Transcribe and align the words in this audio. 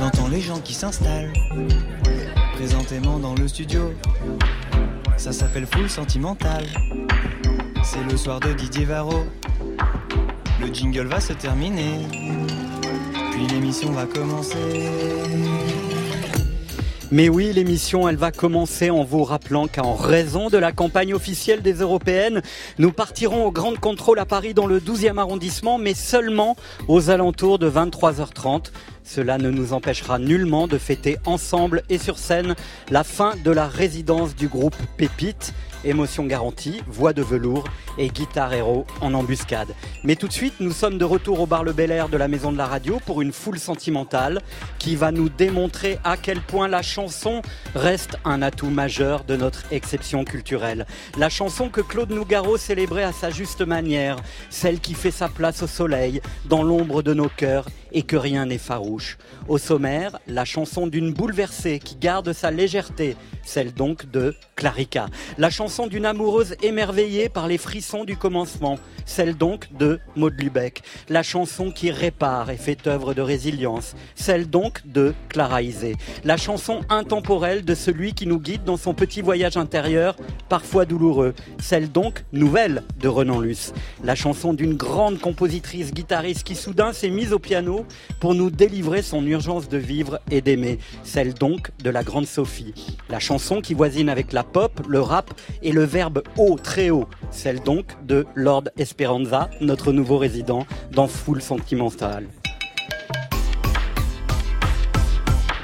J'entends 0.00 0.28
les 0.28 0.40
gens 0.40 0.58
qui 0.60 0.72
s'installent 0.72 1.30
présentément 2.54 3.18
dans 3.18 3.34
le 3.34 3.46
studio. 3.46 3.92
Ça 5.18 5.30
s'appelle 5.30 5.66
Full 5.66 5.90
Sentimental. 5.90 6.64
C'est 7.84 8.02
le 8.10 8.16
soir 8.16 8.40
de 8.40 8.54
Didier 8.54 8.86
Varro. 8.86 9.26
Le 10.58 10.72
jingle 10.72 11.06
va 11.06 11.20
se 11.20 11.34
terminer. 11.34 11.98
Puis 13.32 13.46
l'émission 13.48 13.92
va 13.92 14.06
commencer. 14.06 14.88
Mais 17.12 17.28
oui, 17.28 17.52
l'émission, 17.52 18.08
elle 18.08 18.16
va 18.16 18.30
commencer 18.30 18.88
en 18.88 19.02
vous 19.02 19.24
rappelant 19.24 19.66
qu'en 19.66 19.94
raison 19.94 20.48
de 20.48 20.56
la 20.56 20.70
campagne 20.70 21.12
officielle 21.12 21.60
des 21.60 21.74
européennes, 21.74 22.40
nous 22.78 22.92
partirons 22.92 23.46
au 23.46 23.50
Grand 23.50 23.78
Contrôle 23.78 24.20
à 24.20 24.26
Paris 24.26 24.54
dans 24.54 24.68
le 24.68 24.78
12e 24.78 25.18
arrondissement, 25.18 25.76
mais 25.76 25.94
seulement 25.94 26.54
aux 26.86 27.10
alentours 27.10 27.58
de 27.58 27.68
23h30. 27.68 28.70
Cela 29.04 29.38
ne 29.38 29.50
nous 29.50 29.72
empêchera 29.72 30.18
nullement 30.18 30.68
de 30.68 30.78
fêter 30.78 31.18
ensemble 31.24 31.82
et 31.88 31.98
sur 31.98 32.18
scène 32.18 32.54
la 32.90 33.04
fin 33.04 33.34
de 33.44 33.50
la 33.50 33.66
résidence 33.66 34.34
du 34.34 34.48
groupe 34.48 34.76
Pépite 34.96 35.52
émotion 35.84 36.26
garantie, 36.26 36.82
voix 36.86 37.12
de 37.12 37.22
velours 37.22 37.64
et 37.98 38.08
guitare 38.08 38.52
héros 38.52 38.86
en 39.00 39.14
embuscade. 39.14 39.74
Mais 40.04 40.16
tout 40.16 40.28
de 40.28 40.32
suite, 40.32 40.54
nous 40.60 40.72
sommes 40.72 40.98
de 40.98 41.04
retour 41.04 41.40
au 41.40 41.46
bar 41.46 41.64
Le 41.64 41.72
Bel 41.72 41.90
Air 41.90 42.08
de 42.08 42.16
la 42.16 42.28
Maison 42.28 42.52
de 42.52 42.58
la 42.58 42.66
Radio 42.66 43.00
pour 43.04 43.22
une 43.22 43.32
foule 43.32 43.58
sentimentale 43.58 44.40
qui 44.78 44.96
va 44.96 45.12
nous 45.12 45.28
démontrer 45.28 45.98
à 46.04 46.16
quel 46.16 46.40
point 46.40 46.68
la 46.68 46.82
chanson 46.82 47.42
reste 47.74 48.16
un 48.24 48.42
atout 48.42 48.70
majeur 48.70 49.24
de 49.24 49.36
notre 49.36 49.64
exception 49.72 50.24
culturelle. 50.24 50.86
La 51.16 51.28
chanson 51.28 51.68
que 51.68 51.80
Claude 51.80 52.10
Nougaro 52.10 52.56
célébrait 52.56 53.04
à 53.04 53.12
sa 53.12 53.30
juste 53.30 53.62
manière, 53.62 54.16
celle 54.50 54.80
qui 54.80 54.94
fait 54.94 55.10
sa 55.10 55.28
place 55.28 55.62
au 55.62 55.66
soleil, 55.66 56.20
dans 56.46 56.62
l'ombre 56.62 57.02
de 57.02 57.14
nos 57.14 57.28
cœurs 57.28 57.66
et 57.92 58.02
que 58.02 58.16
rien 58.16 58.46
n'est 58.46 58.58
farouche. 58.58 59.18
Au 59.48 59.58
sommaire, 59.58 60.18
la 60.26 60.44
chanson 60.44 60.86
d'une 60.86 61.12
bouleversée 61.12 61.78
qui 61.78 61.96
garde 61.96 62.32
sa 62.32 62.50
légèreté, 62.50 63.16
celle 63.44 63.72
donc 63.72 64.10
de 64.10 64.34
Clarica. 64.56 65.06
La 65.38 65.50
chanson 65.50 65.86
d'une 65.86 66.06
amoureuse 66.06 66.54
émerveillée 66.62 67.28
par 67.28 67.48
les 67.48 67.58
frissons 67.58 68.04
du 68.04 68.16
commencement, 68.16 68.78
celle 69.06 69.36
donc 69.36 69.68
de 69.76 69.98
Maud 70.16 70.34
Lubeck. 70.40 70.82
La 71.08 71.22
chanson 71.22 71.70
qui 71.70 71.90
répare 71.90 72.50
et 72.50 72.56
fait 72.56 72.86
œuvre 72.86 73.14
de 73.14 73.22
résilience, 73.22 73.94
celle 74.14 74.48
donc 74.48 74.86
de 74.86 75.14
Clara 75.28 75.62
Isé. 75.62 75.96
La 76.24 76.36
chanson 76.36 76.80
intemporelle 76.88 77.64
de 77.64 77.74
celui 77.74 78.12
qui 78.12 78.26
nous 78.26 78.38
guide 78.38 78.64
dans 78.64 78.76
son 78.76 78.94
petit 78.94 79.22
voyage 79.22 79.56
intérieur, 79.56 80.16
parfois 80.48 80.84
douloureux, 80.84 81.34
celle 81.60 81.90
donc 81.90 82.24
nouvelle 82.32 82.82
de 83.00 83.08
Renan 83.08 83.40
Luce. 83.40 83.72
La 84.04 84.14
chanson 84.14 84.52
d'une 84.52 84.74
grande 84.74 85.18
compositrice 85.18 85.92
guitariste 85.92 86.44
qui 86.44 86.54
soudain 86.54 86.92
s'est 86.92 87.10
mise 87.10 87.32
au 87.32 87.38
piano 87.38 87.79
pour 88.20 88.34
nous 88.34 88.50
délivrer 88.50 89.02
son 89.02 89.26
urgence 89.26 89.68
de 89.68 89.78
vivre 89.78 90.20
et 90.30 90.40
d'aimer, 90.40 90.78
celle 91.04 91.34
donc 91.34 91.70
de 91.82 91.90
la 91.90 92.02
grande 92.02 92.26
Sophie. 92.26 92.74
La 93.08 93.18
chanson 93.18 93.60
qui 93.60 93.74
voisine 93.74 94.08
avec 94.08 94.32
la 94.32 94.42
pop, 94.42 94.80
le 94.88 95.00
rap 95.00 95.32
et 95.62 95.72
le 95.72 95.84
verbe 95.84 96.22
haut, 96.36 96.58
très 96.62 96.90
haut, 96.90 97.06
celle 97.30 97.60
donc 97.60 97.86
de 98.06 98.26
Lord 98.34 98.64
Esperanza, 98.78 99.50
notre 99.60 99.92
nouveau 99.92 100.18
résident 100.18 100.66
dans 100.92 101.06
Full 101.06 101.42
Sentimental. 101.42 102.26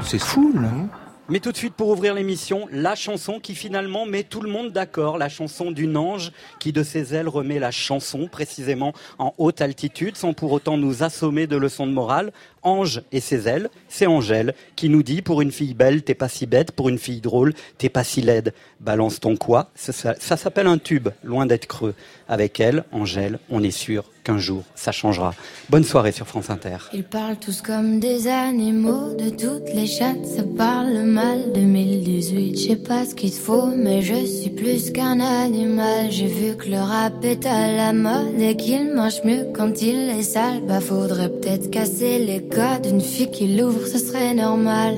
C'est 0.02 0.20
fou, 0.20 0.52
là. 0.54 1.05
Mais 1.28 1.40
tout 1.40 1.50
de 1.50 1.56
suite 1.56 1.74
pour 1.74 1.88
ouvrir 1.88 2.14
l'émission, 2.14 2.68
la 2.70 2.94
chanson 2.94 3.40
qui 3.40 3.56
finalement 3.56 4.06
met 4.06 4.22
tout 4.22 4.40
le 4.40 4.48
monde 4.48 4.70
d'accord, 4.70 5.18
la 5.18 5.28
chanson 5.28 5.72
d'une 5.72 5.96
ange 5.96 6.30
qui 6.60 6.72
de 6.72 6.84
ses 6.84 7.16
ailes 7.16 7.26
remet 7.26 7.58
la 7.58 7.72
chanson 7.72 8.28
précisément 8.28 8.92
en 9.18 9.34
haute 9.36 9.60
altitude 9.60 10.16
sans 10.16 10.34
pour 10.34 10.52
autant 10.52 10.76
nous 10.78 11.02
assommer 11.02 11.48
de 11.48 11.56
leçons 11.56 11.88
de 11.88 11.92
morale. 11.92 12.32
Ange 12.66 13.02
et 13.12 13.20
ses 13.20 13.48
ailes, 13.48 13.70
c'est 13.88 14.06
Angèle 14.06 14.52
qui 14.74 14.88
nous 14.88 15.04
dit 15.04 15.22
pour 15.22 15.40
une 15.40 15.52
fille 15.52 15.72
belle, 15.72 16.02
t'es 16.02 16.14
pas 16.14 16.28
si 16.28 16.46
bête, 16.46 16.72
pour 16.72 16.88
une 16.88 16.98
fille 16.98 17.20
drôle, 17.20 17.54
t'es 17.78 17.88
pas 17.88 18.02
si 18.02 18.20
laide. 18.20 18.52
Balance 18.80 19.20
ton 19.20 19.36
quoi 19.36 19.70
Ça, 19.76 20.36
s'appelle 20.36 20.66
un 20.66 20.78
tube, 20.78 21.08
loin 21.22 21.46
d'être 21.46 21.66
creux. 21.66 21.94
Avec 22.28 22.58
elle, 22.58 22.84
Angèle, 22.90 23.38
on 23.50 23.62
est 23.62 23.70
sûr 23.70 24.10
qu'un 24.24 24.38
jour 24.38 24.64
ça 24.74 24.90
changera. 24.90 25.32
Bonne 25.70 25.84
soirée 25.84 26.10
sur 26.10 26.26
France 26.26 26.50
Inter. 26.50 26.78
Ils 26.92 27.04
parlent 27.04 27.36
tous 27.36 27.62
comme 27.62 28.00
des 28.00 28.26
animaux, 28.26 29.14
de 29.14 29.30
toutes 29.30 29.72
les 29.72 29.86
chattes, 29.86 30.26
ça 30.26 30.42
parle 30.42 31.02
mal. 31.04 31.52
2018, 31.54 32.58
je 32.58 32.68
sais 32.68 32.76
pas 32.76 33.04
ce 33.04 33.14
qu'il 33.14 33.32
faut, 33.32 33.66
mais 33.66 34.02
je 34.02 34.26
suis 34.26 34.50
plus 34.50 34.90
qu'un 34.90 35.20
animal. 35.20 36.10
J'ai 36.10 36.26
vu 36.26 36.56
que 36.56 36.68
le 36.68 36.78
rap 36.78 37.24
est 37.24 37.46
à 37.46 37.70
la 37.70 37.92
mode 37.92 38.40
et 38.40 38.56
qu'il 38.56 38.92
mange 38.92 39.22
mieux 39.24 39.46
quand 39.54 39.80
il 39.80 40.10
est 40.10 40.22
sale. 40.22 40.62
Bah 40.66 40.80
faudrait 40.80 41.28
peut-être 41.28 41.70
casser 41.70 42.18
les 42.18 42.40
codes, 42.56 42.86
une 42.86 43.02
fille 43.02 43.30
qui 43.30 43.54
l'ouvre, 43.54 43.86
ce 43.86 43.98
serait 43.98 44.32
normal. 44.32 44.94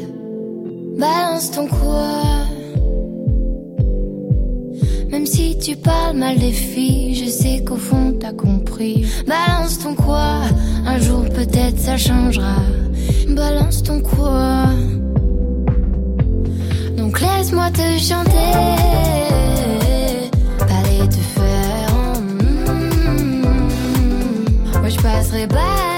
Balance 0.96 1.50
ton 1.50 1.66
quoi 1.66 2.12
même 5.10 5.26
si 5.26 5.58
tu 5.58 5.74
parles 5.74 6.16
mal 6.18 6.38
des 6.38 6.52
filles, 6.52 7.14
je 7.14 7.30
sais 7.30 7.64
qu'au 7.64 7.76
fond 7.76 8.14
t'as 8.20 8.34
compris. 8.34 9.06
Balance 9.26 9.78
ton 9.80 9.94
quoi, 9.94 10.42
un 10.86 10.98
jour 11.00 11.24
peut-être 11.24 11.78
ça 11.78 11.96
changera. 11.96 12.56
Balance 13.28 13.82
ton 13.82 14.00
quoi. 14.00 14.66
Donc 16.96 17.20
laisse-moi 17.20 17.70
te 17.70 17.98
chanter. 17.98 18.52
Aller 20.76 21.08
te 21.08 21.22
faire. 21.36 21.88
en. 21.94 22.20
Moi 24.80 24.88
je 24.90 25.00
passerai 25.00 25.48
pas 25.48 25.97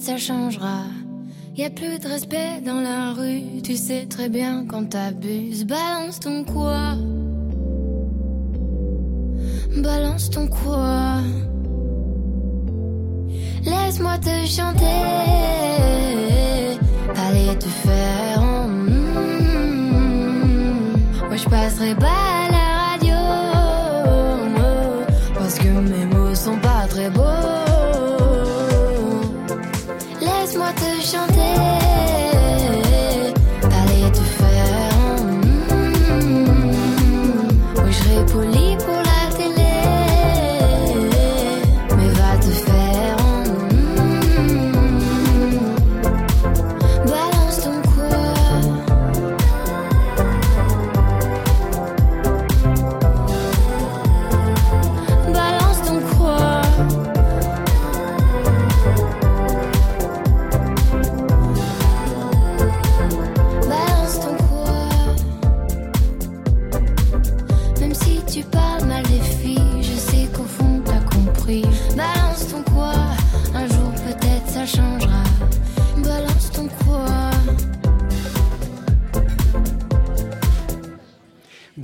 ça 0.00 0.16
changera. 0.16 0.84
Y 1.56 1.64
a 1.64 1.70
plus 1.70 1.98
de 1.98 2.08
respect 2.08 2.62
dans 2.64 2.80
la 2.80 3.12
rue. 3.12 3.60
Tu 3.62 3.76
sais 3.76 4.06
très 4.06 4.28
bien 4.28 4.64
quand 4.66 4.88
t'abuses. 4.88 5.66
Balance 5.66 6.20
ton 6.20 6.44
quoi? 6.44 6.94
Balance 9.76 10.30
ton 10.30 10.46
quoi? 10.46 11.18
Laisse-moi 13.64 14.16
te 14.18 14.46
chanter. 14.46 14.86
Allez 17.16 17.58
te 17.58 17.66
faire. 17.66 18.42
en 18.42 18.68
mm. 18.68 19.00
Moi 21.28 21.36
je 21.36 21.44
passerai 21.44 21.94
pas 21.94 22.29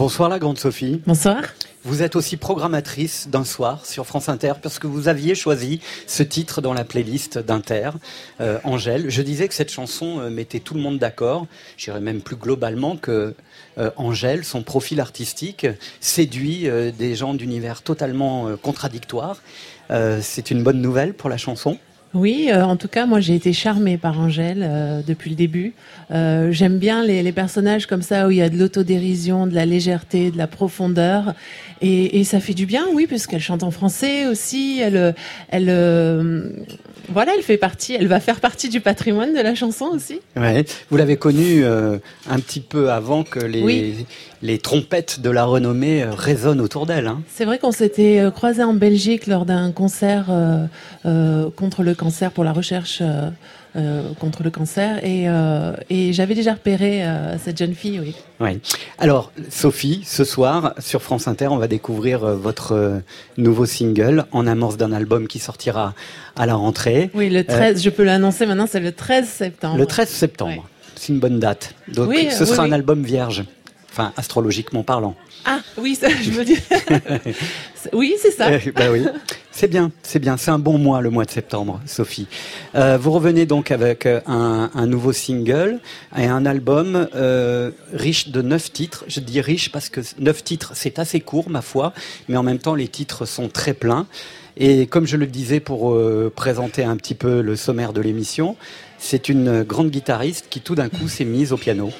Bonsoir 0.06 0.28
la 0.28 0.38
grande 0.38 0.56
Sophie. 0.56 1.02
Bonsoir. 1.04 1.42
Vous 1.82 2.00
êtes 2.04 2.14
aussi 2.14 2.36
programmatrice 2.36 3.26
d'un 3.26 3.42
soir 3.42 3.84
sur 3.84 4.06
France 4.06 4.28
Inter 4.28 4.52
parce 4.62 4.78
que 4.78 4.86
vous 4.86 5.08
aviez 5.08 5.34
choisi 5.34 5.80
ce 6.06 6.22
titre 6.22 6.60
dans 6.60 6.72
la 6.72 6.84
playlist 6.84 7.38
d'Inter, 7.38 7.90
euh, 8.40 8.60
Angèle. 8.62 9.10
Je 9.10 9.20
disais 9.20 9.48
que 9.48 9.54
cette 9.54 9.72
chanson 9.72 10.20
euh, 10.20 10.30
mettait 10.30 10.60
tout 10.60 10.74
le 10.74 10.80
monde 10.80 11.00
d'accord. 11.00 11.48
J'irais 11.76 12.00
même 12.00 12.20
plus 12.20 12.36
globalement 12.36 12.96
que 12.96 13.34
euh, 13.78 13.90
Angèle, 13.96 14.44
son 14.44 14.62
profil 14.62 15.00
artistique, 15.00 15.66
séduit 15.98 16.68
des 16.96 17.16
gens 17.16 17.34
d'univers 17.34 17.82
totalement 17.82 18.56
contradictoires. 18.58 19.42
C'est 19.90 20.52
une 20.52 20.62
bonne 20.62 20.80
nouvelle 20.80 21.14
pour 21.14 21.28
la 21.28 21.36
chanson? 21.36 21.80
Oui, 22.16 22.48
euh, 22.50 22.64
en 22.64 22.76
tout 22.76 22.88
cas, 22.88 23.04
moi 23.04 23.20
j'ai 23.20 23.34
été 23.34 23.52
charmée 23.52 23.98
par 23.98 24.18
Angèle 24.18 24.64
euh, 24.66 25.02
depuis 25.06 25.28
le 25.28 25.36
début. 25.36 25.74
Euh, 26.10 26.50
j'aime 26.50 26.78
bien 26.78 27.04
les, 27.04 27.22
les, 27.22 27.32
personnages 27.32 27.86
comme 27.86 28.02
ça 28.02 28.26
où 28.26 28.30
il 28.30 28.38
y 28.38 28.42
a 28.42 28.48
de 28.48 28.56
l'autodérision, 28.56 29.46
de 29.46 29.54
la 29.54 29.66
légèreté, 29.66 30.30
de 30.30 30.38
la 30.38 30.46
profondeur, 30.46 31.34
et, 31.82 32.18
et 32.18 32.24
ça 32.24 32.40
fait 32.40 32.54
du 32.54 32.64
bien, 32.64 32.86
oui, 32.94 33.06
puisqu'elle 33.06 33.40
chante 33.40 33.62
en 33.62 33.70
français 33.70 34.26
aussi. 34.26 34.80
Elle, 34.82 35.14
elle, 35.50 35.68
voilà, 37.08 37.32
elle 37.36 37.42
fait 37.42 37.56
partie, 37.56 37.94
elle 37.94 38.08
va 38.08 38.20
faire 38.20 38.40
partie 38.40 38.68
du 38.68 38.80
patrimoine 38.80 39.34
de 39.34 39.40
la 39.40 39.54
chanson 39.54 39.86
aussi. 39.86 40.20
Ouais. 40.36 40.64
Vous 40.90 40.96
l'avez 40.96 41.16
connue 41.16 41.64
un 41.64 42.40
petit 42.40 42.60
peu 42.60 42.90
avant 42.90 43.22
que 43.24 43.40
les, 43.40 44.06
les 44.42 44.58
trompettes 44.58 45.20
de 45.20 45.30
la 45.30 45.44
renommée 45.44 46.04
résonnent 46.04 46.60
autour 46.60 46.86
d'elle. 46.86 47.06
Hein. 47.06 47.22
C'est 47.32 47.44
vrai 47.44 47.58
qu'on 47.58 47.72
s'était 47.72 48.22
croisés 48.34 48.62
en 48.62 48.74
Belgique 48.74 49.26
lors 49.26 49.46
d'un 49.46 49.72
concert 49.72 50.26
contre 51.04 51.82
le 51.82 51.94
cancer, 51.94 52.32
pour 52.32 52.44
la 52.44 52.52
recherche 52.52 53.02
euh, 53.76 53.86
euh, 53.86 54.14
contre 54.18 54.42
le 54.42 54.50
cancer. 54.50 55.04
Et, 55.04 55.28
euh, 55.28 55.72
et 55.90 56.12
j'avais 56.12 56.34
déjà 56.34 56.54
repéré 56.54 57.04
cette 57.42 57.58
jeune 57.58 57.74
fille, 57.74 58.00
oui. 58.00 58.14
oui. 58.40 58.58
Alors, 58.98 59.32
Sophie, 59.50 60.02
ce 60.04 60.24
soir, 60.24 60.74
sur 60.78 61.02
France 61.02 61.28
Inter, 61.28 61.48
on 61.48 61.56
va 61.56 61.68
découvrir 61.68 62.20
votre 62.36 63.02
nouveau 63.36 63.66
single 63.66 64.24
en 64.32 64.46
amorce 64.46 64.76
d'un 64.76 64.92
album 64.92 65.28
qui 65.28 65.38
sortira 65.38 65.94
à 66.36 66.46
la 66.46 66.54
rentrée. 66.54 67.10
Oui, 67.14 67.28
le 67.30 67.44
13, 67.44 67.82
je 67.82 67.90
peux 67.90 68.04
l'annoncer 68.04 68.46
maintenant, 68.46 68.66
c'est 68.66 68.80
le 68.80 68.92
13 68.92 69.28
septembre. 69.28 69.78
Le 69.78 69.86
13 69.86 70.08
septembre. 70.08 70.68
C'est 70.94 71.12
une 71.12 71.20
bonne 71.20 71.38
date. 71.38 71.74
Donc, 71.88 72.14
ce 72.30 72.44
sera 72.44 72.64
un 72.64 72.72
album 72.72 73.02
vierge. 73.02 73.44
Enfin, 73.92 74.12
astrologiquement 74.16 74.82
parlant. 74.82 75.14
Ah 75.46 75.60
oui, 75.78 75.94
ça, 75.94 76.08
je 76.10 76.30
me 76.30 76.44
dis. 76.44 76.58
oui, 77.92 78.14
c'est 78.20 78.30
ça. 78.30 78.50
bah 78.74 78.90
oui. 78.90 79.06
C'est 79.58 79.68
bien, 79.68 79.90
c'est 80.02 80.18
bien. 80.18 80.36
C'est 80.36 80.50
un 80.50 80.58
bon 80.58 80.76
mois, 80.76 81.00
le 81.00 81.08
mois 81.08 81.24
de 81.24 81.30
septembre, 81.30 81.80
Sophie. 81.86 82.26
Euh, 82.74 82.98
vous 82.98 83.10
revenez 83.10 83.46
donc 83.46 83.70
avec 83.70 84.04
euh, 84.04 84.20
un, 84.26 84.86
nouveau 84.86 85.14
single 85.14 85.80
et 86.14 86.26
un 86.26 86.44
album 86.44 87.08
euh, 87.14 87.70
riche 87.94 88.28
de 88.28 88.42
neuf 88.42 88.70
titres. 88.70 89.06
Je 89.08 89.18
dis 89.20 89.40
riche 89.40 89.72
parce 89.72 89.88
que 89.88 90.02
neuf 90.18 90.44
titres, 90.44 90.72
c'est 90.74 90.98
assez 90.98 91.20
court, 91.20 91.48
ma 91.48 91.62
foi, 91.62 91.94
mais 92.28 92.36
en 92.36 92.42
même 92.42 92.58
temps, 92.58 92.74
les 92.74 92.88
titres 92.88 93.24
sont 93.24 93.48
très 93.48 93.72
pleins. 93.72 94.06
Et 94.58 94.86
comme 94.86 95.06
je 95.06 95.16
le 95.16 95.26
disais 95.26 95.60
pour 95.60 95.98
présenter 96.34 96.84
un 96.84 96.96
petit 96.96 97.14
peu 97.14 97.40
le 97.40 97.56
sommaire 97.56 97.94
de 97.94 98.02
l'émission, 98.02 98.56
c'est 98.98 99.30
une 99.30 99.62
grande 99.62 99.88
guitariste 99.88 100.48
qui 100.50 100.60
tout 100.60 100.74
d'un 100.74 100.90
coup 100.90 101.08
s'est 101.08 101.24
mise 101.24 101.54
au 101.54 101.56
piano. 101.56 101.92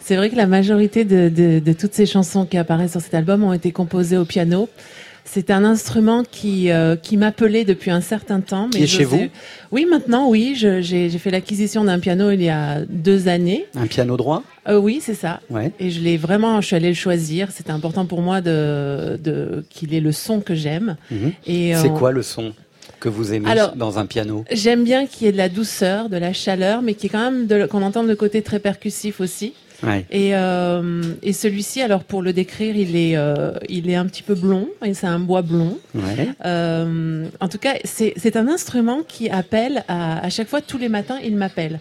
C'est 0.00 0.16
vrai 0.16 0.30
que 0.30 0.36
la 0.36 0.46
majorité 0.46 1.04
de, 1.04 1.72
toutes 1.72 1.94
ces 1.94 2.06
chansons 2.06 2.46
qui 2.46 2.56
apparaissent 2.56 2.92
sur 2.92 3.00
cet 3.00 3.14
album 3.14 3.44
ont 3.44 3.52
été 3.52 3.70
composées 3.70 4.16
au 4.16 4.24
piano. 4.24 4.68
C'est 5.24 5.50
un 5.50 5.64
instrument 5.64 6.24
qui, 6.28 6.70
euh, 6.70 6.96
qui 6.96 7.16
m'appelait 7.16 7.64
depuis 7.64 7.90
un 7.90 8.00
certain 8.00 8.40
temps. 8.40 8.68
Mais 8.72 8.78
qui 8.78 8.84
est 8.84 8.86
chez 8.86 9.04
vous 9.04 9.28
Oui, 9.70 9.86
maintenant, 9.88 10.28
oui. 10.28 10.54
J'ai 10.54 11.08
fait 11.10 11.30
l'acquisition 11.30 11.84
d'un 11.84 11.98
piano 11.98 12.30
il 12.30 12.42
y 12.42 12.48
a 12.48 12.80
deux 12.88 13.28
années. 13.28 13.66
Un 13.76 13.86
piano 13.86 14.16
droit 14.16 14.42
euh, 14.68 14.76
Oui, 14.78 15.00
c'est 15.02 15.14
ça. 15.14 15.40
Ouais. 15.50 15.72
Et 15.78 15.90
je 15.90 16.00
l'ai 16.00 16.16
vraiment, 16.16 16.60
je 16.60 16.66
suis 16.66 16.76
allée 16.76 16.88
le 16.88 16.94
choisir. 16.94 17.50
C'était 17.52 17.70
important 17.70 18.06
pour 18.06 18.22
moi 18.22 18.40
de, 18.40 19.18
de 19.22 19.64
qu'il 19.70 19.94
ait 19.94 20.00
le 20.00 20.12
son 20.12 20.40
que 20.40 20.54
j'aime. 20.54 20.96
Mhm. 21.10 21.32
Et 21.46 21.74
C'est 21.74 21.88
euh, 21.88 21.90
quoi 21.90 22.12
le 22.12 22.22
son 22.22 22.52
que 22.98 23.08
vous 23.08 23.32
aimez 23.32 23.54
dans 23.76 23.98
un 23.98 24.06
piano? 24.06 24.44
J'aime 24.50 24.84
bien 24.84 25.06
qu'il 25.06 25.26
y 25.26 25.28
ait 25.28 25.32
de 25.32 25.38
la 25.38 25.48
douceur, 25.48 26.08
de 26.08 26.16
la 26.16 26.32
chaleur, 26.32 26.82
mais 26.82 26.94
qui 26.94 27.06
est 27.06 27.10
quand 27.10 27.30
même 27.30 27.68
qu'on 27.68 27.82
entende 27.82 28.08
le 28.08 28.16
côté 28.16 28.42
très 28.42 28.58
percussif 28.58 29.20
aussi. 29.20 29.54
Et, 30.10 30.36
euh, 30.36 31.02
et 31.22 31.32
celui-ci, 31.32 31.80
alors 31.80 32.04
pour 32.04 32.22
le 32.22 32.32
décrire, 32.32 32.76
il 32.76 32.96
est, 32.96 33.16
euh, 33.16 33.52
il 33.68 33.88
est 33.88 33.96
un 33.96 34.06
petit 34.06 34.22
peu 34.22 34.34
blond, 34.34 34.68
et 34.84 34.94
c'est 34.94 35.06
un 35.06 35.18
bois 35.20 35.42
blond. 35.42 35.78
Euh, 36.44 37.26
en 37.40 37.48
tout 37.48 37.58
cas, 37.58 37.74
c'est 37.84 38.36
un 38.36 38.48
instrument 38.48 39.00
qui 39.06 39.30
appelle 39.30 39.84
à, 39.88 40.24
à 40.24 40.30
chaque 40.30 40.48
fois, 40.48 40.60
tous 40.60 40.78
les 40.78 40.88
matins, 40.88 41.18
il 41.22 41.36
m'appelle 41.36 41.80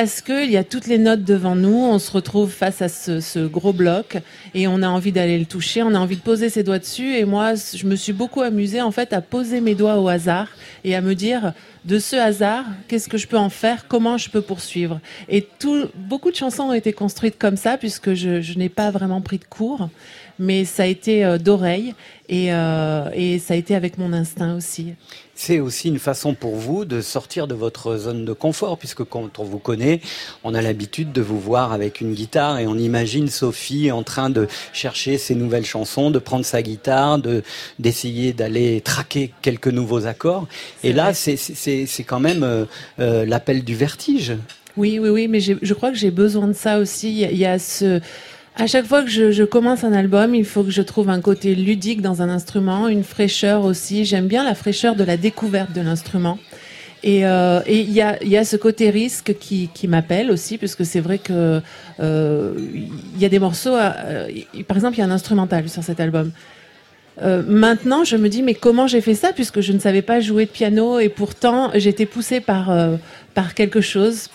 parce 0.00 0.20
qu'il 0.20 0.48
y 0.48 0.56
a 0.56 0.62
toutes 0.62 0.86
les 0.86 0.98
notes 0.98 1.24
devant 1.24 1.56
nous, 1.56 1.74
on 1.74 1.98
se 1.98 2.12
retrouve 2.12 2.52
face 2.52 2.82
à 2.82 2.88
ce, 2.88 3.44
gros 3.48 3.72
bloc 3.72 4.18
et 4.54 4.68
on 4.68 4.80
a 4.84 4.88
envie 4.88 5.10
d'aller 5.10 5.36
le 5.40 5.44
toucher, 5.44 5.82
on 5.82 5.92
a 5.92 5.98
envie 5.98 6.14
de 6.14 6.22
poser 6.22 6.50
ses 6.50 6.62
doigts 6.62 6.78
dessus. 6.78 7.16
Et 7.16 7.24
moi, 7.24 7.54
je 7.56 7.84
me 7.84 7.96
suis 7.96 8.12
beaucoup 8.12 8.42
amusée 8.42 8.80
en 8.80 8.92
fait 8.92 9.12
à 9.12 9.20
poser 9.20 9.60
mes 9.60 9.74
doigts 9.74 9.98
au 9.98 10.06
hasard 10.06 10.50
et 10.84 10.94
à 10.94 11.00
me 11.00 11.16
dire 11.16 11.52
de 11.84 11.98
ce 11.98 12.14
hasard, 12.14 12.64
qu'est-ce 12.86 13.08
que 13.08 13.18
je 13.18 13.26
peux 13.26 13.36
en 13.36 13.48
faire, 13.48 13.88
comment 13.88 14.18
je 14.18 14.30
peux 14.30 14.40
poursuivre. 14.40 15.00
Et 15.28 15.44
tout, 15.58 15.86
beaucoup 15.96 16.30
de 16.30 16.36
chansons 16.36 16.64
ont 16.64 16.74
été 16.74 16.92
construites 16.92 17.36
comme 17.36 17.56
ça, 17.56 17.76
puisque 17.76 18.14
je, 18.14 18.40
je 18.40 18.56
n'ai 18.56 18.68
pas 18.68 18.92
vraiment 18.92 19.20
pris 19.20 19.38
de 19.38 19.46
cours, 19.46 19.88
mais 20.38 20.64
ça 20.64 20.84
a 20.84 20.86
été 20.86 21.24
euh, 21.24 21.38
d'oreille 21.38 21.94
et, 22.28 22.52
euh, 22.52 23.08
et 23.14 23.38
ça 23.38 23.54
a 23.54 23.56
été 23.56 23.74
avec 23.74 23.98
mon 23.98 24.12
instinct 24.12 24.54
aussi. 24.54 24.94
C'est 25.34 25.60
aussi 25.60 25.88
une 25.88 26.00
façon 26.00 26.34
pour 26.34 26.56
vous 26.56 26.84
de 26.84 27.00
sortir 27.00 27.46
de 27.46 27.54
votre 27.54 27.96
zone 27.96 28.24
de 28.24 28.32
confort, 28.32 28.76
puisque 28.76 29.04
quand 29.04 29.38
on 29.38 29.44
vous 29.44 29.60
connaît, 29.60 30.00
on 30.42 30.52
a 30.52 30.60
l'habitude 30.60 31.12
de 31.12 31.22
vous 31.22 31.38
voir 31.38 31.72
avec 31.72 32.00
une 32.00 32.12
guitare 32.12 32.58
et 32.58 32.66
on 32.66 32.76
imagine 32.76 33.28
Sophie 33.28 33.92
en 33.92 34.02
train 34.02 34.30
de 34.30 34.48
chercher 34.72 35.16
ses 35.16 35.36
nouvelles 35.36 35.64
chansons, 35.64 36.10
de 36.10 36.18
prendre 36.18 36.44
sa 36.44 36.60
guitare, 36.60 37.18
de 37.18 37.44
d'essayer 37.78 38.32
d'aller 38.32 38.80
traquer 38.80 39.32
quelques 39.40 39.68
nouveaux 39.68 40.06
accords. 40.06 40.48
Et 40.82 40.92
là, 40.92 41.14
c'est 41.14 41.36
c'est 41.36 42.04
quand 42.04 42.20
même 42.20 42.42
euh, 42.42 42.64
euh, 42.98 43.24
l'appel 43.24 43.62
du 43.62 43.76
vertige. 43.76 44.36
Oui, 44.76 44.98
oui, 45.00 45.08
oui, 45.08 45.28
mais 45.28 45.40
je 45.40 45.74
crois 45.74 45.90
que 45.90 45.96
j'ai 45.96 46.12
besoin 46.12 46.46
de 46.46 46.52
ça 46.52 46.78
aussi. 46.78 47.22
Il 47.22 47.36
y 47.36 47.46
a 47.46 47.58
ce 47.58 48.00
à 48.58 48.66
chaque 48.66 48.86
fois 48.86 49.02
que 49.02 49.10
je, 49.10 49.44
commence 49.44 49.84
un 49.84 49.92
album, 49.92 50.34
il 50.34 50.44
faut 50.44 50.64
que 50.64 50.70
je 50.70 50.82
trouve 50.82 51.08
un 51.08 51.20
côté 51.20 51.54
ludique 51.54 52.02
dans 52.02 52.22
un 52.22 52.28
instrument, 52.28 52.88
une 52.88 53.04
fraîcheur 53.04 53.64
aussi. 53.64 54.04
J'aime 54.04 54.26
bien 54.26 54.44
la 54.44 54.54
fraîcheur 54.54 54.96
de 54.96 55.04
la 55.04 55.16
découverte 55.16 55.72
de 55.72 55.80
l'instrument. 55.80 56.38
Et 57.04 57.24
euh, 57.24 57.60
il 57.68 57.88
euh, 58.00 58.16
y, 58.24 58.36
a, 58.36 58.44
ce 58.44 58.56
côté 58.56 58.90
risque 58.90 59.36
qui, 59.38 59.70
m'appelle 59.86 60.32
aussi, 60.32 60.58
puisque 60.58 60.84
c'est 60.84 60.98
vrai 60.98 61.18
que 61.18 61.60
il 61.98 62.04
euh, 62.04 62.54
y 63.18 63.24
a 63.24 63.28
des 63.28 63.38
morceaux. 63.38 63.76
Euh, 63.76 64.28
par 64.66 64.76
exemple, 64.76 64.96
il 64.96 65.00
y 65.00 65.02
a 65.02 65.06
un 65.06 65.12
instrumental 65.12 65.68
sur 65.68 65.84
cet 65.84 66.00
album. 66.00 66.32
Euh, 67.22 67.42
maintenant, 67.46 68.04
je 68.04 68.16
me 68.16 68.28
dis 68.28 68.42
mais 68.42 68.54
comment 68.54 68.86
j'ai 68.86 69.00
fait 69.00 69.14
ça 69.14 69.32
puisque 69.32 69.60
je 69.60 69.72
ne 69.72 69.78
savais 69.78 70.02
pas 70.02 70.20
jouer 70.20 70.44
de 70.46 70.50
piano 70.50 70.98
et 71.00 71.08
pourtant 71.08 71.70
j'étais 71.74 72.06
poussée 72.06 72.42
euh, 72.48 72.96
par 73.34 73.54
quelque 73.54 73.80
chose 73.80 74.28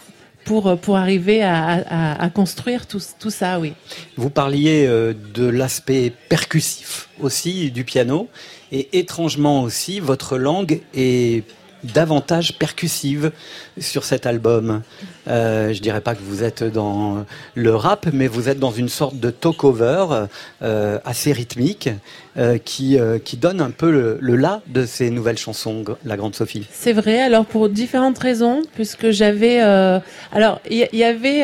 pour 0.46 0.78
pour 0.78 0.98
arriver 0.98 1.42
à, 1.44 1.84
à, 1.88 2.24
à 2.24 2.30
construire 2.30 2.88
tout, 2.88 3.02
tout, 3.20 3.30
ça, 3.30 3.60
oui. 3.60 3.74
Vous 4.18 4.30
parliez 4.30 4.86
euh, 4.88 5.14
de 5.34 5.46
l'aspect 5.46 6.12
percussif 6.30 7.10
aussi 7.20 7.72
du 7.72 7.84
piano 7.84 8.28
et 8.72 9.00
étrangement 9.00 9.64
aussi 9.64 10.00
votre 10.00 10.38
langue 10.38 10.82
est 10.94 11.44
davantage 11.84 12.58
percussive 12.58 13.32
sur 13.80 14.04
cet 14.04 14.26
album. 14.26 14.82
Euh, 15.28 15.74
je 15.74 15.82
dirais 15.82 16.02
pas 16.02 16.16
que 16.16 16.22
vous 16.22 16.44
êtes 16.44 16.64
dans 16.64 17.26
le 17.56 17.76
rap, 17.76 18.08
mais 18.12 18.28
vous 18.28 18.50
êtes 18.50 18.60
dans 18.60 18.72
une 18.72 18.90
sorte 18.90 19.18
de 19.20 19.30
talk-over 19.30 20.28
euh, 20.62 21.00
assez 21.06 21.32
rythmique 21.32 21.90
euh, 22.38 22.58
qui, 22.58 22.98
euh, 23.00 23.20
qui 23.20 23.38
donne 23.38 23.62
un 23.62 23.72
peu 23.72 23.92
le, 23.92 24.18
le 24.20 24.36
là 24.36 24.62
de 24.68 24.86
ces 24.86 25.10
nouvelles 25.10 25.38
chansons, 25.38 25.84
La 26.06 26.18
Grande 26.18 26.36
Sophie. 26.36 26.68
C'est 26.72 26.94
vrai, 26.94 27.22
alors 27.22 27.46
pour 27.46 27.70
différentes 27.70 28.18
raisons, 28.18 28.62
puisque 28.76 29.12
j'avais... 29.12 29.60
Alors, 29.60 30.62
il 30.70 30.88
y, 30.94 31.04
avait 31.04 31.44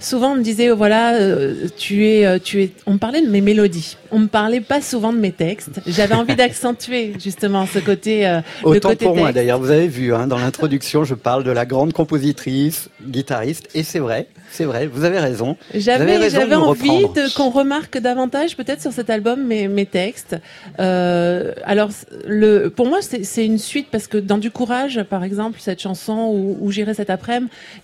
souvent 0.00 0.32
on 0.32 0.36
me 0.36 0.42
disait 0.42 0.70
oh, 0.70 0.76
voilà 0.76 1.16
tu 1.76 2.06
es 2.06 2.40
tu 2.40 2.62
es 2.62 2.70
on 2.86 2.98
parlait 2.98 3.22
de 3.22 3.30
mes 3.30 3.40
mélodies 3.40 3.96
on 4.12 4.20
me 4.20 4.28
parlait 4.28 4.60
pas 4.60 4.80
souvent 4.80 5.12
de 5.12 5.18
mes 5.18 5.32
textes. 5.32 5.80
J'avais 5.86 6.14
envie 6.14 6.36
d'accentuer 6.36 7.14
justement 7.22 7.66
ce 7.66 7.78
côté 7.78 8.26
euh, 8.26 8.40
autant 8.62 8.90
côté 8.90 9.04
pour 9.04 9.14
texte. 9.14 9.22
moi 9.22 9.32
d'ailleurs. 9.32 9.58
Vous 9.58 9.70
avez 9.70 9.88
vu 9.88 10.14
hein, 10.14 10.26
dans 10.26 10.38
l'introduction 10.38 11.04
je 11.04 11.14
parle 11.14 11.44
de 11.44 11.50
la 11.50 11.66
grande 11.66 11.92
compositrice 11.92 12.88
guitariste 13.04 13.68
et 13.74 13.82
c'est 13.82 13.98
vrai 13.98 14.28
c'est 14.50 14.64
vrai 14.64 14.86
vous 14.86 15.04
avez 15.04 15.18
raison. 15.18 15.56
J'avais 15.74 16.30
j'avais 16.30 16.54
envie 16.54 17.06
qu'on 17.34 17.50
remarque 17.50 17.98
davantage 17.98 18.56
peut-être 18.56 18.80
sur 18.82 18.92
cet 18.92 19.10
album 19.10 19.44
mes, 19.44 19.66
mes 19.66 19.86
textes. 19.86 20.36
Euh, 20.78 21.52
alors 21.64 21.90
le 22.26 22.68
pour 22.68 22.86
moi 22.86 22.98
c'est 23.02 23.44
une 23.44 23.58
suite 23.58 23.88
parce 23.90 24.06
que 24.06 24.18
dans 24.18 24.38
du 24.38 24.50
courage 24.50 25.02
par 25.02 25.24
exemple 25.24 25.58
cette 25.60 25.80
chanson 25.80 26.30
où, 26.32 26.58
où 26.60 26.70
j'irai 26.70 26.94
cet 26.94 27.10
après-midi 27.10 27.32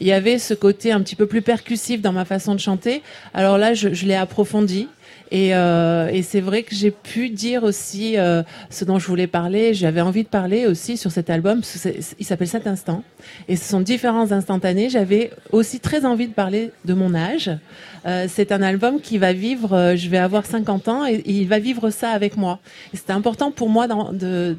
il 0.01 0.07
y 0.07 0.13
avait 0.13 0.39
ce 0.39 0.55
côté 0.55 0.93
un 0.93 1.01
petit 1.01 1.17
peu 1.17 1.27
plus 1.27 1.43
percussif 1.43 2.01
dans 2.01 2.13
ma 2.13 2.25
façon 2.25 2.55
de 2.55 2.61
chanter. 2.61 3.03
Alors 3.35 3.59
là, 3.59 3.75
je, 3.75 3.93
je 3.93 4.07
l'ai 4.07 4.15
approfondi 4.15 4.89
Et, 5.31 5.55
euh, 5.55 6.09
et 6.09 6.23
c'est 6.23 6.41
vrai 6.41 6.63
que 6.63 6.75
j'ai 6.75 6.91
pu 6.91 7.29
dire 7.29 7.65
aussi 7.65 8.17
euh, 8.17 8.43
ce 8.71 8.85
dont 8.85 8.99
je 8.99 9.07
voulais 9.07 9.27
parler. 9.27 9.75
J'avais 9.75 10.01
envie 10.01 10.25
de 10.25 10.29
parler 10.29 10.67
aussi 10.67 10.97
sur 10.97 11.11
cet 11.11 11.31
album. 11.31 11.63
Il 12.19 12.27
s'appelle 12.27 12.49
Cet 12.49 12.67
instant. 12.67 13.03
Et 13.49 13.57
ce 13.57 13.69
sont 13.69 13.81
différents 13.81 14.33
instantanés. 14.33 14.89
J'avais 14.89 15.31
aussi 15.53 15.81
très 15.81 16.05
envie 16.05 16.29
de 16.29 16.33
parler 16.33 16.71
de 16.85 16.95
mon 16.95 17.15
âge. 17.15 17.51
Euh, 18.07 18.27
c'est 18.29 18.53
un 18.53 18.63
album 18.63 19.01
qui 19.01 19.19
va 19.19 19.33
vivre, 19.33 19.75
euh, 19.75 19.97
je 19.97 20.09
vais 20.09 20.19
avoir 20.19 20.47
50 20.47 20.89
ans 20.89 21.07
et, 21.07 21.23
il 21.27 21.49
va 21.49 21.59
vivre 21.59 21.91
ça 21.91 22.11
avec 22.11 22.37
moi. 22.37 22.59
C'était 22.95 23.13
important 23.13 23.51
pour 23.51 23.69
moi 23.69 23.87
d'en 23.87 24.13
de, 24.13 24.55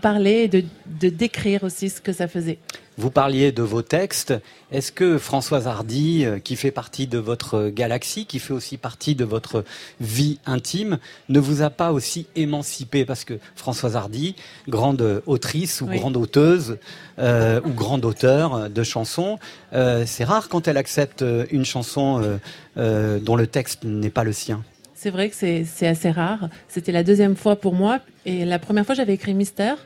parler 0.00 0.42
et 0.42 0.48
de, 0.48 0.64
de 1.00 1.08
décrire 1.08 1.64
aussi 1.64 1.90
ce 1.90 2.00
que 2.00 2.12
ça 2.12 2.28
faisait. 2.28 2.58
Vous 2.96 3.10
parliez 3.10 3.50
de 3.50 3.62
vos 3.62 3.82
textes. 3.82 4.34
Est-ce 4.70 4.92
que 4.92 5.18
Françoise 5.18 5.66
Hardy, 5.66 6.24
euh, 6.24 6.38
qui 6.38 6.54
fait 6.54 6.70
partie 6.70 7.08
de 7.08 7.18
votre 7.18 7.68
galaxie, 7.68 8.24
qui 8.24 8.38
fait 8.38 8.52
aussi 8.52 8.76
partie 8.76 9.16
de 9.16 9.24
votre 9.24 9.64
vie 10.00 10.38
intime, 10.46 10.98
ne 11.28 11.40
vous 11.40 11.62
a 11.62 11.70
pas 11.70 11.90
aussi 11.90 12.26
émancipé 12.36 13.04
Parce 13.04 13.24
que 13.24 13.34
Françoise 13.56 13.96
Hardy, 13.96 14.36
grande 14.68 15.22
autrice 15.26 15.80
ou 15.80 15.86
grande 15.86 16.16
auteuse 16.16 16.78
euh, 17.18 17.60
ou 17.64 17.70
grande 17.70 18.04
auteur 18.04 18.70
de 18.70 18.82
chansons, 18.84 19.40
euh, 19.72 20.04
c'est 20.06 20.24
rare 20.24 20.48
quand 20.48 20.68
elle 20.68 20.76
accepte 20.76 21.24
une 21.50 21.64
chanson 21.64 22.38
dont 22.76 23.36
le 23.36 23.46
texte 23.46 23.84
n'est 23.84 24.10
pas 24.10 24.24
le 24.24 24.32
sien. 24.32 24.62
C'est 24.94 25.10
vrai 25.10 25.28
que 25.28 25.34
c'est 25.34 25.86
assez 25.86 26.10
rare. 26.10 26.48
C'était 26.68 26.92
la 26.92 27.02
deuxième 27.02 27.34
fois 27.34 27.56
pour 27.56 27.74
moi. 27.74 27.98
Et 28.24 28.44
la 28.44 28.58
première 28.58 28.86
fois, 28.86 28.94
j'avais 28.94 29.14
écrit 29.14 29.34
Mystère 29.34 29.84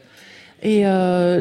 et 0.63 0.85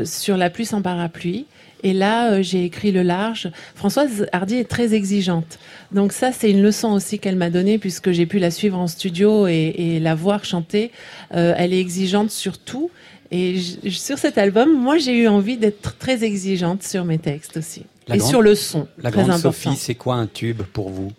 sur 0.06 0.38
la 0.38 0.50
pluie 0.50 0.66
sans 0.66 0.82
parapluie. 0.82 1.46
Et 1.84 1.94
là, 1.94 2.32
euh, 2.32 2.42
j'ai 2.42 2.64
écrit 2.64 2.92
le 2.92 3.04
large. 3.04 3.52
Françoise 3.76 4.28
Hardy 4.32 4.56
est 4.56 4.70
très 4.70 4.94
exigeante. 4.94 5.60
Donc 5.92 6.12
ça, 6.12 6.32
c'est 6.32 6.50
une 6.50 6.62
leçon 6.62 6.90
aussi 6.90 7.20
qu'elle 7.20 7.36
m'a 7.36 7.50
donnée 7.50 7.78
puisque 7.78 8.12
j'ai 8.12 8.26
pu 8.26 8.40
la 8.40 8.52
suivre 8.52 8.78
en 8.78 8.88
studio 8.88 9.48
et, 9.48 10.00
la 10.02 10.16
voir 10.16 10.46
chanter. 10.46 10.92
Euh, 11.34 11.54
elle 11.58 11.74
est 11.74 11.80
exigeante 11.80 12.32
sur 12.32 12.58
tout. 12.58 12.90
Et 13.32 13.60
sur 13.90 14.18
cet 14.18 14.38
album, 14.38 14.74
moi, 14.74 14.98
j'ai 14.98 15.14
eu 15.14 15.28
envie 15.28 15.58
d'être 15.58 15.98
très 15.98 16.24
exigeante 16.24 16.84
sur 16.84 17.04
mes 17.04 17.18
textes 17.18 17.58
aussi. 17.58 17.84
et 18.14 18.20
sur 18.20 18.42
le 18.42 18.56
son. 18.56 18.88
La 18.98 19.12
grande 19.12 19.38
Sophie, 19.38 19.76
c'est 19.76 19.96
quoi 19.96 20.16
un 20.16 20.28
tube 20.28 20.62
pour 20.74 20.90
vous? 20.90 21.12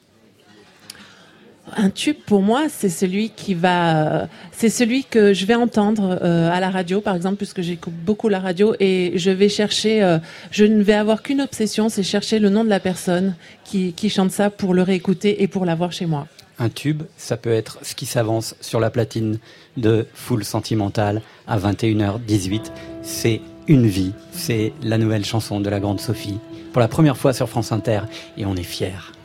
Un 1.76 1.90
tube 1.90 2.16
pour 2.26 2.42
moi, 2.42 2.68
c'est 2.68 2.88
celui 2.88 3.30
qui 3.30 3.54
va, 3.54 4.28
c'est 4.52 4.68
celui 4.68 5.04
que 5.04 5.32
je 5.32 5.46
vais 5.46 5.54
entendre 5.54 6.18
euh, 6.22 6.50
à 6.50 6.60
la 6.60 6.70
radio, 6.70 7.00
par 7.00 7.14
exemple, 7.14 7.37
puisque 7.37 7.62
j'écoute 7.62 7.94
beaucoup 7.94 8.28
la 8.28 8.40
radio 8.40 8.75
et 8.80 9.12
je 9.16 9.30
vais 9.30 9.48
chercher. 9.48 10.02
Euh, 10.02 10.18
je 10.50 10.64
ne 10.64 10.82
vais 10.82 10.94
avoir 10.94 11.22
qu'une 11.22 11.40
obsession, 11.40 11.88
c'est 11.88 12.02
chercher 12.02 12.38
le 12.38 12.48
nom 12.48 12.64
de 12.64 12.68
la 12.68 12.80
personne 12.80 13.34
qui, 13.64 13.94
chante 14.08 14.30
ça 14.30 14.50
pour 14.50 14.75
le 14.75 14.82
réécouter 14.82 15.42
et 15.42 15.48
pour 15.48 15.64
l'avoir 15.64 15.92
chez 15.92 16.06
moi. 16.06 16.26
Un 16.58 16.70
tube, 16.70 17.02
ça 17.16 17.37
peut 17.37 17.52
être 17.52 17.78
ce 17.82 17.94
qui 17.94 18.06
s'avance 18.06 18.56
sur 18.60 18.80
la 18.80 18.90
platine 18.90 19.38
de 19.76 20.06
Full 20.14 20.44
Sentimental 20.44 21.22
à 21.46 21.58
21h18. 21.58 22.72
C'est 23.02 23.40
une 23.68 23.87
vie. 23.87 24.12
C'est 24.32 24.72
la 24.82 24.98
nouvelle 24.98 25.25
chanson 25.25 25.60
de 25.60 25.68
la 25.68 25.78
grande 25.78 26.00
Sophie. 26.00 26.38
Pour 26.72 26.80
la 26.80 26.88
première 26.88 27.16
fois 27.16 27.32
sur 27.32 27.48
France 27.48 27.70
Inter 27.70 28.00
et 28.37 28.46
on 28.46 28.56
est 28.56 28.62
fiers. 28.62 29.17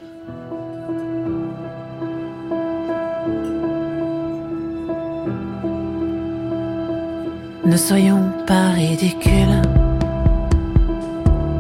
Ne 7.66 7.78
soyons 7.78 8.30
pas 8.46 8.72
ridicules, 8.72 9.62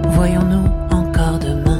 voyons-nous 0.09 0.67
encore 0.91 1.39
demain. 1.39 1.79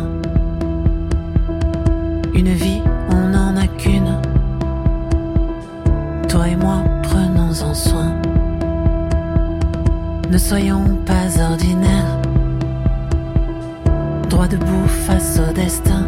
Une 2.33 2.53
vie, 2.53 2.81
on 3.09 3.27
n'en 3.27 3.57
a 3.57 3.67
qu'une. 3.67 4.17
Toi 6.29 6.47
et 6.47 6.55
moi, 6.55 6.83
prenons-en 7.03 7.73
soin. 7.73 8.13
Ne 10.29 10.37
soyons 10.37 10.97
pas 11.05 11.41
ordinaires, 11.51 12.21
droit 14.29 14.47
debout 14.47 14.87
face 15.05 15.37
au 15.37 15.51
destin. 15.51 16.05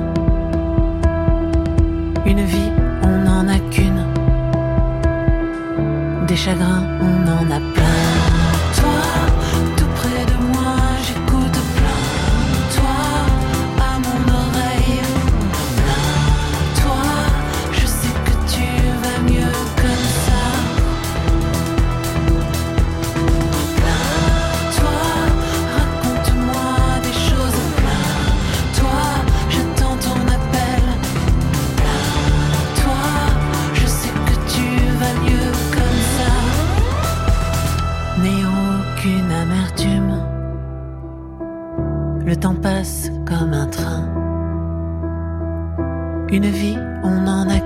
Une 2.25 2.45
vie, 2.45 2.71
on 3.03 3.17
n'en 3.25 3.45
a 3.49 3.59
qu'une. 3.71 4.05
Des 6.27 6.37
chagrins, 6.37 6.83
on 7.01 7.27
en 7.27 7.51
a 7.51 7.59
plein. 7.73 7.84
Une 46.29 46.49
vie, 46.49 46.77
on 47.03 47.21
n'en 47.21 47.47
a 47.49 47.59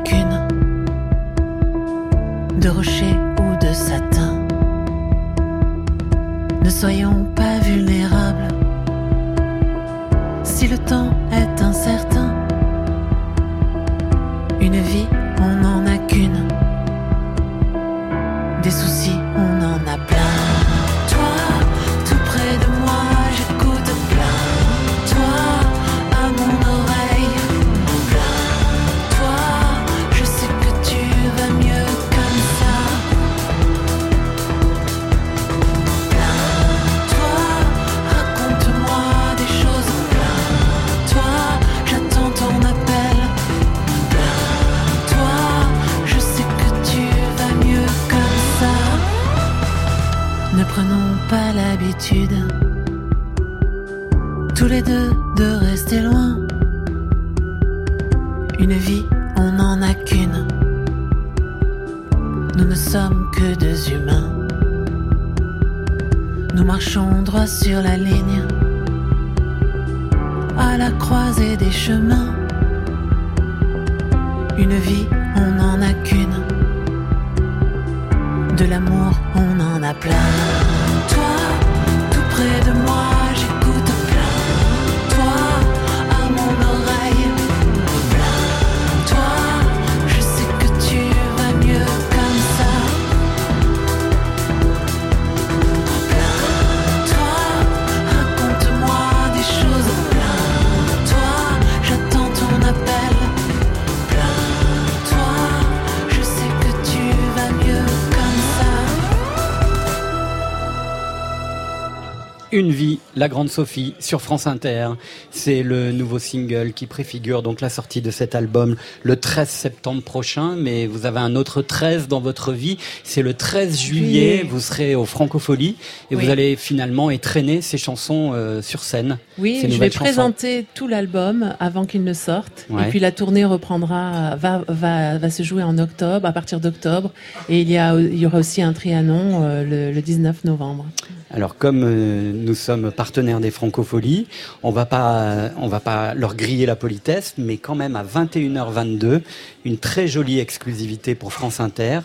grande 113.39 113.49
Sophie 113.49 113.93
sur 113.99 114.21
France 114.21 114.47
Inter. 114.47 114.89
C'est 115.31 115.63
le 115.63 115.93
nouveau 115.93 116.19
single 116.19 116.73
qui 116.73 116.87
préfigure 116.87 117.41
donc 117.41 117.61
la 117.61 117.69
sortie 117.69 118.01
de 118.01 118.11
cet 118.11 118.35
album 118.35 118.75
le 119.03 119.15
13 119.15 119.47
septembre 119.47 120.01
prochain. 120.01 120.57
Mais 120.57 120.87
vous 120.87 121.05
avez 121.05 121.19
un 121.19 121.37
autre 121.37 121.61
13 121.61 122.09
dans 122.09 122.19
votre 122.19 122.51
vie. 122.51 122.77
C'est 123.05 123.21
le 123.21 123.33
13 123.33 123.79
juillet. 123.79 124.45
Vous 124.45 124.59
serez 124.59 124.93
au 124.93 125.05
Francofolie 125.05 125.77
et 126.11 126.15
vous 126.15 126.29
allez 126.29 126.57
finalement 126.57 127.09
étraîner 127.09 127.61
ces 127.61 127.77
chansons 127.77 128.31
euh, 128.33 128.61
sur 128.61 128.83
scène. 128.83 129.19
Oui, 129.37 129.65
je 129.65 129.77
vais 129.77 129.89
présenter 129.89 130.65
tout 130.73 130.89
l'album 130.89 131.55
avant 131.61 131.85
qu'il 131.85 132.03
ne 132.03 132.11
sorte. 132.11 132.67
Et 132.69 132.89
puis 132.89 132.99
la 132.99 133.13
tournée 133.13 133.45
reprendra, 133.45 134.35
va, 134.35 134.65
va, 134.67 135.17
va 135.17 135.29
se 135.29 135.43
jouer 135.43 135.63
en 135.63 135.77
octobre, 135.77 136.27
à 136.27 136.33
partir 136.33 136.59
d'octobre. 136.59 137.13
Et 137.47 137.61
il 137.61 137.71
y, 137.71 137.77
a, 137.77 137.97
il 137.97 138.19
y 138.19 138.25
aura 138.25 138.39
aussi 138.39 138.61
un 138.61 138.73
trianon 138.73 139.43
euh, 139.43 139.93
le, 139.93 140.01
19 140.01 140.43
novembre. 140.43 140.85
Alors 141.31 141.57
comme 141.57 141.83
euh, 141.83 142.31
nous 142.33 142.55
sommes 142.55 142.91
partenaires 142.91 143.39
des 143.39 143.51
Francopholies, 143.51 144.27
on 144.63 144.71
va 144.71 144.85
pas 144.85 145.51
on 145.57 145.67
va 145.67 145.79
pas 145.79 146.13
leur 146.15 146.35
griller 146.35 146.65
la 146.65 146.75
politesse, 146.75 147.35
mais 147.37 147.57
quand 147.57 147.75
même 147.75 147.95
à 147.95 148.03
21h22, 148.03 149.21
une 149.65 149.77
très 149.77 150.07
jolie 150.07 150.39
exclusivité 150.39 151.13
pour 151.13 151.31
France 151.33 151.59
Inter, 151.59 151.99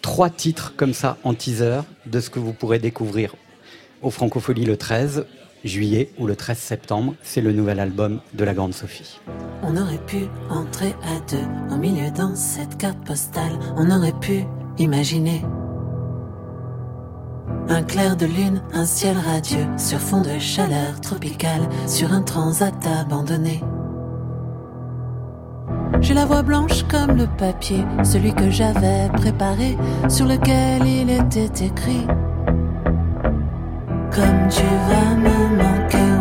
trois 0.00 0.30
titres 0.30 0.72
comme 0.76 0.94
ça 0.94 1.18
en 1.24 1.34
teaser 1.34 1.80
de 2.06 2.20
ce 2.20 2.30
que 2.30 2.38
vous 2.38 2.52
pourrez 2.52 2.78
découvrir 2.78 3.34
au 4.02 4.10
Francopholies 4.10 4.64
le 4.64 4.76
13 4.76 5.26
juillet 5.64 6.10
ou 6.18 6.26
le 6.26 6.36
13 6.36 6.56
septembre, 6.56 7.14
c'est 7.22 7.42
le 7.42 7.52
nouvel 7.52 7.80
album 7.80 8.20
de 8.32 8.44
la 8.44 8.54
Grande 8.54 8.72
Sophie. 8.72 9.20
On 9.62 9.76
aurait 9.76 10.04
pu 10.06 10.24
entrer 10.48 10.94
à 11.02 11.30
deux 11.30 11.74
au 11.74 11.76
milieu 11.76 12.10
dans 12.10 12.34
cette 12.34 12.78
carte 12.78 13.04
postale, 13.04 13.52
on 13.76 13.90
aurait 13.90 14.18
pu 14.20 14.44
imaginer 14.78 15.42
un 17.68 17.82
clair 17.82 18.16
de 18.16 18.26
lune, 18.26 18.62
un 18.72 18.84
ciel 18.84 19.16
radieux, 19.18 19.66
sur 19.76 19.98
fond 19.98 20.20
de 20.20 20.38
chaleur 20.38 21.00
tropicale, 21.00 21.68
sur 21.86 22.12
un 22.12 22.22
transat 22.22 22.74
abandonné. 22.86 23.62
J'ai 26.00 26.14
la 26.14 26.24
voix 26.24 26.42
blanche 26.42 26.84
comme 26.84 27.16
le 27.16 27.26
papier, 27.26 27.84
celui 28.04 28.32
que 28.32 28.50
j'avais 28.50 29.08
préparé, 29.12 29.76
sur 30.08 30.26
lequel 30.26 30.86
il 30.86 31.10
était 31.10 31.66
écrit. 31.66 32.06
Comme 34.10 34.48
tu 34.48 34.62
vas 34.88 35.14
me 35.16 35.56
manquer, 35.56 36.19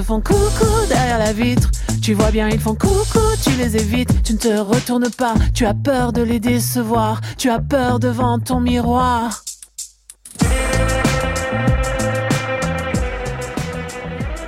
font 0.00 0.20
coucou 0.20 0.86
derrière 0.88 1.18
la 1.18 1.32
vitre. 1.32 1.70
Tu 2.02 2.14
vois 2.14 2.30
bien, 2.30 2.48
ils 2.48 2.60
font 2.60 2.74
coucou, 2.74 3.18
tu 3.42 3.50
les 3.56 3.76
évites, 3.76 4.22
tu 4.22 4.34
ne 4.34 4.38
te 4.38 4.58
retournes 4.58 5.10
pas, 5.10 5.34
tu 5.54 5.66
as 5.66 5.74
peur 5.74 6.12
de 6.12 6.22
les 6.22 6.38
décevoir, 6.38 7.20
tu 7.36 7.50
as 7.50 7.58
peur 7.58 7.98
devant 7.98 8.38
ton 8.38 8.60
miroir. 8.60 9.45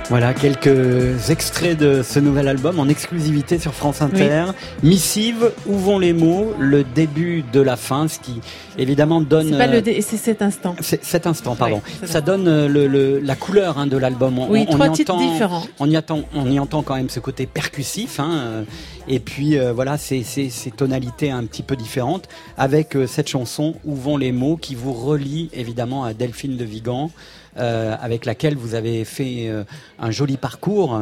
Voilà 0.09 0.33
quelques 0.33 1.29
extraits 1.29 1.77
de 1.77 2.01
ce 2.01 2.17
nouvel 2.19 2.47
album 2.47 2.79
en 2.79 2.87
exclusivité 2.87 3.59
sur 3.59 3.75
France 3.75 4.01
Inter. 4.01 4.45
Missive, 4.81 5.51
où 5.67 5.77
vont 5.77 5.99
les 5.99 6.13
mots? 6.13 6.51
Le 6.57 6.83
début 6.83 7.43
de 7.53 7.61
la 7.61 7.75
fin, 7.75 8.07
ce 8.07 8.17
qui 8.17 8.41
évidemment 8.79 9.21
donne. 9.21 9.51
C'est 9.51 9.57
pas 9.59 9.67
le 9.67 9.83
c'est 10.01 10.17
cet 10.17 10.41
instant. 10.41 10.75
C'est 10.79 11.03
cet 11.03 11.27
instant, 11.27 11.55
pardon. 11.55 11.83
ça 12.05 12.21
donne 12.21 12.47
euh, 12.47 12.67
le, 12.67 13.19
la 13.19 13.35
couleur 13.35 13.77
hein, 13.77 13.85
de 13.85 13.97
l'album. 13.97 14.39
Oui, 14.49 14.65
on, 14.67 14.73
trois 14.73 14.87
y 14.87 14.91
titres 14.93 15.13
entend, 15.13 15.31
différents. 15.31 15.63
On 15.79 15.87
y 15.87 15.95
attend, 15.95 16.21
on 16.33 16.49
y 16.49 16.59
entend 16.59 16.81
quand 16.81 16.95
même 16.95 17.09
ce 17.09 17.19
côté 17.19 17.45
percussif. 17.45 18.19
Hein, 18.19 18.31
euh, 18.31 18.63
et 19.07 19.19
puis 19.19 19.59
euh, 19.59 19.73
voilà, 19.73 19.99
ces, 19.99 20.23
ces, 20.23 20.49
ces, 20.49 20.71
tonalités 20.71 21.29
un 21.29 21.43
petit 21.43 21.61
peu 21.61 21.75
différentes 21.75 22.27
avec 22.57 22.97
cette 23.05 23.29
chanson 23.29 23.75
Où 23.85 23.93
vont 23.93 24.17
les 24.17 24.31
mots? 24.31 24.57
qui 24.57 24.73
vous 24.73 24.93
relie 24.93 25.51
évidemment 25.53 26.03
à 26.03 26.15
Delphine 26.15 26.57
de 26.57 26.65
Vigan. 26.65 27.11
Euh, 27.57 27.95
avec 27.99 28.25
laquelle 28.25 28.55
vous 28.55 28.75
avez 28.75 29.03
fait 29.03 29.47
euh, 29.47 29.63
un 29.97 30.11
joli 30.11 30.37
parcours 30.37 31.01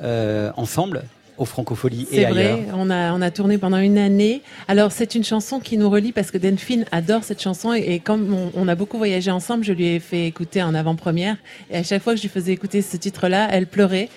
euh, 0.00 0.50
ensemble 0.56 1.02
aux 1.38 1.44
Francopholies 1.44 2.06
et 2.12 2.24
ailleurs. 2.24 2.34
C'est 2.34 2.62
vrai, 2.62 2.66
on 2.72 2.88
a, 2.88 3.12
on 3.12 3.20
a 3.20 3.30
tourné 3.30 3.58
pendant 3.58 3.78
une 3.78 3.98
année. 3.98 4.42
Alors 4.68 4.92
c'est 4.92 5.16
une 5.16 5.24
chanson 5.24 5.58
qui 5.58 5.76
nous 5.76 5.90
relie 5.90 6.12
parce 6.12 6.30
que 6.30 6.38
Delphine 6.38 6.84
adore 6.92 7.24
cette 7.24 7.42
chanson 7.42 7.72
et, 7.72 7.98
comme 7.98 8.32
on, 8.32 8.52
on, 8.54 8.68
a 8.68 8.74
beaucoup 8.76 8.96
voyagé 8.96 9.30
ensemble, 9.30 9.64
je 9.64 9.72
lui 9.72 9.86
ai 9.86 10.00
fait 10.00 10.26
écouter 10.26 10.62
en 10.62 10.72
avant-première 10.74 11.36
et 11.70 11.76
à 11.76 11.82
chaque 11.82 12.02
fois 12.02 12.14
que 12.14 12.18
je 12.18 12.22
lui 12.22 12.30
faisais 12.30 12.52
écouter 12.52 12.80
ce 12.80 12.96
titre-là, 12.96 13.48
elle 13.50 13.66
pleurait. 13.66 14.08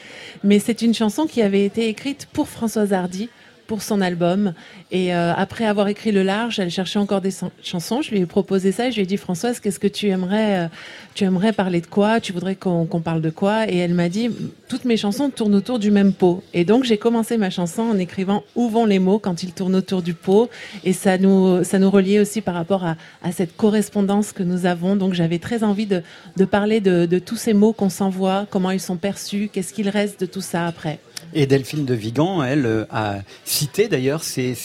Mais 0.44 0.60
c'est 0.60 0.84
une 0.84 0.94
chanson 0.94 1.26
qui 1.26 1.42
avait 1.42 1.66
été 1.66 1.88
écrite 1.90 2.28
pour 2.32 2.48
Françoise 2.48 2.94
Hardy 2.94 3.30
pour 3.72 3.84
son 3.84 4.02
album. 4.02 4.54
Et 4.92 5.16
euh, 5.16 5.32
après 5.34 5.66
avoir 5.66 5.88
écrit 5.88 6.12
Le 6.12 6.24
Large, 6.24 6.60
elle 6.60 6.70
cherchait 6.70 7.00
encore 7.00 7.22
des 7.22 7.34
chansons. 7.64 8.02
Je 8.02 8.12
lui 8.12 8.20
ai 8.20 8.26
proposé 8.26 8.74
ça. 8.74 8.90
je 8.90 8.96
lui 8.96 9.04
ai 9.04 9.06
dit 9.06 9.16
Françoise, 9.16 9.62
qu'est-ce 9.62 9.80
que 9.80 9.88
tu 9.88 10.10
aimerais, 10.10 10.66
euh, 10.66 10.68
tu 11.14 11.24
aimerais 11.24 11.54
parler 11.54 11.80
de 11.80 11.88
quoi? 11.88 12.20
Tu 12.20 12.34
voudrais 12.34 12.56
qu'on 12.56 13.02
parle 13.02 13.22
de 13.22 13.30
quoi? 13.30 13.72
Et 13.72 13.78
elle 13.78 13.94
m'a 13.94 14.10
dit 14.10 14.30
toutes 14.68 14.84
mes 14.84 14.98
chansons 14.98 15.30
tournent 15.30 15.56
autour 15.56 15.80
du 15.80 15.90
même 15.90 16.12
pot. 16.12 16.44
Et 16.54 16.66
donc 16.66 16.84
j'ai 16.84 16.98
commencé 16.98 17.38
ma 17.38 17.50
chanson 17.50 17.84
en 17.84 17.98
écrivant 17.98 18.44
où 18.56 18.68
vont 18.68 18.86
les 18.86 19.00
mots 19.00 19.20
quand 19.20 19.42
ils 19.42 19.54
tournent 19.54 19.78
autour 19.78 20.02
du 20.02 20.16
pot? 20.16 20.50
Et 20.84 20.92
ça 20.92 21.18
nous 21.18 21.64
ça 21.64 21.80
nous 21.80 21.90
reliait 21.90 22.20
aussi 22.20 22.42
par 22.42 22.56
rapport 22.56 22.84
à, 22.84 22.98
à 23.24 23.32
cette 23.32 23.56
correspondance 23.56 24.34
que 24.34 24.44
nous 24.44 24.66
avons. 24.66 24.98
Donc 24.98 25.14
j'avais 25.14 25.40
très 25.40 25.64
envie 25.64 25.86
de, 25.86 26.04
de 26.36 26.44
parler 26.44 26.82
de, 26.82 27.06
de 27.06 27.20
tous 27.20 27.38
ces 27.38 27.54
mots 27.54 27.72
qu'on 27.72 27.90
s'envoie, 27.90 28.48
comment 28.50 28.72
ils 28.72 28.82
sont 28.82 28.98
perçus, 28.98 29.50
qu'est-ce 29.50 29.74
qu'il 29.74 29.88
reste 29.88 30.20
de 30.20 30.26
tout 30.26 30.42
ça 30.42 30.68
après. 30.68 31.00
Et 31.34 31.46
Delphine 31.46 31.86
de 31.86 31.94
Vigan, 31.94 32.44
elle, 32.44 32.66
euh, 32.66 32.86
a 32.92 33.20
cité 33.46 33.88
d'ailleurs 33.88 34.24
ces, 34.24 34.56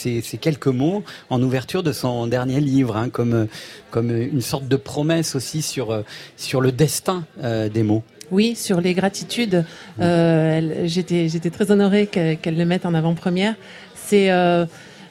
quelques 0.41 0.67
mots 0.67 1.03
en 1.29 1.41
ouverture 1.41 1.83
de 1.83 1.93
son 1.93 2.27
dernier 2.27 2.59
livre, 2.59 2.97
hein, 2.97 3.09
comme, 3.09 3.33
euh, 3.33 3.45
comme 3.89 4.11
une 4.11 4.41
sorte 4.41 4.67
de 4.67 4.75
promesse 4.75 5.35
aussi 5.35 5.61
sur, 5.61 5.91
euh, 5.91 6.01
sur 6.35 6.59
le 6.59 6.71
destin 6.71 7.25
des 7.41 7.83
mots. 7.83 8.03
Oui, 8.31 8.55
sur 8.55 8.81
les 8.81 8.93
gratitudes. 8.93 9.63
Euh, 10.01 10.85
J'étais 10.85 11.49
très 11.49 11.71
honorée 11.71 12.07
qu'elle 12.07 12.57
le 12.57 12.65
mette 12.65 12.85
en 12.85 12.93
avant-première. 12.93 13.55
C'est 13.95 14.29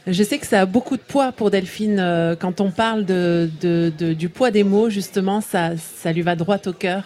je 0.07 0.23
sais 0.23 0.39
que 0.39 0.47
ça 0.47 0.61
a 0.61 0.67
beaucoup 0.67 0.97
de 0.97 1.03
poids 1.03 1.33
pour 1.33 1.51
Delphine 1.51 2.37
quand 2.39 2.61
on 2.61 2.71
parle 2.71 3.05
de, 3.05 3.51
du 4.13 4.29
poids 4.29 4.51
des 4.51 4.65
mots. 4.65 4.91
Justement, 4.91 5.41
ça, 5.41 5.73
ça 5.77 6.13
lui 6.13 6.23
va 6.23 6.37
droit 6.37 6.59
au 6.67 6.73
cœur. 6.73 7.05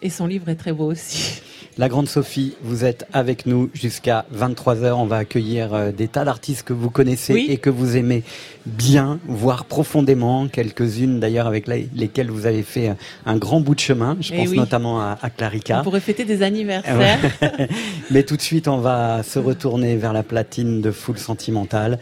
Et 0.00 0.10
son 0.10 0.26
livre 0.26 0.48
est 0.48 0.56
très 0.56 0.72
beau 0.72 0.90
aussi. 0.90 1.42
La 1.78 1.88
Grande 1.88 2.08
Sophie, 2.08 2.54
vous 2.60 2.84
êtes 2.84 3.06
avec 3.12 3.46
nous 3.46 3.70
jusqu'à 3.72 4.26
23h. 4.36 4.94
On 4.94 5.06
va 5.06 5.18
accueillir 5.18 5.72
euh, 5.72 5.92
des 5.92 6.08
tas 6.08 6.24
d'artistes 6.24 6.64
que 6.64 6.72
vous 6.72 6.90
connaissez 6.90 7.34
et 7.34 7.56
que 7.58 7.70
vous 7.70 7.96
aimez 7.96 8.24
bien, 8.66 9.20
voire 9.28 9.64
profondément. 9.64 10.48
Quelques-unes 10.48 11.20
d'ailleurs 11.20 11.46
avec 11.46 11.68
lesquelles 11.68 12.32
vous 12.32 12.46
avez 12.46 12.64
fait 12.64 12.96
un 13.26 13.36
grand 13.36 13.60
bout 13.60 13.76
de 13.76 13.80
chemin. 13.80 14.16
Je 14.20 14.34
eh 14.34 14.38
pense 14.38 14.54
notamment 14.54 15.00
à, 15.00 15.18
à, 15.22 15.30
Clarica. 15.30 15.78
On 15.78 15.84
pourrait 15.84 16.00
fêter 16.00 16.24
des 16.24 16.42
anniversaires. 16.42 17.20
Mais 18.10 18.24
tout 18.24 18.36
de 18.36 18.42
suite, 18.42 18.66
on 18.66 18.78
va 18.78 19.22
se 19.22 19.38
retourner 19.38 19.94
vers 19.94 20.12
la 20.12 20.24
platine 20.24 20.80
de 20.80 20.90
Full 20.90 21.18
Sentimental 21.18 22.00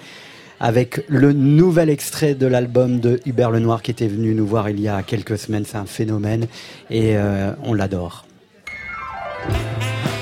avec 0.58 1.04
le 1.08 1.34
nouvel 1.34 1.90
extrait 1.90 2.34
de 2.34 2.46
l'album 2.46 2.98
de 2.98 3.20
Hubert 3.26 3.50
Lenoir 3.50 3.82
qui 3.82 3.90
était 3.90 4.08
venu 4.08 4.34
nous 4.34 4.46
voir 4.46 4.70
il 4.70 4.80
y 4.80 4.88
a 4.88 5.02
quelques 5.02 5.36
semaines. 5.36 5.66
C'est 5.66 5.76
un 5.76 5.84
phénomène 5.84 6.46
et 6.88 7.18
euh, 7.18 7.52
on 7.62 7.74
l'adore. 7.74 8.25
Bye. 9.48 10.15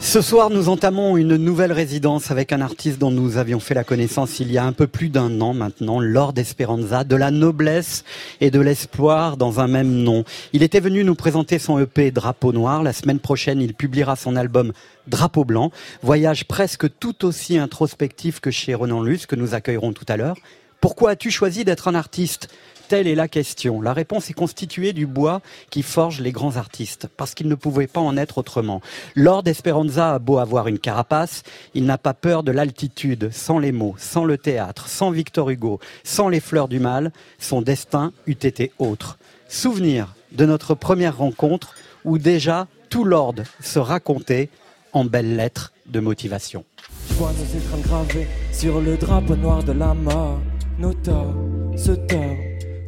Ce 0.00 0.22
soir, 0.22 0.48
nous 0.48 0.70
entamons 0.70 1.18
une 1.18 1.36
nouvelle 1.36 1.72
résidence 1.72 2.30
avec 2.30 2.50
un 2.50 2.62
artiste 2.62 2.98
dont 2.98 3.10
nous 3.10 3.36
avions 3.36 3.60
fait 3.60 3.74
la 3.74 3.84
connaissance 3.84 4.40
il 4.40 4.50
y 4.50 4.56
a 4.56 4.64
un 4.64 4.72
peu 4.72 4.86
plus 4.86 5.10
d'un 5.10 5.42
an 5.42 5.52
maintenant, 5.52 6.00
Lord 6.00 6.32
Esperanza, 6.36 7.04
de 7.04 7.14
la 7.14 7.30
noblesse 7.30 8.04
et 8.40 8.50
de 8.50 8.58
l'espoir 8.58 9.36
dans 9.36 9.60
un 9.60 9.68
même 9.68 9.92
nom. 9.92 10.24
Il 10.54 10.62
était 10.62 10.80
venu 10.80 11.04
nous 11.04 11.14
présenter 11.14 11.58
son 11.58 11.78
EP 11.78 12.10
Drapeau 12.10 12.52
Noir. 12.52 12.82
La 12.82 12.94
semaine 12.94 13.18
prochaine, 13.18 13.60
il 13.60 13.74
publiera 13.74 14.16
son 14.16 14.34
album 14.34 14.72
Drapeau 15.06 15.44
Blanc, 15.44 15.70
voyage 16.02 16.46
presque 16.46 16.86
tout 16.98 17.26
aussi 17.26 17.58
introspectif 17.58 18.40
que 18.40 18.50
chez 18.50 18.74
Renan 18.74 19.02
Luce, 19.02 19.26
que 19.26 19.36
nous 19.36 19.52
accueillerons 19.52 19.92
tout 19.92 20.06
à 20.08 20.16
l'heure. 20.16 20.36
Pourquoi 20.80 21.10
as-tu 21.10 21.30
choisi 21.30 21.64
d'être 21.64 21.88
un 21.88 21.94
artiste 21.94 22.48
Telle 22.88 23.08
est 23.08 23.16
la 23.16 23.26
question. 23.26 23.80
La 23.80 23.92
réponse 23.92 24.30
est 24.30 24.34
constituée 24.34 24.92
du 24.92 25.06
bois 25.06 25.40
qui 25.70 25.82
forge 25.82 26.20
les 26.20 26.30
grands 26.30 26.56
artistes, 26.56 27.08
parce 27.16 27.34
qu'il 27.34 27.48
ne 27.48 27.56
pouvait 27.56 27.88
pas 27.88 28.00
en 28.00 28.16
être 28.16 28.38
autrement. 28.38 28.80
Lord 29.16 29.42
Esperanza 29.46 30.14
a 30.14 30.18
beau 30.20 30.38
avoir 30.38 30.68
une 30.68 30.78
carapace, 30.78 31.42
il 31.74 31.84
n'a 31.84 31.98
pas 31.98 32.14
peur 32.14 32.44
de 32.44 32.52
l'altitude, 32.52 33.30
sans 33.32 33.58
les 33.58 33.72
mots, 33.72 33.96
sans 33.98 34.24
le 34.24 34.38
théâtre, 34.38 34.88
sans 34.88 35.10
Victor 35.10 35.50
Hugo, 35.50 35.80
sans 36.04 36.28
les 36.28 36.38
fleurs 36.38 36.68
du 36.68 36.78
mal, 36.78 37.10
son 37.40 37.60
destin 37.60 38.12
eût 38.26 38.32
été 38.32 38.70
autre. 38.78 39.18
Souvenir 39.48 40.14
de 40.32 40.46
notre 40.46 40.74
première 40.74 41.16
rencontre 41.16 41.74
où 42.04 42.18
déjà 42.18 42.68
tout 42.88 43.04
Lord 43.04 43.34
se 43.60 43.80
racontait 43.80 44.48
en 44.92 45.04
belles 45.04 45.34
lettres 45.34 45.72
de 45.86 45.98
motivation. 45.98 46.64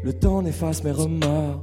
Le 0.08 0.14
temps 0.14 0.40
n'efface 0.40 0.84
mes 0.84 0.90
remords. 0.90 1.62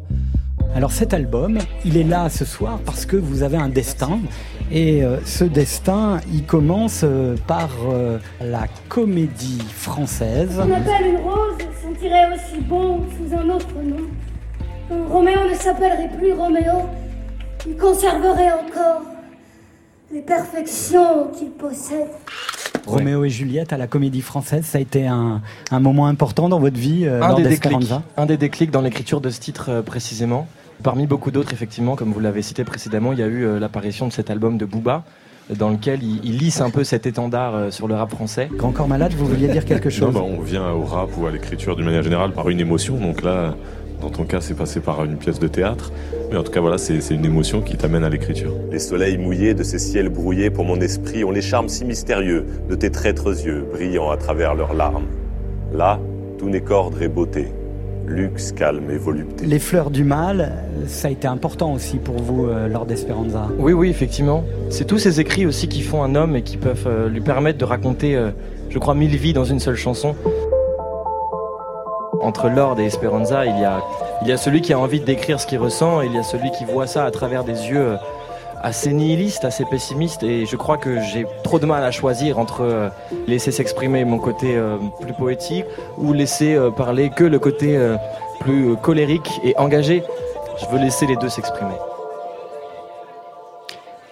Alors 0.76 0.92
cet 0.92 1.16
album, 1.16 1.58
il 1.84 1.98
est 1.98 2.04
là 2.04 2.30
ce 2.30 2.46
soir 2.46 2.78
parce 2.86 3.08
que 3.08 3.16
vous 3.18 3.42
avez 3.42 3.58
un 3.58 3.70
destin 3.70 4.20
et 4.72 5.04
euh, 5.04 5.18
ce 5.26 5.46
destin, 5.46 6.22
il 6.32 6.44
commence 6.46 7.02
euh, 7.04 7.36
par 7.48 7.72
euh, 7.90 8.20
la 8.40 8.68
comédie 8.88 9.64
française. 9.74 10.60
On 10.60 10.72
appelle 10.72 11.08
une 11.08 11.22
rose 11.24 11.58
sentirait 11.82 12.36
aussi 12.36 12.62
bon 12.62 13.02
sous 13.18 13.36
un 13.36 13.50
autre 13.50 13.74
nom. 13.84 14.06
Roméo 15.10 15.50
ne 15.50 15.56
s'appellerait 15.56 16.12
plus 16.16 16.34
Roméo, 16.34 16.88
il 17.66 17.76
conserverait 17.78 18.52
encore 18.52 19.02
les 20.12 20.22
perfections 20.22 21.32
qu'il 21.36 21.50
possède. 21.50 22.10
Roméo 22.86 23.26
et 23.26 23.30
Juliette 23.30 23.74
à 23.74 23.78
la 23.78 23.88
Comédie 23.88 24.22
Française, 24.22 24.66
ça 24.66 24.78
a 24.78 24.82
été 24.82 25.08
un, 25.08 25.42
moment 25.72 26.08
important 26.08 26.50
dans 26.50 26.60
votre 26.60 26.78
vie 26.78 27.06
euh, 27.06 27.22
un, 27.22 27.34
des 27.36 27.44
déclics, 27.44 27.92
un 28.18 28.26
des 28.26 28.38
déclics 28.38 28.72
dans 28.72 28.82
l'écriture 28.82 29.22
de 29.22 29.30
ce 29.30 29.40
titre 29.40 29.70
euh, 29.70 29.82
précisément. 29.82 30.48
Parmi 30.84 31.08
beaucoup 31.08 31.32
d'autres, 31.32 31.54
effectivement, 31.54 31.96
comme 31.96 32.12
vous 32.12 32.20
l'avez 32.20 32.42
cité 32.42 32.64
précédemment, 32.64 33.14
il 33.14 33.20
y 33.20 33.24
a 33.24 33.28
eu 33.28 33.46
euh, 33.46 33.60
l'apparition 33.60 34.08
de 34.08 34.14
cet 34.14 34.30
album 34.30 34.58
de 34.58 34.66
Booba, 34.66 35.04
dans 35.50 35.70
lequel 35.70 36.02
il, 36.04 36.38
lisse 36.38 36.60
un 36.60 36.72
peu 36.72 36.84
cet 36.84 37.06
étendard 37.06 37.72
sur 37.72 37.88
le 37.88 37.94
rap 37.94 38.10
français. 38.10 38.50
Grand 38.52 38.72
Corps 38.72 38.88
Malade, 38.88 39.14
vous 39.14 39.28
vouliez 39.28 39.48
dire 39.48 39.64
quelque 39.64 39.92
chose? 39.92 40.12
non, 40.12 40.22
bah, 40.22 40.26
On 40.28 40.42
vient 40.42 40.72
au 40.72 40.84
rap 40.84 41.10
ou 41.18 41.28
à 41.28 41.32
l'écriture 41.32 41.76
d'une 41.76 41.86
manière 41.86 42.02
générale 42.02 42.32
par 42.32 42.50
une 42.50 42.60
émotion, 42.60 42.98
donc 42.98 43.22
là, 43.22 43.54
dans 44.06 44.12
ton 44.12 44.24
cas, 44.24 44.40
c'est 44.40 44.54
passé 44.54 44.82
par 44.82 45.04
une 45.04 45.18
pièce 45.18 45.40
de 45.40 45.48
théâtre. 45.48 45.92
Mais 46.30 46.38
en 46.38 46.44
tout 46.44 46.52
cas, 46.52 46.62
voilà, 46.62 46.78
c'est 46.78 47.00
une 47.10 47.26
émotion 47.26 47.62
qui 47.62 47.76
t'amène 47.76 48.04
à 48.04 48.10
l'écriture. 48.10 48.54
Les 48.72 48.78
soleils 48.78 49.18
mouillés 49.18 49.56
de 49.56 49.64
ces 49.64 49.80
ciels 49.80 50.10
brouillés 50.10 50.52
pour 50.52 50.64
mon 50.64 50.80
esprit 50.80 51.24
ont 51.24 51.32
les 51.32 51.42
charmes 51.42 51.70
si 51.70 51.86
mystérieux 51.86 52.46
de 52.70 52.76
tes 52.76 52.92
traîtres 52.92 53.30
yeux 53.46 53.66
brillant 53.72 54.12
à 54.12 54.18
travers 54.18 54.54
leurs 54.54 54.76
larmes. 54.76 55.08
Là, 55.74 56.00
tout 56.38 56.50
n'est 56.50 56.62
qu'ordre 56.62 57.02
et 57.02 57.08
beauté. 57.08 57.48
luxe, 58.08 58.52
calme 58.52 58.92
et 58.92 58.98
volupté. 58.98 59.48
Les 59.48 59.58
fleurs 59.58 59.90
du 59.90 60.04
mal, 60.04 60.52
ça 60.86 61.08
a 61.08 61.12
été 61.12 61.28
important 61.28 61.74
aussi 61.74 61.98
pour 61.98 62.18
vous, 62.18 62.46
euh, 62.46 62.68
Lord 62.68 62.92
Esperanza. 62.92 63.48
Oui, 63.58 63.74
oui, 63.74 63.90
effectivement. 63.90 64.44
C'est 64.70 64.86
tous 64.86 65.00
ces 65.00 65.20
écrits 65.20 65.48
aussi 65.48 65.68
qui 65.68 65.82
font 65.82 66.04
un 66.04 66.14
homme 66.14 66.36
et 66.36 66.44
qui 66.44 66.58
peuvent 66.58 66.86
euh, 66.86 67.10
lui 67.10 67.22
permettre 67.22 67.58
de 67.58 67.66
raconter, 67.66 68.16
euh, 68.16 68.30
je 68.70 68.78
crois, 68.78 68.94
mille 68.94 69.16
vies 69.16 69.34
dans 69.34 69.46
une 69.46 69.60
seule 69.60 69.76
chanson. 69.76 70.14
Entre 72.22 72.50
Lord 72.50 72.80
et 72.80 72.86
Esperanza, 72.86 73.46
il 73.46 73.60
y 73.60 73.66
a, 73.66 73.82
il 74.22 74.28
y 74.28 74.32
a 74.32 74.38
celui 74.38 74.62
qui 74.62 74.74
a 74.74 74.80
envie 74.80 75.00
de 75.00 75.06
décrire 75.06 75.40
ce 75.40 75.48
qu'il 75.48 75.60
ressent 75.60 76.02
et 76.02 76.08
il 76.08 76.14
y 76.14 76.18
a 76.18 76.24
celui 76.24 76.52
qui 76.52 76.66
voit 76.66 76.88
ça 76.88 77.06
à 77.06 77.12
travers 77.12 77.44
des 77.44 77.70
yeux 77.70 77.98
assez 78.62 78.94
nihilistes, 78.94 79.46
assez 79.46 79.66
pessimistes. 79.66 80.24
Et 80.24 80.46
je 80.46 80.56
crois 80.56 80.78
que 80.78 81.02
j'ai 81.02 81.26
trop 81.44 81.60
de 81.60 81.66
mal 81.66 81.84
à 81.84 81.92
choisir 81.92 82.40
entre 82.40 82.92
laisser 83.28 83.52
s'exprimer 83.52 84.06
mon 84.06 84.18
côté 84.18 84.60
plus 85.00 85.14
poétique 85.14 85.66
ou 85.98 86.14
laisser 86.14 86.58
parler 86.76 87.10
que 87.10 87.24
le 87.24 87.40
côté 87.40 87.78
plus 88.40 88.76
colérique 88.78 89.40
et 89.44 89.56
engagé. 89.58 90.04
Je 90.58 90.66
veux 90.68 90.80
laisser 90.80 91.06
les 91.06 91.16
deux 91.18 91.30
s'exprimer. 91.30 91.76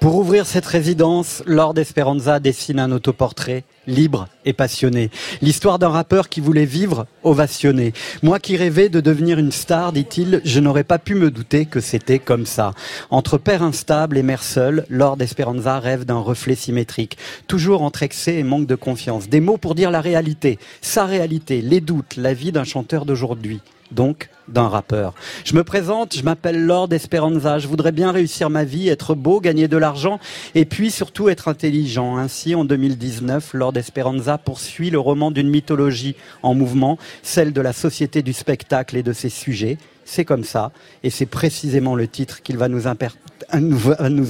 Pour 0.04 0.18
ouvrir 0.18 0.46
cette 0.46 0.66
résidence, 0.66 1.42
Lord 1.46 1.78
Esperanza 1.78 2.42
dessine 2.42 2.80
un 2.80 2.92
autoportrait 2.92 3.64
libre 3.88 4.28
et 4.44 4.52
passionné. 4.52 5.10
L'histoire 5.42 5.80
d'un 5.80 5.88
rappeur 5.88 6.28
qui 6.28 6.42
voulait 6.42 6.66
vivre 6.66 7.06
ovationné. 7.24 7.94
Moi 8.22 8.38
qui 8.40 8.58
rêvais 8.58 8.90
de 8.90 9.00
devenir 9.00 9.40
une 9.40 9.54
star, 9.54 9.94
dit-il, 9.94 10.42
je 10.44 10.60
n'aurais 10.60 10.84
pas 10.84 11.00
pu 11.00 11.16
me 11.16 11.32
douter 11.32 11.66
que 11.66 11.80
c'était 11.80 12.20
comme 12.20 12.46
ça. 12.46 12.74
Entre 13.12 13.38
père 13.38 13.64
instable 13.64 14.18
et 14.18 14.24
mère 14.24 14.44
seule, 14.44 14.86
Lord 14.90 15.22
Esperanza 15.22 15.80
rêve 15.80 16.04
d'un 16.04 16.20
reflet 16.20 16.56
symétrique. 16.56 17.18
Toujours 17.48 17.82
entre 17.82 18.04
excès 18.04 18.36
et 18.36 18.44
manque 18.44 18.68
de 18.68 18.76
confiance. 18.76 19.30
Des 19.30 19.40
mots 19.40 19.56
pour 19.56 19.74
dire 19.74 19.90
la 19.90 20.02
réalité, 20.02 20.60
sa 20.82 21.06
réalité, 21.06 21.62
les 21.62 21.80
doutes, 21.80 22.18
la 22.18 22.34
vie 22.34 22.52
d'un 22.52 22.66
chanteur 22.66 23.06
d'aujourd'hui 23.06 23.62
donc 23.94 24.30
d'un 24.48 24.68
rappeur. 24.68 25.14
Je 25.46 25.56
me 25.56 25.64
présente, 25.64 26.16
je 26.16 26.24
m'appelle 26.24 26.66
Lord 26.66 26.92
Esperanza, 26.92 27.60
je 27.60 27.68
voudrais 27.68 27.92
bien 27.92 28.12
réussir 28.12 28.50
ma 28.50 28.64
vie, 28.64 28.90
être 28.90 29.16
beau, 29.16 29.40
gagner 29.40 29.68
de 29.68 29.78
l'argent 29.78 30.20
et 30.56 30.66
puis 30.66 30.92
surtout 30.92 31.30
être 31.30 31.48
intelligent. 31.48 32.18
Ainsi, 32.18 32.56
en 32.56 32.66
2019, 32.66 33.54
Lord 33.54 33.78
Esperanza 33.78 34.38
poursuit 34.38 34.90
le 34.90 35.00
roman 35.00 35.32
d'une 35.32 35.50
mythologie 35.50 36.16
en 36.42 36.54
mouvement, 36.54 36.98
celle 37.22 37.54
de 37.54 37.62
la 37.62 37.74
société 37.74 38.22
du 38.22 38.34
spectacle 38.34 38.98
et 38.98 39.04
de 39.04 39.14
ses 39.14 39.30
sujets. 39.30 39.78
C'est 40.06 40.26
comme 40.26 40.44
ça, 40.44 40.72
et 41.04 41.10
c'est 41.10 41.26
précisément 41.26 41.96
le 41.96 42.10
titre 42.10 42.42
qu'il 42.42 42.58
va 42.58 42.68
nous, 42.68 42.88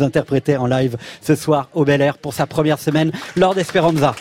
interpréter 0.03 0.55
en 0.55 0.67
live 0.67 0.97
ce 1.21 1.33
soir 1.35 1.69
au 1.73 1.83
Bel 1.83 2.01
Air 2.01 2.19
pour 2.19 2.35
sa 2.35 2.45
première 2.45 2.77
semaine. 2.77 3.11
Lord 3.35 3.57
Esperanza. 3.57 4.15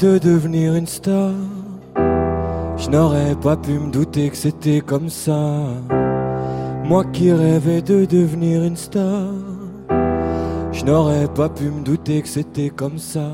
De 0.00 0.16
devenir 0.16 0.74
une 0.76 0.86
star, 0.86 1.32
je 2.78 2.88
n'aurais 2.88 3.34
pas 3.34 3.56
pu 3.56 3.72
me 3.72 3.90
douter 3.90 4.30
que 4.30 4.36
c'était 4.36 4.80
comme 4.80 5.10
ça. 5.10 5.58
Moi 6.84 7.04
qui 7.12 7.30
rêvais 7.30 7.82
de 7.82 8.06
devenir 8.06 8.64
une 8.64 8.76
star, 8.76 9.28
je 10.72 10.84
n'aurais 10.86 11.28
pas 11.28 11.50
pu 11.50 11.64
me 11.64 11.82
douter 11.82 12.22
que 12.22 12.28
c'était 12.28 12.70
comme 12.70 12.96
ça. 12.96 13.28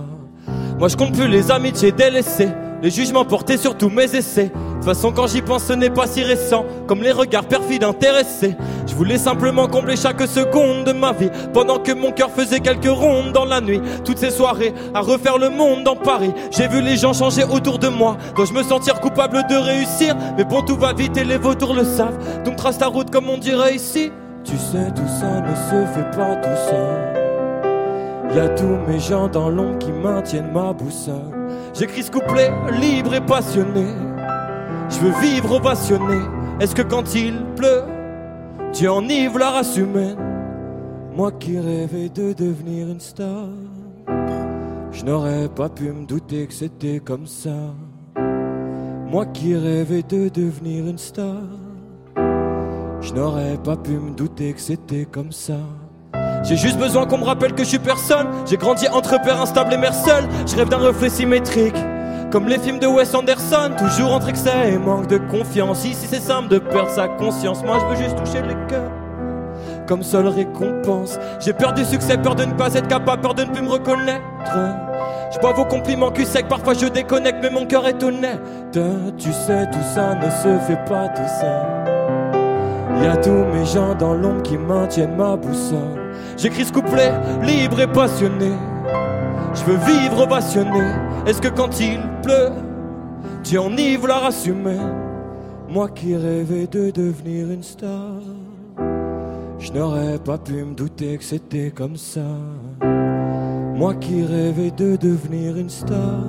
Moi 0.80 0.88
je 0.88 0.96
compte 0.96 1.12
plus 1.12 1.28
les 1.28 1.52
amitiés 1.52 1.92
délaissées, 1.92 2.50
les 2.82 2.90
jugements 2.90 3.24
portés 3.24 3.58
sur 3.58 3.76
tous 3.78 3.90
mes 3.90 4.16
essais 4.16 4.50
toute 4.86 4.94
façon, 4.94 5.10
quand 5.10 5.26
j'y 5.26 5.42
pense, 5.42 5.64
ce 5.64 5.72
n'est 5.72 5.90
pas 5.90 6.06
si 6.06 6.22
récent, 6.22 6.64
comme 6.86 7.02
les 7.02 7.10
regards 7.10 7.46
perfides 7.48 7.82
intéressés. 7.82 8.54
Je 8.86 8.94
voulais 8.94 9.18
simplement 9.18 9.66
combler 9.66 9.96
chaque 9.96 10.22
seconde 10.22 10.84
de 10.84 10.92
ma 10.92 11.12
vie, 11.12 11.30
pendant 11.52 11.78
que 11.78 11.92
mon 11.92 12.12
cœur 12.12 12.30
faisait 12.30 12.60
quelques 12.60 12.86
rondes 12.86 13.32
dans 13.32 13.44
la 13.44 13.60
nuit. 13.60 13.80
Toutes 14.04 14.18
ces 14.18 14.30
soirées, 14.30 14.72
à 14.94 15.00
refaire 15.00 15.38
le 15.38 15.50
monde 15.50 15.84
dans 15.84 15.96
Paris. 15.96 16.32
J'ai 16.50 16.68
vu 16.68 16.80
les 16.80 16.96
gens 16.96 17.12
changer 17.12 17.44
autour 17.44 17.78
de 17.78 17.88
moi, 17.88 18.16
dois-je 18.34 18.52
me 18.52 18.62
sentir 18.62 19.00
coupable 19.00 19.44
de 19.48 19.56
réussir 19.56 20.16
Mais 20.36 20.44
bon, 20.44 20.62
tout 20.62 20.76
va 20.76 20.92
vite 20.92 21.16
et 21.16 21.24
les 21.24 21.38
vautours 21.38 21.74
le 21.74 21.84
savent, 21.84 22.18
donc 22.44 22.56
trace 22.56 22.78
ta 22.78 22.86
route 22.86 23.10
comme 23.10 23.28
on 23.28 23.38
dirait 23.38 23.74
ici. 23.74 24.12
Tu 24.44 24.56
sais, 24.56 24.92
tout 24.94 25.08
ça 25.08 25.40
ne 25.40 25.54
se 25.54 25.92
fait 25.92 26.16
pas 26.16 26.36
tout 26.36 26.70
seul. 26.70 27.16
Y 28.36 28.38
a 28.38 28.48
tous 28.50 28.76
mes 28.86 29.00
gens 29.00 29.28
dans 29.28 29.48
l'ombre 29.48 29.78
qui 29.78 29.90
maintiennent 29.90 30.52
ma 30.52 30.72
boussole. 30.72 31.14
J'écris 31.74 32.04
ce 32.04 32.10
couplet 32.10 32.52
libre 32.80 33.14
et 33.14 33.20
passionné. 33.20 33.86
Je 34.90 34.98
veux 34.98 35.20
vivre 35.20 35.56
ovationné. 35.56 36.18
Est-ce 36.60 36.74
que 36.74 36.82
quand 36.82 37.14
il 37.14 37.34
pleut, 37.56 37.82
tu 38.76 38.88
enivres 38.88 39.38
la 39.38 39.50
race 39.50 39.76
humaine 39.76 40.18
Moi 41.14 41.32
qui 41.32 41.58
rêvais 41.58 42.10
de 42.10 42.34
devenir 42.34 42.88
une 42.88 43.00
star, 43.00 43.48
je 44.92 45.02
n'aurais 45.04 45.48
pas 45.48 45.70
pu 45.70 45.84
me 45.84 46.04
douter 46.04 46.46
que 46.46 46.52
c'était 46.52 47.00
comme 47.00 47.26
ça. 47.26 47.56
Moi 49.06 49.24
qui 49.26 49.54
rêvais 49.54 50.02
de 50.02 50.28
devenir 50.28 50.86
une 50.88 50.98
star, 50.98 51.42
je 53.00 53.14
n'aurais 53.14 53.56
pas 53.56 53.76
pu 53.76 53.92
me 53.92 54.10
douter 54.10 54.52
que 54.52 54.60
c'était 54.60 55.06
comme 55.06 55.32
ça. 55.32 55.58
J'ai 56.42 56.56
juste 56.56 56.78
besoin 56.78 57.06
qu'on 57.06 57.18
me 57.18 57.24
rappelle 57.24 57.54
que 57.54 57.64
je 57.64 57.70
suis 57.70 57.78
personne. 57.78 58.26
J'ai 58.44 58.58
grandi 58.58 58.86
entre 58.88 59.20
père 59.22 59.40
instable 59.40 59.72
et 59.72 59.78
mère 59.78 59.94
seule. 59.94 60.24
Je 60.46 60.54
rêve 60.54 60.68
d'un 60.68 60.78
reflet 60.78 61.08
symétrique. 61.08 61.76
Comme 62.36 62.48
les 62.48 62.58
films 62.58 62.78
de 62.78 62.86
Wes 62.86 63.14
Anderson, 63.14 63.70
toujours 63.78 64.12
entre 64.12 64.28
excès 64.28 64.74
et 64.74 64.76
manque 64.76 65.06
de 65.06 65.16
confiance. 65.16 65.86
Ici 65.86 66.06
c'est 66.06 66.20
simple 66.20 66.48
de 66.48 66.58
perdre 66.58 66.90
sa 66.90 67.08
conscience. 67.08 67.64
Moi 67.64 67.78
je 67.80 67.86
veux 67.86 67.96
juste 67.96 68.14
toucher 68.14 68.42
les 68.42 68.54
cœurs. 68.68 68.92
Comme 69.86 70.02
seule 70.02 70.28
récompense. 70.28 71.18
J'ai 71.40 71.54
peur 71.54 71.72
du 71.72 71.82
succès, 71.82 72.18
peur 72.18 72.34
de 72.34 72.44
ne 72.44 72.52
pas 72.52 72.74
être 72.74 72.88
capable, 72.88 73.22
peur 73.22 73.32
de 73.32 73.44
ne 73.44 73.50
plus 73.50 73.62
me 73.62 73.70
reconnaître. 73.70 74.20
Je 75.32 75.38
bois 75.38 75.54
vos 75.54 75.64
compliments 75.64 76.10
cul 76.10 76.26
sec, 76.26 76.46
parfois 76.46 76.74
je 76.74 76.84
déconnecte, 76.88 77.38
mais 77.40 77.48
mon 77.48 77.64
cœur 77.64 77.88
est 77.88 78.02
honnête. 78.02 78.42
Tu 79.16 79.32
sais, 79.32 79.70
tout 79.72 79.94
ça 79.94 80.14
ne 80.14 80.28
se 80.28 80.62
fait 80.66 80.84
pas 80.84 81.08
tout 81.08 81.22
seul. 81.40 83.02
Y 83.02 83.06
a 83.06 83.16
tous 83.16 83.30
mes 83.30 83.64
gens 83.64 83.94
dans 83.94 84.12
l'ombre 84.12 84.42
qui 84.42 84.58
maintiennent 84.58 85.16
ma 85.16 85.36
boussole. 85.36 86.12
J'écris 86.36 86.66
ce 86.66 86.72
couplet 86.72 87.14
libre 87.40 87.80
et 87.80 87.86
passionné. 87.86 88.52
Je 89.54 89.64
veux 89.64 89.78
vivre 89.86 90.24
ovationné. 90.24 90.82
Est-ce 91.26 91.42
que 91.42 91.48
quand 91.48 91.80
il 91.80 91.98
pleut, 92.22 92.52
tu 93.42 93.58
enivres 93.58 94.06
la 94.06 94.18
race 94.18 94.46
humaine? 94.46 94.94
Moi 95.68 95.88
qui 95.88 96.14
rêvais 96.14 96.68
de 96.68 96.92
devenir 96.92 97.50
une 97.50 97.64
star, 97.64 98.20
je 99.58 99.72
n'aurais 99.72 100.20
pas 100.20 100.38
pu 100.38 100.52
me 100.52 100.74
douter 100.74 101.18
que 101.18 101.24
c'était 101.24 101.72
comme 101.72 101.96
ça. 101.96 102.20
Moi 103.74 103.94
qui 103.94 104.22
rêvais 104.22 104.70
de 104.70 104.94
devenir 104.94 105.56
une 105.56 105.68
star, 105.68 106.22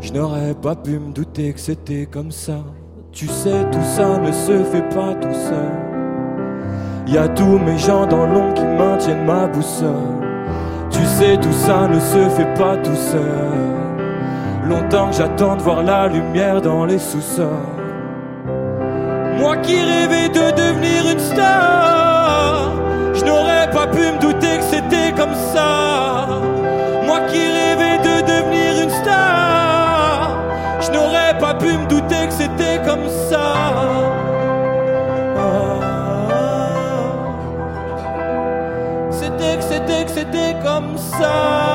je 0.00 0.12
n'aurais 0.12 0.54
pas 0.54 0.76
pu 0.76 0.92
me 0.92 1.12
douter 1.12 1.52
que 1.52 1.58
c'était 1.58 2.06
comme 2.06 2.30
ça. 2.30 2.62
Tu 3.10 3.26
sais, 3.26 3.64
tout 3.72 3.82
ça 3.82 4.18
ne 4.18 4.30
se 4.30 4.62
fait 4.70 4.88
pas 4.90 5.14
tout 5.14 5.34
seul. 5.34 7.08
Y 7.08 7.18
a 7.18 7.26
tous 7.26 7.58
mes 7.58 7.76
gens 7.76 8.06
dans 8.06 8.24
l'ombre 8.24 8.54
qui 8.54 8.64
maintiennent 8.64 9.26
ma 9.26 9.48
boussole. 9.48 10.27
Tu 10.98 11.06
sais, 11.06 11.36
tout 11.36 11.52
ça 11.52 11.86
ne 11.86 12.00
se 12.00 12.28
fait 12.36 12.54
pas 12.54 12.76
tout 12.76 12.96
seul. 12.96 13.22
Longtemps 14.64 15.10
que 15.10 15.16
j'attends 15.16 15.54
de 15.54 15.62
voir 15.62 15.84
la 15.84 16.08
lumière 16.08 16.60
dans 16.60 16.84
les 16.84 16.98
sous-sols. 16.98 17.46
Moi 19.38 19.56
qui 19.58 19.76
rêvais 19.80 20.28
de 20.28 20.50
devenir 20.56 21.12
une 21.12 21.20
star, 21.20 21.97
comme 41.28 41.67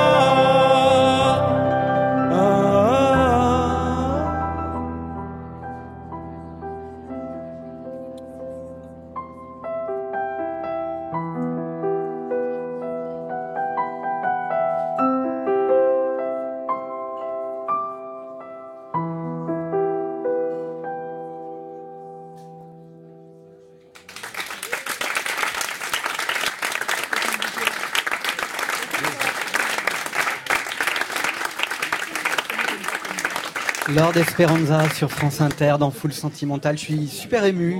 Lord 34.13 34.28
Esperanza 34.28 34.89
sur 34.91 35.12
France 35.12 35.41
Inter 35.41 35.76
dans 35.80 35.89
Full 35.89 36.13
Sentimental. 36.13 36.78
Je 36.78 36.84
suis 36.84 37.08
super 37.08 37.45
ému 37.45 37.78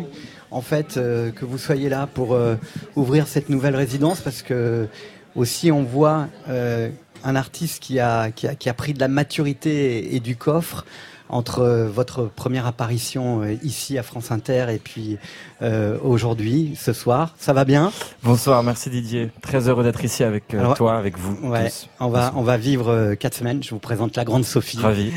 en 0.52 0.62
fait 0.62 0.98
euh, 0.98 1.32
que 1.32 1.46
vous 1.46 1.58
soyez 1.60 1.90
là 1.90 2.08
pour 2.12 2.34
euh, 2.34 2.56
ouvrir 2.96 3.28
cette 3.28 3.50
nouvelle 3.50 3.76
résidence 3.76 4.20
parce 4.20 4.42
que 4.42 4.88
aussi 5.36 5.72
on 5.72 5.84
voit 5.84 6.28
euh, 6.50 6.90
un 7.24 7.36
artiste 7.36 7.84
qui 7.84 8.00
a, 8.00 8.32
qui 8.32 8.48
a, 8.48 8.56
qui 8.56 8.70
a 8.70 8.74
pris 8.74 8.94
de 8.94 9.00
la 9.00 9.08
maturité 9.08 10.16
et 10.16 10.20
du 10.20 10.36
coffre 10.36 10.86
entre 11.30 11.60
euh, 11.60 11.88
votre 11.90 12.26
première 12.26 12.68
apparition 12.68 13.42
euh, 13.42 13.56
ici 13.64 13.98
à 13.98 14.04
France 14.04 14.32
Inter 14.32 14.68
et 14.70 14.78
puis 14.78 15.18
euh, 15.62 15.98
aujourd'hui, 16.04 16.76
ce 16.80 16.94
soir. 16.94 17.34
Ça 17.38 17.54
va 17.54 17.66
bien? 17.66 17.92
Bonsoir, 18.24 18.62
merci 18.64 18.90
Didier. 18.90 19.32
Très 19.42 19.68
heureux 19.68 19.84
d'être 19.84 20.04
ici 20.04 20.24
avec 20.24 20.48
toi, 20.76 20.98
avec 20.98 21.18
vous. 21.18 21.36
Ouais, 21.48 21.72
on 22.00 22.10
va 22.10 22.34
on 22.36 22.44
va 22.44 22.58
vivre 22.58 23.16
quatre 23.16 23.36
semaines. 23.36 23.64
Je 23.64 23.72
vous 23.72 23.80
présente 23.80 24.16
la 24.16 24.26
grande 24.26 24.46
Sophie. 24.46 24.80
Ravi. 24.80 25.12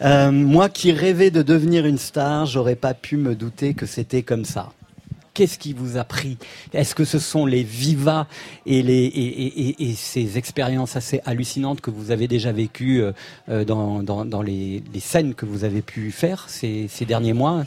Moi 0.00 0.68
qui 0.68 0.92
rêvais 0.92 1.30
de 1.30 1.42
devenir 1.42 1.86
une 1.86 1.98
star, 1.98 2.46
j'aurais 2.46 2.76
pas 2.76 2.94
pu 2.94 3.16
me 3.16 3.34
douter 3.34 3.74
que 3.74 3.86
c'était 3.86 4.22
comme 4.22 4.44
ça. 4.44 4.70
Qu'est-ce 5.34 5.58
qui 5.58 5.72
vous 5.72 5.96
a 5.96 6.04
pris? 6.04 6.38
Est-ce 6.72 6.94
que 6.94 7.04
ce 7.04 7.18
sont 7.18 7.44
les 7.44 7.64
vivas 7.64 8.28
et, 8.66 8.84
les, 8.84 9.06
et, 9.80 9.94
ces 9.94 10.38
expériences 10.38 10.94
assez 10.94 11.20
hallucinantes 11.24 11.80
que 11.80 11.90
vous 11.90 12.12
avez 12.12 12.28
déjà 12.28 12.52
vécues 12.52 13.02
euh, 13.02 13.10
euh, 13.48 13.64
dans, 13.64 14.42
les, 14.42 14.80
scènes 15.00 15.34
que 15.34 15.44
vous 15.44 15.64
avez 15.64 15.82
pu 15.82 16.12
faire 16.12 16.48
ces, 16.48 16.88
derniers 17.00 17.32
mois, 17.32 17.64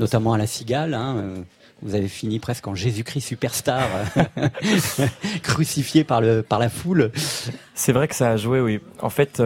notamment 0.00 0.32
à 0.32 0.38
la 0.38 0.48
Cigale 0.48 0.92
hein, 0.92 1.16
euh, 1.18 1.36
vous 1.82 1.94
avez 1.94 2.08
fini 2.08 2.38
presque 2.38 2.66
en 2.66 2.74
Jésus-Christ 2.74 3.20
superstar, 3.20 3.86
crucifié 5.42 6.02
par, 6.04 6.20
le, 6.20 6.42
par 6.42 6.58
la 6.58 6.68
foule. 6.68 7.10
C'est 7.74 7.92
vrai 7.92 8.08
que 8.08 8.14
ça 8.14 8.30
a 8.30 8.36
joué, 8.36 8.60
oui. 8.60 8.80
En 9.02 9.10
fait, 9.10 9.42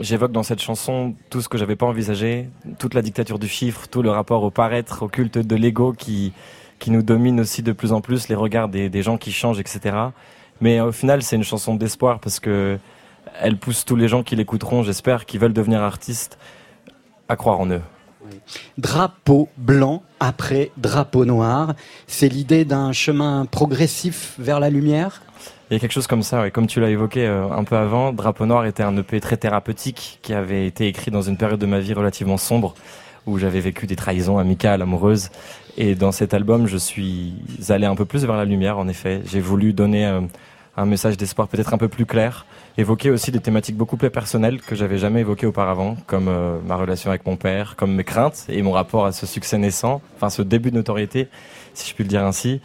j'évoque 0.00 0.32
dans 0.32 0.42
cette 0.42 0.62
chanson 0.62 1.14
tout 1.28 1.42
ce 1.42 1.48
que 1.48 1.58
j'avais 1.58 1.76
pas 1.76 1.86
envisagé, 1.86 2.48
toute 2.78 2.94
la 2.94 3.02
dictature 3.02 3.38
du 3.38 3.48
chiffre, 3.48 3.88
tout 3.88 4.02
le 4.02 4.10
rapport 4.10 4.42
au 4.42 4.50
paraître, 4.50 5.02
au 5.02 5.08
culte 5.08 5.38
de 5.38 5.56
l'ego 5.56 5.92
qui, 5.92 6.32
qui 6.78 6.90
nous 6.90 7.02
domine 7.02 7.40
aussi 7.40 7.62
de 7.62 7.72
plus 7.72 7.92
en 7.92 8.00
plus, 8.00 8.28
les 8.28 8.34
regards 8.34 8.68
des, 8.68 8.88
des 8.88 9.02
gens 9.02 9.18
qui 9.18 9.32
changent, 9.32 9.60
etc. 9.60 9.96
Mais 10.60 10.80
au 10.80 10.92
final, 10.92 11.22
c'est 11.22 11.36
une 11.36 11.44
chanson 11.44 11.74
d'espoir 11.74 12.20
parce 12.20 12.40
que 12.40 12.78
elle 13.40 13.58
pousse 13.58 13.84
tous 13.84 13.96
les 13.96 14.08
gens 14.08 14.22
qui 14.22 14.36
l'écouteront, 14.36 14.82
j'espère, 14.82 15.26
qui 15.26 15.38
veulent 15.38 15.52
devenir 15.52 15.82
artistes, 15.82 16.38
à 17.28 17.36
croire 17.36 17.60
en 17.60 17.66
eux. 17.70 17.82
Drapeau 18.78 19.48
blanc 19.56 20.02
après 20.20 20.70
drapeau 20.76 21.24
noir, 21.24 21.74
c'est 22.06 22.28
l'idée 22.28 22.64
d'un 22.64 22.92
chemin 22.92 23.46
progressif 23.46 24.34
vers 24.38 24.60
la 24.60 24.70
lumière? 24.70 25.22
Il 25.70 25.74
y 25.74 25.76
a 25.76 25.80
quelque 25.80 25.92
chose 25.92 26.06
comme 26.06 26.22
ça, 26.22 26.42
ouais. 26.42 26.52
comme 26.52 26.68
tu 26.68 26.80
l'as 26.80 26.90
évoqué 26.90 27.26
euh, 27.26 27.50
un 27.50 27.64
peu 27.64 27.76
avant, 27.76 28.12
Drapeau 28.12 28.46
Noir 28.46 28.66
était 28.66 28.84
un 28.84 28.96
EP 28.96 29.20
très 29.20 29.36
thérapeutique 29.36 30.20
qui 30.22 30.32
avait 30.32 30.64
été 30.64 30.86
écrit 30.86 31.10
dans 31.10 31.22
une 31.22 31.36
période 31.36 31.58
de 31.58 31.66
ma 31.66 31.80
vie 31.80 31.92
relativement 31.92 32.36
sombre 32.36 32.74
où 33.26 33.38
j'avais 33.38 33.58
vécu 33.58 33.88
des 33.88 33.96
trahisons 33.96 34.38
amicales, 34.38 34.80
amoureuses. 34.80 35.30
Et 35.76 35.96
dans 35.96 36.12
cet 36.12 36.34
album, 36.34 36.68
je 36.68 36.76
suis 36.76 37.34
allé 37.68 37.84
un 37.84 37.96
peu 37.96 38.04
plus 38.04 38.24
vers 38.24 38.36
la 38.36 38.44
lumière, 38.44 38.78
en 38.78 38.86
effet. 38.86 39.22
J'ai 39.26 39.40
voulu 39.40 39.72
donner 39.72 40.06
euh, 40.06 40.20
un 40.76 40.86
message 40.86 41.16
d'espoir 41.16 41.48
peut-être 41.48 41.74
un 41.74 41.78
peu 41.78 41.88
plus 41.88 42.06
clair, 42.06 42.46
évoquer 42.78 43.10
aussi 43.10 43.30
des 43.30 43.40
thématiques 43.40 43.76
beaucoup 43.76 43.96
plus 43.96 44.10
personnelles 44.10 44.60
que 44.60 44.74
j'avais 44.74 44.98
jamais 44.98 45.20
évoquées 45.20 45.46
auparavant, 45.46 45.96
comme 46.06 46.28
euh, 46.28 46.58
ma 46.66 46.76
relation 46.76 47.10
avec 47.10 47.26
mon 47.26 47.36
père, 47.36 47.76
comme 47.76 47.94
mes 47.94 48.04
craintes 48.04 48.46
et 48.48 48.62
mon 48.62 48.72
rapport 48.72 49.06
à 49.06 49.12
ce 49.12 49.26
succès 49.26 49.58
naissant, 49.58 50.00
enfin 50.16 50.30
ce 50.30 50.42
début 50.42 50.70
de 50.70 50.76
notoriété, 50.76 51.28
si 51.74 51.88
je 51.88 51.94
puis 51.94 52.04
le 52.04 52.08
dire 52.08 52.24
ainsi. 52.24 52.60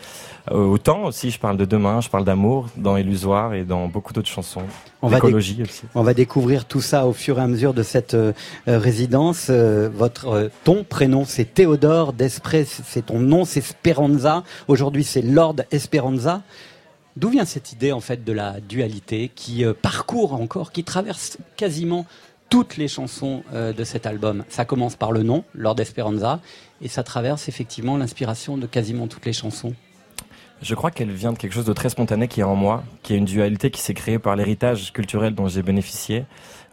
Euh, 0.49 0.65
autant 0.65 1.03
aussi, 1.03 1.29
je 1.29 1.39
parle 1.39 1.57
de 1.57 1.65
demain, 1.65 2.01
je 2.01 2.09
parle 2.09 2.23
d'amour 2.23 2.67
dans 2.75 2.97
Illusoire 2.97 3.53
et 3.53 3.63
dans 3.63 3.87
beaucoup 3.87 4.11
d'autres 4.11 4.29
chansons. 4.29 4.63
On 5.03 5.07
va, 5.07 5.23
aussi. 5.23 5.63
on 5.95 6.03
va 6.03 6.13
découvrir 6.13 6.65
tout 6.65 6.81
ça 6.81 7.05
au 7.05 7.13
fur 7.13 7.39
et 7.39 7.41
à 7.41 7.47
mesure 7.47 7.73
de 7.73 7.83
cette 7.83 8.13
euh, 8.13 8.33
résidence. 8.67 9.47
Euh, 9.49 9.89
votre 9.93 10.49
ton 10.63 10.83
prénom 10.83 11.25
c'est 11.25 11.53
Théodore, 11.53 12.13
Desprez 12.13 12.65
c'est 12.65 13.07
ton 13.07 13.19
nom, 13.19 13.45
c'est 13.45 13.61
Speranza. 13.61 14.43
Aujourd'hui 14.67 15.03
c'est 15.03 15.21
Lord 15.21 15.57
Esperanza. 15.71 16.41
D'où 17.17 17.29
vient 17.29 17.45
cette 17.45 17.71
idée 17.71 17.91
en 17.91 17.99
fait 17.99 18.23
de 18.23 18.31
la 18.31 18.59
dualité 18.61 19.29
qui 19.33 19.65
parcourt 19.81 20.33
encore, 20.33 20.71
qui 20.71 20.83
traverse 20.83 21.37
quasiment 21.57 22.05
toutes 22.49 22.77
les 22.77 22.87
chansons 22.87 23.43
de 23.53 23.83
cet 23.83 24.05
album? 24.05 24.45
Ça 24.47 24.63
commence 24.65 24.95
par 24.95 25.11
le 25.11 25.23
nom, 25.23 25.43
Lord 25.53 25.79
Esperanza, 25.79 26.39
et 26.81 26.87
ça 26.87 27.03
traverse 27.03 27.49
effectivement 27.49 27.97
l'inspiration 27.97 28.57
de 28.57 28.65
quasiment 28.65 29.07
toutes 29.07 29.25
les 29.25 29.33
chansons. 29.33 29.73
Je 30.61 30.75
crois 30.75 30.91
qu'elle 30.91 31.09
vient 31.09 31.33
de 31.33 31.39
quelque 31.39 31.53
chose 31.53 31.65
de 31.65 31.73
très 31.73 31.89
spontané 31.89 32.27
qui 32.27 32.41
est 32.41 32.43
en 32.43 32.55
moi, 32.55 32.83
qui 33.01 33.15
est 33.15 33.17
une 33.17 33.25
dualité 33.25 33.71
qui 33.71 33.81
s'est 33.81 33.95
créée 33.95 34.19
par 34.19 34.35
l'héritage 34.35 34.93
culturel 34.93 35.33
dont 35.33 35.47
j'ai 35.47 35.63
bénéficié. 35.63 36.25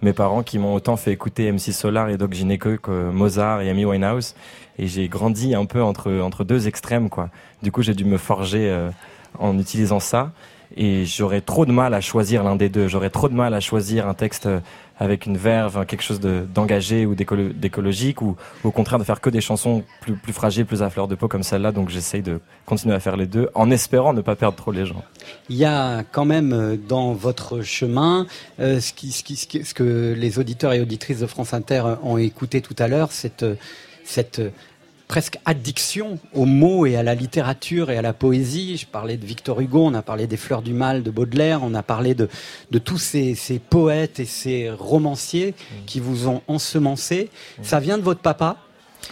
Mes 0.02 0.12
parents 0.12 0.42
qui 0.42 0.58
m'ont 0.58 0.74
autant 0.74 0.96
fait 0.98 1.10
écouter 1.10 1.50
MC 1.50 1.72
Solar 1.72 2.10
et 2.10 2.18
Doc 2.18 2.34
Gineco 2.34 2.76
que 2.76 3.10
Mozart 3.10 3.62
et 3.62 3.70
Amy 3.70 3.86
Winehouse. 3.86 4.34
Et 4.78 4.88
j'ai 4.88 5.08
grandi 5.08 5.54
un 5.54 5.64
peu 5.64 5.82
entre, 5.82 6.12
entre 6.12 6.44
deux 6.44 6.68
extrêmes, 6.68 7.08
quoi. 7.08 7.30
Du 7.62 7.72
coup, 7.72 7.80
j'ai 7.80 7.94
dû 7.94 8.04
me 8.04 8.18
forger 8.18 8.68
euh, 8.68 8.90
en 9.38 9.58
utilisant 9.58 10.00
ça. 10.00 10.32
Et 10.76 11.06
j'aurais 11.06 11.40
trop 11.40 11.64
de 11.64 11.72
mal 11.72 11.94
à 11.94 12.00
choisir 12.00 12.44
l'un 12.44 12.54
des 12.54 12.68
deux. 12.68 12.88
J'aurais 12.88 13.10
trop 13.10 13.28
de 13.28 13.34
mal 13.34 13.54
à 13.54 13.60
choisir 13.60 14.06
un 14.06 14.14
texte 14.14 14.46
euh, 14.46 14.60
avec 14.98 15.26
une 15.26 15.36
verve, 15.36 15.86
quelque 15.86 16.02
chose 16.02 16.20
d'engagé 16.20 17.06
ou 17.06 17.14
d'écologique, 17.14 18.20
ou 18.20 18.36
au 18.64 18.70
contraire 18.70 18.98
de 18.98 19.04
faire 19.04 19.20
que 19.20 19.30
des 19.30 19.40
chansons 19.40 19.84
plus, 20.00 20.14
plus 20.14 20.32
fragiles, 20.32 20.66
plus 20.66 20.82
à 20.82 20.90
fleur 20.90 21.08
de 21.08 21.14
peau 21.14 21.28
comme 21.28 21.42
celle-là. 21.42 21.72
Donc 21.72 21.88
j'essaye 21.88 22.20
de 22.20 22.40
continuer 22.66 22.94
à 22.94 23.00
faire 23.00 23.16
les 23.16 23.26
deux, 23.26 23.48
en 23.54 23.70
espérant 23.70 24.12
ne 24.12 24.20
pas 24.20 24.36
perdre 24.36 24.56
trop 24.56 24.72
les 24.72 24.86
gens. 24.86 25.02
Il 25.48 25.56
y 25.56 25.64
a 25.64 26.02
quand 26.02 26.24
même 26.24 26.52
euh, 26.52 26.76
dans 26.76 27.12
votre 27.12 27.62
chemin 27.62 28.26
euh, 28.60 28.80
ce, 28.80 28.92
qui, 28.92 29.12
ce, 29.12 29.22
qui, 29.22 29.36
ce 29.64 29.72
que 29.72 30.14
les 30.16 30.38
auditeurs 30.38 30.72
et 30.74 30.80
auditrices 30.80 31.20
de 31.20 31.26
France 31.26 31.54
Inter 31.54 31.82
ont 32.02 32.18
écouté 32.18 32.60
tout 32.60 32.76
à 32.78 32.88
l'heure, 32.88 33.12
cette, 33.12 33.46
cette 34.04 34.42
presque 35.08 35.38
addiction 35.46 36.18
aux 36.34 36.44
mots 36.44 36.84
et 36.86 36.94
à 36.96 37.02
la 37.02 37.14
littérature 37.14 37.90
et 37.90 37.96
à 37.96 38.02
la 38.02 38.12
poésie. 38.12 38.76
Je 38.76 38.86
parlais 38.86 39.16
de 39.16 39.24
Victor 39.24 39.60
Hugo, 39.60 39.84
on 39.86 39.94
a 39.94 40.02
parlé 40.02 40.26
des 40.26 40.36
Fleurs 40.36 40.62
du 40.62 40.74
Mal 40.74 41.02
de 41.02 41.10
Baudelaire, 41.10 41.60
on 41.62 41.74
a 41.74 41.82
parlé 41.82 42.14
de, 42.14 42.28
de 42.70 42.78
tous 42.78 42.98
ces, 42.98 43.34
ces 43.34 43.58
poètes 43.58 44.20
et 44.20 44.26
ces 44.26 44.70
romanciers 44.70 45.54
qui 45.86 45.98
vous 45.98 46.28
ont 46.28 46.42
ensemencé. 46.46 47.30
Ça 47.62 47.80
vient 47.80 47.96
de 47.96 48.02
votre 48.02 48.20
papa. 48.20 48.58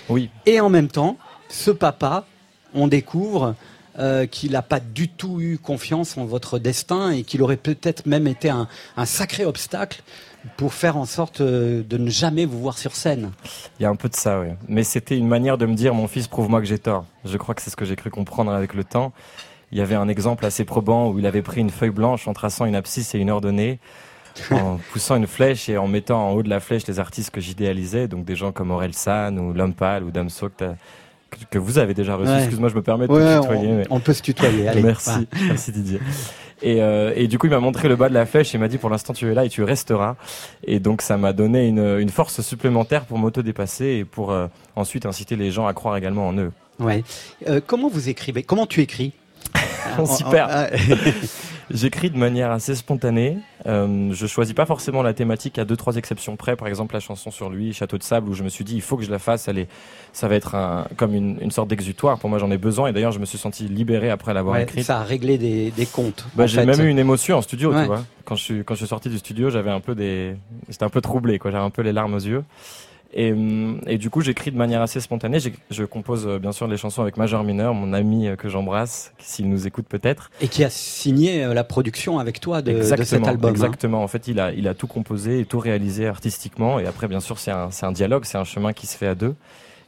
Oui. 0.08 0.28
Et 0.44 0.60
en 0.60 0.68
même 0.68 0.88
temps, 0.88 1.16
ce 1.48 1.70
papa, 1.70 2.26
on 2.74 2.88
découvre 2.88 3.54
euh, 3.98 4.26
qu'il 4.26 4.52
n'a 4.52 4.62
pas 4.62 4.80
du 4.80 5.08
tout 5.08 5.40
eu 5.40 5.56
confiance 5.56 6.18
en 6.18 6.26
votre 6.26 6.58
destin 6.58 7.12
et 7.12 7.22
qu'il 7.22 7.40
aurait 7.40 7.56
peut-être 7.56 8.04
même 8.04 8.26
été 8.26 8.50
un, 8.50 8.68
un 8.98 9.06
sacré 9.06 9.46
obstacle 9.46 10.02
pour 10.56 10.74
faire 10.74 10.96
en 10.96 11.04
sorte 11.04 11.40
euh, 11.40 11.82
de 11.82 11.96
ne 11.96 12.10
jamais 12.10 12.44
vous 12.44 12.58
voir 12.58 12.78
sur 12.78 12.94
scène. 12.94 13.32
Il 13.78 13.82
y 13.82 13.86
a 13.86 13.88
un 13.88 13.96
peu 13.96 14.08
de 14.08 14.14
ça, 14.14 14.40
oui. 14.40 14.48
Mais 14.68 14.82
c'était 14.82 15.16
une 15.16 15.28
manière 15.28 15.58
de 15.58 15.66
me 15.66 15.74
dire, 15.74 15.94
mon 15.94 16.08
fils, 16.08 16.28
prouve-moi 16.28 16.60
que 16.60 16.66
j'ai 16.66 16.78
tort. 16.78 17.04
Je 17.24 17.36
crois 17.36 17.54
que 17.54 17.62
c'est 17.62 17.70
ce 17.70 17.76
que 17.76 17.84
j'ai 17.84 17.96
cru 17.96 18.10
comprendre 18.10 18.52
avec 18.52 18.74
le 18.74 18.84
temps. 18.84 19.12
Il 19.72 19.78
y 19.78 19.80
avait 19.80 19.94
un 19.94 20.08
exemple 20.08 20.46
assez 20.46 20.64
probant 20.64 21.10
où 21.10 21.18
il 21.18 21.26
avait 21.26 21.42
pris 21.42 21.60
une 21.60 21.70
feuille 21.70 21.90
blanche 21.90 22.28
en 22.28 22.32
traçant 22.32 22.66
une 22.66 22.76
abscisse 22.76 23.14
et 23.14 23.18
une 23.18 23.30
ordonnée, 23.30 23.80
en 24.50 24.78
poussant 24.92 25.16
une 25.16 25.26
flèche 25.26 25.68
et 25.68 25.76
en 25.76 25.88
mettant 25.88 26.28
en 26.28 26.32
haut 26.32 26.42
de 26.42 26.48
la 26.48 26.60
flèche 26.60 26.86
les 26.86 27.00
artistes 27.00 27.30
que 27.30 27.40
j'idéalisais, 27.40 28.06
donc 28.06 28.24
des 28.24 28.36
gens 28.36 28.52
comme 28.52 28.70
Aurel 28.70 28.94
San 28.94 29.38
ou 29.38 29.52
L'Homme 29.52 29.74
ou 30.04 30.10
Damso 30.10 30.48
que, 30.50 30.74
que 31.50 31.58
vous 31.58 31.78
avez 31.78 31.94
déjà 31.94 32.14
reçu. 32.14 32.32
Excuse-moi, 32.32 32.68
je 32.68 32.76
me 32.76 32.82
permets 32.82 33.08
de 33.08 33.12
te 33.12 33.40
tutoyer. 33.40 33.82
On, 33.90 33.98
peut 33.98 34.12
se 34.12 34.22
tutoyer. 34.22 34.68
Allez, 34.68 34.82
merci, 34.84 35.26
merci 35.48 35.72
Didier. 35.72 36.00
Et, 36.62 36.80
euh, 36.80 37.12
et, 37.14 37.26
du 37.28 37.38
coup, 37.38 37.46
il 37.46 37.50
m'a 37.50 37.60
montré 37.60 37.88
le 37.88 37.96
bas 37.96 38.08
de 38.08 38.14
la 38.14 38.24
flèche 38.24 38.54
et 38.54 38.58
m'a 38.58 38.68
dit 38.68 38.78
pour 38.78 38.88
l'instant 38.88 39.12
tu 39.12 39.30
es 39.30 39.34
là 39.34 39.44
et 39.44 39.48
tu 39.48 39.62
resteras. 39.62 40.16
Et 40.64 40.80
donc 40.80 41.02
ça 41.02 41.16
m'a 41.16 41.32
donné 41.32 41.66
une, 41.66 41.98
une, 41.98 42.08
force 42.08 42.40
supplémentaire 42.40 43.04
pour 43.04 43.18
m'auto-dépasser 43.18 43.84
et 43.84 44.04
pour 44.04 44.32
euh, 44.32 44.46
ensuite 44.74 45.04
inciter 45.04 45.36
les 45.36 45.50
gens 45.50 45.66
à 45.66 45.74
croire 45.74 45.96
également 45.96 46.28
en 46.28 46.36
eux. 46.38 46.52
Ouais. 46.78 47.04
Euh, 47.48 47.60
comment 47.64 47.88
vous 47.88 48.08
écrivez? 48.08 48.42
Comment 48.42 48.66
tu 48.66 48.80
écris? 48.80 49.12
Super. 50.06 50.48
Ah. 50.50 50.66
J'écris 51.70 52.10
de 52.10 52.16
manière 52.16 52.50
assez 52.52 52.74
spontanée. 52.74 53.38
Euh, 53.66 54.12
je 54.12 54.26
choisis 54.26 54.54
pas 54.54 54.66
forcément 54.66 55.02
la 55.02 55.14
thématique 55.14 55.58
à 55.58 55.64
deux 55.64 55.76
trois 55.76 55.96
exceptions 55.96 56.36
près. 56.36 56.54
Par 56.54 56.68
exemple, 56.68 56.94
la 56.94 57.00
chanson 57.00 57.30
sur 57.30 57.50
lui, 57.50 57.72
Château 57.72 57.98
de 57.98 58.02
sable, 58.02 58.28
où 58.28 58.34
je 58.34 58.44
me 58.44 58.48
suis 58.48 58.64
dit 58.64 58.76
il 58.76 58.82
faut 58.82 58.96
que 58.96 59.02
je 59.04 59.10
la 59.10 59.18
fasse. 59.18 59.48
Elle 59.48 59.58
est, 59.58 59.68
ça 60.12 60.28
va 60.28 60.36
être 60.36 60.54
un, 60.54 60.86
comme 60.96 61.14
une, 61.14 61.38
une 61.40 61.50
sorte 61.50 61.68
d'exutoire. 61.68 62.18
Pour 62.18 62.30
moi, 62.30 62.38
j'en 62.38 62.50
ai 62.50 62.58
besoin. 62.58 62.88
Et 62.88 62.92
d'ailleurs, 62.92 63.12
je 63.12 63.18
me 63.18 63.24
suis 63.26 63.38
senti 63.38 63.66
libéré 63.66 64.10
après 64.10 64.32
l'avoir 64.32 64.58
écrit. 64.58 64.84
Ça 64.84 65.00
a 65.00 65.02
réglé 65.02 65.38
des, 65.38 65.70
des 65.72 65.86
comptes. 65.86 66.26
Bah, 66.34 66.46
j'ai 66.46 66.64
même 66.64 66.80
eu 66.80 66.88
une 66.88 66.98
émotion 66.98 67.38
en 67.38 67.42
studio, 67.42 67.72
tu 67.72 67.84
vois. 67.86 68.04
Quand 68.24 68.36
je 68.36 68.42
suis 68.42 68.64
quand 68.64 68.74
je 68.74 68.78
suis 68.78 68.88
sorti 68.88 69.08
du 69.08 69.18
studio, 69.18 69.50
j'avais 69.50 69.70
un 69.70 69.80
peu 69.80 69.94
des, 69.94 70.36
j'étais 70.68 70.84
un 70.84 70.88
peu 70.88 71.00
troublé, 71.00 71.38
quoi. 71.38 71.50
J'avais 71.50 71.64
un 71.64 71.70
peu 71.70 71.82
les 71.82 71.92
larmes 71.92 72.14
aux 72.14 72.18
yeux. 72.18 72.44
Et, 73.12 73.32
hum, 73.32 73.80
et, 73.86 73.98
du 73.98 74.10
coup, 74.10 74.20
j'écris 74.20 74.50
de 74.50 74.56
manière 74.56 74.82
assez 74.82 75.00
spontanée. 75.00 75.38
Je 75.70 75.84
compose 75.84 76.26
euh, 76.26 76.38
bien 76.38 76.52
sûr 76.52 76.66
les 76.66 76.76
chansons 76.76 77.02
avec 77.02 77.16
Major 77.16 77.42
Mineur, 77.44 77.72
mon 77.74 77.92
ami 77.92 78.28
euh, 78.28 78.36
que 78.36 78.48
j'embrasse, 78.48 79.12
s'il 79.18 79.48
nous 79.48 79.66
écoute 79.66 79.86
peut-être. 79.88 80.30
Et 80.40 80.48
qui 80.48 80.64
a 80.64 80.70
signé 80.70 81.44
euh, 81.44 81.54
la 81.54 81.64
production 81.64 82.18
avec 82.18 82.40
toi 82.40 82.62
de, 82.62 82.72
de 82.72 82.82
cet 82.82 83.26
album. 83.26 83.50
Hein. 83.50 83.52
Exactement. 83.52 84.02
En 84.02 84.08
fait, 84.08 84.28
il 84.28 84.40
a, 84.40 84.52
il 84.52 84.68
a 84.68 84.74
tout 84.74 84.86
composé 84.86 85.40
et 85.40 85.44
tout 85.44 85.58
réalisé 85.58 86.06
artistiquement. 86.06 86.78
Et 86.78 86.86
après, 86.86 87.08
bien 87.08 87.20
sûr, 87.20 87.38
c'est 87.38 87.52
un, 87.52 87.70
un, 87.82 87.92
dialogue, 87.92 88.24
c'est 88.24 88.38
un 88.38 88.44
chemin 88.44 88.72
qui 88.72 88.86
se 88.86 88.96
fait 88.96 89.06
à 89.06 89.14
deux. 89.14 89.34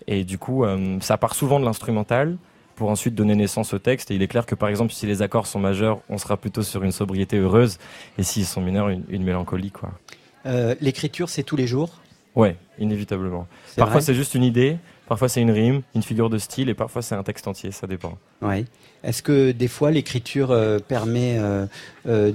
Et 0.07 0.25
du 0.25 0.39
coup, 0.39 0.65
ça 1.01 1.19
part 1.19 1.35
souvent 1.35 1.61
de 1.61 1.67
l'instrumental 1.67 2.39
pour 2.77 2.89
ensuite 2.89 3.15
donner 3.15 3.35
naissance 3.35 3.75
au 3.75 3.79
texte. 3.79 4.11
Et 4.11 4.15
il 4.15 4.23
est 4.23 4.29
clair 4.29 4.47
que 4.47 4.55
par 4.55 4.71
exemple, 4.71 4.95
si 4.95 5.05
les 5.05 5.21
accords 5.21 5.47
sont 5.47 5.59
majeurs, 5.59 6.01
on 6.09 6.17
sera 6.17 6.39
plutôt 6.39 6.63
sur 6.63 6.83
une 6.83 6.93
sobriété 6.93 7.37
heureuse. 7.37 7.77
Et 8.17 8.23
s'ils 8.23 8.47
sont 8.47 8.63
mineurs, 8.63 8.89
une, 8.89 9.05
une 9.11 9.23
mélancolie, 9.23 9.71
quoi. 9.71 9.91
Euh, 10.47 10.75
L'écriture, 10.81 11.29
c'est 11.29 11.43
tous 11.43 11.57
les 11.57 11.67
jours 11.67 11.91
Ouais, 12.39 12.57
inévitablement. 12.79 13.49
Parfois 13.77 14.01
c'est 14.01 14.15
juste 14.15 14.37
une 14.37 14.45
idée, 14.45 14.77
parfois 15.09 15.29
c'est 15.29 15.43
une 15.43 15.51
rime, 15.51 15.83
une 15.97 16.05
figure 16.05 16.31
de 16.31 16.39
style, 16.39 16.69
et 16.69 16.75
parfois 16.75 17.03
c'est 17.03 17.17
un 17.17 17.25
texte 17.25 17.49
entier, 17.49 17.73
ça 17.73 17.89
dépend. 17.89 18.17
Ouais. 18.43 18.65
Est-ce 19.03 19.25
que 19.25 19.51
des 19.51 19.67
fois 19.67 19.91
l'écriture 19.91 20.53
euh, 20.53 20.79
permet 20.79 21.37
euh, 21.39 21.67
euh, 22.07 22.31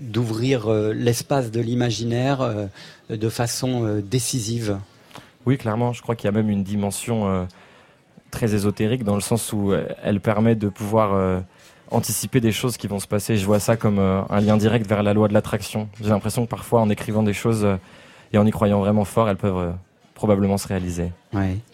d'ouvrir 0.00 0.70
l'espace 0.94 1.50
de 1.50 1.60
l'imaginaire 1.60 2.68
de 3.10 3.28
façon 3.28 4.02
décisive? 4.02 4.78
Oui, 5.44 5.58
clairement. 5.58 5.92
Je 5.92 6.00
crois 6.00 6.16
qu'il 6.16 6.26
y 6.26 6.28
a 6.28 6.32
même 6.32 6.48
une 6.48 6.64
dimension 6.64 7.46
très 8.30 8.54
ésotérique 8.54 9.04
dans 9.04 9.16
le 9.16 9.20
sens 9.20 9.52
où 9.52 9.74
elle 10.02 10.20
permet 10.20 10.54
de 10.54 10.70
pouvoir 10.70 11.42
anticiper 11.90 12.40
des 12.40 12.52
choses 12.52 12.78
qui 12.78 12.86
vont 12.86 13.00
se 13.00 13.06
passer. 13.06 13.36
Je 13.36 13.44
vois 13.44 13.60
ça 13.60 13.76
comme 13.76 13.98
un 13.98 14.40
lien 14.40 14.56
direct 14.56 14.86
vers 14.86 15.02
la 15.02 15.12
loi 15.12 15.28
de 15.28 15.34
l'attraction. 15.34 15.88
J'ai 16.00 16.08
l'impression 16.08 16.44
que 16.44 16.50
parfois, 16.50 16.80
en 16.80 16.88
écrivant 16.88 17.22
des 17.22 17.34
choses 17.34 17.66
et 18.32 18.38
en 18.38 18.46
y 18.46 18.50
croyant 18.50 18.80
vraiment 18.80 19.04
fort, 19.04 19.28
elles 19.28 19.36
peuvent 19.36 19.74
probablement 20.14 20.56
se 20.56 20.68
réaliser. 20.68 21.10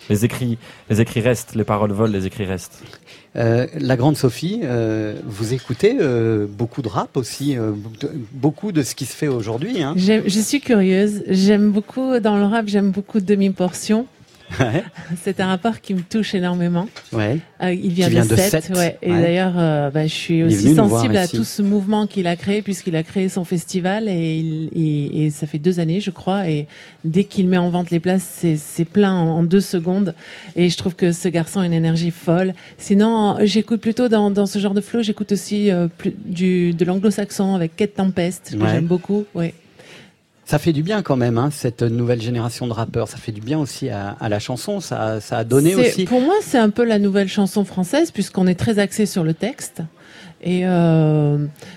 Les 0.09 0.25
écrits, 0.25 0.57
les 0.89 1.03
écrits 1.03 1.21
restent, 1.21 1.55
les 1.55 1.65
paroles 1.65 1.93
volent, 1.93 2.13
les 2.13 2.25
écrits 2.25 2.47
restent. 2.47 2.83
Euh, 3.37 3.67
la 3.75 3.97
grande 3.97 4.17
Sophie, 4.17 4.61
euh, 4.65 5.17
vous 5.27 5.53
écoutez 5.53 5.99
euh, 6.01 6.47
beaucoup 6.49 6.81
de 6.81 6.89
rap 6.89 7.19
aussi, 7.19 7.59
beaucoup 8.33 8.73
de 8.73 8.83
ce 8.83 8.95
qui 8.95 9.05
se 9.05 9.15
fait 9.15 9.29
aujourd'hui. 9.29 9.83
Hein. 9.83 9.95
Je 9.97 10.41
suis 10.41 10.61
curieuse. 10.61 11.25
J'aime 11.29 11.71
beaucoup 11.73 12.19
dans 12.21 12.39
le 12.39 12.45
rap, 12.45 12.69
j'aime 12.69 12.91
beaucoup 12.91 13.21
C'est 15.22 15.40
un 15.40 15.46
rapport 15.46 15.80
qui 15.80 15.94
me 15.94 16.01
touche 16.01 16.34
énormément. 16.34 16.88
Ouais. 17.12 17.38
Euh, 17.62 17.72
il 17.72 17.92
vient, 17.92 18.09
de, 18.09 18.22
7, 18.22 18.72
Et 19.03 19.09
d'ailleurs, 19.09 19.55
euh, 19.57 19.90
bah, 19.90 20.07
je 20.07 20.12
suis 20.12 20.42
aussi 20.42 20.74
sensible 20.74 21.16
à 21.16 21.26
tout 21.26 21.44
ce 21.44 21.62
mouvement 21.62 22.07
qu'il 22.07 22.26
a 22.26 22.36
créé, 22.36 22.62
puisqu'il 22.62 22.96
a 22.96 23.03
créé 23.03 23.28
son 23.28 23.44
festival 23.44 24.09
et, 24.09 24.68
et, 24.74 25.30
ça 25.30 25.46
fait 25.46 25.59
deux 25.59 25.80
années, 25.80 26.01
je 26.01 26.11
crois. 26.11 26.49
Et 26.49 26.66
dès 27.05 27.24
qu'il 27.24 27.49
met 27.49 27.59
en 27.59 27.70
vente 27.70 27.90
les 27.90 28.01
places, 28.01 28.44
c'est 28.57 28.84
plein 28.84 29.14
en, 29.14 29.42
deux 29.42 29.61
secondes. 29.61 30.14
Et 30.57 30.68
je 30.68 30.76
trouve 30.76 30.94
que 30.94 31.12
ce 31.12 31.28
garçon 31.28 31.61
a 31.61 31.66
une 31.66 31.72
énergie 31.72 32.11
folle. 32.11 32.55
Sinon, 32.78 33.36
j'écoute 33.42 33.80
plutôt 33.80 34.09
dans, 34.09 34.30
dans, 34.30 34.46
ce 34.46 34.59
genre 34.59 34.74
de 34.74 34.80
flow, 34.80 35.03
j'écoute 35.03 35.32
aussi 35.32 35.70
euh, 35.70 35.88
plus, 35.88 36.14
du, 36.24 36.72
de 36.72 36.84
l'anglo-saxon 36.84 37.55
avec 37.55 37.76
Kate 37.76 37.94
Tempest, 37.94 38.57
que 38.59 38.66
j'aime 38.66 38.86
beaucoup. 38.86 39.24
Ouais. 39.34 39.55
Ça 40.49 40.59
fait 40.59 40.72
du 40.72 40.82
bien 40.82 41.03
quand 41.03 41.16
même, 41.16 41.36
hein, 41.36 41.51
cette 41.53 41.82
nouvelle 41.82 42.22
génération 42.22 42.66
de 42.66 42.72
rappeurs. 42.72 43.07
Ça 43.07 43.18
fait 43.18 43.32
du 43.32 43.42
bien 43.42 43.59
aussi 43.59 43.90
à, 43.90 44.16
la 44.30 44.38
chanson. 44.38 44.80
Ça, 44.80 45.20
ça 45.20 45.36
a 45.36 45.44
donné 45.44 45.74
aussi. 45.74 46.07
Pour 46.07 46.22
moi, 46.22 46.36
c'est 46.40 46.57
un 46.57 46.70
peu 46.70 46.84
la 46.84 46.99
nouvelle 46.99 47.28
chanson 47.28 47.66
française 47.66 48.11
puisqu'on 48.12 48.46
est 48.46 48.55
très 48.55 48.78
axé 48.78 49.05
sur 49.05 49.24
le 49.24 49.34
texte. 49.34 49.82
Et 50.42 50.66
euh, 50.66 51.36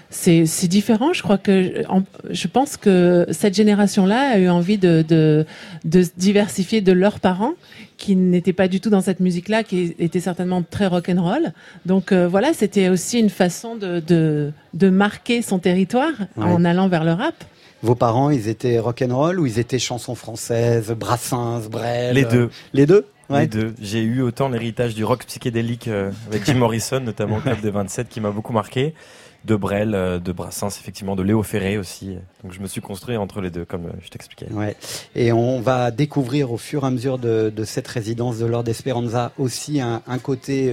c'est 0.09 0.67
différent. 0.69 1.11
Je 1.11 1.21
crois 1.21 1.37
que 1.37 1.83
je 2.29 2.47
pense 2.47 2.77
que 2.77 3.27
cette 3.31 3.55
génération-là 3.55 4.35
a 4.35 4.37
eu 4.37 4.47
envie 4.47 4.77
de, 4.77 5.03
de, 5.05 5.45
de 5.83 6.03
se 6.03 6.11
diversifier 6.15 6.79
de 6.79 6.93
leurs 6.93 7.19
parents 7.19 7.55
qui 7.97 8.15
n'étaient 8.15 8.53
pas 8.53 8.69
du 8.69 8.79
tout 8.79 8.89
dans 8.89 9.01
cette 9.01 9.19
musique-là, 9.19 9.63
qui 9.63 9.95
était 9.99 10.21
certainement 10.21 10.63
très 10.63 10.87
rock'n'roll. 10.87 11.51
Donc 11.85 12.13
euh, 12.13 12.25
voilà, 12.25 12.53
c'était 12.53 12.87
aussi 12.87 13.19
une 13.19 13.29
façon 13.29 13.75
de, 13.75 13.99
de, 13.99 14.53
de 14.73 14.89
marquer 14.89 15.41
son 15.41 15.59
territoire 15.59 16.13
en 16.37 16.63
allant 16.63 16.87
vers 16.87 17.03
le 17.03 17.11
rap. 17.11 17.35
Vos 17.83 17.95
parents, 17.95 18.29
ils 18.29 18.47
étaient 18.47 18.77
rock'n'roll 18.79 19.39
ou 19.39 19.45
ils 19.45 19.57
étaient 19.57 19.79
chansons 19.79 20.15
françaises, 20.15 20.91
Brassens, 20.91 21.67
Brel 21.69 22.13
Les 22.13 22.25
deux. 22.25 22.49
Les 22.73 22.85
deux 22.85 23.05
Les 23.29 23.47
deux. 23.47 23.73
J'ai 23.81 24.01
eu 24.03 24.21
autant 24.21 24.49
l'héritage 24.49 24.93
du 24.93 25.03
rock 25.03 25.25
psychédélique 25.25 25.87
euh, 25.87 26.11
avec 26.27 26.45
Jim 26.45 26.53
Morrison, 26.57 26.99
notamment 26.99 27.37
au 27.37 27.41
Club 27.41 27.59
des 27.61 27.71
27, 27.71 28.07
qui 28.07 28.21
m'a 28.21 28.29
beaucoup 28.29 28.53
marqué, 28.53 28.93
de 29.45 29.55
Brel, 29.55 29.95
euh, 29.95 30.19
de 30.19 30.31
Brassens, 30.31 30.77
effectivement, 30.79 31.15
de 31.15 31.23
Léo 31.23 31.41
Ferré 31.41 31.79
aussi. 31.79 32.17
Donc 32.43 32.53
je 32.53 32.59
me 32.59 32.67
suis 32.67 32.81
construit 32.81 33.17
entre 33.17 33.41
les 33.41 33.49
deux, 33.49 33.65
comme 33.65 33.87
euh, 33.87 33.99
je 34.03 34.09
t'expliquais. 34.09 34.51
Ouais. 34.51 34.75
Et 35.15 35.31
on 35.31 35.59
va 35.59 35.89
découvrir 35.89 36.51
au 36.51 36.57
fur 36.57 36.83
et 36.83 36.87
à 36.87 36.91
mesure 36.91 37.17
de, 37.17 37.51
cette 37.65 37.87
résidence 37.87 38.37
de 38.37 38.45
Lord 38.45 38.67
Esperanza 38.67 39.31
aussi 39.39 39.81
un, 39.81 40.03
un 40.05 40.19
côté, 40.19 40.71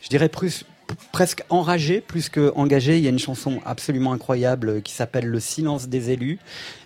je 0.00 0.08
dirais, 0.10 0.28
plus, 0.28 0.66
presque 1.12 1.42
enragé 1.48 2.00
plus 2.00 2.28
que 2.28 2.52
engagé. 2.56 2.98
Il 2.98 3.04
y 3.04 3.06
a 3.06 3.10
une 3.10 3.18
chanson 3.18 3.60
absolument 3.64 4.12
incroyable 4.12 4.82
qui 4.82 4.92
s'appelle 4.92 5.26
Le 5.26 5.40
silence 5.40 5.88
des 5.88 6.10
élus, 6.10 6.38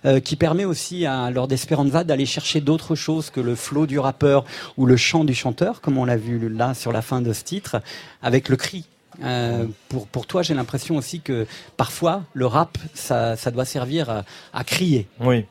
euh, 0.05 0.21
qui 0.21 0.37
permet 0.37 0.65
aussi 0.65 1.07
à 1.07 1.31
Lord 1.31 1.53
Esperanza 1.53 2.05
d'aller 2.05 2.27
chercher 2.27 2.61
d'autres 2.61 2.95
choses 2.95 3.31
que 3.31 3.41
le 3.41 3.55
flow 3.55 3.87
du 3.87 3.99
rappeur 3.99 4.45
ou 4.77 4.87
le 4.87 4.97
chant 4.97 5.25
du 5.25 5.35
chanteur, 5.35 5.81
comme 5.81 5.99
on 5.99 6.05
l'a 6.05 6.17
vu 6.17 6.49
là 6.49 6.75
sur 6.75 6.93
la 6.93 7.03
fin 7.03 7.21
de 7.21 7.33
ce 7.33 7.45
titre, 7.45 7.81
avec 8.23 8.49
le 8.49 8.57
cri. 8.57 8.87
Euh, 9.23 9.67
pour, 9.89 10.07
pour 10.07 10.27
toi, 10.27 10.43
j'ai 10.43 10.55
l'impression 10.55 10.97
aussi 10.97 11.21
que 11.21 11.47
parfois 11.77 12.23
le 12.35 12.47
rap, 12.47 12.79
ça, 12.95 13.37
ça 13.37 13.51
doit 13.51 13.65
servir 13.65 14.25
à, 14.53 14.65
crier. 14.65 15.09
Oui, 15.21 15.45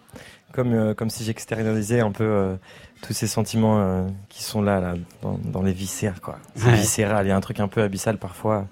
comme, 0.53 0.73
euh, 0.73 0.93
comme 0.93 1.09
si 1.09 1.23
j'externalisais 1.25 1.99
un 1.99 2.11
peu 2.11 2.57
tous 3.01 3.13
ces 3.13 3.27
sentiments 3.27 3.79
euh, 3.79 4.07
qui 4.29 4.43
sont 4.43 4.61
là, 4.61 4.79
là 4.79 4.93
dans, 5.21 5.61
les 5.61 5.73
viscères 5.73 6.21
quoi. 6.21 6.37
C'est 6.55 6.71
viscéral, 6.71 7.25
il 7.25 7.29
y 7.29 7.31
a 7.31 7.35
un 7.35 7.41
truc 7.41 7.59
un 7.59 7.67
peu 7.67 7.81
abyssal 7.81 8.17
parfois 8.17 8.65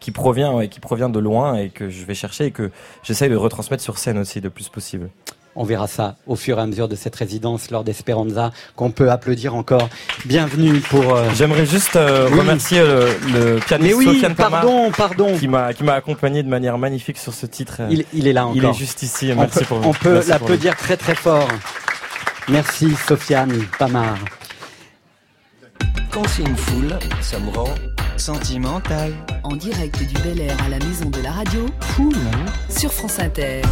qui 0.00 0.10
provient 0.10 0.60
et 0.60 0.68
qui 0.68 0.80
provient 0.80 1.08
de 1.08 1.18
loin 1.18 1.56
et 1.56 1.70
que 1.70 1.88
je 1.88 2.04
vais 2.04 2.14
chercher 2.14 2.46
et 2.46 2.50
que 2.50 2.70
j'essaye 3.02 3.28
de 3.28 3.36
retransmettre 3.36 3.82
sur 3.82 3.98
scène 3.98 4.18
aussi 4.18 4.40
le 4.40 4.50
plus 4.50 4.68
possible. 4.68 5.10
On 5.54 5.64
verra 5.64 5.86
ça 5.86 6.16
au 6.26 6.34
fur 6.34 6.58
et 6.58 6.62
à 6.62 6.66
mesure 6.66 6.88
de 6.88 6.94
cette 6.94 7.14
résidence 7.14 7.70
lors 7.70 7.84
d'Esperanza 7.84 8.52
qu'on 8.74 8.90
peut 8.90 9.10
applaudir 9.10 9.54
encore. 9.54 9.90
Bienvenue 10.24 10.80
pour. 10.80 11.14
Euh, 11.14 11.28
J'aimerais 11.34 11.66
juste 11.66 11.96
euh, 11.96 12.26
remercier 12.32 12.80
le, 12.80 13.58
pianiste 13.58 13.96
oui, 13.96 14.06
Sofiane 14.06 14.34
pardon, 14.34 14.90
pardon. 14.96 15.36
qui 15.36 15.48
m'a 15.48 15.74
qui 15.74 15.84
m'a 15.84 15.92
accompagné 15.92 16.42
de 16.42 16.48
manière 16.48 16.78
magnifique 16.78 17.18
sur 17.18 17.34
ce 17.34 17.44
titre. 17.44 17.82
Il, 17.90 18.06
il 18.14 18.26
est 18.28 18.32
là 18.32 18.46
encore. 18.46 18.56
Il 18.56 18.64
est 18.64 18.72
juste 18.72 19.02
ici. 19.02 19.30
Merci 19.36 19.58
on 19.60 19.64
pour. 19.64 19.86
On 19.86 19.92
peut 19.92 20.22
l'applaudir 20.26 20.74
très 20.74 20.96
très 20.96 21.14
fort. 21.14 21.46
Merci 22.48 22.90
Sofiane 23.06 23.52
Pamar. 23.78 24.18
Quand 26.10 26.26
c'est 26.26 26.42
une 26.42 26.56
foule, 26.56 26.98
ça 27.20 27.38
me 27.38 27.50
rend 27.50 27.74
sentimental. 28.16 29.12
En 29.44 29.54
direct 29.54 29.96
du 30.02 30.14
Bel 30.22 30.40
Air 30.40 30.56
à 30.64 30.68
la 30.68 30.78
maison 30.78 31.08
de 31.08 31.20
la 31.22 31.30
radio. 31.30 31.66
Foule, 31.80 32.16
hein 32.16 32.46
Sur 32.68 32.92
France 32.92 33.20
Inter. 33.20 33.62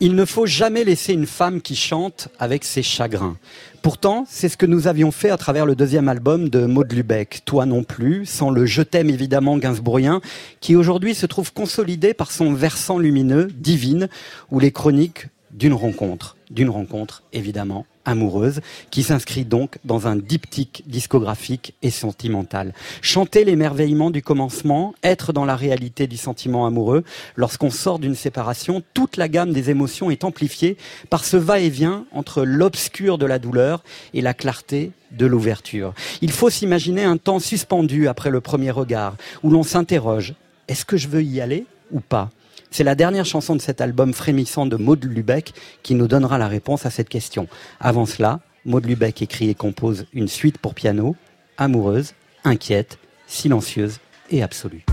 Il 0.00 0.16
ne 0.16 0.24
faut 0.24 0.46
jamais 0.46 0.82
laisser 0.82 1.12
une 1.12 1.26
femme 1.26 1.60
qui 1.60 1.76
chante 1.76 2.26
avec 2.40 2.64
ses 2.64 2.82
chagrins. 2.82 3.36
Pourtant, 3.82 4.24
c'est 4.28 4.48
ce 4.48 4.56
que 4.56 4.66
nous 4.66 4.88
avions 4.88 5.12
fait 5.12 5.30
à 5.30 5.36
travers 5.36 5.64
le 5.64 5.76
deuxième 5.76 6.08
album 6.08 6.48
de 6.48 6.66
Maud 6.66 6.92
Lubeck, 6.92 7.42
Toi 7.44 7.66
non 7.66 7.84
plus, 7.84 8.26
sans 8.26 8.50
le 8.50 8.66
Je 8.66 8.82
t'aime 8.82 9.10
évidemment 9.10 9.58
gainsbourgien, 9.58 10.20
qui 10.60 10.74
aujourd'hui 10.74 11.14
se 11.14 11.26
trouve 11.26 11.52
consolidé 11.52 12.14
par 12.14 12.32
son 12.32 12.52
versant 12.52 12.98
lumineux, 12.98 13.46
divine, 13.54 14.08
où 14.50 14.58
les 14.58 14.72
chroniques 14.72 15.28
d'une 15.52 15.74
rencontre, 15.74 16.36
d'une 16.52 16.70
rencontre 16.70 17.22
évidemment 17.32 17.86
amoureuse, 18.04 18.60
qui 18.90 19.02
s'inscrit 19.02 19.44
donc 19.44 19.78
dans 19.84 20.06
un 20.06 20.16
diptyque 20.16 20.82
discographique 20.86 21.74
et 21.82 21.90
sentimental. 21.90 22.74
Chanter 23.00 23.44
l'émerveillement 23.44 24.10
du 24.10 24.22
commencement, 24.22 24.94
être 25.02 25.32
dans 25.32 25.44
la 25.44 25.56
réalité 25.56 26.06
du 26.06 26.16
sentiment 26.16 26.66
amoureux, 26.66 27.04
lorsqu'on 27.36 27.70
sort 27.70 27.98
d'une 27.98 28.14
séparation, 28.14 28.82
toute 28.92 29.16
la 29.16 29.28
gamme 29.28 29.52
des 29.52 29.70
émotions 29.70 30.10
est 30.10 30.24
amplifiée 30.24 30.76
par 31.10 31.24
ce 31.24 31.36
va-et-vient 31.36 32.04
entre 32.12 32.44
l'obscur 32.44 33.18
de 33.18 33.26
la 33.26 33.38
douleur 33.38 33.82
et 34.14 34.20
la 34.20 34.34
clarté 34.34 34.90
de 35.12 35.26
l'ouverture. 35.26 35.94
Il 36.22 36.32
faut 36.32 36.50
s'imaginer 36.50 37.04
un 37.04 37.18
temps 37.18 37.38
suspendu 37.38 38.08
après 38.08 38.30
le 38.30 38.40
premier 38.40 38.70
regard, 38.70 39.16
où 39.42 39.50
l'on 39.50 39.62
s'interroge, 39.62 40.34
est-ce 40.68 40.84
que 40.84 40.96
je 40.96 41.08
veux 41.08 41.22
y 41.22 41.40
aller 41.40 41.66
ou 41.90 42.00
pas? 42.00 42.30
C'est 42.72 42.84
la 42.84 42.94
dernière 42.94 43.26
chanson 43.26 43.54
de 43.54 43.60
cet 43.60 43.80
album 43.80 44.12
frémissant 44.14 44.66
de 44.66 44.76
Maud 44.76 45.04
Lubeck 45.04 45.52
qui 45.82 45.94
nous 45.94 46.08
donnera 46.08 46.38
la 46.38 46.48
réponse 46.48 46.86
à 46.86 46.90
cette 46.90 47.10
question. 47.10 47.46
Avant 47.78 48.06
cela, 48.06 48.40
Maud 48.64 48.86
Lubeck 48.86 49.20
écrit 49.22 49.50
et 49.50 49.54
compose 49.54 50.06
une 50.14 50.26
suite 50.26 50.58
pour 50.58 50.74
piano, 50.74 51.14
amoureuse, 51.58 52.14
inquiète, 52.44 52.98
silencieuse 53.26 53.98
et 54.30 54.42
absolue. 54.42 54.84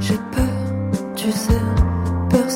J'ai 0.00 0.18
peur, 0.32 1.12
tu 1.14 1.30
sais, 1.30 1.60
peur 2.28 2.50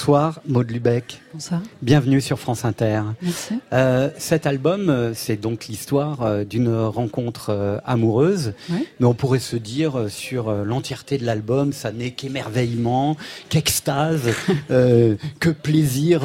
Bonsoir, 0.00 0.40
Maud 0.48 0.70
Lubeck. 0.70 1.20
Bonsoir. 1.34 1.60
Bienvenue 1.82 2.22
sur 2.22 2.38
France 2.38 2.64
Inter. 2.64 3.02
Merci. 3.20 3.56
Euh, 3.74 4.08
cet 4.16 4.46
album, 4.46 4.88
euh, 4.88 5.12
c'est 5.12 5.36
donc 5.36 5.66
l'histoire 5.66 6.22
euh, 6.22 6.44
d'une 6.44 6.74
rencontre 6.74 7.82
amoureuse, 7.84 8.54
mais 8.70 9.06
on 9.06 9.12
pourrait 9.12 9.40
se 9.40 9.56
dire 9.56 10.06
sur 10.08 10.50
l'entièreté 10.64 11.18
de 11.18 11.26
l'album, 11.26 11.74
ça 11.74 11.92
n'est 11.92 12.12
qu'émerveillement, 12.12 13.18
qu'extase, 13.50 14.30
euh, 14.70 15.16
que 15.38 15.50
plaisir 15.50 16.22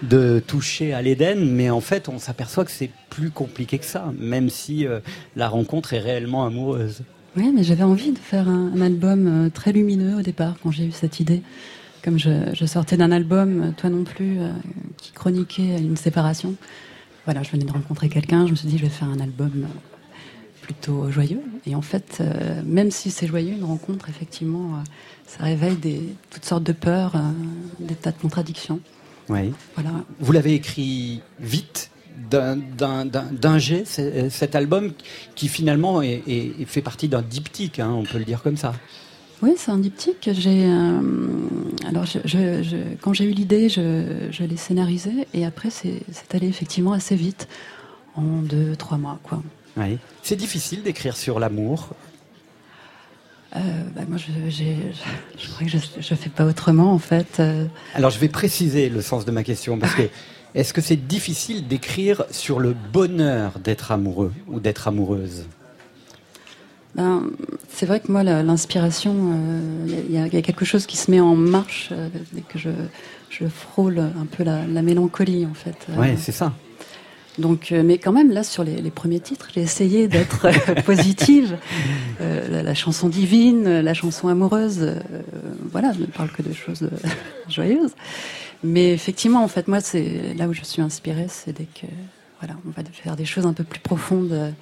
de 0.00 0.42
toucher 0.46 0.94
à 0.94 1.02
l'Éden, 1.02 1.44
mais 1.44 1.68
en 1.68 1.82
fait, 1.82 2.08
on 2.08 2.18
s'aperçoit 2.18 2.64
que 2.64 2.72
c'est 2.72 2.90
plus 3.10 3.30
compliqué 3.30 3.78
que 3.78 3.84
ça, 3.84 4.14
même 4.18 4.48
si 4.48 4.86
euh, 4.86 5.00
la 5.36 5.50
rencontre 5.50 5.92
est 5.92 6.00
réellement 6.00 6.46
amoureuse. 6.46 7.02
Oui, 7.36 7.52
mais 7.54 7.64
j'avais 7.64 7.84
envie 7.84 8.12
de 8.12 8.18
faire 8.18 8.48
un, 8.48 8.72
un 8.74 8.80
album 8.80 9.50
très 9.52 9.72
lumineux 9.72 10.16
au 10.16 10.22
départ 10.22 10.54
quand 10.62 10.70
j'ai 10.70 10.86
eu 10.86 10.92
cette 10.92 11.20
idée. 11.20 11.42
Comme 12.02 12.18
je, 12.18 12.30
je 12.54 12.64
sortais 12.66 12.96
d'un 12.96 13.12
album, 13.12 13.62
euh, 13.62 13.70
toi 13.76 13.90
non 13.90 14.04
plus, 14.04 14.40
euh, 14.40 14.50
qui 14.96 15.12
chroniquait 15.12 15.78
une 15.78 15.96
séparation. 15.96 16.54
Voilà, 17.26 17.42
je 17.42 17.50
venais 17.50 17.64
de 17.64 17.72
rencontrer 17.72 18.08
quelqu'un, 18.08 18.46
je 18.46 18.52
me 18.52 18.56
suis 18.56 18.68
dit 18.68 18.78
je 18.78 18.84
vais 18.84 18.88
faire 18.90 19.08
un 19.08 19.20
album 19.20 19.50
euh, 19.56 19.66
plutôt 20.62 21.10
joyeux. 21.10 21.42
Et 21.66 21.74
en 21.74 21.82
fait, 21.82 22.18
euh, 22.20 22.62
même 22.64 22.90
si 22.90 23.10
c'est 23.10 23.26
joyeux, 23.26 23.52
une 23.54 23.64
rencontre, 23.64 24.08
effectivement, 24.08 24.76
euh, 24.76 24.78
ça 25.26 25.44
réveille 25.44 25.76
des, 25.76 26.00
toutes 26.30 26.44
sortes 26.44 26.64
de 26.64 26.72
peurs, 26.72 27.14
des 27.78 27.94
tas 27.94 28.12
de 28.12 28.18
contradictions. 28.18 28.80
Oui. 29.28 29.52
Voilà. 29.74 29.90
Vous 30.18 30.32
l'avez 30.32 30.54
écrit 30.54 31.20
vite, 31.38 31.90
d'un- 32.30 32.58
jet, 33.58 33.84
cet 34.30 34.54
album 34.54 34.92
qui 35.34 35.48
finalement 35.48 36.02
est, 36.02 36.22
est- 36.26 36.64
fait 36.66 36.82
partie 36.82 37.08
d'un 37.08 37.22
diptyque, 37.22 37.78
hein, 37.78 37.90
on 37.90 38.02
peut 38.02 38.18
le 38.18 38.24
dire 38.24 38.42
comme 38.42 38.56
ça. 38.56 38.72
Oui, 39.42 39.54
c'est 39.56 39.70
un 39.70 39.78
diptyque. 39.78 40.28
J'ai, 40.32 40.64
euh, 40.66 41.00
alors, 41.88 42.04
je, 42.04 42.18
je- 42.24 42.62
je- 42.62 42.94
quand 43.00 43.12
j'ai 43.14 43.24
eu 43.24 43.30
l'idée, 43.32 43.68
je, 43.68 44.28
je 44.30 44.44
l'ai 44.44 44.56
scénarisé 44.56 45.26
et 45.32 45.46
après, 45.46 45.70
c'est 45.70 46.02
allé 46.34 46.46
effectivement 46.48 46.92
assez 46.92 47.16
vite, 47.16 47.48
en 48.16 48.42
deux, 48.42 48.76
trois 48.76 48.98
mois, 48.98 49.18
quoi. 49.22 49.42
Oui. 49.76 49.98
C'est 50.22 50.36
difficile 50.36 50.82
d'écrire 50.82 51.16
sur 51.16 51.40
l'amour. 51.40 51.90
Euh, 53.56 53.60
bah, 53.96 54.02
moi, 54.08 54.18
je, 54.18 54.26
j'ai- 54.50 54.76
je, 54.92 55.42
je 55.44 55.50
crois 55.50 55.66
que 55.66 55.72
je, 55.72 55.78
je 56.00 56.14
fais 56.14 56.30
pas 56.30 56.44
autrement, 56.44 56.92
en 56.92 56.98
fait. 56.98 57.38
Euh, 57.40 57.64
Alors 57.94 58.10
je 58.10 58.18
vais 58.18 58.28
préciser 58.28 58.88
le 58.88 59.00
sens 59.00 59.24
de 59.24 59.30
ma 59.30 59.42
question 59.42 59.78
parce 59.78 59.94
que 59.94 60.02
est-ce 60.54 60.72
que 60.74 60.80
c'est 60.80 60.96
difficile 60.96 61.66
d'écrire 61.66 62.24
sur 62.30 62.60
le 62.60 62.74
bonheur 62.92 63.58
d'être 63.58 63.90
amoureux 63.90 64.32
ou 64.48 64.60
d'être 64.60 64.86
amoureuse? 64.86 65.46
Ben, 66.94 67.24
c'est 67.68 67.86
vrai 67.86 68.00
que 68.00 68.10
moi, 68.10 68.22
l'inspiration, 68.24 69.14
euh, 69.14 70.02
il 70.08 70.12
y, 70.14 70.18
a- 70.18 70.26
il 70.26 70.34
y 70.34 70.36
a 70.36 70.42
quelque 70.42 70.64
chose 70.64 70.86
qui 70.86 70.96
se 70.96 71.10
met 71.10 71.20
en 71.20 71.36
marche 71.36 71.90
euh, 71.92 72.08
dès 72.32 72.40
que 72.42 72.58
je, 72.58 72.70
je 73.30 73.46
frôle 73.46 73.98
un 73.98 74.26
peu 74.26 74.42
la, 74.44 74.66
la 74.66 74.82
mélancolie, 74.82 75.46
en 75.46 75.54
fait. 75.54 75.76
Euh, 75.90 75.94
Oui, 75.98 76.08
c'est 76.18 76.32
ça. 76.32 76.52
Donc, 77.38 77.70
euh, 77.70 77.82
mais 77.84 77.96
quand 77.98 78.12
même, 78.12 78.32
là, 78.32 78.42
sur 78.42 78.64
les, 78.64 78.82
les 78.82 78.90
premiers 78.90 79.20
titres, 79.20 79.48
j'ai 79.54 79.60
essayé 79.62 80.08
d'être 80.08 80.46
euh, 80.46 80.74
positive. 80.84 81.56
Euh, 82.20 82.48
la, 82.50 82.62
la 82.64 82.74
chanson 82.74 83.08
divine, 83.08 83.80
la 83.80 83.94
chanson 83.94 84.26
amoureuse, 84.28 84.80
euh, 84.82 84.98
voilà, 85.70 85.92
ne 85.98 86.06
parle 86.06 86.30
que 86.30 86.42
de 86.42 86.52
choses 86.52 86.82
euh, 86.82 87.08
joyeuses. 87.48 87.92
Mais 88.64 88.92
effectivement, 88.92 89.42
en 89.44 89.48
fait, 89.48 89.68
moi, 89.68 89.80
c'est 89.80 90.34
là 90.36 90.48
où 90.48 90.52
je 90.52 90.64
suis 90.64 90.82
inspirée, 90.82 91.26
c'est 91.28 91.56
dès 91.56 91.64
que, 91.64 91.86
voilà, 92.40 92.56
on 92.66 92.70
va 92.70 92.82
faire 92.92 93.16
des 93.16 93.24
choses 93.24 93.46
un 93.46 93.52
peu 93.54 93.64
plus 93.64 93.80
profondes. 93.80 94.52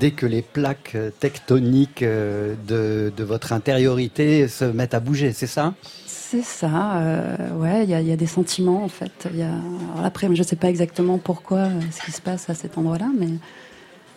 Dès 0.00 0.10
que 0.10 0.26
les 0.26 0.42
plaques 0.42 0.96
tectoniques 1.20 2.02
euh, 2.02 2.54
de, 2.66 3.12
de 3.16 3.24
votre 3.24 3.52
intériorité 3.52 4.48
se 4.48 4.64
mettent 4.64 4.94
à 4.94 5.00
bouger, 5.00 5.32
c'est 5.32 5.46
ça? 5.46 5.74
C'est 6.06 6.42
ça, 6.42 6.96
euh, 6.96 7.50
ouais, 7.58 7.84
il 7.84 7.90
y 7.90 7.94
a, 7.94 8.00
il 8.00 8.08
y 8.08 8.12
a 8.12 8.16
des 8.16 8.26
sentiments 8.26 8.82
en 8.82 8.88
fait. 8.88 9.28
Y 9.32 9.42
a... 9.42 9.52
Alors 9.92 10.04
après, 10.04 10.26
je 10.32 10.40
ne 10.40 10.46
sais 10.46 10.56
pas 10.56 10.68
exactement 10.68 11.18
pourquoi 11.18 11.58
euh, 11.58 11.80
ce 11.92 12.04
qui 12.04 12.12
se 12.12 12.20
passe 12.20 12.50
à 12.50 12.54
cet 12.54 12.76
endroit-là, 12.76 13.10
mais 13.16 13.28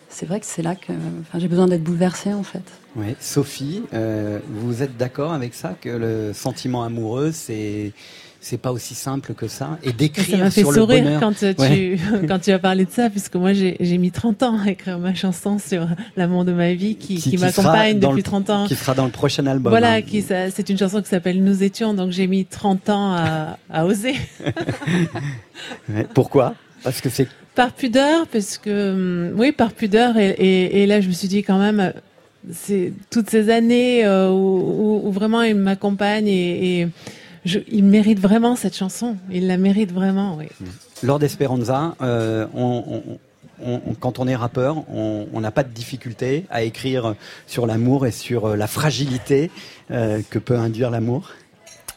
c'est 0.09 0.25
vrai 0.25 0.39
que 0.39 0.45
c'est 0.47 0.63
là 0.63 0.73
que 0.75 0.93
enfin, 1.21 1.38
j'ai 1.38 1.47
besoin 1.47 1.67
d'être 1.67 1.84
bouleversée 1.84 2.34
en 2.34 2.43
fait. 2.43 2.63
Oui. 2.95 3.15
Sophie, 3.19 3.84
euh, 3.93 4.39
vous 4.49 4.82
êtes 4.82 4.97
d'accord 4.97 5.32
avec 5.32 5.53
ça 5.53 5.75
que 5.80 5.89
le 5.89 6.34
sentiment 6.34 6.84
amoureux, 6.84 7.32
c'est 7.32 7.91
c'est 8.39 8.57
pas 8.59 8.71
aussi 8.71 8.93
simple 8.95 9.33
que 9.33 9.47
ça 9.47 9.77
et 9.83 9.88
Ça 9.88 9.93
d'écrire 9.93 10.38
m'a 10.39 10.51
fait 10.51 10.61
sur 10.61 10.71
le 10.71 10.77
sourire 10.81 11.03
bonheur. 11.03 11.19
quand 11.19 11.43
euh, 11.43 11.53
tu, 11.53 11.61
Ouais. 11.61 11.97
quand 12.27 12.39
tu 12.39 12.51
as 12.51 12.59
parlé 12.59 12.85
de 12.85 12.91
ça, 12.91 13.09
puisque 13.09 13.35
moi 13.35 13.51
j'ai 13.53 13.97
mis 13.97 14.11
30 14.11 14.43
ans 14.43 14.59
à 14.65 14.69
écrire 14.71 14.99
ma 14.99 15.13
chanson 15.15 15.57
sur 15.59 15.88
l'amour 16.15 16.45
de 16.45 16.53
ma 16.53 16.73
vie 16.73 16.95
qui, 16.95 17.38
m'accompagne 17.38 17.99
depuis 17.99 18.17
le- 18.17 18.23
30 18.23 18.49
ans. 18.49 18.65
Qui 18.67 18.75
sera 18.75 18.93
dans 18.93 19.05
le 19.05 19.11
prochain 19.11 19.45
album. 19.47 19.71
Voilà, 19.71 19.93
hein. 19.93 20.01
qui 20.01 20.21
ça- 20.21 20.49
c'est 20.51 20.69
une 20.69 20.77
chanson 20.77 21.01
qui 21.01 21.09
s'appelle 21.09 21.43
Nous 21.43 21.63
étions, 21.63 21.93
donc 21.93 22.11
j'ai 22.11 22.27
mis 22.27 22.45
30 22.45 22.89
ans 22.89 23.13
à, 23.15 23.57
à 23.69 23.85
oser. 23.85 24.15
Pourquoi? 26.13 26.55
Parce 26.83 27.01
que 27.01 27.09
c'est 27.09 27.27
Par 27.55 27.71
pudeur, 27.73 28.27
parce 28.27 28.57
que 28.57 29.29
hum, 29.31 29.39
oui, 29.39 29.51
par 29.51 29.71
pudeur, 29.73 30.17
et, 30.17 30.29
et, 30.29 30.83
et 30.83 30.85
là 30.85 31.01
je 31.01 31.07
me 31.07 31.13
suis 31.13 31.27
dit 31.27 31.43
quand 31.43 31.57
même, 31.57 31.93
c'est 32.51 32.93
toutes 33.09 33.29
ces 33.29 33.49
années 33.49 34.05
euh, 34.05 34.29
où, 34.29 35.01
où- 35.03 35.07
où 35.07 35.11
vraiment 35.11 35.41
il 35.41 35.55
m'accompagne 35.55 36.27
et, 36.27 36.81
et 36.81 36.88
je, 37.48 37.60
il 37.70 37.84
mérite 37.84 38.20
vraiment 38.20 38.56
cette 38.56 38.76
chanson, 38.76 39.18
il 39.32 39.48
la 39.48 39.58
mérite 39.58 39.91
vraiment, 39.91 40.36
oui. 40.38 40.48
Lord 41.04 41.24
Esperanza, 41.24 41.95
euh, 42.02 42.45
on- 42.54 42.84
on- 42.88 43.20
on- 43.66 43.82
on- 43.88 43.93
quand 43.95 44.20
on 44.20 44.28
est 44.28 44.36
rappeur, 44.36 44.84
on 44.89 45.39
n'a 45.41 45.52
pas 45.52 45.64
de 45.64 45.70
difficulté 45.74 46.45
à 46.52 46.62
écrire 46.64 47.16
sur 47.48 47.66
l'amour 47.66 48.06
et 48.06 48.12
sur 48.12 48.45
euh, 48.50 48.56
la 48.56 48.68
fragilité 48.68 49.50
euh, 49.91 50.22
que 50.30 50.38
peut 50.39 50.58
induire 50.58 50.89
l'amour. 50.91 51.30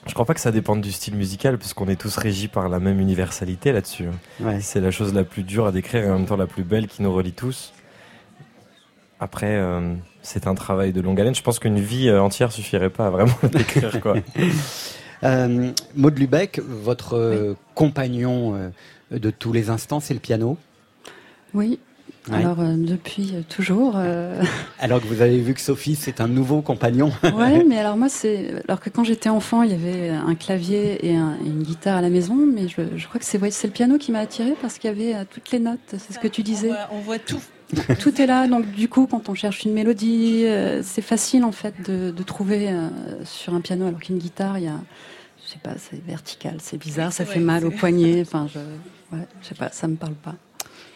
Je 0.06 0.14
crois 0.14 0.24
pas 0.24 0.32
que 0.32 0.40
ça 0.40 0.50
dépende 0.52 0.80
du 0.80 0.92
style 0.92 1.14
musical, 1.14 1.58
parce 1.58 1.74
qu'on 1.74 1.86
est 1.88 1.96
tous 2.00 2.16
régis 2.16 2.48
par 2.48 2.70
la 2.70 2.80
même 2.80 3.00
universalité 3.00 3.70
là-dessus. 3.72 4.06
Ouais. 4.40 4.58
C'est 4.62 4.80
la 4.80 4.90
chose 4.90 5.12
la 5.12 5.24
plus 5.24 5.42
dure 5.42 5.66
à 5.66 5.72
décrire 5.72 6.04
et 6.04 6.10
en 6.10 6.14
même 6.18 6.26
temps 6.26 6.38
la 6.38 6.46
plus 6.46 6.64
belle 6.64 6.86
qui 6.88 7.02
nous 7.02 7.12
relie 7.12 7.32
tous. 7.32 7.74
Après, 9.22 9.56
euh, 9.56 9.94
c'est 10.22 10.46
un 10.46 10.54
travail 10.54 10.92
de 10.94 11.02
longue 11.02 11.20
haleine. 11.20 11.34
Je 11.34 11.42
pense 11.42 11.58
qu'une 11.58 11.78
vie 11.78 12.10
entière 12.10 12.50
suffirait 12.52 12.88
pas 12.88 13.08
à 13.08 13.10
vraiment 13.10 13.34
le 13.42 13.48
décrire, 13.58 14.00
quoi. 14.00 14.16
Euh, 15.22 15.72
Maud 15.94 16.18
Lubeck, 16.18 16.60
votre 16.60 17.14
euh, 17.14 17.54
compagnon 17.74 18.54
euh, 18.54 19.18
de 19.18 19.30
tous 19.30 19.52
les 19.52 19.70
instants, 19.70 20.00
c'est 20.00 20.14
le 20.14 20.20
piano 20.20 20.56
Oui, 21.52 21.78
alors 22.30 22.60
euh, 22.60 22.74
depuis 22.76 23.32
euh, 23.34 23.42
toujours. 23.48 23.94
Euh, 23.96 24.42
alors 24.78 25.00
que 25.00 25.06
vous 25.06 25.22
avez 25.22 25.38
vu 25.40 25.54
que 25.54 25.60
Sophie 25.60 25.94
c'est 25.94 26.20
un 26.20 26.28
nouveau 26.28 26.60
compagnon. 26.60 27.12
ouais, 27.22 27.64
mais 27.68 27.78
alors 27.78 27.96
moi 27.96 28.08
c'est 28.08 28.62
alors 28.68 28.80
que 28.80 28.90
quand 28.90 29.04
j'étais 29.04 29.28
enfant 29.28 29.62
il 29.62 29.70
y 29.70 29.74
avait 29.74 30.10
un 30.10 30.34
clavier 30.34 31.06
et, 31.06 31.14
une 31.14 31.62
guitare 31.62 31.96
à 31.96 32.02
la 32.02 32.10
maison, 32.10 32.34
mais 32.34 32.68
je, 32.68 33.06
crois 33.06 33.18
que 33.18 33.24
c'est 33.24 33.40
c'est 33.50 33.66
le 33.66 33.72
piano 33.72 33.98
qui 33.98 34.12
m'a 34.12 34.20
attiré 34.20 34.54
parce 34.60 34.78
qu'il 34.78 34.90
y 34.90 34.92
avait 34.92 35.24
toutes 35.26 35.50
les 35.50 35.58
notes. 35.58 35.78
C'est 35.96 36.12
ce 36.12 36.18
que 36.18 36.28
tu 36.28 36.42
disais. 36.42 36.70
On 36.92 37.00
voit, 37.00 37.18
tout. 37.18 37.40
Tout 37.98 38.20
est 38.20 38.26
là, 38.26 38.46
donc 38.46 38.70
du 38.72 38.88
coup 38.88 39.06
quand 39.06 39.28
on 39.28 39.34
cherche 39.34 39.64
une 39.64 39.72
mélodie, 39.72 40.46
c'est 40.82 41.02
facile 41.02 41.44
en 41.44 41.52
fait 41.52 41.74
de, 41.88 42.22
trouver 42.22 42.68
sur 43.24 43.54
un 43.54 43.60
piano, 43.60 43.86
alors 43.86 44.00
qu'une 44.00 44.18
guitare 44.18 44.58
il 44.58 44.64
y 44.64 44.68
a 44.68 44.80
je 45.50 45.54
sais 45.54 45.58
pas, 45.62 45.74
c'est 45.78 46.02
vertical, 46.04 46.56
c'est 46.60 46.76
bizarre, 46.76 47.12
ça 47.12 47.24
fait 47.24 47.40
mal 47.40 47.64
au 47.66 47.70
poignet. 47.70 48.20
Enfin, 48.20 48.46
je, 48.52 48.58
ouais, 49.16 49.26
je 49.42 49.48
sais 49.48 49.54
pas, 49.54 49.70
ça 49.70 49.88
me 49.88 49.96
parle 49.96 50.14
pas. 50.14 50.34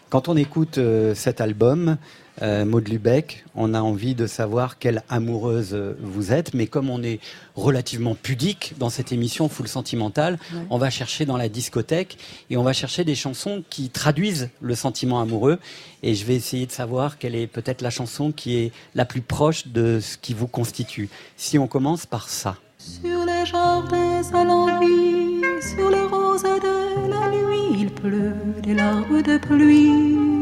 Quand 0.09 0.29
on 0.29 0.37
écoute 0.37 0.77
euh, 0.77 1.15
cet 1.15 1.41
album, 1.41 1.97
euh, 2.41 2.65
Maud 2.65 2.87
Lubeck, 2.89 3.45
on 3.55 3.73
a 3.73 3.81
envie 3.81 4.15
de 4.15 4.27
savoir 4.27 4.77
quelle 4.77 5.03
amoureuse 5.09 5.73
euh, 5.73 5.97
vous 6.01 6.33
êtes, 6.33 6.53
mais 6.53 6.67
comme 6.67 6.89
on 6.89 7.01
est 7.01 7.19
relativement 7.55 8.15
pudique 8.15 8.73
dans 8.77 8.89
cette 8.89 9.11
émission 9.11 9.47
Full 9.47 9.67
Sentimental, 9.67 10.37
on 10.69 10.77
va 10.77 10.89
chercher 10.89 11.25
dans 11.25 11.37
la 11.37 11.47
discothèque 11.47 12.17
et 12.49 12.57
on 12.57 12.63
va 12.63 12.73
chercher 12.73 13.05
des 13.05 13.15
chansons 13.15 13.63
qui 13.69 13.89
traduisent 13.89 14.49
le 14.59 14.75
sentiment 14.75 15.21
amoureux. 15.21 15.59
Et 16.03 16.15
je 16.15 16.25
vais 16.25 16.35
essayer 16.35 16.65
de 16.65 16.71
savoir 16.71 17.17
quelle 17.17 17.35
est 17.35 17.47
peut-être 17.47 17.81
la 17.81 17.89
chanson 17.89 18.31
qui 18.31 18.57
est 18.57 18.71
la 18.93 19.05
plus 19.05 19.21
proche 19.21 19.67
de 19.67 19.99
ce 20.01 20.17
qui 20.17 20.33
vous 20.33 20.47
constitue. 20.47 21.09
Si 21.37 21.57
on 21.57 21.67
commence 21.67 22.05
par 22.05 22.27
ça. 22.27 22.57
Sur 22.77 23.25
les 23.25 23.45
jardins 23.45 24.21
à 24.33 24.43
l'envie, 24.43 25.41
sur 25.75 25.89
les 25.89 26.03
roses 26.03 26.43
de 26.43 27.09
la 27.09 27.29
nuit, 27.29 27.79
il 27.81 27.89
pleut 27.89 28.35
des 28.61 28.73
larmes 28.73 29.21
de 29.21 29.37
pluie. 29.37 30.34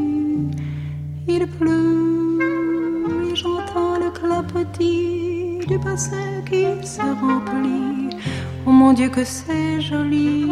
Il 1.27 1.47
pleut 1.47 2.39
et 3.31 3.35
j'entends 3.35 3.97
le 3.97 4.11
clapotis 4.11 5.59
du 5.67 5.77
bassin 5.77 6.41
qui 6.49 6.65
se 6.85 7.01
remplit. 7.01 8.17
Oh 8.65 8.71
mon 8.71 8.93
Dieu, 8.93 9.09
que 9.09 9.23
c'est 9.23 9.81
joli, 9.81 10.47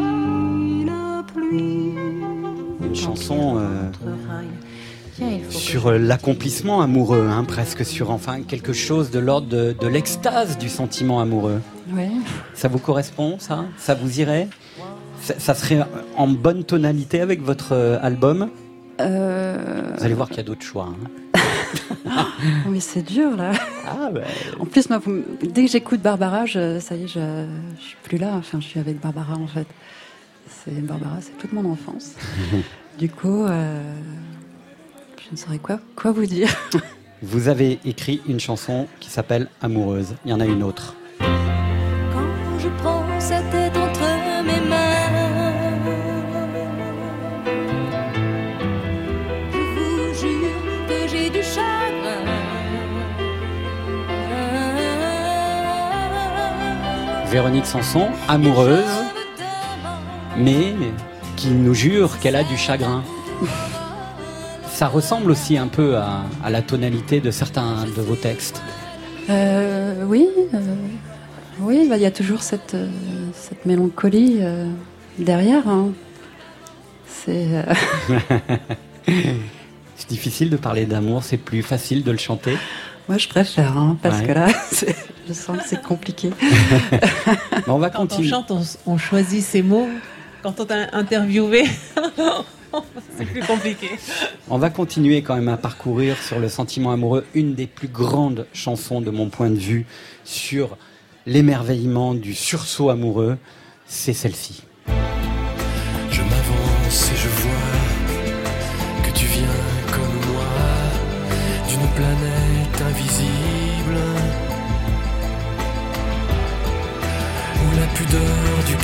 la 0.85 1.23
pluie. 1.23 1.95
Une 2.83 2.95
chanson. 2.95 3.57
Euh 3.57 3.91
sur 5.49 5.87
euh, 5.87 5.97
l'accomplissement 5.97 6.81
amoureux, 6.81 7.27
hein, 7.29 7.43
presque 7.43 7.85
sur 7.85 8.11
enfin 8.11 8.41
quelque 8.41 8.73
chose 8.73 9.11
de 9.11 9.19
l'ordre 9.19 9.47
de, 9.47 9.87
l'extase 9.87 10.57
du 10.57 10.69
sentiment 10.69 11.19
amoureux. 11.19 11.61
Ça 12.53 12.67
vous 12.67 12.79
correspond, 12.79 13.37
ça? 13.39 13.65
Ça 13.77 13.93
vous 13.93 14.19
irait? 14.19 14.47
Ça, 15.19 15.53
serait 15.53 15.85
en 16.17 16.27
bonne 16.27 16.63
tonalité 16.63 17.21
avec 17.21 17.43
votre 17.43 17.73
euh, 17.73 17.99
album? 18.01 18.49
Vous 18.99 20.03
allez 20.03 20.13
voir 20.13 20.27
qu'il 20.27 20.37
y 20.37 20.41
a 20.41 20.43
d'autres 20.43 20.63
choix. 20.63 20.89
Hein. 20.89 21.09
mais 22.69 22.79
c'est 22.79 23.03
dur 23.03 23.35
là. 23.35 23.51
Ah, 23.87 24.09
ben. 24.11 24.23
En 24.59 24.65
plus, 24.65 24.89
moi, 24.89 24.99
dès 25.41 25.65
que 25.65 25.71
j'écoute 25.71 26.01
Barbara, 26.01 26.45
je, 26.45 26.79
ça 26.79 26.95
y 26.95 27.03
est, 27.03 27.07
je, 27.07 27.45
je 27.79 27.83
suis 27.83 27.97
plus 28.03 28.17
là. 28.17 28.33
Enfin, 28.35 28.59
je 28.59 28.65
suis 28.65 28.79
avec 28.79 28.99
Barbara 28.99 29.35
en 29.35 29.47
fait. 29.47 29.67
C'est 30.49 30.81
Barbara, 30.81 31.17
c'est 31.21 31.37
toute 31.37 31.53
mon 31.53 31.69
enfance. 31.71 32.13
du 32.99 33.09
coup, 33.09 33.45
euh, 33.45 33.81
je 35.25 35.31
ne 35.31 35.37
saurais 35.37 35.59
quoi, 35.59 35.79
quoi 35.95 36.11
vous 36.11 36.25
dire. 36.25 36.49
Vous 37.23 37.49
avez 37.49 37.77
écrit 37.85 38.19
une 38.27 38.39
chanson 38.39 38.87
qui 38.99 39.11
s'appelle 39.11 39.47
Amoureuse. 39.61 40.15
Il 40.25 40.31
y 40.31 40.33
en 40.33 40.39
a 40.39 40.45
une 40.45 40.63
autre. 40.63 40.95
Quand 41.19 42.59
je 42.59 42.67
prends 42.81 42.90
Véronique 57.31 57.65
Sanson, 57.65 58.09
amoureuse, 58.27 58.83
mais 60.37 60.75
qui 61.37 61.47
nous 61.47 61.73
jure 61.73 62.19
qu'elle 62.19 62.35
a 62.35 62.43
du 62.43 62.57
chagrin 62.57 63.03
ça 64.67 64.87
ressemble 64.87 65.31
aussi 65.31 65.57
un 65.57 65.67
peu 65.67 65.95
à, 65.95 66.25
la 66.49 66.61
tonalité 66.61 67.21
de 67.21 67.31
certains 67.31 67.85
de 67.85 68.01
vos 68.01 68.15
textes. 68.15 68.61
Euh, 69.29 70.03
oui, 70.07 70.27
euh, 70.53 70.57
oui, 71.59 71.87
bah, 71.87 71.95
il 71.95 72.03
y 72.03 72.05
a 72.05 72.11
toujours 72.11 72.41
cette, 72.41 72.73
euh, 72.73 72.89
cette 73.33 73.65
mélancolie 73.65 74.39
derrière. 75.17 75.69
Hein. 75.69 75.91
C'est. 77.07 77.63
c'est 79.95 80.09
difficile 80.09 80.49
de 80.49 80.57
parler 80.57 80.85
d'amour, 80.85 81.23
c'est 81.23 81.37
plus 81.37 81.61
facile 81.61 82.03
de 82.03 82.11
le 82.11 82.17
chanter. 82.17 82.57
Moi, 83.07 83.17
je 83.17 83.27
préfère, 83.27 83.77
hein, 83.77 83.97
parce 84.01 84.21
que 84.21 84.31
là, 84.31 84.47
je 85.27 85.33
sens 85.33 85.57
que 85.57 85.63
c'est 85.65 85.81
compliqué. 85.81 86.29
on 87.67 87.77
va 87.77 87.89
Quand 87.89 88.07
continuer. 88.07 88.27
on 88.33 88.45
chante, 88.47 88.77
on, 88.85 88.97
choisit 88.97 89.43
ses 89.43 89.61
mots. 89.61 89.89
Quand 90.43 90.59
on 90.59 90.65
t'a 90.65 90.87
interviewé, 90.93 91.65
c'est 93.17 93.25
plus 93.25 93.41
compliqué. 93.41 93.89
On 94.49 94.57
va 94.57 94.69
continuer 94.69 95.21
quand 95.21 95.35
même 95.35 95.49
à 95.49 95.57
parcourir 95.57 96.17
sur 96.21 96.39
le 96.39 96.49
sentiment 96.49 96.91
amoureux, 96.91 97.25
une 97.33 97.53
des 97.53 97.67
plus 97.67 97.87
grandes 97.87 98.47
chansons 98.53 99.01
de 99.01 99.11
mon 99.11 99.29
point 99.29 99.49
de 99.49 99.59
vue 99.59 99.85
sur 100.23 100.77
l'émerveillement 101.25 102.13
du 102.13 102.33
sursaut 102.33 102.89
amoureux, 102.89 103.37
c'est 103.85 104.13
celle-ci. 104.13 104.63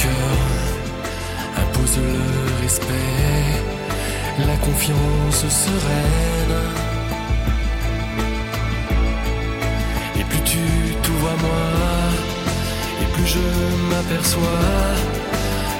Cœur 0.01 0.37
impose 1.57 1.97
le 1.97 2.61
respect 2.61 3.37
la 4.45 4.55
confiance 4.57 5.45
sereine. 5.49 6.57
Et 10.19 10.23
plus 10.23 10.41
tu 10.41 10.59
t'ouvres 11.01 11.29
à 11.29 11.41
moi, 11.41 11.65
et 13.01 13.13
plus 13.13 13.25
je 13.25 13.39
m'aperçois 13.89 14.43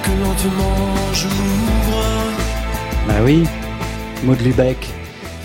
que 0.04 0.10
lentement 0.10 0.96
je 1.14 1.28
m'ouvre. 1.28 2.04
Bah 3.08 3.16
oui, 3.24 3.44
Maud 4.24 4.42
Lubeck. 4.42 4.88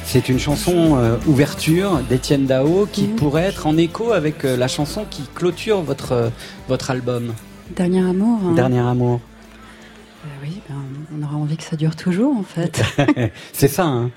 C'est 0.04 0.28
une 0.28 0.38
chanson 0.38 0.98
euh, 0.98 1.16
ouverture 1.26 2.00
d'Étienne 2.08 2.44
Dao 2.44 2.86
qui 2.90 3.04
pourrait 3.04 3.44
être 3.44 3.66
en 3.66 3.78
écho 3.78 4.12
avec 4.12 4.44
euh, 4.44 4.58
la 4.58 4.68
chanson 4.68 5.06
qui 5.08 5.22
clôture 5.34 5.80
votre, 5.80 6.12
euh, 6.12 6.28
votre 6.68 6.90
album. 6.90 7.32
Dernier 7.70 8.00
amour. 8.00 8.40
Hein. 8.44 8.52
Dernier 8.52 8.80
amour. 8.80 9.20
oui, 10.42 10.60
ben, 10.68 10.76
on 11.16 11.22
aura 11.22 11.36
envie 11.36 11.56
que 11.56 11.64
ça 11.64 11.76
dure 11.76 11.96
toujours, 11.96 12.36
en 12.36 12.42
fait. 12.42 12.82
c'est 13.52 13.68
ça, 13.68 13.84
hein 13.84 14.10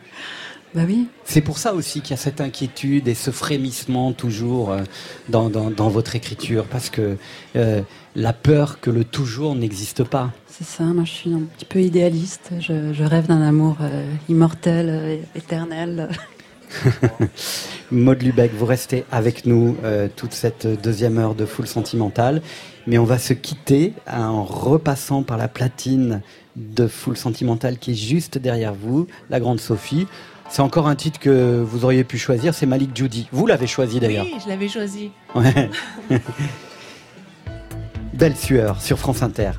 bah 0.76 0.82
oui. 0.86 1.08
C'est 1.24 1.40
pour 1.40 1.58
ça 1.58 1.74
aussi 1.74 2.02
qu'il 2.02 2.12
y 2.12 2.14
a 2.16 2.18
cette 2.18 2.42
inquiétude 2.42 3.08
et 3.08 3.14
ce 3.14 3.32
frémissement 3.32 4.12
toujours 4.12 4.72
euh, 4.72 4.84
dans, 5.30 5.50
dans, 5.50 5.88
votre 5.88 6.18
écriture, 6.18 6.66
parce 6.66 6.90
que 6.90 7.18
euh, 7.56 7.82
la 8.16 8.34
peur 8.34 8.82
que 8.82 8.90
le 8.90 9.06
toujours 9.06 9.56
n'existe 9.56 10.04
pas. 10.04 10.34
C'est 10.50 10.66
ça, 10.66 10.84
moi 10.84 11.06
je 11.06 11.12
suis 11.12 11.34
un 11.34 11.44
petit 11.58 11.66
peu 11.66 11.82
idéaliste, 11.82 12.52
je, 12.60 13.04
rêve 13.04 13.28
d'un 13.28 13.42
amour 13.42 13.78
euh, 13.82 14.06
immortel, 14.28 15.22
éternel. 15.34 16.10
Maud 17.92 18.22
Lubeck, 18.22 18.52
vous 18.54 18.66
restez 18.66 19.06
avec 19.12 19.46
nous 19.46 19.78
toute 20.16 20.34
cette 20.34 20.68
deuxième 20.82 21.18
heure 21.18 21.36
de 21.36 21.46
Full 21.46 21.68
Sentimental, 21.68 22.42
mais 22.88 22.98
on 22.98 23.04
va 23.04 23.18
se 23.18 23.34
quitter 23.34 23.94
en 24.12 24.44
repassant 24.44 25.24
par 25.24 25.38
la 25.38 25.48
platine 25.48 26.22
de 26.56 26.88
Full 26.88 27.18
Sentimental 27.18 27.78
qui 27.78 27.92
est 27.92 27.96
juste 27.96 28.38
derrière 28.38 28.74
vous, 28.74 29.08
la 29.30 29.40
grande 29.40 29.60
Sophie. 29.60 30.08
C'est 30.50 30.62
encore 30.62 30.88
un 30.88 30.96
titre 30.96 31.20
que 31.20 31.62
vous 31.62 31.86
auriez 31.86 32.04
pu 32.04 32.18
choisir, 32.18 32.54
c'est 32.54 32.66
Malik 32.66 32.96
Judy. 32.96 33.28
Vous 33.32 33.48
l'avez 33.48 33.68
choisi 33.68 34.00
d'ailleurs. 34.00 34.26
Oui, 34.26 34.38
je 34.44 34.50
l'avais 34.50 34.68
choisi. 34.68 35.12
Belle 38.14 38.36
sueur 38.36 38.82
sur 38.82 39.00
France 39.00 39.24
Inter. 39.24 39.52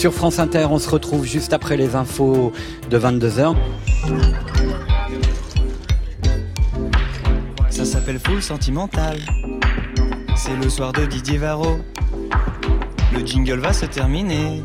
Sur 0.00 0.14
France 0.14 0.38
Inter, 0.38 0.66
on 0.70 0.78
se 0.78 0.88
retrouve 0.88 1.26
juste 1.26 1.52
après 1.52 1.76
les 1.76 1.94
infos 1.94 2.54
de 2.88 2.98
22h. 2.98 3.54
Ça 7.68 7.84
s'appelle 7.84 8.18
Full 8.18 8.40
Sentimental. 8.40 9.18
C'est 10.36 10.56
le 10.56 10.70
soir 10.70 10.92
de 10.92 11.04
Didier 11.04 11.36
Varro. 11.36 11.80
Le 13.12 13.26
jingle 13.26 13.58
va 13.58 13.74
se 13.74 13.84
terminer. 13.84 14.62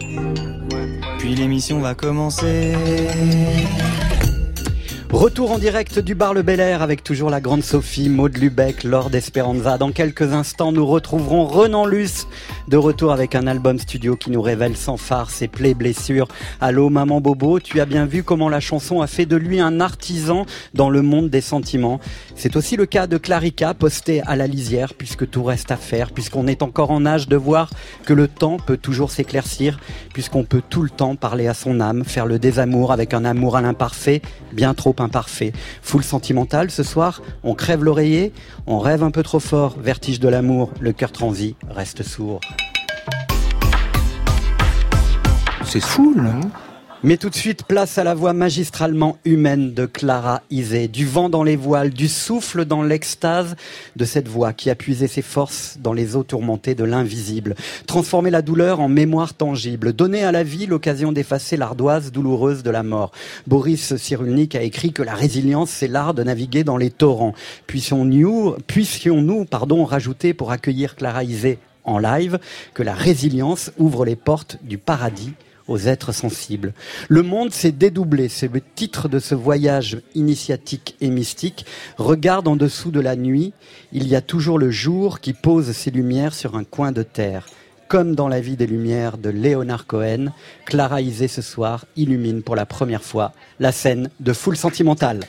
Puis 1.17 1.35
l'émission 1.35 1.81
va 1.81 1.95
commencer. 1.95 2.73
Retour 5.11 5.51
en 5.51 5.59
direct 5.59 5.99
du 5.99 6.15
bar 6.15 6.33
Le 6.33 6.43
Bel 6.43 6.61
Air 6.61 6.81
avec 6.81 7.03
toujours 7.03 7.29
la 7.29 7.41
grande 7.41 7.63
Sophie, 7.63 8.07
Maud 8.07 8.37
Lubeck, 8.37 8.85
Lord 8.85 9.13
Esperanza. 9.13 9.77
Dans 9.77 9.91
quelques 9.91 10.33
instants, 10.33 10.71
nous 10.71 10.85
retrouverons 10.85 11.45
Renan 11.45 11.85
Luce 11.85 12.25
de 12.67 12.77
retour 12.77 13.11
avec 13.11 13.35
un 13.35 13.47
album 13.47 13.79
studio 13.79 14.15
qui 14.15 14.31
nous 14.31 14.41
révèle 14.41 14.75
sans 14.75 14.97
phare 14.97 15.29
ses 15.29 15.47
plaies 15.47 15.73
blessures. 15.73 16.27
Allô 16.61 16.89
maman 16.89 17.21
Bobo, 17.21 17.59
tu 17.59 17.79
as 17.79 17.85
bien 17.85 18.05
vu 18.05 18.23
comment 18.23 18.49
la 18.49 18.59
chanson 18.59 19.01
a 19.01 19.07
fait 19.07 19.25
de 19.25 19.35
lui 19.35 19.59
un 19.59 19.79
artisan 19.79 20.45
dans 20.73 20.89
le 20.89 21.01
monde 21.01 21.29
des 21.29 21.41
sentiments. 21.41 21.99
C'est 22.45 22.57
aussi 22.57 22.75
le 22.75 22.85
cas 22.85 23.07
de 23.07 23.17
Clarica, 23.17 23.73
postée 23.73 24.21
à 24.21 24.35
la 24.35 24.45
lisière, 24.45 24.93
puisque 24.93 25.27
tout 25.27 25.43
reste 25.43 25.71
à 25.71 25.77
faire, 25.77 26.11
puisqu'on 26.11 26.45
est 26.45 26.61
encore 26.61 26.91
en 26.91 27.03
âge 27.03 27.27
de 27.27 27.35
voir 27.35 27.71
que 28.05 28.13
le 28.13 28.27
temps 28.27 28.57
peut 28.57 28.77
toujours 28.77 29.09
s'éclaircir, 29.09 29.79
puisqu'on 30.13 30.43
peut 30.43 30.61
tout 30.69 30.83
le 30.83 30.91
temps 30.91 31.15
parler 31.15 31.47
à 31.47 31.55
son 31.55 31.79
âme, 31.79 32.05
faire 32.05 32.27
le 32.27 32.37
désamour 32.37 32.91
avec 32.91 33.15
un 33.15 33.25
amour 33.25 33.57
à 33.57 33.61
l'imparfait, 33.61 34.21
bien 34.53 34.75
trop 34.75 34.95
imparfait. 34.99 35.53
Full 35.81 36.03
sentimental, 36.03 36.69
ce 36.69 36.83
soir, 36.83 37.23
on 37.41 37.55
crève 37.55 37.83
l'oreiller, 37.83 38.31
on 38.67 38.77
rêve 38.77 39.01
un 39.01 39.09
peu 39.09 39.23
trop 39.23 39.39
fort, 39.39 39.79
vertige 39.79 40.19
de 40.19 40.29
l'amour, 40.29 40.69
le 40.79 40.93
cœur 40.93 41.11
transi, 41.11 41.55
reste 41.67 42.03
sourd. 42.03 42.41
C'est 45.63 45.83
fou, 45.83 46.13
là. 46.15 46.35
Mais 47.03 47.17
tout 47.17 47.29
de 47.29 47.35
suite, 47.35 47.65
place 47.65 47.97
à 47.97 48.03
la 48.03 48.15
voix 48.15 48.33
magistralement 48.33 49.17
humaine 49.25 49.73
de 49.73 49.85
Clara 49.85 50.41
Isé, 50.49 50.87
du 50.87 51.05
vent 51.05 51.29
dans 51.29 51.43
les 51.43 51.55
voiles, 51.55 51.91
du 51.91 52.07
souffle 52.07 52.65
dans 52.65 52.81
l'extase 52.81 53.55
de 53.95 54.05
cette 54.05 54.27
voix 54.27 54.53
qui 54.53 54.69
a 54.69 54.75
puisé 54.75 55.07
ses 55.07 55.21
forces 55.21 55.77
dans 55.79 55.93
les 55.93 56.15
eaux 56.15 56.23
tourmentées 56.23 56.73
de 56.73 56.83
l'invisible, 56.83 57.55
transformer 57.85 58.31
la 58.31 58.41
douleur 58.41 58.79
en 58.79 58.87
mémoire 58.87 59.33
tangible, 59.33 59.93
donner 59.93 60.23
à 60.23 60.31
la 60.31 60.43
vie 60.43 60.65
l'occasion 60.65 61.11
d'effacer 61.11 61.57
l'ardoise 61.57 62.11
douloureuse 62.11 62.63
de 62.63 62.71
la 62.71 62.81
mort. 62.81 63.11
Boris 63.45 63.97
Cyrulnik 63.97 64.55
a 64.55 64.63
écrit 64.63 64.93
que 64.93 65.03
la 65.03 65.13
résilience, 65.13 65.69
c'est 65.69 65.87
l'art 65.87 66.13
de 66.13 66.23
naviguer 66.23 66.63
dans 66.63 66.77
les 66.77 66.91
torrents. 66.91 67.33
Puissions-nous, 67.67 68.55
puissions-nous, 68.65 69.45
pardon, 69.45 69.83
rajouter 69.83 70.33
pour 70.33 70.51
accueillir 70.51 70.95
Clara 70.95 71.23
Isé 71.23 71.59
en 71.83 71.99
live 71.99 72.39
que 72.73 72.83
la 72.83 72.93
résilience 72.93 73.71
ouvre 73.77 74.05
les 74.05 74.15
portes 74.15 74.57
du 74.63 74.77
paradis 74.77 75.33
aux 75.67 75.79
êtres 75.79 76.11
sensibles. 76.11 76.73
Le 77.09 77.23
monde 77.23 77.51
s'est 77.51 77.71
dédoublé, 77.71 78.29
c'est 78.29 78.51
le 78.51 78.61
titre 78.61 79.09
de 79.09 79.19
ce 79.19 79.35
voyage 79.35 79.97
initiatique 80.13 80.95
et 81.01 81.09
mystique. 81.09 81.65
Regarde 81.97 82.47
en 82.47 82.55
dessous 82.55 82.91
de 82.91 82.99
la 82.99 83.15
nuit, 83.15 83.53
il 83.91 84.07
y 84.07 84.15
a 84.15 84.21
toujours 84.21 84.59
le 84.59 84.71
jour 84.71 85.19
qui 85.19 85.33
pose 85.33 85.71
ses 85.71 85.91
lumières 85.91 86.33
sur 86.33 86.55
un 86.55 86.63
coin 86.63 86.91
de 86.91 87.03
terre. 87.03 87.47
Comme 87.87 88.15
dans 88.15 88.27
la 88.27 88.41
vie 88.41 88.55
des 88.55 88.65
lumières 88.65 89.17
de 89.17 89.29
Léonard 89.29 89.85
Cohen, 89.85 90.27
Clara 90.65 91.01
Isé 91.01 91.27
ce 91.27 91.43
soir 91.43 91.85
illumine 91.95 92.41
pour 92.41 92.55
la 92.55 92.65
première 92.65 93.03
fois 93.03 93.31
la 93.59 93.71
scène 93.71 94.09
de 94.19 94.33
Foule 94.33 94.57
Sentimentale. 94.57 95.19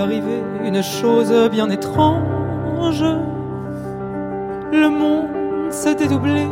Arrivé 0.00 0.42
une 0.64 0.82
chose 0.82 1.32
bien 1.50 1.68
étrange. 1.68 3.04
Le 4.72 4.88
monde 4.88 5.70
s'est 5.70 5.94
dédoublé. 5.94 6.46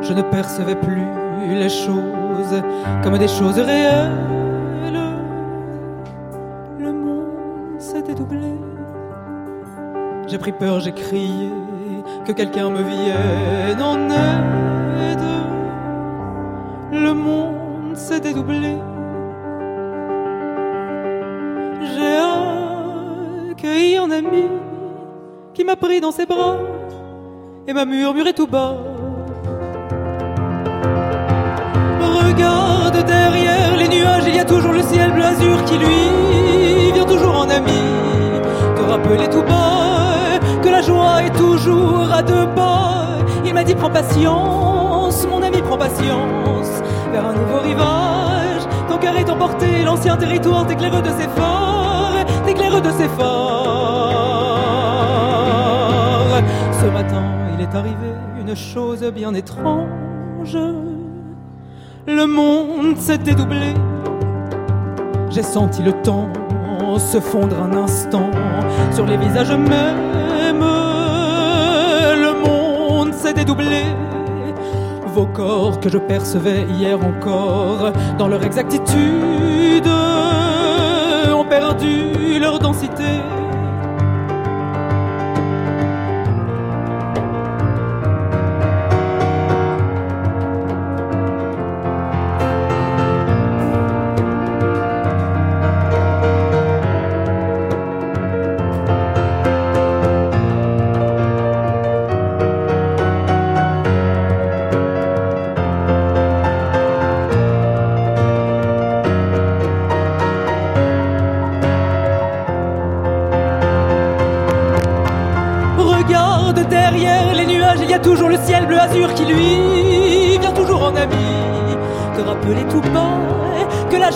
Je 0.00 0.12
ne 0.12 0.22
percevais 0.22 0.76
plus 0.76 1.06
les 1.48 1.68
choses 1.68 2.62
comme 3.02 3.18
des 3.18 3.28
choses 3.28 3.58
réelles. 3.58 4.12
Le 6.78 6.92
monde 6.92 7.78
s'est 7.78 8.02
dédoublé. 8.02 8.52
J'ai 10.28 10.38
pris 10.38 10.52
peur, 10.52 10.80
j'ai 10.80 10.92
crié 10.92 11.50
que 12.24 12.32
quelqu'un 12.32 12.70
me 12.70 12.82
vienne 12.82 13.82
en 13.82 13.96
aide. 14.08 15.18
Le 16.92 17.12
monde 17.12 17.96
s'est 17.96 18.20
dédoublé. 18.20 18.76
Accueilli 23.62 23.96
un 23.96 24.10
ami 24.10 24.48
qui 25.54 25.62
m'a 25.62 25.76
pris 25.76 26.00
dans 26.00 26.10
ses 26.10 26.26
bras 26.26 26.58
et 27.68 27.72
m'a 27.72 27.84
murmuré 27.84 28.32
tout 28.32 28.48
bas. 28.48 28.76
Regarde 32.00 33.04
derrière 33.06 33.76
les 33.76 33.88
nuages, 33.88 34.24
il 34.26 34.34
y 34.34 34.40
a 34.40 34.44
toujours 34.44 34.72
le 34.72 34.82
ciel 34.82 35.12
bleu 35.12 35.24
azur 35.24 35.64
qui 35.64 35.78
lui 35.78 36.92
vient 36.92 37.04
toujours 37.04 37.36
en 37.36 37.48
ami. 37.48 37.82
Te 38.74 38.82
rappeler 38.82 39.28
tout 39.28 39.42
bas 39.42 40.40
que 40.60 40.68
la 40.68 40.82
joie 40.82 41.22
est 41.22 41.36
toujours 41.36 42.10
à 42.12 42.22
deux 42.22 42.46
pas. 42.56 43.18
Il 43.44 43.54
m'a 43.54 43.62
dit 43.62 43.76
prends 43.76 43.90
patience, 43.90 45.26
mon 45.28 45.42
ami 45.42 45.62
prends 45.62 45.78
patience, 45.78 46.82
vers 47.12 47.26
un 47.26 47.34
nouveau 47.34 47.60
rivage. 47.62 48.62
Ton 48.88 48.98
cœur 48.98 49.16
est 49.16 49.30
emporté, 49.30 49.84
l'ancien 49.84 50.16
territoire 50.16 50.66
t'éclaire 50.66 51.00
de 51.00 51.10
ses 51.10 51.28
phares, 51.36 51.81
t'éclaire 52.52 52.82
de 52.82 52.90
ses 52.90 53.08
phares. 53.08 53.28
Ce 56.80 56.86
matin, 56.86 57.22
il 57.54 57.62
est 57.62 57.74
arrivé 57.74 58.12
une 58.40 58.54
chose 58.56 59.02
bien 59.14 59.32
étrange. 59.34 60.58
Le 62.06 62.26
monde 62.26 62.96
s'est 62.96 63.18
dédoublé. 63.18 63.74
J'ai 65.30 65.42
senti 65.42 65.82
le 65.82 65.92
temps 66.02 66.28
se 66.98 67.20
fondre 67.20 67.56
un 67.62 67.74
instant 67.74 68.30
sur 68.90 69.06
les 69.06 69.16
visages 69.16 69.52
mêmes. 69.52 70.60
Le 72.20 72.32
monde 72.44 73.14
s'est 73.14 73.32
dédoublé. 73.32 73.84
Vos 75.14 75.26
corps 75.26 75.80
que 75.80 75.88
je 75.88 75.98
percevais 75.98 76.66
hier 76.78 76.98
encore, 77.02 77.92
dans 78.18 78.28
leur 78.28 78.44
exactitude, 78.44 79.88
perdu 81.52 82.38
leur 82.40 82.58
densité. 82.58 83.41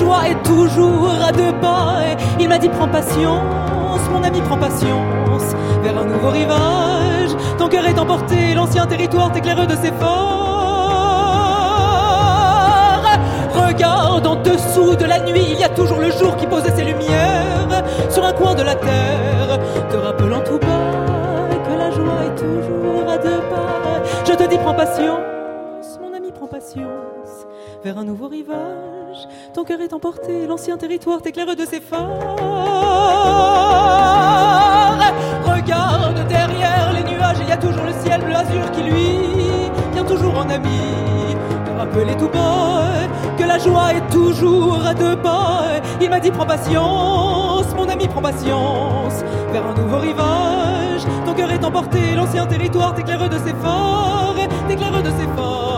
Joie 0.07 0.29
est 0.29 0.43
toujours 0.45 1.11
à 1.29 1.33
deux 1.33 1.53
pas. 1.61 1.97
Il 2.39 2.49
m'a 2.49 2.59
dit 2.59 2.69
prends 2.69 2.89
patience, 2.89 4.03
mon 4.13 4.23
ami 4.23 4.41
prends 4.41 4.59
patience, 4.59 5.49
vers 5.83 5.99
un 5.99 6.05
nouveau 6.05 6.31
rivage. 6.31 7.33
Ton 7.59 7.69
cœur 7.69 7.85
est 7.87 7.99
emporté, 7.99 8.55
l'ancien 8.55 8.87
territoire 8.87 9.33
t'éclaire 9.33 9.67
de 9.67 9.75
ses 9.75 9.91
phares. 9.91 10.47
Regarde 13.67 14.27
en 14.27 14.37
dessous 14.37 14.95
de 14.95 15.05
la 15.05 15.19
nuit, 15.21 15.49
il 15.55 15.59
y 15.59 15.65
a 15.65 15.71
toujours 15.71 15.99
le 15.99 16.11
jour 16.13 16.37
qui 16.37 16.47
pose 16.47 16.63
ses 16.77 16.85
lumières 16.85 17.83
sur 18.11 18.25
un 18.25 18.33
coin 18.33 18.55
de 18.55 18.63
la 18.63 18.77
terre, 18.77 19.59
te 19.91 19.97
rappelant 19.97 20.41
tout 20.41 20.59
bas 20.59 21.49
que 21.67 21.75
la 21.77 21.91
joie 21.91 22.21
est 22.27 22.37
toujours 22.37 23.11
à 23.11 23.19
deux 23.19 23.41
pas. 23.51 24.03
Je 24.25 24.35
te 24.35 24.49
dis 24.49 24.59
prends 24.59 24.75
patience, 24.75 25.99
mon 26.01 26.15
ami 26.17 26.31
prends 26.33 26.47
patience, 26.47 27.47
vers 27.83 27.99
un 27.99 28.05
nouveau 28.05 28.29
rivage. 28.29 28.87
Ton 29.57 29.65
cœur 29.65 29.81
est 29.81 29.95
emporté, 29.95 30.47
l'ancien 30.47 30.77
territoire 30.77 31.23
t'éclaire 31.23 31.57
de 31.57 31.65
ses 31.65 31.81
phares. 31.81 32.11
regarde 35.47 36.29
derrière 36.29 36.93
les 36.93 37.03
nuages, 37.03 37.39
il 37.41 37.49
y 37.49 37.53
a 37.53 37.57
toujours 37.57 37.85
le 37.87 37.95
ciel 38.05 38.21
bleu 38.21 38.35
azur 38.35 38.71
qui 38.73 38.83
lui 38.83 39.71
vient 39.95 40.05
toujours 40.05 40.37
en 40.37 40.51
ami. 40.51 41.35
De 41.65 41.79
rappeler 41.79 42.15
tout 42.19 42.29
bas 42.29 42.83
que 43.39 43.45
la 43.45 43.59
joie 43.59 43.95
est 43.95 44.07
toujours 44.11 44.85
à 44.85 44.93
deux 44.93 45.17
pas. 45.17 45.63
Il 46.03 46.11
m'a 46.11 46.21
dit 46.21 46.31
prends 46.31 46.45
patience, 46.45 47.75
mon 47.75 47.89
ami 47.89 48.09
prends 48.09 48.21
patience, 48.21 49.25
vers 49.53 49.67
un 49.67 49.75
nouveau 49.75 50.01
rivage. 50.01 51.07
Ton 51.25 51.33
cœur 51.33 51.51
est 51.51 51.65
emporté, 51.65 52.15
l'ancien 52.15 52.45
territoire 52.45 52.95
t'éclaire 52.95 53.27
de 53.27 53.39
ses 53.39 53.55
phares, 53.55 54.37
t'éclaire 54.69 55.03
de 55.03 55.09
ses 55.09 55.27
phares. 55.35 55.76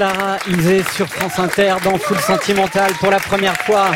Clara 0.00 0.38
Isé 0.48 0.82
sur 0.94 1.06
France 1.08 1.38
Inter 1.38 1.74
dans 1.84 1.98
Full 1.98 2.16
Sentimental 2.20 2.90
pour 3.00 3.10
la 3.10 3.20
première 3.20 3.54
fois. 3.58 3.90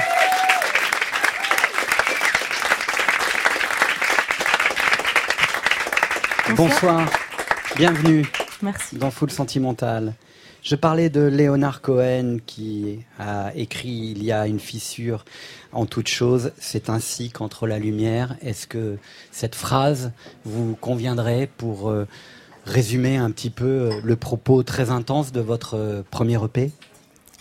Bonsoir, 6.55 7.09
bienvenue 7.77 8.27
Merci. 8.61 8.97
dans 8.97 9.11
Full 9.11 9.31
Sentimental. 9.31 10.13
Je 10.63 10.77
parlais 10.77 11.09
de 11.09 11.23
Léonard 11.23 11.81
Cohen 11.81 12.37
qui 12.45 13.01
a 13.19 13.53
écrit 13.55 14.13
Il 14.15 14.23
y 14.23 14.31
a 14.31 14.47
une 14.47 14.61
fissure 14.61 15.25
en 15.73 15.87
toute 15.87 16.09
chose, 16.09 16.53
c'est 16.59 16.91
ainsi 16.91 17.31
qu'entre 17.31 17.67
la 17.67 17.79
lumière. 17.79 18.37
Est-ce 18.43 18.67
que 18.67 18.99
cette 19.31 19.55
phrase 19.55 20.13
vous 20.45 20.77
conviendrait 20.77 21.49
pour 21.57 21.89
euh, 21.89 22.07
résumer 22.65 23.17
un 23.17 23.31
petit 23.31 23.51
peu 23.51 23.65
euh, 23.67 24.01
le 24.03 24.17
propos 24.17 24.63
très 24.63 24.91
intense 24.91 25.33
de 25.33 25.41
votre 25.41 25.75
euh, 25.77 26.03
premier 26.11 26.43
EP 26.45 26.73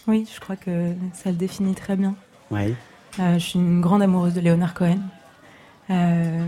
Oui, 0.08 0.28
je 0.34 0.40
crois 0.40 0.56
que 0.56 0.94
ça 1.14 1.30
le 1.32 1.36
définit 1.38 1.76
très 1.76 1.96
bien. 1.96 2.16
Oui. 2.52 2.76
Euh, 3.20 3.34
je 3.36 3.40
suis 3.40 3.60
une 3.60 3.82
grande 3.82 4.02
amoureuse 4.02 4.34
de 4.34 4.40
Léonard 4.42 4.74
Cohen. 4.74 5.00
Euh, 5.90 6.46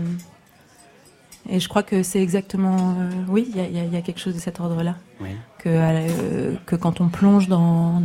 et 1.48 1.60
je 1.60 1.68
crois 1.68 1.82
que 1.82 2.02
c'est 2.02 2.20
exactement. 2.22 2.96
euh, 2.98 3.10
oui, 3.28 3.46
il 3.50 3.56
y, 3.56 3.60
a- 3.60 3.68
y 3.84 3.96
y 3.96 4.02
quelque 4.02 4.18
chose 4.20 4.34
de 4.34 4.40
cet 4.40 4.58
ordre-là. 4.60 4.96
Oui. 5.20 5.28
Que, 5.58 6.54
que 6.66 6.76
quand 6.76 7.00
on 7.00 7.08
plonge 7.08 7.48
dans, 7.48 8.02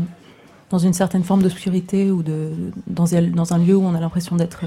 dans 0.70 0.78
une 0.80 0.94
certaine 0.94 1.24
forme 1.24 1.42
d'obscurité 1.44 2.12
ou 2.12 2.24
de, 2.24 2.52
dans 2.88 3.14
un 3.54 3.58
lieu 3.58 3.76
où 3.76 3.84
on 3.84 3.94
a 3.96 4.00
l'impression 4.00 4.36
d'être 4.36 4.64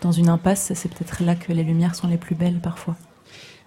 dans 0.00 0.12
une 0.12 0.28
impasse, 0.28 0.72
c'est 0.74 0.88
peut-être 0.88 1.22
là 1.22 1.34
que 1.34 1.52
les 1.52 1.62
lumières 1.64 1.94
sont 1.94 2.08
les 2.08 2.18
plus 2.18 2.34
belles 2.34 2.60
parfois. 2.60 2.94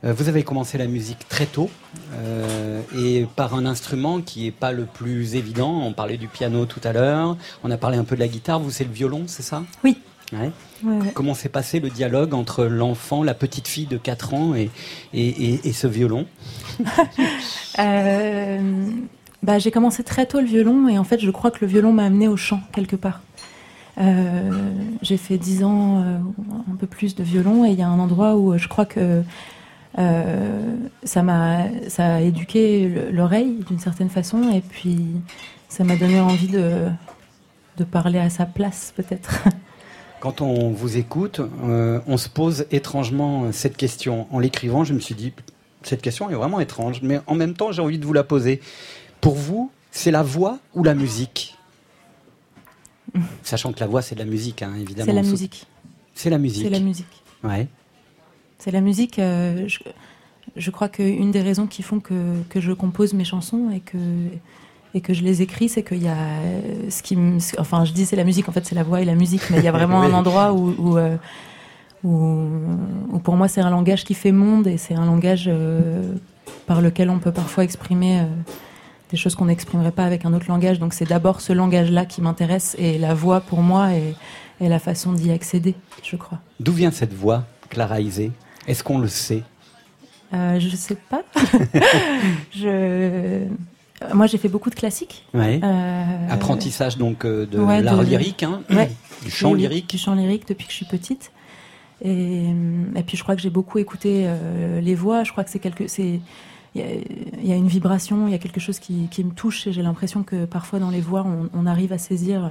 Euh, 0.08 0.14
Vous 0.14 0.30
avez 0.30 0.44
commencé 0.44 0.78
la 0.78 0.88
musique 0.88 1.28
très 1.30 1.46
tôt 1.46 1.70
euh, 2.14 2.82
et 2.98 3.28
par 3.36 3.54
un 3.56 3.66
instrument 3.66 4.22
qui 4.22 4.46
n'est 4.46 4.52
pas 4.52 4.72
le 4.72 4.86
plus 4.86 5.36
évident. 5.36 5.82
On 5.84 5.94
parlait 5.94 6.18
du 6.18 6.28
piano 6.28 6.66
tout 6.66 6.82
à 6.84 6.94
l'heure, 6.94 7.38
on 7.64 7.72
a 7.72 7.78
parlé 7.78 7.98
un 7.98 8.04
peu 8.04 8.16
de 8.16 8.22
la 8.22 8.28
guitare. 8.28 8.60
Vous, 8.60 8.72
c'est 8.72 8.86
le 8.86 8.92
violon, 8.92 9.24
c'est 9.28 9.44
ça? 9.44 9.64
Oui. 9.84 9.98
Ouais. 10.34 10.52
Ouais, 10.84 10.98
ouais. 11.00 11.12
Comment 11.14 11.34
s'est 11.34 11.48
passé 11.50 11.80
le 11.80 11.90
dialogue 11.90 12.34
entre 12.34 12.66
l'enfant, 12.66 13.24
la 13.24 13.34
petite 13.34 13.68
fille 13.68 13.86
de 13.86 13.98
4 13.98 14.34
ans 14.34 14.56
et, 14.56 14.70
et, 15.14 15.28
et- 15.28 15.68
et 15.70 15.74
ce 15.74 15.88
violon? 15.88 16.26
Euh, 17.80 18.86
bah, 19.44 19.60
j'ai 19.60 19.70
commencé 19.70 20.04
très 20.04 20.26
tôt 20.26 20.40
le 20.40 20.48
violon 20.48 20.88
et 20.88 20.98
en 20.98 21.04
fait 21.04 21.20
je 21.20 21.30
crois 21.30 21.52
que 21.52 21.60
le 21.62 21.68
violon 21.68 21.94
m'a 21.94 22.06
amené 22.06 22.28
au 22.28 22.36
chant 22.38 22.60
quelque 22.72 22.96
part. 22.96 23.22
Euh, 24.00 24.50
j'ai 25.04 25.18
fait 25.18 25.38
10 25.38 25.64
ans, 25.64 26.02
euh, 26.02 26.18
un 26.72 26.76
peu 26.76 26.88
plus 26.88 27.14
de 27.14 27.22
violon 27.24 27.64
et 27.64 27.70
il 27.70 27.78
y 27.78 27.84
a 27.84 27.88
un 27.88 28.00
endroit 28.00 28.36
où 28.36 28.58
je 28.58 28.68
crois 28.68 28.86
que 28.86 29.22
euh, 29.98 30.76
ça 31.04 31.24
m'a 31.24 31.66
ça 31.90 32.16
a 32.16 32.22
éduqué 32.22 32.88
le- 32.88 33.12
l'oreille 33.12 33.64
d'une 33.68 33.80
certaine 33.80 34.10
façon 34.10 34.52
et 34.54 34.62
puis 34.62 35.00
ça 35.70 35.84
m'a 35.84 35.96
donné 35.96 36.20
envie 36.20 36.48
de, 36.48 36.88
de 37.78 37.84
parler 37.84 38.20
à 38.20 38.30
sa 38.30 38.46
place 38.46 38.94
peut-être. 38.96 39.44
Quand 40.20 40.42
on 40.42 40.72
vous 40.72 40.98
écoute, 40.98 41.42
euh, 41.64 42.00
on 42.08 42.18
se 42.18 42.28
pose 42.30 42.66
étrangement 42.72 43.52
cette 43.52 43.78
question. 43.78 44.28
En 44.32 44.40
l'écrivant, 44.40 44.84
je 44.84 44.94
me 44.96 45.00
suis 45.00 45.14
dit, 45.14 45.32
cette 45.84 46.02
question 46.02 46.30
est 46.32 46.34
vraiment 46.34 46.60
étrange, 46.60 47.02
mais 47.04 47.20
en 47.28 47.36
même 47.36 47.54
temps, 47.54 47.72
j'ai 47.72 47.84
envie 47.84 48.00
de 48.00 48.06
vous 48.06 48.14
la 48.14 48.24
poser. 48.24 48.60
Pour 49.22 49.36
vous, 49.36 49.70
c'est 49.92 50.10
la 50.10 50.24
voix 50.24 50.58
ou 50.74 50.84
la 50.84 50.96
musique? 50.96 51.56
Sachant 53.44 53.72
que 53.74 53.80
la 53.80 53.88
voix, 53.88 54.02
c'est 54.02 54.16
de 54.16 54.20
la 54.20 54.26
musique, 54.26 54.62
hein, 54.64 54.74
évidemment. 54.80 55.06
C'est 55.06 55.16
la 55.16 55.22
musique. 55.24 55.68
C'est 56.16 56.30
la 56.32 56.38
musique. 56.40 56.64
C'est 56.64 56.70
la 56.72 56.80
musique. 56.80 57.24
Ouais. 57.44 57.68
C'est 58.60 58.72
la 58.72 58.82
musique. 58.82 59.20
euh, 59.20 59.68
je, 59.68 59.80
je 60.56 60.72
crois 60.72 60.90
qu'une 60.90 61.32
des 61.32 61.42
raisons 61.42 61.68
qui 61.68 61.84
font 61.84 62.00
que, 62.00 62.14
que 62.50 62.60
je 62.60 62.72
compose 62.72 63.14
mes 63.14 63.24
chansons 63.26 63.70
et 63.74 63.80
que, 63.82 63.98
et 64.94 65.02
que 65.02 65.14
je 65.14 65.24
les 65.24 65.42
écris, 65.42 65.70
c'est 65.70 65.84
qu'il 65.84 66.02
y 66.04 66.08
a 66.08 66.16
ce 66.90 67.04
qui 67.04 67.16
me. 67.16 67.38
Enfin, 67.60 67.86
je 67.86 67.92
dis 67.94 68.06
c'est 68.06 68.16
la 68.16 68.24
musique, 68.24 68.50
en 68.50 68.52
fait, 68.52 68.66
c'est 68.66 68.76
la 68.76 68.84
voix 68.84 69.02
et 69.02 69.06
la 69.06 69.16
musique, 69.16 69.42
mais 69.52 69.58
il 69.58 69.64
y 69.64 69.68
a 69.68 69.72
vraiment 69.80 70.00
Oui. 70.02 70.08
un 70.08 70.14
endroit 70.14 70.54
où. 70.54 70.74
où, 70.78 70.98
euh, 70.98 71.18
où, 72.04 72.50
où 73.12 73.20
pour 73.20 73.36
moi, 73.36 73.48
c'est 73.48 73.62
un 73.62 73.70
langage 73.72 74.04
qui 74.04 74.14
fait 74.14 74.32
monde 74.32 74.68
et 74.68 74.78
c'est 74.78 74.94
un 74.94 75.06
langage 75.06 75.46
euh, 75.48 76.14
par 76.68 76.80
lequel 76.82 77.10
on 77.10 77.20
peut 77.20 77.32
parfois 77.32 77.64
exprimer. 77.64 78.20
euh, 78.22 78.26
des 79.10 79.16
choses 79.16 79.36
qu'on 79.36 79.46
n'exprimerait 79.46 79.92
pas 79.94 80.04
avec 80.04 80.26
un 80.26 80.34
autre 80.34 80.48
langage. 80.50 80.80
Donc 80.80 80.94
c'est 80.94 81.08
d'abord 81.08 81.40
ce 81.40 81.54
langage-là 81.54 82.06
qui 82.06 82.22
m'intéresse 82.22 82.76
et 82.78 82.98
la 82.98 83.14
voix 83.14 83.40
pour 83.40 83.62
moi 83.62 83.94
est, 83.94 84.16
est 84.60 84.68
la 84.68 84.80
façon 84.80 85.14
d'y 85.14 85.32
accéder, 85.32 85.76
je 86.04 86.18
crois. 86.18 86.40
D'où 86.60 86.74
vient 86.74 86.92
cette 86.92 87.14
voix, 87.14 87.46
Clara 87.70 88.02
Isé 88.02 88.32
Est-ce 88.68 88.84
qu'on 88.84 89.00
le 89.00 89.08
sait? 89.08 89.44
Euh, 90.34 90.60
je 90.60 90.76
sais 90.76 90.96
pas. 91.10 91.24
je... 92.56 93.46
Moi, 94.14 94.28
j'ai 94.28 94.38
fait 94.38 94.50
beaucoup 94.50 94.70
de 94.70 94.76
classiques. 94.76 95.26
Ouais. 95.34 95.60
Euh, 95.64 96.28
Apprentissage 96.30 96.98
donc 96.98 97.26
euh, 97.26 97.46
de 97.48 97.60
ouais, 97.60 97.82
l'art 97.82 97.98
de- 98.00 98.04
lyrique, 98.04 98.44
hein, 98.44 98.62
Ouais. 98.70 98.92
du 99.24 99.32
chant 99.32 99.54
lyrique. 99.54 99.90
Du 99.90 99.98
chant 99.98 100.14
lyrique 100.14 100.48
depuis 100.48 100.66
que 100.66 100.72
je 100.72 100.78
suis 100.78 100.86
petite. 100.86 101.32
Et, 102.04 102.44
et 102.96 103.04
puis, 103.04 103.18
je 103.18 103.24
crois 103.24 103.36
que 103.36 103.42
j'ai 103.42 103.50
beaucoup 103.50 103.80
écouté 103.80 104.26
euh, 104.28 104.82
les 104.82 104.94
voix. 104.94 105.24
Je 105.24 105.32
crois 105.32 105.44
que 105.44 105.50
c'est 105.50 105.58
quelque. 105.60 105.88
c'est 105.88 106.20
Il 106.76 106.82
y, 106.82 106.84
a- 106.84 106.94
il 107.42 107.48
y 107.48 107.52
a 107.52 107.56
une 107.56 107.68
vibration, 107.68 108.28
il 108.28 108.32
y 108.32 108.36
a 108.36 108.40
quelque 108.40 108.60
chose 108.60 108.78
qui, 108.78 109.08
qui 109.10 109.24
me 109.24 109.32
touche 109.32 109.66
et 109.66 109.72
j'ai 109.74 109.82
l'impression 109.82 110.22
que 110.24 110.46
parfois 110.46 110.78
dans 110.80 110.92
les 110.92 111.02
voix, 111.02 111.26
on, 111.26 111.50
on 111.58 111.66
arrive 111.66 111.92
à 111.94 111.98
saisir 111.98 112.46
euh, 112.46 112.50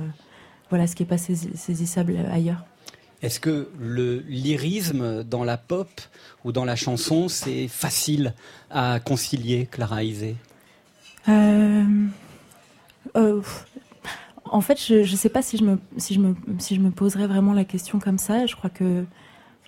voilà, 0.70 0.88
ce 0.88 0.96
qui 0.96 1.04
n'est 1.04 1.08
pas 1.08 1.16
saisi- 1.18 1.54
saisissable 1.54 2.16
ailleurs. 2.32 2.64
Est-ce 3.22 3.40
que 3.40 3.68
le 3.78 4.18
lyrisme 4.28 5.24
dans 5.24 5.44
la 5.44 5.56
pop 5.56 5.88
ou 6.44 6.52
dans 6.52 6.64
la 6.64 6.76
chanson, 6.76 7.28
c'est 7.28 7.68
facile 7.68 8.34
à 8.70 9.00
concilier, 9.00 9.66
Clara 9.70 10.02
Isé 10.02 10.36
Euh, 11.28 11.84
euh, 13.16 13.40
en 14.44 14.60
fait, 14.60 14.80
je 14.80 15.00
ne 15.00 15.16
sais 15.16 15.28
pas 15.28 15.42
si 15.42 15.56
je, 15.56 15.64
me, 15.64 15.78
si, 15.96 16.14
je 16.14 16.20
me, 16.20 16.34
si 16.58 16.76
je 16.76 16.80
me 16.80 16.90
poserais 16.90 17.26
vraiment 17.26 17.52
la 17.52 17.64
question 17.64 17.98
comme 17.98 18.18
ça. 18.18 18.46
Je 18.46 18.54
crois 18.54 18.70
que 18.70 19.04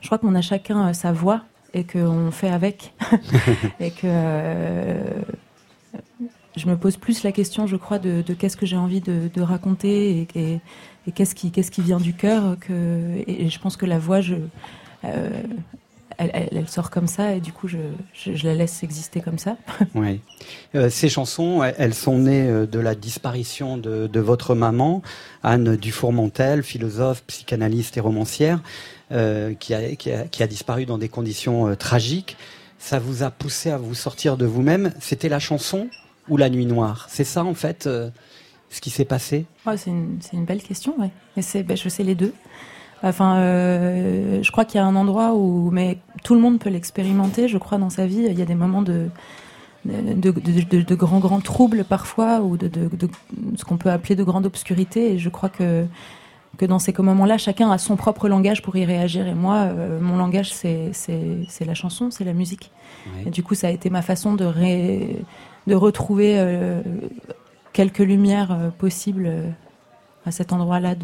je 0.00 0.06
crois 0.06 0.18
qu'on 0.18 0.34
a 0.34 0.40
chacun 0.40 0.88
euh, 0.88 0.92
sa 0.92 1.12
voix 1.12 1.42
et 1.74 1.84
qu'on 1.84 2.30
fait 2.30 2.50
avec. 2.50 2.94
et 3.80 3.90
que 3.90 4.04
euh, 4.04 5.22
je 6.56 6.66
me 6.66 6.76
pose 6.76 6.96
plus 6.96 7.22
la 7.22 7.32
question, 7.32 7.66
je 7.66 7.76
crois, 7.76 7.98
de, 7.98 8.22
de 8.22 8.34
qu'est-ce 8.34 8.56
que 8.56 8.66
j'ai 8.66 8.76
envie 8.76 9.00
de, 9.00 9.30
de 9.32 9.42
raconter 9.42 10.20
et, 10.20 10.28
et, 10.34 10.60
et 11.06 11.12
qu'est-ce 11.12 11.34
qui, 11.34 11.50
qu'est-ce 11.50 11.70
qui 11.70 11.82
vient 11.82 12.00
du 12.00 12.14
cœur. 12.14 12.56
Et, 13.26 13.48
je 13.48 13.58
pense 13.58 13.76
que 13.76 13.86
la 13.86 13.98
voix, 13.98 14.20
euh, 15.04 15.42
elle, 16.18 16.48
elle- 16.52 16.68
sort 16.68 16.90
comme 16.90 17.06
ça 17.06 17.34
et 17.34 17.40
du 17.40 17.52
coup, 17.52 17.68
je, 17.68 17.78
je, 18.12 18.46
la 18.46 18.54
laisse 18.54 18.82
exister 18.82 19.20
comme 19.20 19.38
ça. 19.38 19.56
Oui. 19.94 20.20
Euh, 20.74 20.90
ces 20.90 21.08
chansons, 21.08 21.62
elles- 21.62 21.94
sont 21.94 22.18
nées 22.18 22.46
euh, 22.46 22.66
de 22.66 22.78
la 22.78 22.94
disparition 22.94 23.78
de, 23.78 24.20
votre 24.20 24.54
maman, 24.54 25.02
Anne 25.42 25.76
Dufourmentel, 25.76 26.62
philosophe, 26.62 27.22
psychanalyste 27.26 27.96
et 27.96 28.00
romancière, 28.00 28.60
qui, 29.10 29.74
a, 29.74 29.96
qui, 29.96 30.12
a, 30.12 30.24
qui 30.24 30.42
a 30.42 30.46
disparu 30.46 30.84
dans 30.84 30.98
des 30.98 31.08
conditions 31.08 31.74
tragiques. 31.76 32.36
Ça 32.78 32.98
vous 32.98 33.22
a 33.22 33.30
poussé 33.30 33.70
à 33.70 33.78
vous 33.78 33.94
sortir 33.94 34.36
de 34.36 34.44
vous-même. 34.44 34.92
C'était 35.00 35.30
la 35.30 35.38
chanson 35.38 35.88
ou 36.28 36.36
la 36.36 36.50
nuit 36.50 36.66
noire? 36.66 37.06
C'est 37.08 37.24
ça, 37.24 37.42
en 37.44 37.54
fait, 37.54 37.88
ce 38.70 38.80
qui 38.80 38.90
s'est 38.90 39.04
passé 39.04 39.46
c'est 39.76 39.90
une, 39.90 40.44
belle 40.44 40.62
question, 40.62 40.94
ouais. 40.98 41.10
C'est, 41.40 41.62
ben, 41.62 41.76
je 41.76 41.88
sais 41.88 42.02
les 42.02 42.14
deux. 42.14 42.34
Enfin, 43.02 43.36
euh, 43.36 44.42
je 44.42 44.50
crois 44.50 44.64
qu'il 44.64 44.78
y 44.80 44.82
a 44.82 44.86
un 44.86 44.96
endroit 44.96 45.34
où, 45.34 45.70
mais 45.70 45.98
tout 46.24 46.34
le 46.34 46.40
monde 46.40 46.58
peut 46.58 46.68
l'expérimenter. 46.70 47.46
Je 47.48 47.56
crois 47.58 47.78
dans 47.78 47.90
sa 47.90 48.06
vie, 48.06 48.26
il 48.28 48.38
y 48.38 48.42
a 48.42 48.46
des 48.46 48.54
moments 48.56 48.82
de 48.82 49.08
de, 49.84 50.12
de, 50.14 50.30
de- 50.32 50.62
de- 50.62 50.82
de 50.82 50.94
grands 50.96 51.20
grands 51.20 51.40
troubles 51.40 51.84
parfois 51.84 52.40
ou 52.40 52.56
de, 52.56 52.68
ce 53.56 53.64
qu'on 53.64 53.76
peut 53.78 53.90
appeler 53.90 54.16
de 54.16 54.24
grande 54.24 54.44
obscurité. 54.44 55.12
Et 55.12 55.18
je 55.18 55.28
crois 55.28 55.48
que 55.48 55.86
que 56.56 56.66
dans 56.66 56.80
ces 56.80 56.92
moments-là, 56.98 57.38
chacun 57.38 57.70
a 57.70 57.78
son 57.78 57.94
propre 57.94 58.28
langage 58.28 58.62
pour 58.62 58.74
y 58.76 58.84
réagir. 58.84 59.28
Et 59.28 59.34
moi, 59.34 59.54
euh, 59.68 60.00
mon 60.00 60.16
langage, 60.16 60.52
c'est 60.52 60.90
la 61.64 61.74
chanson, 61.74 62.10
c'est 62.10 62.24
la 62.24 62.32
musique. 62.32 62.72
Et 63.24 63.30
du 63.30 63.44
coup, 63.44 63.54
ça 63.54 63.68
a 63.68 63.70
été 63.70 63.90
ma 63.90 64.02
façon 64.02 64.34
de 64.34 64.44
ré- 64.44 65.22
de 65.68 65.74
retrouver 65.76 66.34
euh, 66.38 66.82
quelques 67.78 67.98
lumières 67.98 68.50
euh, 68.50 68.70
possibles 68.70 69.26
euh, 69.28 69.48
à 70.26 70.32
cet 70.32 70.52
endroit-là 70.52 70.96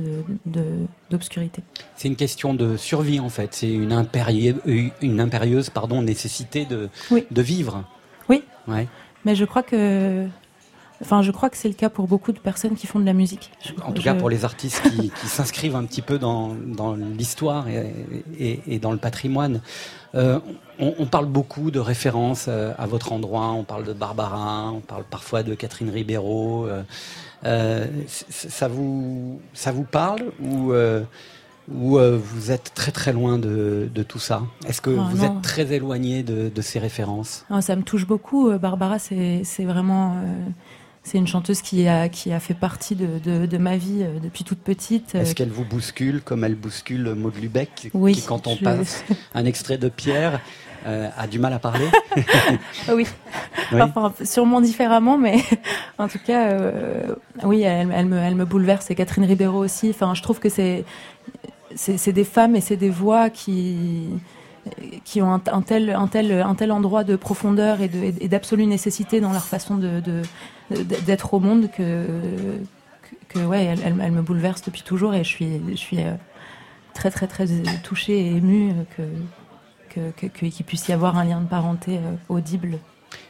d'obscurité. 1.09 1.61
De, 1.61 1.85
c'est 1.95 2.09
une 2.09 2.17
question 2.17 2.53
de 2.53 2.77
survie 2.77 3.21
en 3.21 3.29
fait. 3.29 3.55
C'est 3.55 3.73
une, 3.73 3.93
impérieuse, 3.93 4.57
une 5.01 5.21
impérieuse 5.21 5.71
pardon, 5.71 6.03
nécessité 6.03 6.65
de, 6.65 6.89
de 7.31 7.43
vivre. 7.43 7.85
Oui. 8.29 8.43
Ouais. 8.67 8.89
Mais 9.25 9.37
je 9.37 9.45
crois 9.45 9.63
que 9.63 10.27
Enfin, 11.05 11.21
je 11.21 11.31
crois 11.33 11.51
que 11.51 11.59
c'est 11.59 11.69
le 11.69 11.75
cas 11.75 11.91
pour 11.91 12.09
beaucoup 12.09 12.33
de 12.33 12.39
personnes 12.39 12.77
qui 12.77 12.87
font 12.87 12.99
de 12.99 13.05
la 13.05 13.13
musique. 13.13 13.51
en 13.85 13.93
tout 13.93 14.03
cas, 14.03 14.15
pour 14.15 14.31
les 14.31 14.47
artistes 14.47 14.81
qui, 14.91 15.29
s'inscrivent 15.29 15.77
un 15.77 15.85
petit 15.85 16.01
peu 16.01 16.19
dans, 16.19 16.55
dans 16.55 16.95
l'histoire 16.95 17.67
et, 17.69 18.63
et, 18.67 18.79
dans 18.79 18.91
le 18.91 18.97
patrimoine. 18.97 19.61
Euh, 20.15 20.41
on, 20.79 21.05
parle 21.05 21.27
beaucoup 21.27 21.71
de 21.71 21.79
références 21.79 22.47
euh, 22.49 22.73
à 22.79 22.87
votre 22.87 23.13
endroit. 23.13 23.49
On 23.49 23.65
parle 23.65 23.85
de 23.85 23.93
Barbara, 23.93 24.71
on 24.73 24.81
parle 24.81 25.05
parfois 25.05 25.43
de 25.43 25.55
Catherine 25.55 25.91
Ribeiro. 25.91 26.69
Euh, 27.45 27.87
ça 28.07 28.69
vous 28.69 29.43
ça 29.53 29.73
vous 29.73 29.85
parle 29.85 30.33
ou 30.43 30.73
ou 31.71 31.99
vous 31.99 32.51
êtes 32.51 32.73
très 32.75 32.93
très 32.93 33.13
loin 33.13 33.39
de, 33.39 33.91
de 33.95 34.03
tout 34.03 34.19
ça? 34.19 34.43
Est-ce 34.67 34.81
que 34.81 34.91
ah, 34.99 35.09
vous 35.11 35.25
êtes 35.25 35.43
très 35.43 35.71
éloigné 35.73 36.23
de, 36.23 36.49
de 36.49 36.63
ces 36.63 36.79
références? 36.79 37.45
Non, 37.51 37.61
Ça 37.61 37.77
me 37.77 37.83
touche 37.83 38.07
beaucoup. 38.07 38.51
Barbara, 38.59 38.99
c'est 38.99 39.65
vraiment 39.65 40.17
c'est 41.05 41.19
une 41.19 41.27
chanteuse 41.27 41.61
qui 41.61 41.87
a, 41.87 42.09
qui 42.09 42.33
a 42.33 42.41
fait 42.41 42.55
partie 42.55 42.97
de, 42.97 43.47
de, 43.47 43.59
ma 43.59 43.77
vie 43.77 44.01
euh, 44.01 44.19
depuis 44.21 44.43
toute 44.43 44.59
petite. 44.59 45.15
Est-ce 45.15 45.35
qu'elle 45.35 45.51
vous 45.51 45.65
bouscule 45.65 46.23
comme 46.23 46.45
elle 46.45 46.55
bouscule 46.55 47.15
Maud 47.15 47.37
Lubeck 47.37 47.91
Oui. 47.93 48.15
Qui, 48.15 48.23
quand 48.23 48.47
on 48.47 48.57
passe 48.57 49.05
un 49.35 49.45
extrait 49.45 49.77
de 49.77 49.91
Pierre, 49.91 50.41
euh, 50.87 51.11
a 51.17 51.27
du 51.27 51.39
mal 51.39 51.53
à 51.53 51.59
parler 51.59 51.87
oui. 52.93 53.07
Enfin, 53.73 54.15
sûrement 54.25 54.63
différemment, 54.63 55.19
mais 55.19 55.43
en 55.99 56.09
tout 56.09 56.19
cas, 56.25 56.49
euh, 56.49 57.15
oui, 57.43 57.63
elle, 57.63 57.93
elle, 57.95 58.07
me, 58.07 58.17
elle 58.17 58.35
me 58.35 58.47
bouleverse. 58.47 58.91
Et 58.91 58.95
Catherine 58.95 59.25
Ribeiro 59.25 59.59
aussi. 59.59 59.91
Enfin, 59.91 60.15
je 60.15 60.23
trouve 60.23 60.41
que 60.41 60.49
c'est, 60.49 60.87
c'est, 61.75 62.13
des 62.13 62.25
femmes 62.25 62.57
et 62.57 62.63
c'est 62.63 62.77
des 62.77 62.91
voix 62.91 63.29
qui 63.29 64.09
qui 65.05 65.21
ont 65.23 65.33
un, 65.33 65.63
tel, 65.63 65.91
un, 65.91 66.07
tel, 66.07 66.33
un 66.33 66.55
tel 66.55 66.73
endroit 66.73 67.05
de 67.05 67.17
profondeur 67.17 67.79
et 67.81 67.89
d'absolue 68.29 68.67
nécessité 68.67 69.21
dans 69.21 69.33
leur 69.33 69.45
façon 69.45 69.81
d'être 70.71 71.35
au 71.35 71.41
monde 71.41 71.71
que, 71.71 72.07
que, 73.29 73.39
ouais, 73.41 73.65
elle, 73.65 74.13
me 74.13 74.23
bouleverse 74.23 74.63
depuis 74.63 74.83
toujours 74.83 75.15
et 75.15 75.25
je 75.25 75.29
suis, 75.29 75.61
je 75.71 75.77
suis 75.77 76.01
euh, 76.01 76.15
très 76.95 77.11
très 77.11 77.27
très 77.27 77.47
touchée 77.83 78.19
et 78.19 78.37
émue 78.37 78.73
que, 78.97 80.11
qu'il 80.29 80.53
que, 80.53 80.63
puisse 80.63 80.89
y 80.89 80.93
avoir 80.93 81.17
un 81.19 81.25
lien 81.25 81.41
de 81.41 81.47
parenté 81.47 81.99
euh, 81.99 82.15
audible. 82.29 82.79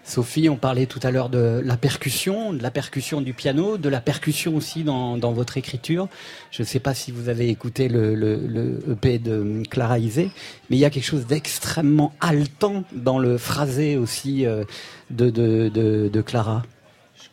Sophie, 0.05 0.49
on 0.49 0.57
parlait 0.57 0.87
tout 0.87 1.01
à 1.03 1.11
l'heure 1.11 1.29
de 1.29 1.63
la 1.65 1.77
percussion, 1.77 2.53
de 2.53 2.63
la 2.63 2.71
percussion 2.71 3.21
du 3.21 3.33
piano, 3.33 3.79
de 3.79 3.89
la 3.89 4.01
percussion 4.01 4.55
aussi 4.55 4.85
dans, 4.85 5.33
votre 5.33 5.57
écriture. 5.57 6.09
Je 6.51 6.63
ne 6.63 6.67
sais 6.67 6.81
pas 6.81 6.95
si 6.95 7.11
vous 7.11 7.29
avez 7.29 7.49
écouté 7.49 7.89
le, 7.89 8.15
le, 8.15 8.37
le, 8.37 8.81
EP 8.93 9.19
de 9.19 9.63
Clara 9.71 9.99
Isé, 9.99 10.31
mais 10.69 10.77
il 10.77 10.81
y 10.81 10.85
a 10.85 10.91
quelque 10.91 11.07
chose 11.07 11.27
d'extrêmement 11.27 12.13
haletant 12.21 12.85
dans 12.93 13.19
le 13.19 13.39
phrasé 13.39 13.97
aussi 13.97 14.47
euh, 14.47 14.65
de 15.11 16.21
Clara. 16.21 16.63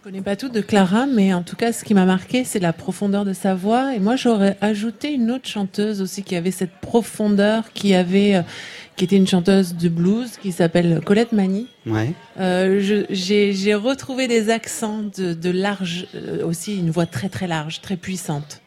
Je 0.01 0.09
connais 0.09 0.23
pas 0.23 0.35
tout 0.35 0.49
de 0.49 0.61
Clara, 0.61 1.05
mais 1.05 1.31
en 1.31 1.43
tout 1.43 1.55
cas, 1.55 1.71
ce 1.71 1.83
qui 1.83 1.93
m'a 1.93 2.05
marqué, 2.05 2.43
c'est 2.43 2.57
la 2.57 2.73
profondeur 2.73 3.23
de 3.23 3.33
sa 3.33 3.53
voix. 3.53 3.93
Et 3.93 3.99
moi, 3.99 4.15
j'aurais 4.15 4.57
ajouté 4.59 5.13
une 5.13 5.29
autre 5.29 5.47
chanteuse 5.47 6.01
aussi 6.01 6.23
qui 6.23 6.35
avait 6.35 6.49
cette 6.49 6.71
profondeur, 6.81 7.71
qui 7.71 7.93
avait, 7.93 8.33
euh, 8.33 8.41
qui 8.95 9.03
était 9.03 9.15
une 9.15 9.27
chanteuse 9.27 9.75
de 9.75 9.89
blues, 9.89 10.37
qui 10.41 10.51
s'appelle 10.51 11.01
Colette 11.05 11.33
Mani. 11.33 11.67
Ouais. 11.85 12.13
Euh, 12.39 13.05
j'ai 13.11 13.75
retrouvé 13.75 14.27
des 14.27 14.49
accents 14.49 15.03
de, 15.15 15.35
de 15.35 15.49
large, 15.51 16.07
euh, 16.15 16.47
aussi 16.47 16.79
une 16.79 16.89
voix 16.89 17.05
très 17.05 17.29
très 17.29 17.45
large, 17.45 17.81
très 17.81 17.95
puissante. 17.95 18.59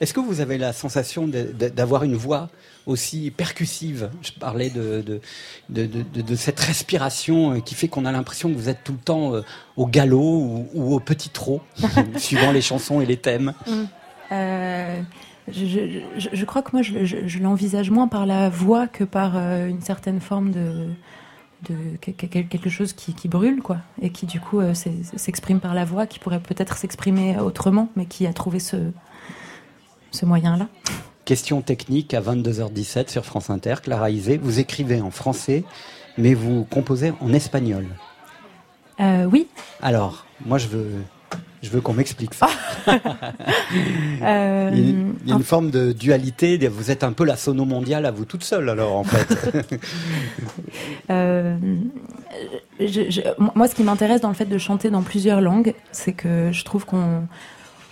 Est-ce 0.00 0.14
que 0.14 0.20
vous 0.20 0.40
avez 0.40 0.56
la 0.56 0.72
sensation 0.72 1.28
d'avoir 1.28 2.04
une 2.04 2.16
voix 2.16 2.48
aussi 2.86 3.30
percussive. 3.30 4.10
Je 4.22 4.32
parlais 4.32 4.70
de, 4.70 5.20
de, 5.68 5.86
de, 5.86 6.34
cette 6.34 6.60
respiration 6.60 7.54
euh, 7.54 7.60
qui 7.60 7.74
fait 7.74 7.88
qu'on 7.88 8.04
a 8.04 8.12
l'impression 8.12 8.50
que 8.50 8.56
vous 8.56 8.68
êtes 8.68 8.84
tout 8.84 8.92
le 8.92 8.98
temps 8.98 9.34
euh, 9.34 9.42
au 9.76 9.86
galop 9.86 10.66
ou, 10.74 10.94
au 10.94 11.00
petit 11.00 11.30
trot, 11.30 11.60
suivant 12.16 12.52
les 12.52 12.62
chansons 12.62 13.00
et 13.00 13.06
les 13.06 13.16
thèmes. 13.16 13.52
Mm. 13.66 13.72
Euh, 14.32 15.02
je, 15.52 16.44
crois 16.44 16.62
que 16.62 16.70
moi, 16.72 16.82
je, 16.82 17.38
l'envisage 17.38 17.90
moins 17.90 18.08
par 18.08 18.26
la 18.26 18.48
voix 18.48 18.86
que 18.86 19.04
par 19.04 19.36
une 19.36 19.80
certaine 19.80 20.20
forme 20.20 20.52
de, 20.52 20.86
de 21.68 21.96
quelque 21.96 22.70
chose 22.70 22.92
qui, 22.92 23.14
qui, 23.14 23.26
brûle, 23.26 23.60
quoi, 23.60 23.78
et 24.00 24.10
qui 24.10 24.26
du 24.26 24.38
coup 24.38 24.60
s'exprime 24.72 25.58
par 25.58 25.74
la 25.74 25.84
voix, 25.84 26.06
qui 26.06 26.20
pourrait 26.20 26.38
peut-être 26.38 26.76
s'exprimer 26.76 27.36
autrement, 27.40 27.88
mais 27.96 28.06
qui 28.06 28.28
a 28.28 28.32
trouvé 28.32 28.60
ce, 28.60 28.76
ce 30.12 30.24
moyen-là. 30.24 30.68
Question 31.30 31.62
technique 31.62 32.12
à 32.12 32.20
22h17 32.20 33.08
sur 33.08 33.24
France 33.24 33.50
Inter. 33.50 33.76
Clara 33.84 34.10
Isé, 34.10 34.36
vous 34.36 34.58
écrivez 34.58 35.00
en 35.00 35.12
français, 35.12 35.62
mais 36.18 36.34
vous 36.34 36.64
composez 36.64 37.12
en 37.20 37.32
espagnol. 37.32 37.86
Euh, 38.98 39.26
oui. 39.26 39.46
Alors, 39.80 40.26
moi, 40.44 40.58
je 40.58 40.66
veux, 40.66 40.88
je 41.62 41.70
veux 41.70 41.80
qu'on 41.80 41.92
m'explique 41.92 42.34
ça. 42.34 42.48
Euh, 44.22 44.70
il, 44.74 45.28
y 45.28 45.32
a 45.32 45.36
une 45.36 45.44
forme 45.44 45.70
de 45.70 45.92
dualité. 45.92 46.58
Vous 46.68 46.90
êtes 46.90 47.04
un 47.04 47.12
peu 47.12 47.24
la 47.24 47.36
sono 47.36 47.64
mondiale 47.64 48.04
à 48.04 48.10
vous 48.10 48.24
toute 48.24 48.42
seule, 48.42 48.68
alors, 48.68 48.96
en 48.96 49.04
fait. 49.04 49.80
Euh, 51.10 51.56
moi, 53.54 53.68
ce 53.68 53.74
qui 53.74 53.82
m'intéresse 53.82 54.20
dans 54.20 54.28
le 54.28 54.34
fait 54.34 54.46
de 54.46 54.58
chanter 54.58 54.90
dans 54.90 55.02
plusieurs 55.02 55.40
langues, 55.40 55.74
c'est 55.92 56.12
que 56.12 56.50
je 56.52 56.64
trouve 56.64 56.84
qu'on 56.86 57.22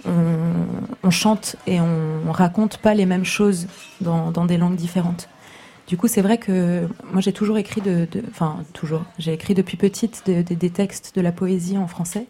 on, 0.06 1.10
chante 1.10 1.56
et 1.66 1.80
on, 1.80 2.30
raconte 2.32 2.78
pas 2.78 2.94
les 2.94 3.06
mêmes 3.06 3.24
choses 3.24 3.66
dans, 4.00 4.30
des 4.44 4.56
langues 4.56 4.76
différentes. 4.76 5.28
Du 5.86 5.96
coup, 5.96 6.06
c'est 6.06 6.20
vrai 6.20 6.38
que 6.38 6.86
moi 7.12 7.20
j'ai 7.22 7.32
toujours 7.32 7.56
écrit 7.56 7.80
de, 7.80 8.06
enfin 8.30 8.58
toujours, 8.74 9.04
j'ai 9.18 9.32
écrit 9.32 9.54
depuis 9.54 9.76
petite 9.76 10.24
des 10.26 10.70
textes 10.70 11.16
de 11.16 11.20
la 11.20 11.32
poésie 11.32 11.78
en 11.78 11.88
français. 11.88 12.26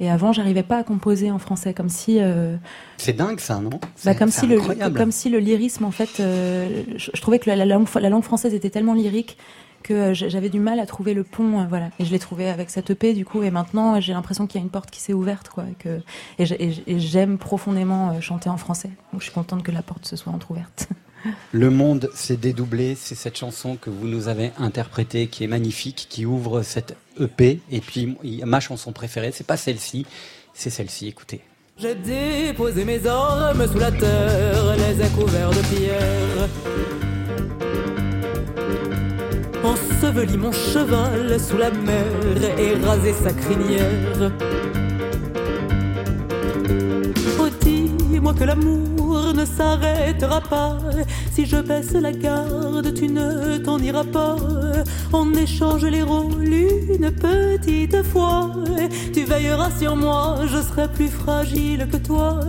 Et 0.00 0.10
avant, 0.10 0.32
j'arrivais 0.32 0.62
pas 0.62 0.78
à 0.78 0.84
composer 0.84 1.30
en 1.30 1.38
français, 1.38 1.74
comme 1.74 1.88
si. 1.88 2.18
Euh, 2.20 2.56
c'est 2.98 3.14
dingue 3.14 3.40
ça, 3.40 3.58
non? 3.58 3.80
bah, 4.04 4.14
comme 4.14 4.30
si 4.30 4.46
le, 4.46 4.60
comme 4.90 5.10
si 5.10 5.28
le 5.28 5.38
lyrisme, 5.38 5.84
en 5.84 5.90
fait, 5.90 6.20
euh, 6.20 6.84
je, 6.96 7.20
trouvais 7.20 7.40
que 7.40 7.50
la, 7.50 7.64
langue, 7.64 7.88
la 8.00 8.08
langue 8.08 8.22
française 8.22 8.54
était 8.54 8.70
tellement 8.70 8.94
lyrique 8.94 9.36
que 9.82 9.94
euh, 9.94 10.14
j'avais 10.14 10.48
du 10.48 10.60
mal 10.60 10.80
à 10.80 10.86
trouver 10.86 11.14
le 11.14 11.24
pont, 11.24 11.60
euh, 11.60 11.64
voilà. 11.68 11.90
Et 11.98 12.04
je 12.04 12.10
l'ai 12.10 12.18
trouvé 12.18 12.48
avec 12.48 12.70
cette 12.70 12.90
EP 12.90 13.14
du 13.14 13.24
coup, 13.24 13.42
et 13.42 13.50
maintenant 13.50 14.00
j'ai 14.00 14.12
l'impression 14.12 14.46
qu'il 14.46 14.60
y 14.60 14.62
a 14.62 14.64
une 14.64 14.70
porte 14.70 14.90
qui 14.90 15.00
s'est 15.00 15.12
ouverte, 15.12 15.48
quoi. 15.48 15.64
Et, 15.70 15.74
que, 15.74 16.00
et 16.38 16.98
j'aime 16.98 17.38
profondément 17.38 18.10
euh, 18.10 18.20
chanter 18.20 18.48
en 18.48 18.56
français, 18.56 18.90
donc 19.12 19.20
je 19.20 19.24
suis 19.26 19.34
contente 19.34 19.62
que 19.62 19.72
la 19.72 19.82
porte 19.82 20.06
se 20.06 20.16
soit 20.16 20.32
entrouverte. 20.32 20.88
Le 21.52 21.70
monde 21.70 22.10
s'est 22.14 22.36
dédoublé, 22.36 22.94
c'est 22.94 23.16
cette 23.16 23.36
chanson 23.36 23.76
que 23.76 23.90
vous 23.90 24.06
nous 24.06 24.28
avez 24.28 24.52
interprétée 24.56 25.26
qui 25.26 25.42
est 25.42 25.48
magnifique, 25.48 26.06
qui 26.08 26.24
ouvre 26.24 26.62
cette 26.62 26.96
EP. 27.18 27.60
Et 27.72 27.80
puis 27.80 28.16
ma 28.44 28.60
chanson 28.60 28.92
préférée, 28.92 29.32
c'est 29.32 29.46
pas 29.46 29.56
celle-ci, 29.56 30.06
c'est 30.54 30.70
celle-ci. 30.70 31.08
Écoutez. 31.08 31.40
J'ai 31.76 31.96
déposé 31.96 32.84
mes 32.84 33.04
armes 33.04 33.66
sous 33.66 33.78
la 33.78 33.90
terre, 33.90 34.76
les 34.76 35.04
ai 35.04 35.08
couverts 35.10 35.50
de 35.50 35.76
pierre 35.76 37.07
enseveli 39.68 40.36
mon 40.36 40.52
cheval 40.52 41.38
sous 41.38 41.58
la 41.58 41.70
mer 41.70 42.04
et 42.58 42.74
rasé 42.84 43.12
sa 43.12 43.32
crinière. 43.32 44.32
Oh, 47.38 47.48
dis-moi 47.60 48.34
que 48.34 48.44
l'amour 48.44 49.34
ne 49.34 49.44
s'arrêtera 49.44 50.40
pas. 50.40 50.78
Si 51.32 51.44
je 51.46 51.56
baisse 51.56 51.92
la 51.92 52.12
garde, 52.12 52.92
tu 52.94 53.08
ne 53.08 53.58
t'en 53.58 53.78
iras 53.78 54.04
pas. 54.04 54.36
On 55.12 55.32
échange 55.34 55.84
les 55.84 56.02
rôles 56.02 56.44
une 56.44 57.10
petite 57.10 58.02
fois. 58.04 58.50
Tu 59.12 59.24
veilleras 59.24 59.70
sur 59.78 59.94
moi, 59.96 60.36
je 60.46 60.60
serai 60.62 60.88
plus 60.88 61.08
fragile 61.08 61.86
que 61.92 61.98
toi. 61.98 62.40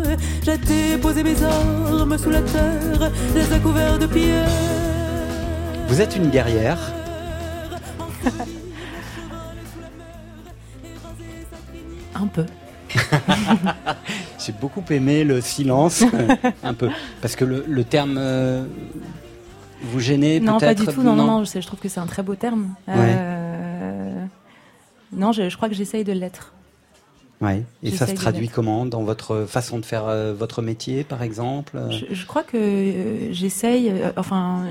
J'ai 0.44 0.58
déposé 0.58 1.24
mes 1.24 1.44
armes 1.44 2.18
sous 2.18 2.30
la 2.30 2.42
terre, 2.42 3.12
les 3.36 3.56
ai 3.56 3.60
couverts 3.60 4.00
de 4.00 4.06
pierre. 4.06 4.48
Vous 5.88 6.02
êtes 6.02 6.16
une 6.16 6.30
guerrière 6.30 6.99
Un 12.16 12.28
peu. 12.28 12.46
J'ai 14.46 14.52
beaucoup 14.54 14.84
aimé 14.90 15.24
le 15.24 15.42
silence, 15.42 16.04
un 16.64 16.74
peu, 16.74 16.90
parce 17.22 17.36
que 17.36 17.46
le, 17.46 17.84
terme 17.84 18.16
euh, 18.18 18.66
vous 19.84 20.00
gênez 20.00 20.40
Non, 20.40 20.60
pas 20.60 20.74
du 20.74 20.86
tout. 20.86 21.04
Non, 21.04 21.16
non, 21.16 21.44
je, 21.44 21.60
trouve 21.60 21.80
que 21.80 21.90
c'est 21.90 22.00
un 22.00 22.08
très 22.08 22.24
beau 22.24 22.36
terme. 22.36 22.74
Euh, 22.88 24.26
non, 25.14 25.32
je, 25.32 25.56
crois 25.56 25.70
que 25.70 25.76
j'essaye 25.76 26.04
de 26.04 26.14
l'être. 26.14 26.54
Ouais. 27.42 27.64
Et 27.84 27.92
ça 27.92 28.06
se 28.06 28.16
traduit 28.16 28.50
comment 28.50 28.86
dans 28.86 29.04
votre 29.04 29.46
façon 29.46 29.80
de 29.80 29.86
faire 29.86 30.08
euh, 30.08 30.34
votre 30.34 30.62
métier, 30.62 31.06
par 31.06 31.24
exemple 31.24 31.80
je, 31.90 32.26
crois 32.26 32.44
que 32.44 33.30
j'essaye. 33.32 33.94
enfin, 34.18 34.66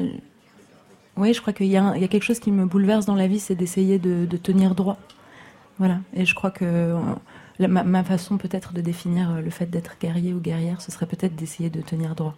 oui, 1.18 1.34
je 1.34 1.40
crois 1.40 1.52
qu'il 1.52 1.66
y, 1.66 1.76
a 1.76 2.08
quelque 2.08 2.22
chose 2.22 2.38
qui 2.38 2.52
me 2.52 2.64
bouleverse 2.64 3.06
dans 3.06 3.14
la 3.14 3.26
vie, 3.26 3.40
c'est 3.40 3.54
d'essayer 3.54 3.98
de, 3.98 4.24
tenir 4.36 4.74
droit. 4.74 4.98
Voilà. 5.78 5.98
Et 6.14 6.24
je 6.24 6.34
crois 6.34 6.50
que 6.50 6.94
ma, 7.58 8.04
façon 8.04 8.38
peut-être 8.38 8.72
de 8.72 8.80
définir 8.80 9.40
le 9.42 9.50
fait 9.50 9.66
d'être 9.66 9.96
guerrier 10.00 10.32
ou 10.32 10.40
guerrière, 10.40 10.80
ce 10.80 10.90
serait 10.90 11.06
peut-être 11.06 11.34
d'essayer 11.34 11.70
de 11.70 11.80
tenir 11.80 12.14
droit. 12.14 12.36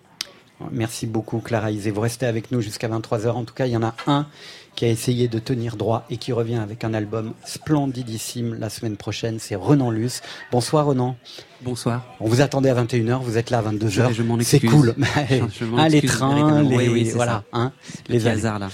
Merci 0.71 1.07
beaucoup 1.07 1.41
Clara 1.41 1.71
Isé. 1.71 1.91
Vous 1.91 2.01
restez 2.01 2.27
avec 2.27 2.51
nous 2.51 2.61
jusqu'à 2.61 2.89
23h. 2.89 3.31
En 3.31 3.45
tout 3.45 3.55
cas, 3.55 3.67
il 3.67 3.73
y 3.73 3.77
en 3.77 3.83
a 3.83 3.95
un 4.07 4.27
qui 4.75 4.85
a 4.85 4.89
essayé 4.89 5.29
de 5.29 5.39
tenir 5.39 5.77
droit 5.77 6.07
et 6.11 6.17
qui 6.17 6.33
revient 6.33 6.57
avec 6.57 6.85
un 6.85 6.95
album 6.95 7.35
splendidissime 7.45 8.55
la 8.55 8.71
semaine 8.71 8.97
prochaine. 8.97 9.39
C'est 9.39 9.55
Renan 9.55 9.91
Luce. 9.91 10.23
Bonsoir 10.53 10.87
Renan. 10.87 11.17
Bonsoir. 11.63 12.05
On 12.21 12.29
vous 12.29 12.41
attendait 12.41 12.71
à 12.71 12.85
21h, 12.85 13.21
vous 13.23 13.37
êtes 13.37 13.51
là 13.51 13.59
à 13.59 13.63
22h. 13.63 14.43
C'est 14.43 14.61
cool. 14.61 14.95
ah, 15.77 15.89
les 15.89 16.03
trains, 16.03 16.63
les, 16.63 17.11
voilà, 17.11 17.45
hein, 17.53 17.73
les 18.09 18.27
hasards 18.27 18.59
là. 18.59 18.69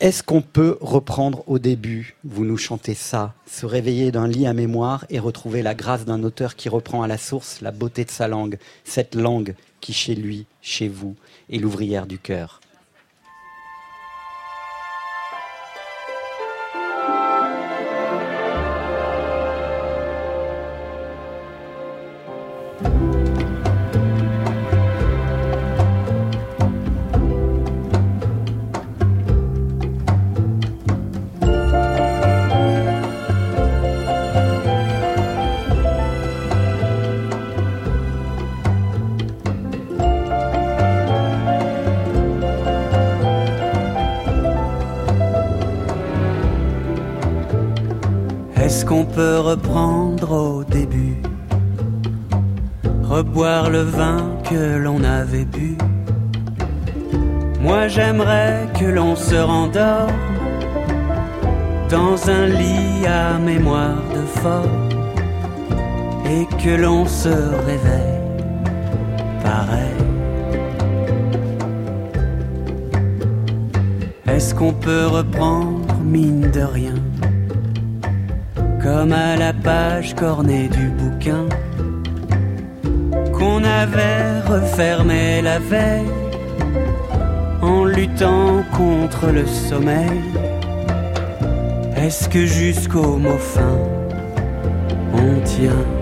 Est-ce 0.00 0.22
qu'on 0.22 0.40
peut 0.40 0.78
reprendre 0.80 1.44
au 1.46 1.58
début 1.58 2.16
Vous 2.24 2.46
nous 2.46 2.56
chantez 2.56 2.94
ça, 2.94 3.34
se 3.46 3.66
réveiller 3.66 4.10
d'un 4.10 4.26
lit 4.26 4.46
à 4.46 4.54
mémoire 4.54 5.04
et 5.10 5.18
retrouver 5.18 5.60
la 5.60 5.74
grâce 5.74 6.06
d'un 6.06 6.22
auteur 6.22 6.56
qui 6.56 6.70
reprend 6.70 7.02
à 7.02 7.06
la 7.06 7.18
source 7.18 7.60
la 7.60 7.70
beauté 7.70 8.06
de 8.06 8.10
sa 8.10 8.26
langue, 8.26 8.56
cette 8.84 9.14
langue 9.14 9.54
qui 9.82 9.92
chez 9.92 10.14
lui, 10.14 10.46
chez 10.62 10.88
vous, 10.88 11.16
est 11.50 11.58
l'ouvrière 11.58 12.06
du 12.06 12.18
cœur? 12.18 12.60
Se 67.22 67.28
réveille 67.28 68.20
pareil. 69.42 70.00
Est-ce 74.26 74.54
qu'on 74.54 74.72
peut 74.72 75.06
reprendre 75.06 75.94
mine 76.02 76.50
de 76.50 76.62
rien 76.62 76.94
comme 78.82 79.12
à 79.12 79.36
la 79.36 79.52
page 79.52 80.14
cornée 80.14 80.68
du 80.68 80.86
bouquin 80.88 81.44
qu'on 83.34 83.64
avait 83.64 84.40
refermé 84.54 85.42
la 85.42 85.58
veille 85.58 86.14
en 87.60 87.84
luttant 87.84 88.62
contre 88.74 89.26
le 89.26 89.46
sommeil? 89.46 90.22
Est-ce 91.96 92.30
que 92.30 92.46
jusqu'au 92.46 93.18
mot 93.18 93.42
fin 93.54 93.76
on 95.12 95.40
tient 95.44 95.99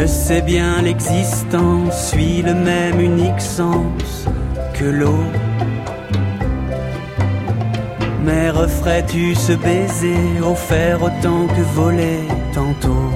Je 0.00 0.06
sais 0.06 0.42
bien 0.42 0.80
l'existence 0.80 2.10
suit 2.10 2.40
le 2.42 2.54
même 2.54 3.00
unique 3.00 3.40
sens 3.40 4.28
que 4.72 4.84
l'eau. 4.84 5.24
Mais 8.24 8.50
referais-tu 8.50 9.34
ce 9.34 9.54
baiser 9.54 10.40
offert 10.40 11.02
autant 11.02 11.48
que 11.48 11.62
voler 11.74 12.20
tantôt 12.54 13.10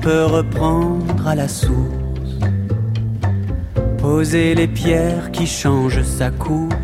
peut 0.00 0.24
reprendre 0.24 1.26
à 1.26 1.34
la 1.34 1.48
source. 1.48 2.38
Poser 3.98 4.54
les 4.54 4.66
pierres 4.66 5.30
qui 5.30 5.46
changent 5.46 6.02
sa 6.02 6.30
course, 6.30 6.74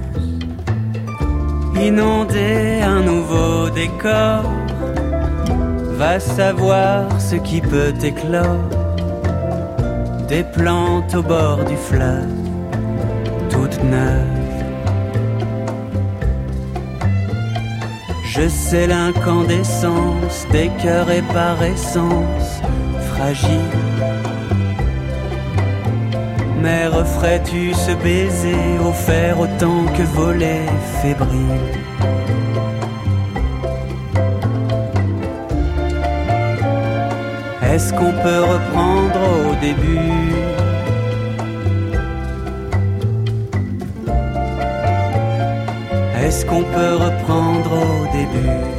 inonder 1.80 2.80
un 2.82 3.00
nouveau 3.00 3.70
décor, 3.70 4.44
va 5.96 6.20
savoir 6.20 7.20
ce 7.20 7.36
qui 7.36 7.60
peut 7.60 7.94
éclore, 8.02 8.68
des 10.28 10.44
plantes 10.44 11.14
au 11.14 11.22
bord 11.22 11.64
du 11.64 11.76
fleuve, 11.76 12.28
toutes 13.50 13.82
neuves. 13.84 14.46
Je 18.24 18.46
sais 18.48 18.86
l'incandescence 18.86 20.46
des 20.52 20.70
cœurs 20.82 21.10
et 21.10 21.22
par 21.32 21.62
essence 21.62 22.60
mais 26.62 26.86
referais-tu 26.86 27.72
ce 27.74 27.92
baiser 28.02 28.78
offert 28.84 29.40
autant 29.40 29.84
que 29.96 30.02
voler 30.02 30.62
fébrile 31.00 31.86
Est-ce 37.62 37.92
qu'on 37.92 38.12
peut 38.24 38.42
reprendre 38.54 39.20
au 39.50 39.54
début? 39.60 40.56
Est-ce 46.24 46.46
qu'on 46.46 46.62
peut 46.62 46.94
reprendre 46.96 47.72
au 47.72 48.12
début? 48.16 48.75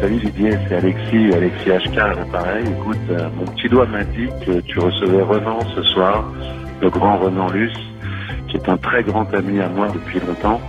Salut 0.00 0.16
Didier, 0.16 0.50
c'est 0.68 0.76
Alexis, 0.76 1.32
Alexis 1.32 1.70
HK, 1.70 2.30
pareil. 2.32 2.64
Écoute, 2.66 2.96
euh, 3.10 3.28
mon 3.36 3.44
petit 3.44 3.68
doigt 3.68 3.86
m'indique 3.86 4.32
que 4.44 4.60
tu 4.60 4.78
recevais 4.78 5.22
Renan 5.22 5.60
ce 5.74 5.82
soir, 5.82 6.24
le 6.80 6.90
grand 6.90 7.18
Renan 7.18 7.48
Luce, 7.50 7.78
qui 8.48 8.56
est 8.56 8.68
un 8.68 8.76
très 8.76 9.02
grand 9.04 9.32
ami 9.34 9.60
à 9.60 9.68
moi 9.68 9.88
depuis 9.92 10.18
longtemps, 10.20 10.60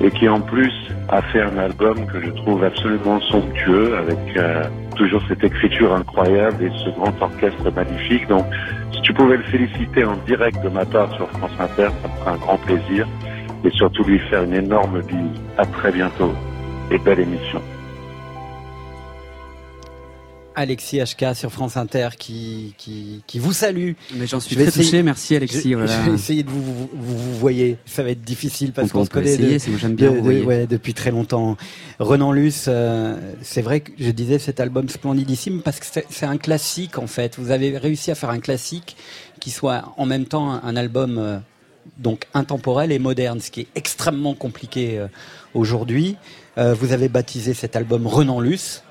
et 0.00 0.10
qui 0.10 0.28
en 0.28 0.40
plus 0.40 0.72
a 1.08 1.20
fait 1.22 1.40
un 1.42 1.58
album 1.58 2.06
que 2.06 2.20
je 2.20 2.30
trouve 2.30 2.62
absolument 2.62 3.20
somptueux, 3.22 3.96
avec 3.96 4.36
euh, 4.36 4.64
toujours 4.94 5.22
cette 5.28 5.42
écriture 5.42 5.92
incroyable 5.94 6.62
et 6.64 6.70
ce 6.84 6.90
grand 6.90 7.14
orchestre 7.20 7.70
magnifique. 7.74 8.28
Donc, 8.28 8.44
si 8.92 9.02
tu 9.02 9.12
pouvais 9.14 9.36
le 9.36 9.44
féliciter 9.44 10.04
en 10.04 10.16
direct 10.26 10.62
de 10.62 10.68
ma 10.68 10.84
part 10.84 11.12
sur 11.14 11.28
France 11.30 11.52
Inter, 11.58 11.88
ça 12.02 12.08
me 12.08 12.14
ferait 12.20 12.32
un 12.32 12.38
grand 12.38 12.58
plaisir, 12.58 13.06
et 13.64 13.70
surtout 13.70 14.04
lui 14.04 14.20
faire 14.30 14.44
une 14.44 14.54
énorme 14.54 15.02
bise. 15.02 15.42
À 15.56 15.66
très 15.66 15.90
bientôt, 15.90 16.32
et 16.92 16.98
belle 16.98 17.18
émission. 17.18 17.60
Alexis 20.58 20.98
HK 20.98 21.36
sur 21.36 21.52
France 21.52 21.76
Inter 21.76 22.08
qui, 22.18 22.74
qui, 22.78 23.22
qui 23.28 23.38
vous 23.38 23.52
salue. 23.52 23.92
Mais 24.16 24.26
j'en 24.26 24.40
suis 24.40 24.56
très 24.56 24.72
touché, 24.72 25.04
merci 25.04 25.36
Alexis. 25.36 25.70
Je, 25.72 25.76
vais 25.76 26.14
essayer 26.14 26.42
de 26.42 26.50
vous, 26.50 26.62
vous, 26.62 26.88
vous, 26.92 27.38
voyez, 27.38 27.76
ça 27.86 28.02
va 28.02 28.10
être 28.10 28.22
difficile 28.22 28.72
parce 28.72 28.90
qu'on 28.90 29.04
se 29.04 29.10
connaît 29.10 29.36
depuis 30.66 30.94
très 30.94 31.12
longtemps. 31.12 31.56
Renan 32.00 32.32
Luce, 32.32 32.66
euh, 32.66 33.16
c'est 33.40 33.62
vrai 33.62 33.80
que 33.80 33.92
je 34.00 34.10
disais 34.10 34.40
cet 34.40 34.58
album 34.58 34.88
splendidissime 34.88 35.62
parce 35.62 35.78
que 35.78 35.86
c'est 35.86 36.26
un 36.26 36.38
classique 36.38 36.98
en 36.98 37.06
fait. 37.06 37.38
Vous 37.38 37.52
avez 37.52 37.78
réussi 37.78 38.10
à 38.10 38.16
faire 38.16 38.30
un 38.30 38.40
classique 38.40 38.96
qui 39.40 39.50
soit 39.50 39.94
en 39.96 40.06
même 40.06 40.24
temps 40.24 40.50
un, 40.50 40.74
album 40.74 41.18
euh, 41.18 41.38
donc 41.98 42.26
intemporel 42.34 42.90
et 42.90 42.98
moderne, 42.98 43.40
ce 43.40 43.52
qui 43.52 43.60
est 43.60 43.68
extrêmement 43.76 44.34
compliqué 44.34 44.98
euh, 44.98 45.06
aujourd'hui. 45.54 46.16
vous 46.56 46.92
avez 46.92 47.08
baptisé 47.08 47.54
cet 47.54 47.76
album 47.76 48.08
Renan 48.08 48.40
Luce. 48.40 48.82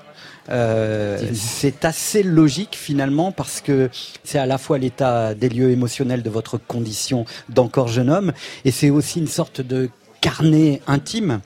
Euh, 0.50 1.18
c'est 1.34 1.84
assez 1.84 2.22
logique 2.22 2.76
finalement 2.76 3.32
parce 3.32 3.60
que 3.60 3.90
c'est 4.24 4.38
à 4.38 4.46
la 4.46 4.58
fois 4.58 4.78
l'état 4.78 5.34
des 5.34 5.48
lieux 5.48 5.70
émotionnels 5.70 6.22
de 6.22 6.30
votre 6.30 6.56
condition 6.58 7.26
d'encore 7.48 7.88
jeune 7.88 8.08
homme 8.08 8.32
et 8.64 8.70
c'est 8.70 8.90
aussi 8.90 9.18
une 9.18 9.28
sorte 9.28 9.60
de 9.60 9.90
carnet 10.20 10.80
intime 10.86 11.40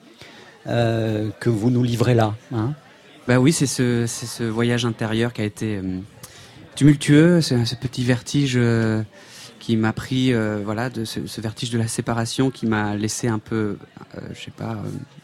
euh, 0.69 1.31
que 1.41 1.51
vous 1.51 1.71
nous 1.71 1.83
livrez 1.83 2.15
là. 2.15 2.35
Hein. 2.55 2.75
bah 3.27 3.39
oui, 3.39 3.53
c'est 3.53 3.67
ce, 3.67 4.45
voyage 4.45 4.85
intérieur 4.85 5.33
qui 5.33 5.41
a 5.41 5.45
été 5.45 5.79
euh, 5.79 5.99
tumultueux, 6.77 7.41
ce, 7.41 7.75
petit 7.75 8.05
vertige 8.05 8.59
qui 9.59 9.77
m'a 9.77 9.93
pris 9.93 10.33
voilà 10.65 10.91
ce, 11.05 11.41
vertige 11.41 11.71
de 11.71 11.79
la 11.79 11.89
séparation 11.89 12.51
qui 12.51 12.67
m'a 12.67 12.95
laissé 12.97 13.29
un 13.29 13.39
peu 13.39 13.77
je 14.33 14.45
sais 14.45 14.51
pas 14.51 14.77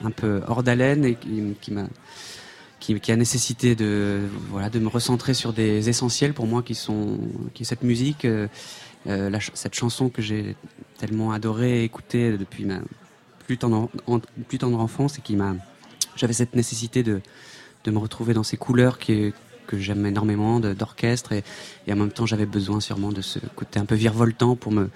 un 0.04 0.10
peu 0.10 0.42
hors 0.46 0.62
d'haleine 0.62 1.04
et 1.04 1.16
qui, 1.60 1.72
m'a 1.72 1.84
qui, 2.80 3.12
a 3.12 3.16
nécessité 3.16 3.74
de 3.74 4.20
voilà 4.50 4.70
de 4.70 4.78
me 4.78 4.88
recentrer 4.88 5.34
sur 5.34 5.52
des 5.52 5.88
essentiels 5.88 6.34
pour 6.34 6.46
moi 6.46 6.62
qui 6.62 6.74
sont 6.74 7.18
qui 7.54 7.64
cette 7.64 7.82
musique 7.82 8.26
cette 9.54 9.74
chanson 9.74 10.08
que 10.08 10.22
j'ai 10.22 10.56
tellement 10.98 11.32
adoré 11.32 11.84
écouter 11.84 12.36
depuis 12.36 12.64
ma 12.64 12.80
plus 13.46 13.58
tendre, 13.58 13.88
plus 14.48 14.58
tendre 14.58 14.78
enfance 14.80 15.18
et 15.18 15.22
qui 15.22 15.36
m'a 15.36 15.54
j'avais 16.16 16.32
cette 16.32 16.54
nécessité 16.54 17.02
de 17.02 17.20
de 17.84 17.90
me 17.90 17.98
retrouver 17.98 18.34
dans 18.34 18.42
ces 18.42 18.56
couleurs 18.56 18.98
qui, 18.98 19.32
que 19.68 19.78
j'aime 19.78 20.04
énormément 20.04 20.58
d'orchestre 20.58 21.32
et, 21.32 21.44
et, 21.86 21.92
en 21.92 21.96
même 21.96 22.10
temps 22.10 22.26
j'avais 22.26 22.46
besoin 22.46 22.80
sûrement 22.80 23.12
de 23.12 23.20
ce 23.20 23.38
côté 23.54 23.78
un 23.78 23.84
peu 23.84 23.94
virevoltant 23.94 24.56
pour 24.56 24.72
me 24.72 24.90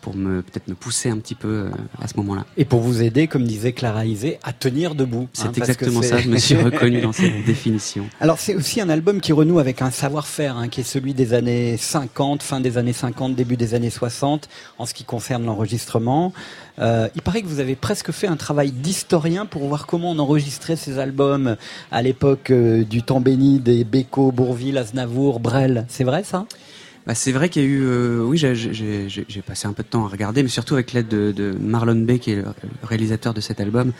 pour 0.00 0.16
me 0.16 0.42
peut-être 0.42 0.68
me 0.68 0.74
pousser 0.74 1.10
un 1.10 1.18
petit 1.18 1.34
peu 1.34 1.48
euh, 1.48 1.70
à 2.00 2.08
ce 2.08 2.16
moment-là. 2.16 2.44
Et 2.56 2.64
pour 2.64 2.80
vous 2.80 3.02
aider, 3.02 3.26
comme 3.26 3.44
disait 3.44 3.72
Clara 3.72 4.04
Isé, 4.06 4.38
à 4.42 4.52
tenir 4.52 4.94
debout. 4.94 5.28
C'est 5.32 5.48
hein, 5.48 5.52
exactement 5.56 6.02
ça, 6.02 6.18
je 6.18 6.28
me 6.28 6.38
suis 6.38 6.56
reconnu 6.56 7.00
dans 7.00 7.12
cette 7.12 7.44
définition. 7.46 8.06
Alors 8.20 8.38
c'est 8.38 8.54
aussi 8.54 8.80
un 8.80 8.88
album 8.88 9.20
qui 9.20 9.32
renoue 9.32 9.58
avec 9.58 9.82
un 9.82 9.90
savoir-faire 9.90 10.56
hein, 10.56 10.68
qui 10.68 10.80
est 10.80 10.84
celui 10.84 11.14
des 11.14 11.34
années 11.34 11.76
50, 11.76 12.42
fin 12.42 12.60
des 12.60 12.78
années 12.78 12.92
50, 12.92 13.34
début 13.34 13.56
des 13.56 13.74
années 13.74 13.90
60, 13.90 14.48
en 14.78 14.86
ce 14.86 14.94
qui 14.94 15.04
concerne 15.04 15.44
l'enregistrement. 15.44 16.32
Euh, 16.78 17.08
il 17.14 17.22
paraît 17.22 17.42
que 17.42 17.46
vous 17.46 17.60
avez 17.60 17.76
presque 17.76 18.10
fait 18.10 18.26
un 18.26 18.36
travail 18.36 18.70
d'historien 18.72 19.46
pour 19.46 19.66
voir 19.66 19.86
comment 19.86 20.12
on 20.12 20.18
enregistrait 20.18 20.76
ces 20.76 20.98
albums 20.98 21.56
à 21.90 22.02
l'époque 22.02 22.50
euh, 22.50 22.84
du 22.84 23.02
temps 23.02 23.20
béni 23.20 23.58
des 23.58 23.84
Beko, 23.84 24.32
Bourville, 24.32 24.78
Aznavour, 24.78 25.40
Brel. 25.40 25.86
C'est 25.88 26.04
vrai 26.04 26.24
ça? 26.24 26.46
Bah, 27.10 27.16
c'est 27.16 27.32
vrai 27.32 27.48
qu'il 27.48 27.62
y 27.62 27.64
a 27.64 27.68
eu, 27.68 27.82
euh, 27.82 28.22
oui, 28.22 28.38
j'ai 28.38 29.42
passé 29.44 29.66
un 29.66 29.72
peu 29.72 29.82
de 29.82 29.88
temps 29.88 30.04
à 30.04 30.08
regarder, 30.08 30.44
mais 30.44 30.48
surtout 30.48 30.74
avec 30.74 30.92
l'aide 30.92 31.08
de, 31.08 31.56
Marlon 31.60 31.96
Bay, 31.96 32.20
qui 32.20 32.30
est 32.30 32.36
le 32.36 32.44
réalisateur 32.84 33.34
de 33.34 33.40
cet 33.40 33.58
album, 33.58 33.92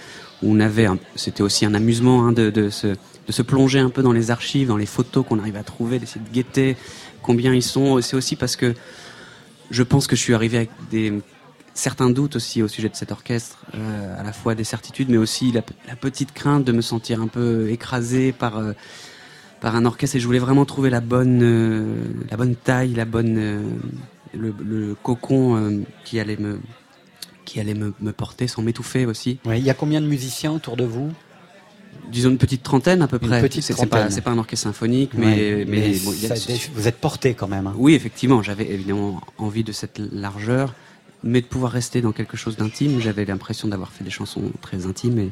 on 0.45 0.61
avait, 0.61 0.87
c'était 1.17 1.43
aussi 1.43 1.67
un 1.67 1.75
amusement 1.75 2.25
hein, 2.25 2.31
de, 2.31 2.71
se, 2.71 3.43
plonger 3.43 3.81
un 3.81 3.91
peu 3.91 4.05
dans 4.05 4.13
les 4.13 4.31
archives, 4.31 4.69
dans 4.69 4.77
les 4.77 4.87
photos 4.87 5.27
qu'on 5.27 5.41
arrive 5.41 5.57
à 5.57 5.65
trouver, 5.65 5.99
d'essayer 5.99 6.25
de 6.25 6.33
guetter 6.33 6.77
combien 7.21 7.53
ils 7.53 7.65
sont. 7.65 8.01
C'est 8.01 8.15
aussi 8.15 8.37
parce 8.37 8.55
que 8.55 8.75
je 9.73 9.83
pense 9.83 10.07
que 10.07 10.15
je 10.15 10.21
suis 10.21 10.35
arrivé 10.35 10.59
avec 10.59 10.71
des 10.93 11.13
certains 11.75 12.11
doutes 12.11 12.37
aussi 12.37 12.63
au 12.63 12.69
sujet 12.69 12.91
de 12.91 12.95
cet 12.95 13.11
orchestre, 13.11 13.59
euh, 13.75 14.21
à 14.21 14.23
la 14.23 14.33
fois 14.33 14.55
des 14.55 14.63
certitudes, 14.63 15.09
mais 15.09 15.19
aussi 15.19 15.51
la, 15.51 15.63
la, 15.89 15.97
petite 15.97 16.31
crainte 16.33 16.63
de 16.63 16.71
me 16.71 16.81
sentir 16.81 17.21
un 17.21 17.27
peu 17.27 17.71
écrasé 17.71 18.31
par 18.31 18.59
euh, 18.59 18.73
par 19.61 19.77
un 19.77 19.85
orchestre 19.85 20.17
et 20.17 20.21
je 20.21 20.27
voulais 20.27 20.39
vraiment 20.39 20.65
trouver 20.65 20.91
la 20.91 21.01
bonne, 21.01 21.41
euh, 21.43 22.05
la 22.31 22.37
bonne 22.37 22.57
taille, 22.57 22.95
la 22.95 23.05
bonne, 23.05 23.37
euh, 23.39 23.63
le, 24.35 24.95
cocon 24.95 25.57
euh, 25.57 25.81
qui 26.05 26.19
allait 26.19 26.37
me, 26.37 26.61
qui 27.45 27.61
allait 27.61 27.75
me, 27.75 27.93
porter 28.13 28.49
sans 28.49 28.63
m'étouffer 28.63 29.07
aussi. 29.07 29.39
il 29.47 29.59
y 29.59 29.71
a 29.71 29.75
combien 29.75 30.01
de 30.01 30.07
musiciens 30.07 30.53
autour 30.53 30.77
de 30.77 30.85
vous? 30.85 31.13
Disons 32.11 32.31
une 32.31 32.39
petite 32.39 32.63
trentaine 32.63 33.03
à 33.03 33.09
peu 33.09 33.19
près. 33.19 33.49
C'est 33.61 33.89
pas, 33.89 34.09
pas 34.09 34.31
un 34.31 34.39
orchestre 34.39 34.65
symphonique, 34.65 35.13
mais, 35.15 35.65
mais, 35.69 35.93
vous 35.93 36.89
êtes 36.89 36.97
porté 36.97 37.35
quand 37.35 37.49
même. 37.49 37.67
Hein. 37.67 37.75
Oui, 37.77 37.95
effectivement, 37.95 38.43
j'avais 38.43 38.69
évidemment 38.69 39.21
envie 39.39 39.63
de 39.63 39.73
cette 39.73 40.01
largeur, 40.13 40.75
mais 41.23 41.41
de 41.41 41.47
pouvoir 41.47 41.73
rester 41.73 42.01
dans 42.01 42.13
quelque 42.13 42.37
chose 42.37 42.57
d'intime. 42.57 43.01
J'avais 43.01 43.25
l'impression 43.25 43.69
d'avoir 43.69 43.93
fait 43.93 44.03
des 44.03 44.11
chansons 44.11 44.51
très 44.61 44.87
intimes 44.87 45.19
et, 45.19 45.31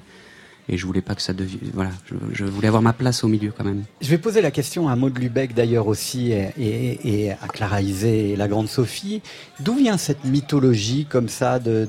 et 0.69 0.77
je 0.77 0.86
voulais 0.86 1.01
pas 1.01 1.15
que 1.15 1.23
ça 1.23 1.32
devienne. 1.32 1.70
Voilà, 1.73 1.90
je, 2.32 2.45
voulais 2.45 2.69
avoir 2.69 2.82
ma 2.82 2.93
place 2.93 3.24
au 3.24 3.28
milieu 3.28 3.53
quand 3.57 3.65
même. 3.65 3.85
Je 4.01 4.09
vais 4.11 4.19
poser 4.19 4.43
la 4.43 4.51
question 4.51 4.89
à 4.89 4.97
Maud 4.97 5.16
Lubeck 5.19 5.55
d'ailleurs 5.55 5.86
aussi 5.86 6.32
et, 6.32 7.32
à 7.32 7.49
Clara 7.49 7.81
Isé 7.81 8.31
et 8.31 8.36
la 8.36 8.49
grande 8.49 8.69
Sophie. 8.69 9.23
D'où 9.61 9.74
vient 9.74 9.97
cette 9.97 10.24
mythologie 10.24 11.07
comme 11.07 11.28
ça 11.28 11.59
de, 11.59 11.89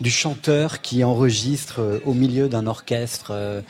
du 0.00 0.10
chanteur 0.10 0.80
qui 0.80 1.04
enregistre 1.04 1.80
euh, 1.80 1.98
au 2.04 2.14
milieu 2.14 2.48
d'un 2.48 2.66
orchestre, 2.66 3.28
euh, 3.30 3.60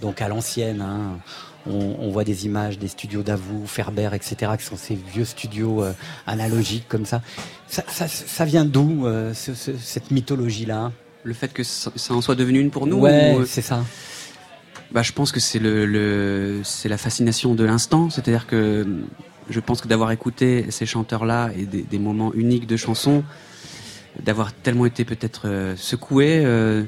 donc 0.00 0.22
à 0.22 0.28
l'ancienne 0.28 0.80
hein, 0.80 1.18
on, 1.66 2.10
voit 2.10 2.24
des 2.24 2.46
images 2.46 2.78
des 2.78 2.88
studios 2.88 3.22
d'Avou, 3.22 3.66
Ferber, 3.66 4.10
etc., 4.14 4.52
qui 4.58 4.64
sont 4.64 4.76
ces 4.76 4.94
vieux 4.94 5.24
studios 5.24 5.82
euh, 5.82 5.92
analogiques 6.26 6.88
comme 6.88 7.04
ça, 7.04 7.20
ça 7.68 8.44
vient 8.44 8.64
d'où, 8.64 9.06
cette 9.34 10.10
mythologie-là? 10.10 10.92
Le 11.24 11.34
fait 11.34 11.52
que 11.52 11.62
ça, 11.62 11.90
en 12.10 12.20
soit 12.20 12.34
devenu 12.34 12.60
une 12.60 12.70
pour 12.70 12.86
nous 12.86 12.98
Ouais, 12.98 13.36
euh, 13.36 13.44
c'est 13.46 13.62
ça. 13.62 13.84
Bah, 14.92 15.02
je 15.02 15.12
pense 15.12 15.32
que 15.32 15.40
c'est 15.40 15.58
le, 15.58 16.60
c'est 16.64 16.88
la 16.88 16.98
fascination 16.98 17.54
de 17.54 17.64
l'instant. 17.64 18.08
C'est-à-dire 18.10 18.46
que 18.46 18.86
je 19.50 19.60
pense 19.60 19.80
que 19.80 19.88
d'avoir 19.88 20.10
écouté 20.12 20.66
ces 20.70 20.86
chanteurs-là 20.86 21.50
et 21.56 21.66
des, 21.66 21.98
moments 21.98 22.32
uniques 22.34 22.66
de 22.66 22.76
chansons, 22.76 23.24
d'avoir 24.22 24.52
tellement 24.52 24.86
été 24.86 25.04
peut-être 25.04 25.42
euh, 25.46 25.76
secoué, 25.76 26.42
euh, 26.44 26.84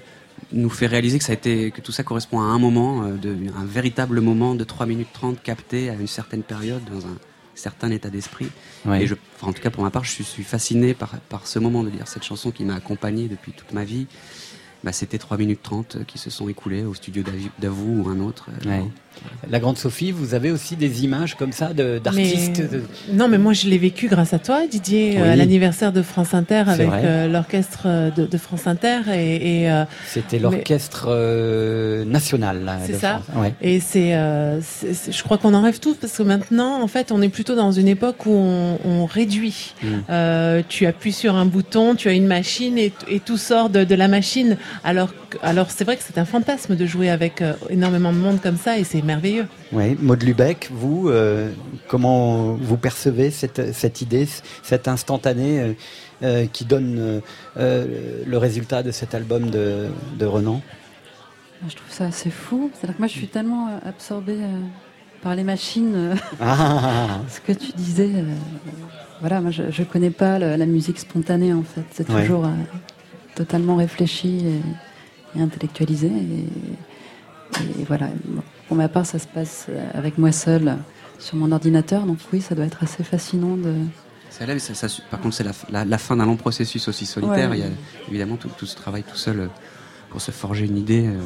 nous 0.52 0.70
fait 0.70 0.86
réaliser 0.86 1.18
que 1.18 1.24
ça 1.24 1.32
a 1.32 1.34
été, 1.34 1.70
que 1.70 1.80
tout 1.80 1.92
ça 1.92 2.02
correspond 2.02 2.40
à 2.40 2.44
un 2.44 2.58
moment, 2.58 3.04
de, 3.04 3.36
un 3.56 3.64
véritable 3.66 4.20
moment 4.20 4.54
de 4.54 4.64
3 4.64 4.86
minutes 4.86 5.12
30 5.12 5.42
capté 5.42 5.90
à 5.90 5.94
une 5.94 6.06
certaine 6.06 6.42
période 6.42 6.82
dans 6.90 7.06
un, 7.06 7.16
certain 7.54 7.90
état 7.90 8.10
d'esprit. 8.10 8.48
Et 8.92 9.06
je, 9.06 9.14
en 9.42 9.52
tout 9.52 9.62
cas 9.62 9.70
pour 9.70 9.82
ma 9.82 9.90
part, 9.90 10.04
je 10.04 10.22
suis 10.22 10.44
fasciné 10.44 10.94
par, 10.94 11.18
par 11.28 11.46
ce 11.46 11.58
moment 11.58 11.84
de 11.84 11.90
dire 11.90 12.08
cette 12.08 12.24
chanson 12.24 12.50
qui 12.50 12.64
m'a 12.64 12.74
accompagné 12.74 13.28
depuis 13.28 13.52
toute 13.52 13.72
ma 13.72 13.84
vie. 13.84 14.06
Bah, 14.82 14.92
c'était 14.92 15.18
3 15.18 15.36
minutes 15.36 15.62
30 15.62 16.06
qui 16.06 16.18
se 16.18 16.30
sont 16.30 16.48
écoulées 16.48 16.84
au 16.84 16.94
studio 16.94 17.22
d'Avou 17.58 18.02
ou 18.02 18.08
un 18.08 18.18
autre. 18.20 18.48
Euh, 18.66 18.82
la 19.50 19.58
grande 19.58 19.78
Sophie, 19.78 20.12
vous 20.12 20.34
avez 20.34 20.50
aussi 20.50 20.76
des 20.76 21.04
images 21.04 21.34
comme 21.34 21.52
ça 21.52 21.72
d'artistes 21.72 22.62
Non, 23.12 23.28
mais 23.28 23.38
moi 23.38 23.52
je 23.52 23.68
l'ai 23.68 23.78
vécu 23.78 24.06
grâce 24.08 24.32
à 24.32 24.38
toi, 24.38 24.66
Didier, 24.66 25.18
euh, 25.18 25.32
à 25.32 25.36
l'anniversaire 25.36 25.92
de 25.92 26.02
France 26.02 26.34
Inter 26.34 26.64
avec 26.66 26.88
euh, 26.88 27.26
l'orchestre 27.26 27.88
de, 28.14 28.38
France 28.38 28.66
Inter. 28.66 29.00
et, 29.12 29.68
C'était 30.06 30.38
l'orchestre 30.38 31.08
national. 32.04 32.78
C'est 32.84 32.94
ça. 32.94 33.22
Et 33.60 33.80
c'est, 33.80 34.10
je 34.12 35.22
crois 35.22 35.38
qu'on 35.38 35.54
en 35.54 35.62
rêve 35.62 35.80
tous 35.80 35.94
parce 35.94 36.16
que 36.16 36.22
maintenant, 36.22 36.82
en 36.82 36.86
fait, 36.86 37.12
on 37.12 37.22
est 37.22 37.28
plutôt 37.28 37.56
dans 37.56 37.72
une 37.72 37.88
époque 37.88 38.26
où 38.26 38.32
on, 38.32 39.06
réduit. 39.06 39.74
Mm. 39.82 40.62
tu 40.68 40.86
appuies 40.86 41.12
sur 41.12 41.34
un 41.34 41.46
bouton, 41.46 41.94
tu 41.94 42.08
as 42.08 42.12
une 42.12 42.26
machine 42.26 42.78
et, 42.78 42.92
tout 43.24 43.38
sort 43.38 43.70
de, 43.70 43.84
de 43.84 43.94
la 43.94 44.08
machine. 44.08 44.56
Alors, 44.84 45.10
alors 45.42 45.70
c'est 45.70 45.84
vrai 45.84 45.96
que 45.96 46.02
c'est 46.04 46.18
un 46.18 46.24
fantasme 46.24 46.76
de 46.76 46.86
jouer 46.86 47.10
avec 47.10 47.42
énormément 47.68 48.12
de 48.12 48.18
monde 48.18 48.40
comme 48.40 48.56
ça 48.56 48.78
et 48.78 48.84
c'est 48.84 48.99
merveilleux. 49.02 49.46
Oui, 49.72 49.96
Maud 50.00 50.22
Lubeck, 50.22 50.68
vous, 50.72 51.08
euh, 51.08 51.50
comment 51.88 52.54
vous 52.54 52.76
percevez 52.76 53.30
cette, 53.30 53.74
cette 53.74 54.00
idée, 54.00 54.26
cet 54.62 54.88
instantané 54.88 55.60
euh, 55.60 55.72
euh, 56.22 56.46
qui 56.46 56.64
donne 56.64 57.22
le 57.56 58.36
résultat 58.36 58.82
de 58.82 58.90
cet 58.90 59.14
album 59.14 59.50
de, 59.50 59.88
de 60.18 60.26
Renan? 60.26 60.60
Je 61.68 61.76
trouve 61.76 61.90
ça 61.90 62.06
assez 62.06 62.30
fou. 62.30 62.70
C'est-à-dire 62.74 62.96
que 62.96 63.00
moi, 63.00 63.08
je 63.08 63.12
suis 63.12 63.28
tellement 63.28 63.68
absorbée 63.84 64.38
par 65.22 65.34
les 65.34 65.44
machines. 65.44 66.16
Ah. 66.40 67.20
ce 67.28 67.40
que 67.40 67.52
tu 67.52 67.72
disais, 67.72 68.10
voilà, 69.20 69.40
moi, 69.40 69.50
je 69.50 69.62
ne 69.62 69.86
connais 69.86 70.10
pas 70.10 70.38
la, 70.38 70.66
musique 70.66 70.98
spontanée, 70.98 71.52
en 71.52 71.62
fait. 71.62 71.84
C'est 71.92 72.06
toujours 72.06 72.48
totalement 73.34 73.76
réfléchi 73.76 74.46
et, 74.46 75.38
et 75.38 75.42
intellectualisé. 75.42 76.08
Et, 76.08 77.80
et 77.80 77.84
voilà. 77.86 78.08
Pour 78.70 78.76
ma 78.76 78.88
part, 78.88 79.04
ça 79.04 79.18
se 79.18 79.26
passe 79.26 79.66
avec 79.94 80.16
moi 80.16 80.30
seul 80.30 80.76
sur 81.18 81.34
mon 81.34 81.50
ordinateur, 81.50 82.02
donc 82.02 82.18
oui, 82.32 82.40
ça 82.40 82.54
doit 82.54 82.66
être 82.66 82.84
assez 82.84 83.02
fascinant 83.02 83.56
de. 83.56 83.74
Ça, 84.30 84.46
ça, 84.74 84.86
par 85.10 85.20
contre, 85.20 85.34
c'est 85.34 85.44
la, 85.72 85.98
fin 85.98 86.16
d'un 86.16 86.26
long 86.26 86.36
processus 86.36 86.86
aussi 86.86 87.04
solitaire. 87.04 87.52
Il 87.52 87.62
y 87.62 87.64
a 87.64 87.70
évidemment 88.08 88.36
tout, 88.36 88.66
ce 88.66 88.76
travail 88.76 89.02
tout 89.02 89.16
seul 89.16 89.40
euh, 89.40 89.46
pour 90.10 90.20
se 90.20 90.30
forger 90.30 90.66
une 90.66 90.78
idée, 90.78 91.04
euh, 91.04 91.18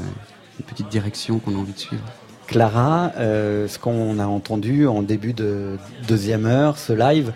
une 0.59 0.65
petite 0.65 0.89
direction 0.89 1.39
qu'on 1.39 1.55
a 1.55 1.59
envie 1.59 1.75
de 1.75 1.79
suivre. 1.79 2.03
Clara, 2.47 3.13
euh, 3.19 3.69
ce 3.69 3.79
qu'on 3.79 4.19
a 4.19 4.27
entendu 4.27 4.87
en 4.87 5.03
début 5.03 5.35
de 5.35 5.77
deuxième 6.09 6.47
heure, 6.47 6.79
ce 6.79 6.95
live, 6.95 7.35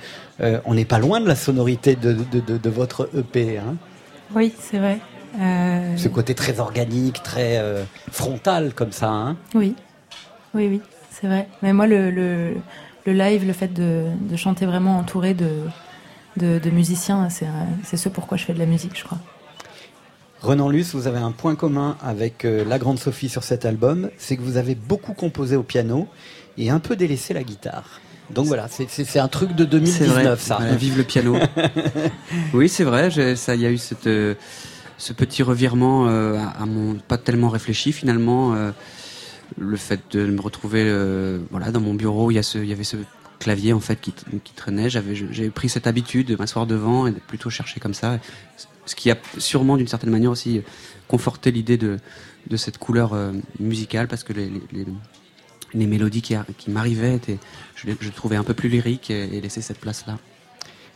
on 0.65 0.73
n'est 0.73 0.87
pas 0.87 1.01
loin 1.01 1.21
de 1.21 1.29
la 1.29 1.37
sonorité 1.37 1.97
de, 1.97 2.15
de 2.15 2.71
votre 2.71 3.11
EP. 3.15 3.59
Hein 3.59 3.77
oui, 4.35 4.55
c'est 4.59 4.79
vrai. 4.79 5.01
Ce 5.99 6.09
côté 6.09 6.35
très 6.35 6.61
organique, 6.61 7.23
très 7.23 7.63
frontal 8.11 8.73
comme 8.73 8.93
ça. 8.93 9.11
Hein 9.11 9.37
oui. 9.55 9.75
Oui, 10.59 10.67
oui, 10.67 10.81
c'est 11.13 11.29
vrai. 11.29 11.47
Mais 11.63 11.73
moi, 11.73 11.87
le, 11.87 12.11
le, 12.11 13.13
live, 13.13 13.47
le 13.47 13.53
fait 13.53 13.73
de, 13.73 14.07
chanter 14.35 14.67
vraiment 14.67 14.99
entouré 14.99 15.33
de, 15.33 15.49
de, 16.37 16.71
musiciens, 16.71 17.29
c'est 17.31 17.97
ce 17.97 18.09
pourquoi 18.09 18.37
je 18.37 18.45
fais 18.45 18.55
de 18.55 18.59
la 18.59 18.67
musique, 18.67 18.99
je 18.99 19.05
crois. 19.05 19.19
Renan 20.43 20.69
Luce, 20.69 20.97
vous 20.97 21.07
avez 21.07 21.19
un 21.19 21.31
point 21.31 21.55
commun 21.55 21.97
avec 22.03 22.45
euh, 22.45 22.65
la 22.65 22.79
Grande 22.79 22.99
Sophie 22.99 23.29
sur 23.29 23.45
cet 23.45 23.67
album, 23.67 24.11
c'est 24.19 24.37
que 24.37 24.43
vous 24.43 24.57
avez 24.57 24.75
beaucoup 24.75 25.13
composé 25.13 25.55
au 25.55 25.63
piano 25.63 26.09
et 26.57 26.71
un 26.71 26.81
peu 26.81 26.97
délaissé 26.97 27.35
la 27.35 27.45
guitare. 27.45 28.01
Donc 28.31 28.47
voilà, 28.47 28.67
c'est 28.69 29.19
un 29.19 29.29
truc 29.29 29.55
de 29.55 29.65
2019, 29.65 30.41
ça. 30.41 30.59
vive 30.77 30.97
le 30.97 31.05
piano. 31.05 31.39
oui, 32.53 32.69
c'est 32.69 32.85
vrai. 32.85 33.11
Ça, 33.37 33.55
il 33.55 33.61
y 33.61 33.67
a 33.67 33.71
eu 33.71 33.79
cette, 33.79 34.09
euh, 34.09 34.35
ce 34.97 35.13
petit 35.13 35.45
revirement 35.45 36.09
euh, 36.09 36.37
à, 36.37 36.67
mon 36.67 36.95
pas 36.95 37.17
tellement 37.17 37.49
réfléchi 37.49 37.93
finalement 37.93 38.55
le 39.57 39.77
fait 39.77 40.01
de 40.11 40.27
me 40.27 40.41
retrouver 40.41 40.85
euh, 40.87 41.41
voilà 41.51 41.71
dans 41.71 41.81
mon 41.81 41.95
bureau 41.95 42.31
il 42.31 42.35
y 42.35 42.39
a 42.39 42.43
ce 42.43 42.59
il 42.59 42.69
y 42.69 42.73
avait 42.73 42.85
ce 42.85 42.97
clavier 43.39 43.73
en 43.73 43.81
fait 43.81 44.01
qui, 44.01 44.13
qui 44.13 44.53
traînait. 44.53 44.91
J'avais 44.91 45.15
j'ai 45.15 45.51
pris 45.51 45.69
cette 45.69 45.87
habitude 45.87 46.27
de 46.27 46.37
m'asseoir 46.37 46.67
devant 46.67 47.07
et 47.07 47.13
de 47.13 47.21
plutôt 47.21 47.51
chercher 47.51 47.81
comme 47.81 47.95
ça. 47.95 48.19
Ce 48.87 48.95
qui 48.95 49.11
a 49.11 49.19
sûrement 49.39 49.77
d'une 49.77 49.87
certaine 49.87 50.11
manière 50.11 50.31
aussi 50.31 50.63
conforté 51.09 51.51
l'idée 51.51 51.77
de, 51.77 51.99
de 52.49 52.57
cette 52.57 52.79
couleur 52.79 53.13
euh, 53.13 53.33
musicale 53.61 54.09
parce 54.09 54.25
que 54.25 54.33
les, 54.33 54.51
les, 55.75 55.87
mélodies 55.87 56.23
qui, 56.23 56.35
qui 56.57 56.71
m'arrivaient 56.71 57.21
je, 57.75 58.11
trouvais 58.11 58.37
un 58.37 58.45
peu 58.45 58.55
plus 58.55 58.69
lyriques 58.69 59.11
et, 59.11 59.37
et 59.37 59.41
laisser 59.41 59.61
cette 59.61 59.79
place 59.79 60.07
là. 60.07 60.19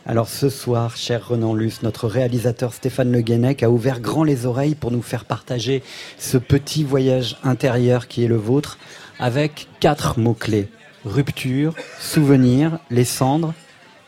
Alors 0.05 0.29
ce 0.29 0.49
soir, 0.49 0.97
cher 0.97 1.29
Renan 1.29 1.55
Luce, 1.55 1.85
notre 1.85 2.09
réalisateur 2.09 2.75
Stéphane 2.75 3.13
Le 3.13 3.21
Guenec 3.21 3.63
a 3.63 3.71
ouvert 3.71 4.01
grand 4.01 4.25
les 4.25 4.47
oreilles 4.47 4.75
pour 4.75 4.91
nous 4.91 5.01
faire 5.01 5.25
partager 5.25 5.81
ce 6.19 6.39
petit 6.39 6.83
voyage 6.83 7.37
intérieur 7.45 8.09
qui 8.09 8.25
est 8.25 8.29
le 8.29 8.37
vôtre 8.37 8.79
avec 9.21 9.69
quatre 9.79 10.19
mots-clés. 10.19 10.69
Rupture, 11.05 11.75
souvenir, 12.01 12.81
les 12.91 13.05
cendres 13.05 13.55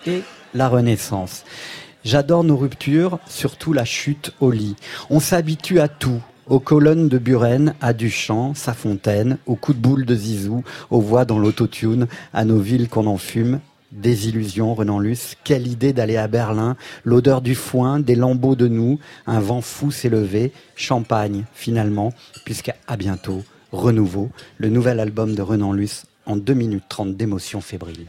et 0.05 0.23
la 0.53 0.69
renaissance. 0.69 1.45
J'adore 2.05 2.43
nos 2.43 2.57
ruptures, 2.57 3.21
surtout 3.29 3.73
la 3.73 3.85
chute 3.85 4.33
au 4.41 4.51
lit. 4.51 4.75
On 5.11 5.21
s'habitue 5.21 5.79
à 5.79 5.87
tout, 5.87 6.21
aux 6.49 6.61
colonnes 6.61 7.09
de 7.09 7.19
Buren, 7.19 7.75
à 7.81 7.93
Duchamp, 7.93 8.55
sa 8.55 8.75
fontaine, 8.75 9.39
aux 9.47 9.55
coups 9.55 9.79
de 9.79 9.83
boule 9.83 10.07
de 10.07 10.17
Zizou, 10.17 10.65
aux 10.91 11.01
voix 11.01 11.25
dans 11.25 11.39
l'autotune, 11.39 12.09
à 12.33 12.45
nos 12.45 12.59
villes 12.59 12.89
qu'on 12.89 13.07
enfume, 13.07 13.61
Désillusion, 13.95 14.75
Renan 14.75 14.99
Luce. 14.99 15.37
Quelle 15.45 15.69
idée 15.69 15.93
d'aller 15.93 16.17
à 16.17 16.27
Berlin. 16.27 16.77
L'odeur 17.05 17.41
du 17.41 17.55
foin, 17.55 18.01
des 18.01 18.17
lambeaux 18.17 18.57
de 18.57 18.67
nous. 18.67 18.99
Un 19.27 19.39
vent 19.39 19.61
fou 19.61 19.93
s'est 19.93 20.09
levé. 20.09 20.53
Champagne, 20.75 21.45
finalement. 21.55 22.13
Puisqu'à 22.45 22.75
bientôt. 22.99 23.43
Renouveau. 23.71 24.31
Le 24.59 24.69
nouvel 24.69 24.99
album 24.99 25.35
de 25.35 25.43
Renan 25.43 25.73
Luce 25.73 26.07
en 26.27 26.37
2 26.37 26.55
minutes 26.55 26.85
30 26.89 27.17
d'émotions 27.17 27.61
fébriles. 27.61 28.09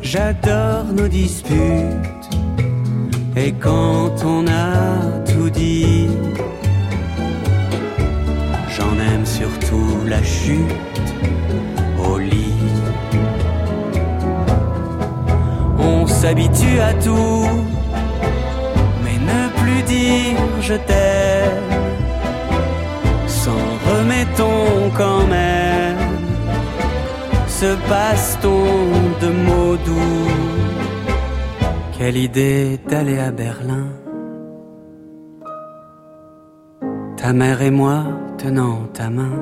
J'adore 0.00 0.84
nos 0.92 1.08
disputes. 1.08 1.50
Et 3.36 3.52
quand 3.52 4.24
on 4.24 4.46
a 4.48 5.22
tout 5.24 5.50
dit, 5.50 6.08
surtout 9.40 10.04
la 10.06 10.22
chute 10.22 11.00
au 12.08 12.18
lit. 12.18 12.62
On 15.78 16.06
s'habitue 16.06 16.78
à 16.90 16.92
tout, 17.06 17.46
mais 19.02 19.18
ne 19.30 19.40
plus 19.60 19.82
dire 19.94 20.38
je 20.60 20.74
t'aime. 20.88 21.72
S'en 23.26 23.64
remettons 23.90 24.90
quand 25.00 25.26
même. 25.26 25.96
Ce 27.48 27.70
passe-t-on 27.88 28.66
de 29.22 29.30
mots 29.46 29.78
doux? 29.86 30.30
Quelle 31.96 32.16
idée 32.16 32.78
d'aller 32.88 33.18
à 33.18 33.30
Berlin? 33.30 33.99
Ta 37.20 37.34
mère 37.34 37.60
et 37.60 37.70
moi 37.70 38.04
tenant 38.38 38.88
ta 38.94 39.10
main. 39.10 39.36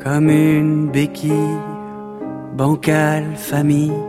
Comme 0.00 0.30
une 0.30 0.88
béquille, 0.88 1.58
bancale 2.56 3.34
famille, 3.34 4.00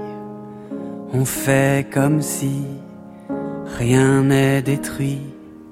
on 1.12 1.26
fait 1.26 1.88
comme 1.92 2.22
si 2.22 2.62
rien 3.80 4.22
n'est 4.22 4.62
détruit, 4.62 5.22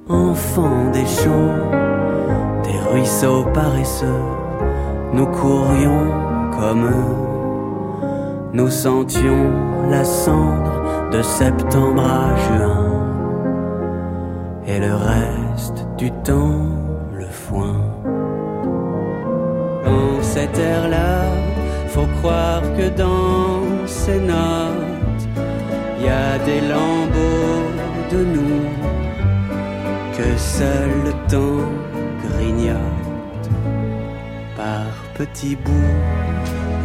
enfants 0.10 0.90
des 0.91 1.06
champs, 1.06 1.53
des 2.64 2.80
ruisseaux 2.90 3.45
paresseux, 3.53 4.24
nous 5.14 5.28
courions 5.28 6.07
comme 6.60 6.86
eux, 6.86 8.52
nous 8.52 8.72
sentions 8.72 9.52
la 9.91 10.03
cendre 10.03 11.11
de 11.11 11.22
septembre 11.22 12.03
à 12.03 12.36
juin 12.36 12.86
et 14.68 14.80
le 14.80 14.94
reste 14.94 15.88
du 15.98 16.11
temps 16.23 16.68
le 17.14 17.26
foin. 17.26 17.76
Dans 19.85 20.22
cette 20.22 20.57
ère-là, 20.57 21.23
faut 21.88 22.07
croire 22.19 22.61
que 22.77 22.89
dans 22.89 23.88
ces 23.88 24.19
notes, 24.19 25.23
il 25.98 26.06
y 26.06 26.10
a 26.10 26.38
des 26.39 26.61
lambeaux 26.61 27.64
de 28.11 28.23
nous 28.35 28.61
que 30.18 30.38
seul 30.38 30.89
le 31.06 31.14
temps 31.31 31.68
grignote 32.27 33.49
par 34.57 34.85
petits 35.18 35.56
bouts. 35.56 35.95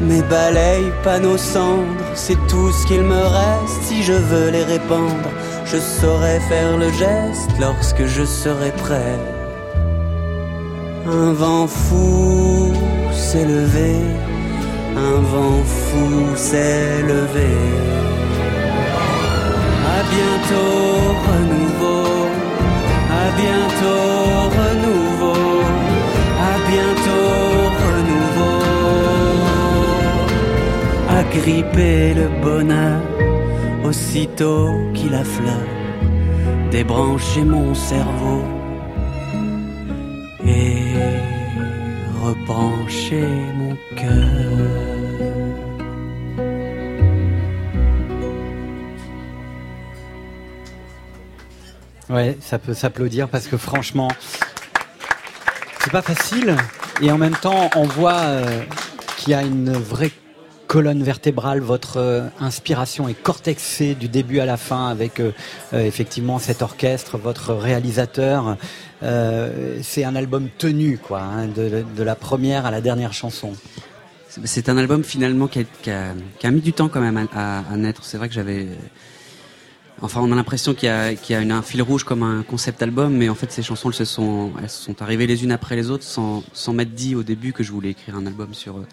Mais 0.02 0.22
balaye 0.22 0.90
pas 1.02 1.18
nos 1.18 1.36
cendres, 1.36 2.06
c'est 2.14 2.38
tout 2.48 2.70
ce 2.72 2.86
qu'il 2.86 3.02
me 3.02 3.22
reste 3.22 3.82
si 3.82 4.02
je 4.02 4.12
veux 4.12 4.50
les 4.50 4.64
répandre 4.64 5.28
je 5.64 5.78
saurais 5.78 6.40
faire 6.40 6.76
le 6.76 6.90
geste 6.92 7.50
lorsque 7.60 8.04
je 8.06 8.24
serai 8.24 8.70
prêt. 8.72 9.18
Un 11.06 11.32
vent 11.32 11.66
fou 11.66 12.72
s'est 13.12 13.44
levé, 13.44 13.94
un 14.96 15.20
vent 15.32 15.62
fou 15.64 16.36
s'est 16.36 17.02
levé. 17.02 17.52
À 19.96 20.00
bientôt 20.14 20.94
renouveau, 21.28 22.04
à 23.22 23.26
bientôt 23.42 24.04
renouveau, 24.60 25.60
à 26.50 26.54
bientôt 26.70 27.32
renouveau. 27.82 28.62
À 31.18 31.22
gripper 31.36 32.14
le 32.14 32.28
bonheur 32.42 33.11
aussitôt 33.92 34.70
qu'il 34.94 35.14
affleure, 35.14 35.68
débrancher 36.70 37.42
mon 37.42 37.74
cerveau 37.74 38.42
et 40.46 40.94
rebrancher 42.24 43.28
mon 43.54 43.76
cœur. 43.94 45.12
Ouais, 52.08 52.38
ça 52.40 52.58
peut 52.58 52.72
s'applaudir 52.72 53.28
parce 53.28 53.46
que 53.46 53.58
franchement, 53.58 54.08
c'est 55.80 55.92
pas 55.92 56.00
facile. 56.00 56.56
Et 57.02 57.12
en 57.12 57.18
même 57.18 57.36
temps, 57.36 57.68
on 57.76 57.84
voit 57.84 58.20
euh, 58.20 58.62
qu'il 59.18 59.32
y 59.32 59.34
a 59.34 59.42
une 59.42 59.74
vraie 59.74 60.12
colonne 60.72 61.02
vertébrale, 61.02 61.60
votre 61.60 61.98
euh, 61.98 62.22
inspiration 62.40 63.06
est 63.06 63.22
cortexée 63.22 63.94
du 63.94 64.08
début 64.08 64.40
à 64.40 64.46
la 64.46 64.56
fin 64.56 64.88
avec 64.88 65.20
euh, 65.20 65.32
euh, 65.74 65.84
effectivement 65.84 66.38
cet 66.38 66.62
orchestre, 66.62 67.18
votre 67.18 67.52
réalisateur. 67.52 68.56
C'est 69.82 70.04
un 70.04 70.16
album 70.16 70.48
tenu, 70.56 70.96
quoi, 70.96 71.20
hein, 71.20 71.46
de, 71.46 72.02
la 72.02 72.14
première 72.14 72.64
à 72.64 72.70
la 72.70 72.80
dernière 72.80 73.12
chanson. 73.12 73.52
C'est 74.44 74.70
un 74.70 74.78
album 74.78 75.04
finalement 75.04 75.46
qui 75.46 75.66
a, 75.90 76.50
mis 76.50 76.60
du 76.62 76.72
temps 76.72 76.88
quand 76.88 77.02
même 77.02 77.28
à, 77.34 77.76
naître. 77.76 78.04
C'est 78.04 78.16
vrai 78.16 78.28
que 78.28 78.34
j'avais 78.34 78.68
Enfin, 80.00 80.20
on 80.22 80.32
a 80.32 80.34
l'impression 80.34 80.72
qu'il 80.72 80.88
y 80.88 81.34
a, 81.34 81.38
un 81.38 81.62
fil 81.62 81.82
rouge 81.82 82.04
comme 82.04 82.22
un 82.22 82.42
concept 82.42 82.82
album, 82.82 83.14
mais 83.14 83.28
en 83.28 83.34
fait, 83.34 83.52
ces 83.52 83.62
chansons, 83.62 83.90
elles 83.90 83.94
se 83.96 84.04
sont, 84.06 84.52
arrivées 85.00 85.26
les 85.26 85.44
unes 85.44 85.52
après 85.52 85.76
les 85.76 85.90
autres, 85.90 86.04
sans, 86.04 86.72
m'être 86.72 86.94
dit 86.94 87.14
au 87.14 87.24
début 87.24 87.52
que 87.52 87.62
je 87.62 87.72
voulais 87.72 87.90
écrire 87.90 88.16
un 88.16 88.26
album 88.26 88.54
sur 88.54 88.86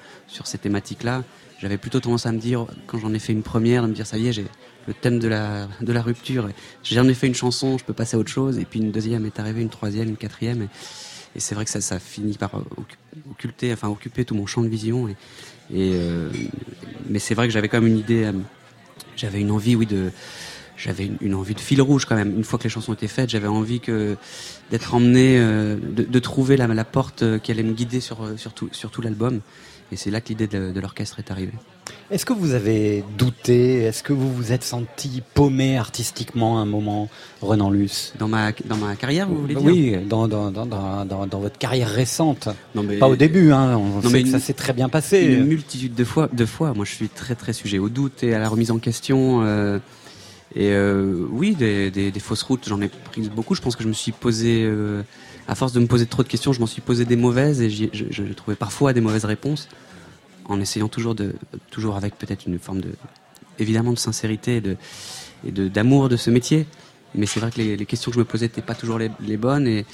ces 0.43 0.57
thématiques-là. 0.57 1.23
J'avais 1.61 1.77
plutôt 1.77 1.99
tendance 1.99 2.25
à 2.25 2.31
me 2.31 2.39
dire, 2.39 2.65
quand 2.87 2.99
j'en 2.99 3.13
ai 3.13 3.19
fait 3.19 3.33
une 3.33 3.43
première, 3.43 3.83
de 3.83 3.87
me 3.87 3.93
dire 3.93 4.07
ça 4.07 4.17
y 4.17 4.27
est, 4.27 4.33
j'ai 4.33 4.45
le 4.87 4.93
thème 4.93 5.19
de 5.19 5.27
la 5.27 5.67
de 5.81 5.91
la 5.91 6.01
rupture. 6.01 6.47
J'en 6.83 7.07
ai 7.07 7.13
fait 7.13 7.27
une 7.27 7.35
chanson, 7.35 7.77
je 7.77 7.83
peux 7.83 7.93
passer 7.93 8.15
à 8.15 8.19
autre 8.19 8.31
chose. 8.31 8.57
Et 8.57 8.65
puis 8.65 8.79
une 8.79 8.91
deuxième 8.91 9.25
est 9.25 9.39
arrivée, 9.39 9.61
une 9.61 9.69
troisième, 9.69 10.09
une 10.09 10.17
quatrième. 10.17 10.63
Et, 10.63 11.39
c'est 11.39 11.53
vrai 11.55 11.63
que 11.63 11.71
ça, 11.71 11.79
ça 11.79 11.99
finit 11.99 12.37
par 12.37 12.51
occulter, 13.29 13.71
enfin 13.71 13.87
occuper 13.87 14.25
tout 14.25 14.35
mon 14.35 14.45
champ 14.45 14.61
de 14.61 14.67
vision. 14.67 15.07
Et, 15.07 15.15
euh, 15.77 16.31
mais 17.07 17.19
c'est 17.19 17.35
vrai 17.35 17.47
que 17.47 17.53
j'avais 17.53 17.67
quand 17.67 17.79
même 17.79 17.91
une 17.91 17.99
idée, 17.99 18.23
euh, 18.23 18.33
j'avais 19.15 19.39
une 19.39 19.51
envie, 19.51 19.75
oui, 19.75 19.85
de 19.85 20.11
j'avais 20.75 21.11
une, 21.21 21.35
envie 21.35 21.53
de 21.53 21.59
fil 21.59 21.81
rouge 21.81 22.05
quand 22.05 22.15
même. 22.15 22.35
Une 22.35 22.43
fois 22.43 22.57
que 22.57 22.63
les 22.63 22.69
chansons 22.69 22.93
étaient 22.93 23.07
faites, 23.07 23.29
j'avais 23.29 23.47
envie 23.47 23.79
que 23.79 24.15
d'être 24.71 24.95
emmené, 24.95 25.37
euh, 25.37 25.75
de, 25.75 26.03
de, 26.03 26.19
trouver 26.19 26.57
la, 26.57 26.67
la 26.67 26.85
porte 26.85 27.39
qui 27.41 27.51
allait 27.51 27.63
me 27.63 27.73
guider 27.73 27.99
sur, 27.99 28.27
sur 28.37 28.53
tout, 28.53 28.69
sur 28.71 28.89
tout 28.89 29.01
l'album. 29.01 29.41
Et 29.91 29.95
c'est 29.95 30.11
là 30.11 30.21
que 30.21 30.29
l'idée 30.29 30.47
de, 30.47 30.71
de 30.71 30.79
l'orchestre 30.79 31.19
est 31.19 31.31
arrivée. 31.31 31.53
Est-ce 32.11 32.25
que 32.25 32.33
vous 32.33 32.53
avez 32.53 33.03
douté 33.17 33.81
Est-ce 33.83 34.03
que 34.03 34.13
vous 34.13 34.31
vous 34.31 34.51
êtes 34.51 34.63
senti 34.63 35.21
paumé 35.33 35.77
artistiquement 35.77 36.59
à 36.59 36.61
un 36.61 36.65
moment, 36.65 37.09
Renan 37.41 37.71
Luce? 37.71 38.13
Dans 38.19 38.27
ma, 38.27 38.51
dans 38.65 38.77
ma 38.77 38.95
carrière, 38.95 39.27
vous 39.27 39.41
voulez 39.41 39.55
dire? 39.55 39.63
Oui, 39.63 39.97
dans, 40.07 40.27
dans, 40.27 40.51
dans, 40.51 40.65
dans, 40.65 41.27
dans 41.27 41.39
votre 41.39 41.57
carrière 41.57 41.89
récente. 41.89 42.49
Non, 42.75 42.83
mais... 42.83 42.97
Pas 42.97 43.07
au 43.07 43.15
début, 43.15 43.51
hein. 43.51 43.77
on 43.77 43.85
non, 43.85 44.01
sait 44.01 44.09
mais 44.09 44.23
que 44.23 44.29
ça 44.29 44.39
s'est 44.39 44.53
très 44.53 44.73
bien 44.73 44.89
passé. 44.89 45.23
Une 45.23 45.45
multitude 45.45 45.95
de 45.95 46.03
fois, 46.03 46.29
de 46.31 46.45
fois. 46.45 46.73
Moi, 46.73 46.85
je 46.85 46.93
suis 46.93 47.09
très 47.09 47.35
très 47.35 47.53
sujet 47.53 47.79
au 47.79 47.89
doute 47.89 48.23
et 48.23 48.33
à 48.33 48.39
la 48.39 48.49
remise 48.49 48.71
en 48.71 48.79
question. 48.79 49.41
Euh, 49.43 49.79
Et 50.55 50.71
euh, 50.71 51.27
oui, 51.31 51.53
des, 51.53 51.91
des, 51.91 52.09
des, 52.09 52.19
fausses 52.19 52.41
routes, 52.41 52.67
j'en 52.67 52.81
ai 52.81 52.89
prises 52.89 53.29
beaucoup. 53.29 53.53
Je 53.53 53.61
pense 53.61 53.75
que 53.75 53.83
je 53.83 53.87
me 53.87 53.93
suis 53.93 54.11
posé, 54.11 54.63
euh, 54.63 55.03
à 55.49 55.55
force 55.55 55.73
de 55.73 55.79
me 55.79 55.87
poser 55.87 56.05
trop 56.05 56.21
de 56.21 56.27
questions, 56.27 56.53
je 56.53 56.59
m'en 56.59 56.67
suis 56.67 56.81
posé 56.81 57.05
des 57.05 57.15
mauvaises 57.15 57.59
et 57.59 57.71
je, 57.71 58.33
trouvé 58.33 58.55
parfois 58.55 58.93
des 58.93 59.01
mauvaises 59.01 59.25
réponses, 59.25 59.67
en 60.45 60.61
essayant 60.61 60.87
toujours 60.87 61.15
de, 61.15 61.33
toujours 61.71 61.95
avec 61.95 62.15
peut-être 62.19 62.45
une 62.45 62.59
forme 62.59 62.81
de, 62.81 62.91
évidemment 63.57 63.91
de 63.91 63.97
sincérité 63.97 64.61
et 65.43 65.51
d'amour 65.51 66.07
de, 66.07 66.17
ce 66.17 66.29
métier. 66.29 66.67
Mais 67.15 67.25
c'est 67.25 67.39
vrai 67.39 67.49
que 67.49 67.59
les, 67.59 67.85
questions 67.87 68.11
que 68.11 68.15
je 68.15 68.19
me 68.19 68.25
posais 68.25 68.45
n'étaient 68.45 68.61
pas 68.61 68.75
toujours 68.75 68.99
les, 68.99 69.37
bonnes 69.37 69.67
et, 69.67 69.85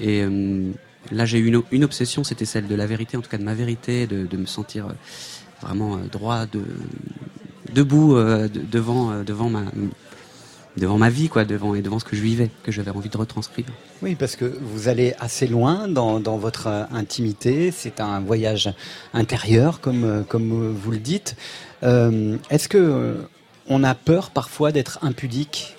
euh, 0.00 0.72
là 1.12 1.24
j'ai 1.26 1.38
eu 1.38 1.46
une, 1.70 1.84
obsession, 1.84 2.24
c'était 2.24 2.44
celle 2.44 2.66
de 2.66 2.74
la 2.74 2.86
vérité, 2.86 3.16
en 3.16 3.20
tout 3.20 3.30
cas 3.30 3.38
de 3.38 3.44
ma 3.44 3.54
vérité, 3.54 4.08
de, 4.08 4.36
me 4.36 4.46
sentir 4.46 4.88
vraiment 5.62 5.96
droit 6.10 6.46
de 6.46 6.64
debout 7.72 8.16
euh, 8.16 8.48
devant 8.48 9.10
euh, 9.10 9.22
devant 9.22 9.48
ma 9.48 9.64
devant 10.76 10.98
ma 10.98 11.10
vie 11.10 11.28
quoi 11.28 11.44
devant 11.44 11.74
et 11.74 11.82
devant 11.82 11.98
ce 11.98 12.04
que 12.04 12.16
je 12.16 12.22
vivais 12.22 12.50
que 12.62 12.72
j'avais 12.72 12.90
envie 12.90 13.08
de 13.08 13.16
retranscrire. 13.16 13.66
Oui 14.02 14.14
parce 14.14 14.36
que 14.36 14.44
vous 14.44 14.88
allez 14.88 15.14
assez 15.18 15.46
loin 15.46 15.88
dans, 15.88 16.20
dans 16.20 16.36
votre 16.36 16.66
euh, 16.66 16.84
intimité. 16.92 17.70
C'est 17.70 18.00
un 18.00 18.20
voyage 18.20 18.72
intérieur 19.12 19.80
comme 19.80 20.24
comme 20.28 20.72
vous 20.72 20.90
le 20.90 20.98
dites. 20.98 21.36
Euh, 21.82 22.36
est-ce 22.50 22.68
que 22.68 23.16
on 23.68 23.84
a 23.84 23.94
peur 23.94 24.30
parfois 24.30 24.72
d'être 24.72 24.98
impudique? 25.02 25.76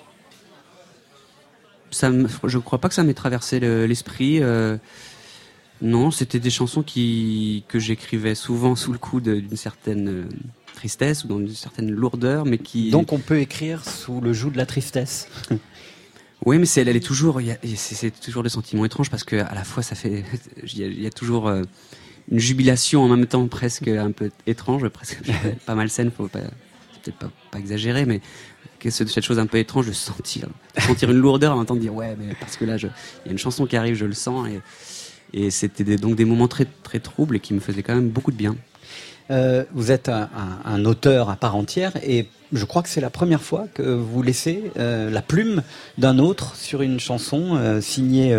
Ça 1.90 2.10
je 2.44 2.58
crois 2.58 2.80
pas 2.80 2.88
que 2.88 2.94
ça 2.94 3.04
m'ait 3.04 3.14
traversé 3.14 3.60
l'esprit 3.60 4.42
euh, 4.42 4.76
non 5.82 6.10
c'était 6.10 6.40
des 6.40 6.50
chansons 6.50 6.82
qui 6.82 7.64
que 7.68 7.78
j'écrivais 7.78 8.34
souvent 8.34 8.76
sous 8.76 8.92
le 8.92 8.98
coup 8.98 9.20
d'une 9.20 9.56
certaine 9.56 10.28
tristesse 10.76 11.24
ou 11.24 11.28
dans 11.28 11.38
une 11.38 11.48
certaine 11.48 11.90
lourdeur, 11.90 12.44
mais 12.46 12.58
qui. 12.58 12.90
Donc 12.90 13.12
on 13.12 13.18
peut 13.18 13.40
écrire 13.40 13.84
sous 13.84 14.20
le 14.20 14.32
joug 14.32 14.50
de 14.50 14.56
la 14.56 14.66
tristesse. 14.66 15.28
oui, 16.46 16.58
mais 16.58 16.66
c'est 16.66 16.82
elle, 16.82 16.88
elle 16.88 16.96
est 16.96 17.00
toujours, 17.00 17.40
c'est 17.74 18.20
toujours 18.20 18.44
des 18.44 18.48
sentiments 18.48 18.84
étranges 18.84 19.10
parce 19.10 19.24
que 19.24 19.36
à 19.36 19.54
la 19.54 19.64
fois 19.64 19.82
ça 19.82 19.96
fait, 19.96 20.24
il 20.62 21.02
y, 21.02 21.06
a 21.06 21.10
toujours 21.10 21.48
euh, 21.48 21.62
une 22.30 22.38
jubilation 22.38 23.02
en 23.02 23.08
même 23.08 23.26
temps 23.26 23.46
presque 23.48 23.88
un 23.88 24.12
peu 24.12 24.30
étrange, 24.46 24.88
presque 24.88 25.18
pas 25.66 25.74
malsaine, 25.74 26.12
faut 26.16 26.28
pas, 26.28 26.40
peut-être 27.02 27.18
pas, 27.18 27.30
pas 27.50 27.58
exagérer, 27.58 28.06
mais 28.06 28.20
cette 28.88 29.20
chose 29.20 29.40
un 29.40 29.46
peu 29.46 29.58
étrange 29.58 29.88
de 29.88 29.92
sentir, 29.92 30.46
de 30.76 30.80
sentir 30.80 31.10
une 31.10 31.18
lourdeur 31.18 31.54
en 31.54 31.56
même 31.56 31.66
temps 31.66 31.74
de 31.74 31.80
dire 31.80 31.94
ouais, 31.94 32.14
mais 32.16 32.34
parce 32.38 32.56
que 32.56 32.64
là, 32.64 32.76
il 32.76 32.84
y 32.84 33.28
a 33.28 33.32
une 33.32 33.38
chanson 33.38 33.66
qui 33.66 33.76
arrive, 33.76 33.96
je 33.96 34.06
le 34.06 34.14
sens 34.14 34.48
et. 34.48 34.60
Et 35.32 35.50
c'était 35.50 35.96
donc 35.96 36.14
des 36.14 36.24
moments 36.24 36.48
très 36.48 36.66
très 36.84 37.00
troubles 37.00 37.36
et 37.36 37.40
qui 37.40 37.52
me 37.52 37.60
faisaient 37.60 37.82
quand 37.82 37.94
même 37.94 38.08
beaucoup 38.08 38.30
de 38.30 38.36
bien. 38.36 38.56
Euh, 39.30 39.64
vous 39.72 39.90
êtes 39.90 40.08
un, 40.08 40.84
auteur 40.84 41.30
à 41.30 41.36
part 41.36 41.56
entière 41.56 41.92
et 42.04 42.28
je 42.52 42.64
crois 42.64 42.82
que 42.82 42.88
c'est 42.88 43.00
la 43.00 43.10
première 43.10 43.42
fois 43.42 43.66
que 43.74 43.82
vous 43.82 44.22
laissez 44.22 44.70
euh, 44.78 45.10
la 45.10 45.20
plume 45.20 45.62
d'un 45.98 46.20
autre 46.20 46.54
sur 46.54 46.80
une 46.80 47.00
chanson 47.00 47.56
euh, 47.56 47.80
signée 47.80 48.36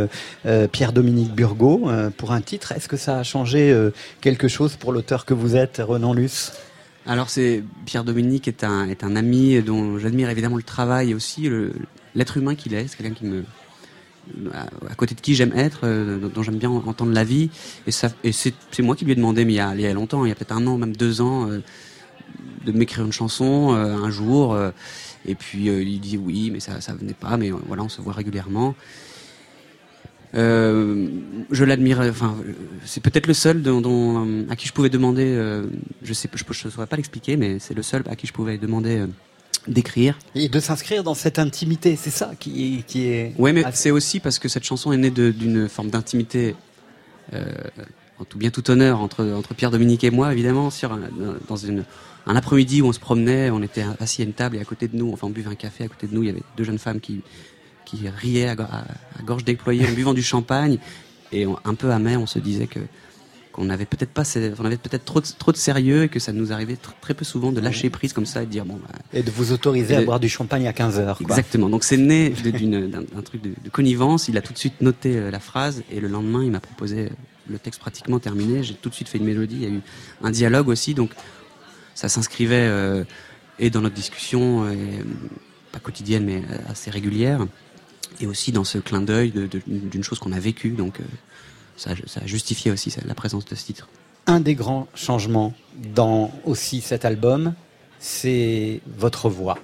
Pierre-Dominique 0.71 1.33
Burgot 1.33 1.89
pour 2.17 2.31
un 2.31 2.41
titre. 2.41 2.71
Est-ce 2.71 2.87
que 2.87 2.97
ça 2.97 3.19
a 3.19 3.23
changé 3.23 3.75
quelque 4.21 4.47
chose 4.47 4.75
pour 4.75 4.91
l'auteur 4.91 5.25
que 5.25 5.33
vous 5.33 5.55
êtes, 5.55 5.81
Renan 5.85 6.13
Luce? 6.13 6.53
Alors 7.05 7.29
c'est 7.29 7.63
Pierre-Dominique 7.85 8.47
est 8.47 8.63
un, 8.63 8.87
est 8.89 9.03
un 9.03 9.15
ami 9.15 9.61
dont 9.61 9.97
j'admire 9.97 10.29
évidemment 10.29 10.57
le 10.57 10.63
travail 10.63 11.11
et 11.11 11.13
aussi 11.13 11.49
l'être 12.15 12.37
humain 12.37 12.55
qu'il 12.55 12.73
est. 12.73 12.87
C'est 12.87 12.97
quelqu'un 12.97 13.13
qui 13.13 13.25
me 13.25 13.43
à 14.89 14.95
côté 14.95 15.15
de 15.15 15.21
qui 15.21 15.35
j'aime 15.35 15.53
être, 15.55 15.81
euh, 15.83 16.29
dont 16.29 16.43
j'aime 16.43 16.57
bien 16.57 16.69
entendre 16.69 17.13
la 17.13 17.23
vie. 17.23 17.49
Et, 17.85 17.91
c'est, 17.91 18.53
moi 18.79 18.95
qui 18.95 19.05
lui 19.05 19.13
ai 19.13 19.15
demandé, 19.15 19.45
mais 19.45 19.53
il 19.53 19.81
y 19.81 19.85
a, 19.85 19.93
longtemps, 19.93 20.25
il 20.25 20.29
y 20.29 20.31
a 20.31 20.35
peut-être 20.35 20.53
un 20.53 20.65
an, 20.67 20.77
même 20.77 20.95
deux 20.95 21.21
ans, 21.21 21.49
euh, 21.49 21.59
de 22.65 22.71
m'écrire 22.71 23.05
une 23.05 23.13
chanson 23.13 23.73
euh, 23.73 23.95
un 23.95 24.09
jour. 24.09 24.57
et 25.25 25.35
puis 25.35 25.65
il 25.65 25.99
dit 25.99 26.17
oui, 26.17 26.51
mais 26.51 26.59
ça, 26.59 26.81
ça 26.81 26.93
venait 26.93 27.13
pas. 27.13 27.37
Mais 27.37 27.49
voilà, 27.49 27.83
on 27.83 27.89
se 27.89 28.01
voit 28.01 28.13
régulièrement. 28.13 28.75
je 30.33 31.63
l'admire. 31.63 32.01
Enfin, 32.01 32.35
c'est 32.85 33.01
peut-être 33.01 33.27
le 33.27 33.33
seul 33.33 33.61
dont, 33.61 34.45
à 34.49 34.55
qui 34.55 34.67
je 34.67 34.73
pouvais 34.73 34.89
demander. 34.89 35.35
je 36.03 36.13
sais, 36.13 36.29
je 36.33 36.67
ne 36.67 36.71
saurais 36.71 36.87
pas 36.87 36.97
l'expliquer, 36.97 37.37
mais 37.37 37.59
c'est 37.59 37.73
le 37.73 37.83
seul 37.83 38.03
à 38.09 38.15
qui 38.15 38.27
je 38.27 38.33
pouvais 38.33 38.57
demander 38.57 39.05
d'écrire. 39.67 40.17
Et 40.35 40.49
de 40.49 40.59
s'inscrire 40.59 41.03
dans 41.03 41.13
cette 41.13 41.39
intimité, 41.39 41.95
c'est 41.95 42.09
ça 42.09 42.31
qui 42.39 42.77
est... 42.77 42.81
Qui 42.83 43.07
est 43.07 43.33
oui, 43.37 43.53
mais 43.53 43.63
c'est 43.73 43.91
aussi 43.91 44.19
parce 44.19 44.39
que 44.39 44.47
cette 44.47 44.63
chanson 44.63 44.91
est 44.91 44.97
née 44.97 45.11
d'une 45.11 45.67
forme 45.69 45.89
d'intimité, 45.89 46.55
euh, 47.33 47.45
en 48.19 48.25
tout 48.25 48.37
bien 48.37 48.49
tout 48.49 48.69
honneur, 48.71 49.01
entre, 49.01 49.25
entre 49.25 49.53
Pierre-Dominique 49.53 50.03
et 50.03 50.11
moi, 50.11 50.31
évidemment, 50.31 50.69
sur 50.69 50.93
un, 50.93 51.01
dans 51.47 51.57
une, 51.57 51.83
un 52.25 52.35
après-midi 52.35 52.81
où 52.81 52.87
on 52.87 52.93
se 52.93 52.99
promenait, 52.99 53.49
on 53.49 53.61
était 53.61 53.85
assis 53.99 54.21
à 54.21 54.25
une 54.25 54.33
table 54.33 54.57
et 54.57 54.59
à 54.59 54.65
côté 54.65 54.87
de 54.87 54.95
nous, 54.95 55.11
enfin 55.11 55.27
on 55.27 55.31
buvait 55.31 55.49
un 55.49 55.55
café, 55.55 55.83
à 55.85 55.87
côté 55.87 56.07
de 56.07 56.13
nous, 56.13 56.23
il 56.23 56.27
y 56.27 56.29
avait 56.29 56.43
deux 56.55 56.63
jeunes 56.63 56.79
femmes 56.79 56.99
qui, 56.99 57.21
qui 57.85 58.09
riaient 58.09 58.49
à, 58.49 58.51
à, 58.51 59.23
gorge 59.23 59.43
déployée 59.43 59.87
en 59.87 59.91
buvant 59.93 60.13
du 60.13 60.23
champagne. 60.23 60.77
Et 61.31 61.45
on, 61.45 61.57
un 61.65 61.75
peu 61.75 61.91
amer, 61.91 62.21
on 62.21 62.25
se 62.25 62.39
disait 62.39 62.67
que 62.67 62.79
on 63.57 63.69
avait 63.69 63.85
peut-être 63.85 64.11
pas, 64.11 64.23
on 64.59 64.65
avait 64.65 64.77
peut-être 64.77 65.05
trop, 65.05 65.19
de, 65.19 65.25
trop 65.37 65.51
de 65.51 65.57
sérieux 65.57 66.03
et 66.03 66.09
que 66.09 66.19
ça 66.19 66.31
nous 66.31 66.53
arrivait 66.53 66.77
très 67.01 67.13
peu 67.13 67.25
souvent 67.25 67.51
de 67.51 67.59
lâcher 67.59 67.89
prise 67.89 68.13
comme 68.13 68.25
ça 68.25 68.43
et 68.43 68.45
de 68.45 68.51
dire 68.51 68.65
bon. 68.65 68.75
Bah, 68.75 68.95
et 69.13 69.23
de 69.23 69.31
vous 69.31 69.51
autoriser 69.51 69.95
à 69.95 70.01
boire 70.01 70.19
du 70.19 70.29
champagne 70.29 70.67
à 70.67 70.73
15 70.73 70.99
heures. 70.99 71.17
Exactement. 71.21 71.69
Donc 71.69 71.83
c'est 71.83 71.97
né 71.97 72.29
d'un 72.29 73.21
truc 73.23 73.41
de, 73.41 73.49
de, 73.49 73.69
connivence. 73.69 74.27
Il 74.27 74.37
a 74.37 74.41
tout 74.41 74.53
de 74.53 74.57
suite 74.57 74.81
noté 74.81 75.17
euh, 75.17 75.31
la 75.31 75.39
phrase 75.39 75.83
et 75.91 75.99
le 75.99 76.07
lendemain 76.07 76.43
il 76.43 76.51
m'a 76.51 76.59
proposé 76.59 77.09
le 77.49 77.57
texte 77.57 77.79
pratiquement 77.79 78.19
terminé. 78.19 78.63
J'ai 78.63 78.75
tout 78.75 78.89
de 78.89 78.95
suite 78.95 79.09
fait 79.09 79.17
une 79.17 79.25
mélodie. 79.25 79.55
Il 79.55 79.63
y 79.63 79.65
a 79.65 79.69
eu 79.69 79.81
un 80.23 80.31
dialogue 80.31 80.67
aussi, 80.69 80.93
donc 80.93 81.11
ça 81.95 82.09
s'inscrivait 82.09 82.67
euh, 82.69 83.03
et 83.57 83.69
dans 83.69 83.81
notre 83.81 83.95
discussion, 83.95 84.65
euh, 84.65 84.75
pas 85.71 85.79
quotidienne 85.79 86.25
mais 86.25 86.43
assez 86.69 86.91
régulière, 86.91 87.47
et 88.19 88.27
aussi 88.27 88.51
dans 88.51 88.63
ce 88.63 88.77
clin 88.77 89.01
d'œil 89.01 89.31
d'une 89.65 90.03
chose 90.03 90.19
qu'on 90.19 90.31
a 90.31 90.39
vécue. 90.39 90.71
Donc 90.71 90.99
ça, 91.77 91.91
ça 92.07 92.21
a 92.21 92.25
justifié 92.25 92.71
aussi 92.71 92.93
la 93.05 93.15
présence 93.15 93.45
de 93.45 93.55
ce 93.55 93.65
titre. 93.65 93.87
Un 94.25 94.41
des 94.41 94.55
grands 94.55 94.87
changements 94.93 95.53
dans 95.95 96.31
aussi 96.43 96.81
cet 96.81 97.05
album, 97.05 97.53
c'est 97.99 98.81
votre 98.97 99.29
voix. 99.29 99.57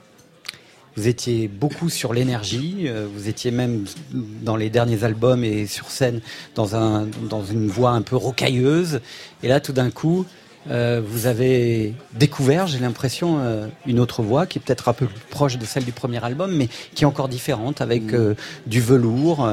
Vous 0.95 1.07
étiez 1.07 1.47
beaucoup 1.47 1.89
sur 1.89 2.13
l'énergie, 2.13 2.83
euh, 2.85 3.07
vous 3.11 3.27
étiez 3.27 3.49
même 3.49 3.85
dans 4.11 4.55
les 4.55 4.69
derniers 4.69 5.03
albums 5.03 5.43
et 5.43 5.65
sur 5.65 5.89
scène 5.89 6.21
dans, 6.53 6.75
un, 6.75 7.07
dans 7.29 7.43
une 7.43 7.67
voix 7.67 7.91
un 7.91 8.03
peu 8.03 8.15
rocailleuse. 8.15 9.01
Et 9.41 9.47
là, 9.47 9.59
tout 9.59 9.73
d'un 9.73 9.89
coup, 9.89 10.25
euh, 10.69 11.01
vous 11.05 11.27
avez 11.27 11.93
découvert, 12.13 12.67
j'ai 12.67 12.79
l'impression, 12.79 13.39
euh, 13.39 13.67
une 13.85 13.99
autre 13.99 14.21
voix 14.21 14.45
qui 14.45 14.59
est 14.59 14.61
peut-être 14.61 14.87
un 14.87 14.93
peu 14.93 15.07
plus 15.07 15.19
proche 15.29 15.57
de 15.57 15.65
celle 15.65 15.83
du 15.83 15.91
premier 15.91 16.23
album, 16.23 16.55
mais 16.55 16.69
qui 16.95 17.03
est 17.03 17.07
encore 17.07 17.27
différente, 17.27 17.81
avec 17.81 18.03
mm. 18.03 18.15
euh, 18.15 18.33
du 18.65 18.79
velours 18.79 19.47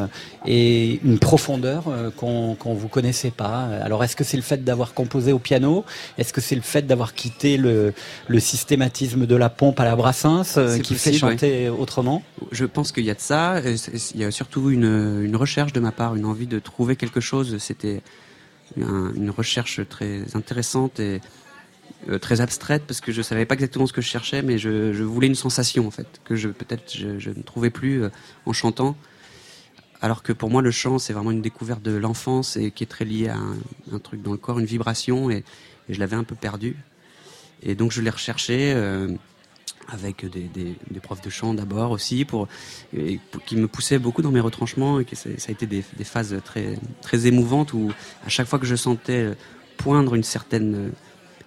et 0.46 1.00
une 1.04 1.18
profondeur 1.18 1.84
qu'on 2.16 2.54
qu'on 2.54 2.74
vous 2.74 2.88
connaissait 2.88 3.30
pas. 3.30 3.68
Alors, 3.82 4.04
est-ce 4.04 4.16
que 4.16 4.24
c'est 4.24 4.36
le 4.36 4.42
fait 4.42 4.64
d'avoir 4.64 4.94
composé 4.94 5.32
au 5.32 5.38
piano? 5.38 5.84
Est-ce 6.18 6.32
que 6.32 6.40
c'est 6.40 6.54
le 6.54 6.62
fait 6.62 6.86
d'avoir 6.86 7.14
quitté 7.14 7.56
le, 7.56 7.92
le, 8.28 8.40
systématisme 8.40 9.26
de 9.26 9.36
la 9.36 9.50
pompe 9.50 9.80
à 9.80 9.84
la 9.84 9.96
Brassens 9.96 10.58
qui 10.82 10.94
fait 10.94 11.12
chanter 11.12 11.68
autrement? 11.68 12.22
Je 12.52 12.64
pense 12.64 12.92
qu'il 12.92 13.04
y 13.04 13.10
a 13.10 13.14
de 13.14 13.20
ça. 13.20 13.60
Il 14.14 14.20
y 14.20 14.24
a 14.24 14.30
surtout 14.30 14.70
une, 14.70 15.20
une 15.22 15.36
recherche 15.36 15.72
de 15.72 15.80
ma 15.80 15.92
part, 15.92 16.14
une 16.14 16.24
envie 16.24 16.46
de 16.46 16.58
trouver 16.58 16.96
quelque 16.96 17.20
chose. 17.20 17.58
C'était 17.58 18.02
une 18.76 19.30
recherche 19.30 19.80
très 19.88 20.36
intéressante 20.36 21.00
et 21.00 21.20
euh, 22.08 22.18
très 22.18 22.40
abstraite 22.40 22.84
parce 22.86 23.02
que 23.02 23.12
je 23.12 23.20
savais 23.20 23.44
pas 23.44 23.54
exactement 23.54 23.86
ce 23.86 23.92
que 23.92 24.00
je 24.00 24.08
cherchais, 24.08 24.40
mais 24.40 24.56
je, 24.56 25.02
voulais 25.02 25.26
une 25.26 25.34
sensation 25.34 25.86
en 25.86 25.90
fait 25.90 26.06
que 26.24 26.34
je 26.34 26.48
peut-être 26.48 26.96
je, 26.96 27.28
ne 27.28 27.42
trouvais 27.42 27.68
plus 27.68 28.04
euh, 28.04 28.08
en 28.46 28.54
chantant. 28.54 28.96
Alors 30.00 30.22
que 30.22 30.32
pour 30.32 30.48
moi 30.48 30.62
le 30.62 30.70
chant 30.70 30.98
c'est 30.98 31.12
vraiment 31.12 31.30
une 31.30 31.42
découverte 31.42 31.82
de 31.82 31.94
l'enfance 31.94 32.56
et 32.56 32.70
qui 32.70 32.84
est 32.84 32.86
très 32.86 33.04
liée 33.04 33.28
à 33.28 33.36
un, 33.36 33.98
truc 33.98 34.22
dans 34.22 34.32
le 34.32 34.38
corps, 34.38 34.58
une 34.58 34.64
vibration 34.64 35.30
et, 35.30 35.44
et 35.90 35.94
je 35.94 36.00
l'avais 36.00 36.16
un 36.16 36.24
peu 36.24 36.34
perdu. 36.34 36.74
Et 37.62 37.74
donc 37.74 37.92
je 37.92 38.00
l'ai 38.00 38.08
recherché. 38.08 38.72
Euh, 38.74 39.08
avec 39.90 40.24
des, 40.24 40.44
des, 40.44 40.76
des, 40.90 41.00
profs 41.00 41.20
de 41.20 41.30
chant 41.30 41.54
d'abord 41.54 41.90
aussi, 41.90 42.24
pour, 42.24 42.48
et, 42.96 43.20
pour, 43.30 43.44
qui 43.44 43.56
me 43.56 43.68
poussaient 43.68 43.98
beaucoup 43.98 44.22
dans 44.22 44.30
mes 44.30 44.40
retranchements 44.40 45.00
et 45.00 45.04
que 45.04 45.16
ça, 45.16 45.30
ça 45.38 45.48
a 45.48 45.52
été 45.52 45.66
des, 45.66 45.84
des, 45.96 46.04
phases 46.04 46.36
très, 46.44 46.78
très 47.02 47.26
émouvantes 47.26 47.72
où 47.72 47.90
à 48.24 48.28
chaque 48.28 48.46
fois 48.46 48.58
que 48.58 48.66
je 48.66 48.76
sentais 48.76 49.32
poindre 49.76 50.14
une 50.14 50.22
certaine 50.22 50.92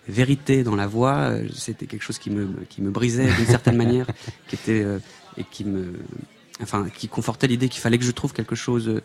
vérité 0.07 0.63
dans 0.63 0.75
la 0.75 0.87
voix, 0.87 1.33
c'était 1.55 1.85
quelque 1.85 2.03
chose 2.03 2.19
qui 2.19 2.29
me, 2.29 2.47
qui 2.69 2.81
me 2.81 2.91
brisait 2.91 3.31
d'une 3.35 3.45
certaine 3.45 3.77
manière, 3.77 4.07
qui 4.47 4.55
était 4.55 4.83
euh, 4.83 4.99
et 5.37 5.43
qui 5.43 5.63
me, 5.63 5.93
enfin, 6.61 6.87
qui 6.89 7.07
confortait 7.07 7.47
l'idée 7.47 7.69
qu'il 7.69 7.81
fallait 7.81 7.97
que 7.97 8.05
je 8.05 8.11
trouve 8.11 8.33
quelque 8.33 8.55
chose 8.55 9.01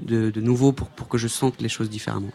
de, 0.00 0.30
de 0.30 0.40
nouveau 0.40 0.72
pour, 0.72 0.88
pour 0.88 1.08
que 1.08 1.18
je 1.18 1.28
sente 1.28 1.60
les 1.60 1.68
choses 1.68 1.88
différemment. 1.88 2.32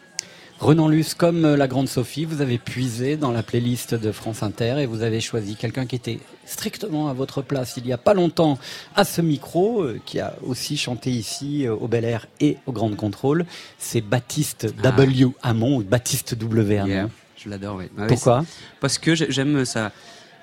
Renan 0.59 0.89
Luce, 0.89 1.13
comme 1.13 1.45
euh, 1.45 1.55
la 1.55 1.69
Grande 1.69 1.87
Sophie, 1.87 2.25
vous 2.25 2.41
avez 2.41 2.57
puisé 2.57 3.15
dans 3.15 3.31
la 3.31 3.43
playlist 3.43 3.95
de 3.95 4.11
France 4.11 4.43
Inter 4.43 4.75
et 4.79 4.85
vous 4.85 5.03
avez 5.03 5.21
choisi 5.21 5.55
quelqu'un 5.55 5.85
qui 5.85 5.95
était 5.95 6.19
strictement 6.45 7.07
à 7.07 7.13
votre 7.13 7.41
place 7.41 7.75
il 7.77 7.87
y 7.87 7.93
a 7.93 7.97
pas 7.97 8.13
longtemps 8.13 8.59
à 8.93 9.05
ce 9.05 9.21
micro, 9.21 9.83
euh, 9.83 10.01
qui 10.05 10.19
a 10.19 10.35
aussi 10.45 10.75
chanté 10.75 11.11
ici 11.11 11.65
euh, 11.65 11.73
au 11.73 11.87
Bel 11.87 12.03
Air 12.03 12.27
et 12.41 12.57
au 12.65 12.73
Grand 12.73 12.93
Contrôle. 12.93 13.45
C'est 13.77 14.01
Baptiste 14.01 14.67
ah. 14.79 14.91
W. 14.91 15.27
Hamon 15.43 15.77
ou 15.77 15.83
Baptiste 15.83 16.35
W. 16.35 16.77
Hamon. 16.77 16.89
Yeah, 16.89 17.09
je 17.37 17.49
l'adore, 17.49 17.77
oui. 17.77 17.85
Pourquoi 18.09 18.43
Parce 18.81 18.97
que 18.97 19.15
j'aime 19.15 19.63
ça. 19.63 19.93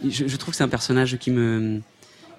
Je, 0.03 0.27
je, 0.27 0.37
trouve 0.37 0.53
que 0.53 0.57
c'est 0.57 0.65
un 0.65 0.69
personnage 0.69 1.19
qui 1.19 1.31
me 1.31 1.81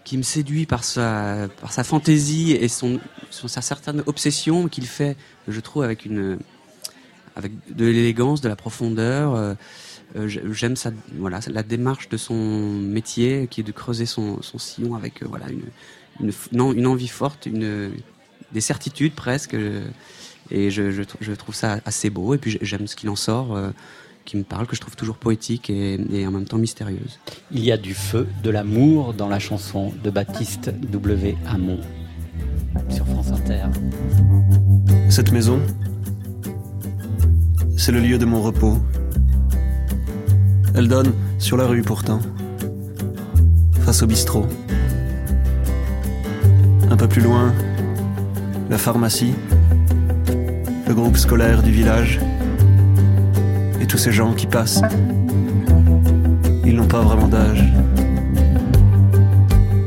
qui 0.04 0.18
me 0.18 0.24
séduit 0.24 0.66
par 0.66 0.84
sa, 0.86 1.48
par 1.60 1.74
sa 1.74 1.84
fantaisie 1.84 2.54
et 2.54 2.70
son, 2.70 3.00
sa 3.30 3.62
certaine 3.62 4.04
obsession 4.06 4.70
qu'il 4.70 4.88
fait, 4.88 5.18
je 5.50 5.60
trouve, 5.60 5.84
avec 5.84 6.06
une, 6.06 6.40
avec 7.38 7.52
de 7.74 7.86
l'élégance, 7.86 8.42
de 8.42 8.50
la 8.50 8.56
profondeur. 8.56 9.36
Euh, 9.36 9.54
euh, 10.16 10.28
j'aime 10.52 10.76
ça, 10.76 10.92
voilà, 11.18 11.40
la 11.48 11.64
démarche 11.64 12.10
de 12.10 12.18
son 12.18 12.36
métier, 12.36 13.48
qui 13.50 13.62
est 13.62 13.64
de 13.64 13.72
creuser 13.72 14.06
son, 14.06 14.42
son 14.42 14.58
sillon 14.58 14.96
avec, 14.96 15.24
voilà, 15.24 15.46
une, 15.50 16.32
une, 16.52 16.78
une 16.78 16.88
envie 16.88 17.08
forte, 17.08 17.46
une, 17.46 17.92
des 18.52 18.62
certitudes 18.62 19.14
presque. 19.14 19.56
Et 20.50 20.72
je, 20.72 20.92
je, 20.92 21.04
je, 21.20 21.32
trouve 21.34 21.56
ça 21.56 21.80
assez 21.86 22.10
beau. 22.10 22.34
Et 22.34 22.38
puis 22.38 22.58
j'aime 22.62 22.88
ce 22.88 22.96
qu'il 22.96 23.10
en 23.10 23.16
sort 23.16 23.58
qui 24.28 24.36
me 24.36 24.44
parle, 24.44 24.68
que 24.68 24.76
je 24.76 24.82
trouve 24.82 24.96
toujours 24.98 25.16
poétique 25.16 25.70
et, 25.70 25.98
en 26.28 26.32
même 26.32 26.46
temps 26.46 26.58
mystérieuse. 26.58 27.18
Il 27.50 27.64
y 27.64 27.72
a 27.72 27.78
du 27.78 27.94
feu, 27.94 28.28
de 28.44 28.50
l'amour 28.50 29.14
dans 29.14 29.30
la 29.30 29.40
chanson 29.40 29.94
de 30.04 30.10
Baptiste 30.10 30.70
W. 30.70 31.38
Hamon 31.48 31.80
sur 32.90 33.08
France 33.08 33.32
Inter. 33.32 33.64
Cette 35.10 35.32
maison, 35.32 35.62
c'est 37.78 37.92
le 37.92 38.00
lieu 38.00 38.18
de 38.18 38.26
mon 38.26 38.42
repos. 38.42 38.80
Elle 40.74 40.88
donne 40.88 41.14
sur 41.38 41.58
la 41.58 41.66
rue 41.68 41.84
pourtant, 41.84 42.20
face 43.82 44.02
au 44.02 44.08
bistrot. 44.08 44.48
Un 46.90 46.98
peu 46.98 47.08
plus 47.08 47.22
loin, 47.22 47.54
la 48.70 48.80
pharmacie, 48.80 49.36
le 50.88 50.94
groupe 50.96 51.18
scolaire 51.18 51.62
du 51.62 51.72
village 51.72 52.20
et 53.80 53.86
tous 53.86 54.00
ces 54.00 54.12
gens 54.12 54.34
qui 54.34 54.48
passent. 54.48 54.82
Ils 56.66 56.76
n'ont 56.76 56.88
pas 56.88 57.02
vraiment 57.02 57.28
d'âge. 57.28 57.64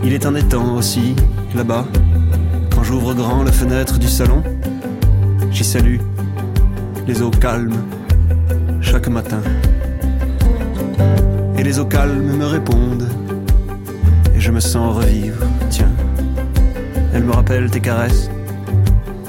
Il 0.04 0.12
est 0.12 0.26
un 0.26 0.34
étang 0.36 0.76
aussi, 0.76 1.16
là-bas. 1.56 1.86
Quand 2.72 2.84
j'ouvre 2.84 3.14
grand 3.14 3.42
la 3.42 3.52
fenêtre 3.52 3.98
du 3.98 4.08
salon, 4.08 4.42
j'y 5.50 5.64
salue 5.64 5.98
les 7.06 7.22
eaux 7.22 7.31
calmes 7.31 7.77
chaque 8.81 9.09
matin. 9.09 9.43
Et 11.59 11.62
les 11.62 11.78
eaux 11.78 11.86
calmes 11.86 12.36
me 12.36 12.47
répondent, 12.47 13.09
et 14.35 14.40
je 14.40 14.51
me 14.51 14.60
sens 14.60 14.97
revivre. 14.97 15.43
Tiens, 15.68 15.93
elles 17.12 17.24
me 17.24 17.32
rappellent 17.32 17.70
tes 17.70 17.81
caresses, 17.81 18.31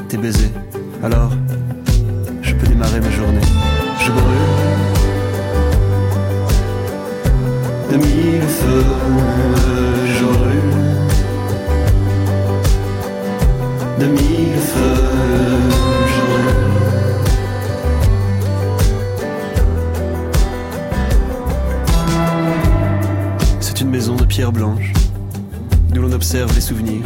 tes 0.07 0.17
baisers. 0.17 0.51
Alors, 1.03 1.31
je 2.41 2.53
peux 2.55 2.67
démarrer 2.67 2.99
ma 2.99 3.11
journée 3.11 3.41
je 4.05 4.11
brûle 4.11 4.23
de 7.91 7.97
mille 7.97 8.47
feux, 8.59 8.85
je 10.17 10.25
brûle 10.25 10.73
de 13.99 14.05
mille 14.05 14.59
feux, 14.71 16.10
maison 23.91 24.15
de 24.15 24.25
pierre 24.25 24.51
blanche, 24.51 24.93
d'où 25.89 26.01
l'on 26.01 26.13
observe 26.13 26.53
les 26.55 26.61
souvenirs 26.61 27.05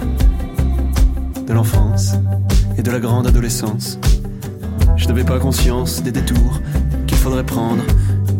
de 1.48 1.54
l'enfance 1.54 2.14
et 2.78 2.84
de 2.84 2.92
la 2.92 3.00
grande 3.00 3.28
adolescence. 3.28 4.00
Je 4.96 5.08
n'avais 5.08 5.24
pas 5.24 5.40
conscience 5.40 6.02
des 6.02 6.12
détours 6.12 6.62
faudrait 7.26 7.44
prendre, 7.44 7.82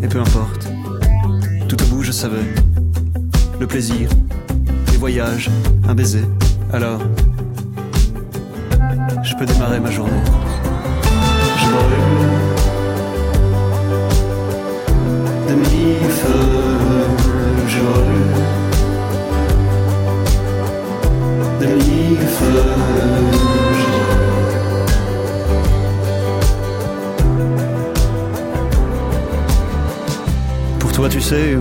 et 0.04 0.08
peu 0.08 0.20
importe. 0.20 0.68
Tout 1.68 1.82
au 1.82 1.86
bout, 1.88 2.04
je 2.04 2.12
savais. 2.12 2.46
Le 3.60 3.66
plaisir, 3.66 4.08
les 4.92 4.98
voyages, 4.98 5.50
un 5.88 5.96
baiser. 5.96 6.24
Alors, 6.72 7.02
je 9.24 9.36
peux 9.36 9.48
démarrer 9.48 9.80
ma 9.80 9.90
journée. 9.90 10.22
Je 11.58 11.66
brûle 11.72 12.46
de 15.50 15.56
feux. 22.28 22.96
toi, 30.94 31.10
tu 31.10 31.20
sais, 31.20 31.58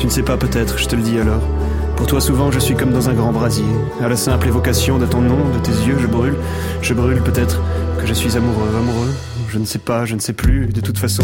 tu 0.00 0.06
ne 0.06 0.10
sais 0.10 0.24
pas 0.24 0.36
peut-être, 0.36 0.76
je 0.76 0.88
te 0.88 0.96
le 0.96 1.02
dis 1.02 1.16
alors. 1.16 1.40
Pour 1.94 2.08
toi, 2.08 2.20
souvent, 2.20 2.50
je 2.50 2.58
suis 2.58 2.74
comme 2.74 2.90
dans 2.90 3.08
un 3.08 3.14
grand 3.14 3.30
brasier. 3.30 3.64
À 4.00 4.08
la 4.08 4.16
simple 4.16 4.48
évocation 4.48 4.98
de 4.98 5.06
ton 5.06 5.20
nom, 5.20 5.38
de 5.54 5.58
tes 5.60 5.70
yeux, 5.70 5.96
je 6.00 6.08
brûle. 6.08 6.34
Je 6.80 6.92
brûle 6.92 7.22
peut-être 7.22 7.62
que 8.00 8.08
je 8.08 8.12
suis 8.12 8.36
amoureux, 8.36 8.68
amoureux. 8.76 9.14
Je 9.48 9.58
ne 9.60 9.64
sais 9.64 9.78
pas, 9.78 10.04
je 10.04 10.16
ne 10.16 10.20
sais 10.20 10.32
plus. 10.32 10.66
De 10.66 10.80
toute 10.80 10.98
façon, 10.98 11.22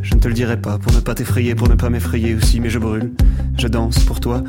je 0.00 0.14
ne 0.14 0.20
te 0.20 0.26
le 0.26 0.32
dirai 0.32 0.56
pas 0.56 0.78
pour 0.78 0.90
ne 0.94 1.00
pas 1.00 1.14
t'effrayer, 1.14 1.54
pour 1.54 1.68
ne 1.68 1.74
pas 1.74 1.90
m'effrayer 1.90 2.34
aussi, 2.34 2.60
mais 2.60 2.70
je 2.70 2.78
brûle. 2.78 3.12
Je 3.58 3.68
danse 3.68 4.00
pour 4.00 4.20
toi. 4.20 4.42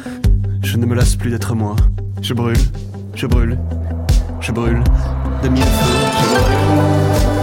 Je 0.61 0.77
ne 0.77 0.85
me 0.85 0.93
lasse 0.93 1.15
plus 1.15 1.29
d'être 1.29 1.55
moi. 1.55 1.75
Je 2.21 2.33
brûle, 2.33 2.57
je 3.15 3.25
brûle, 3.25 3.57
je 4.41 4.51
brûle. 4.51 4.83
De 5.43 5.49
mille 5.49 5.63
je 5.63 6.27
brûle. 6.27 7.36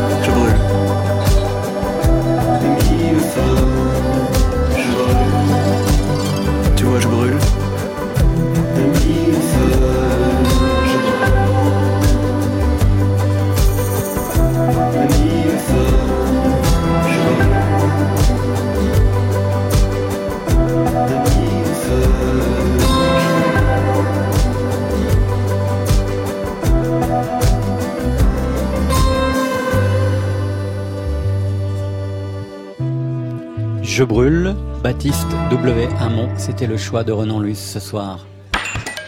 Je 34.05 34.06
brûle, 34.06 34.55
Baptiste 34.82 35.28
W. 35.51 35.89
Hamon, 35.98 36.28
c'était 36.36 36.66
le 36.66 36.76
choix 36.76 37.05
de 37.05 37.12
Renan 37.12 37.40
Luce 37.40 37.59
ce 37.59 37.81
soir. 37.81 38.26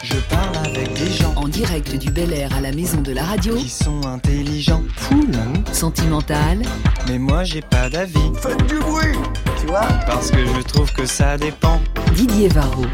Je 0.02 0.16
parle 0.31 0.56
avec 0.64 0.90
des 0.94 1.10
gens 1.10 1.35
en 1.36 1.48
direct 1.48 1.98
du 1.98 2.10
Bel 2.10 2.32
Air 2.32 2.48
à 2.56 2.62
la 2.62 2.73
maison 2.73 3.02
de 3.02 3.12
la 3.12 3.23
radio 3.23 3.56
qui 3.56 3.68
sont 3.68 4.06
intelligents, 4.06 4.82
cool, 5.06 5.35
sentimental. 5.70 6.62
Mais 7.09 7.18
moi 7.18 7.44
j'ai 7.44 7.60
pas 7.60 7.90
d'avis. 7.90 8.32
Faites 8.40 8.66
du 8.68 8.78
bruit, 8.78 9.18
tu 9.60 9.66
vois 9.66 9.86
Parce 10.06 10.31
que 10.31 10.39
je 10.39 10.62
trouve 10.62 10.90
que 10.94 11.05
ça 11.05 11.36
dépend. 11.36 11.78
Didier 12.14 12.48
Varro. 12.48 12.86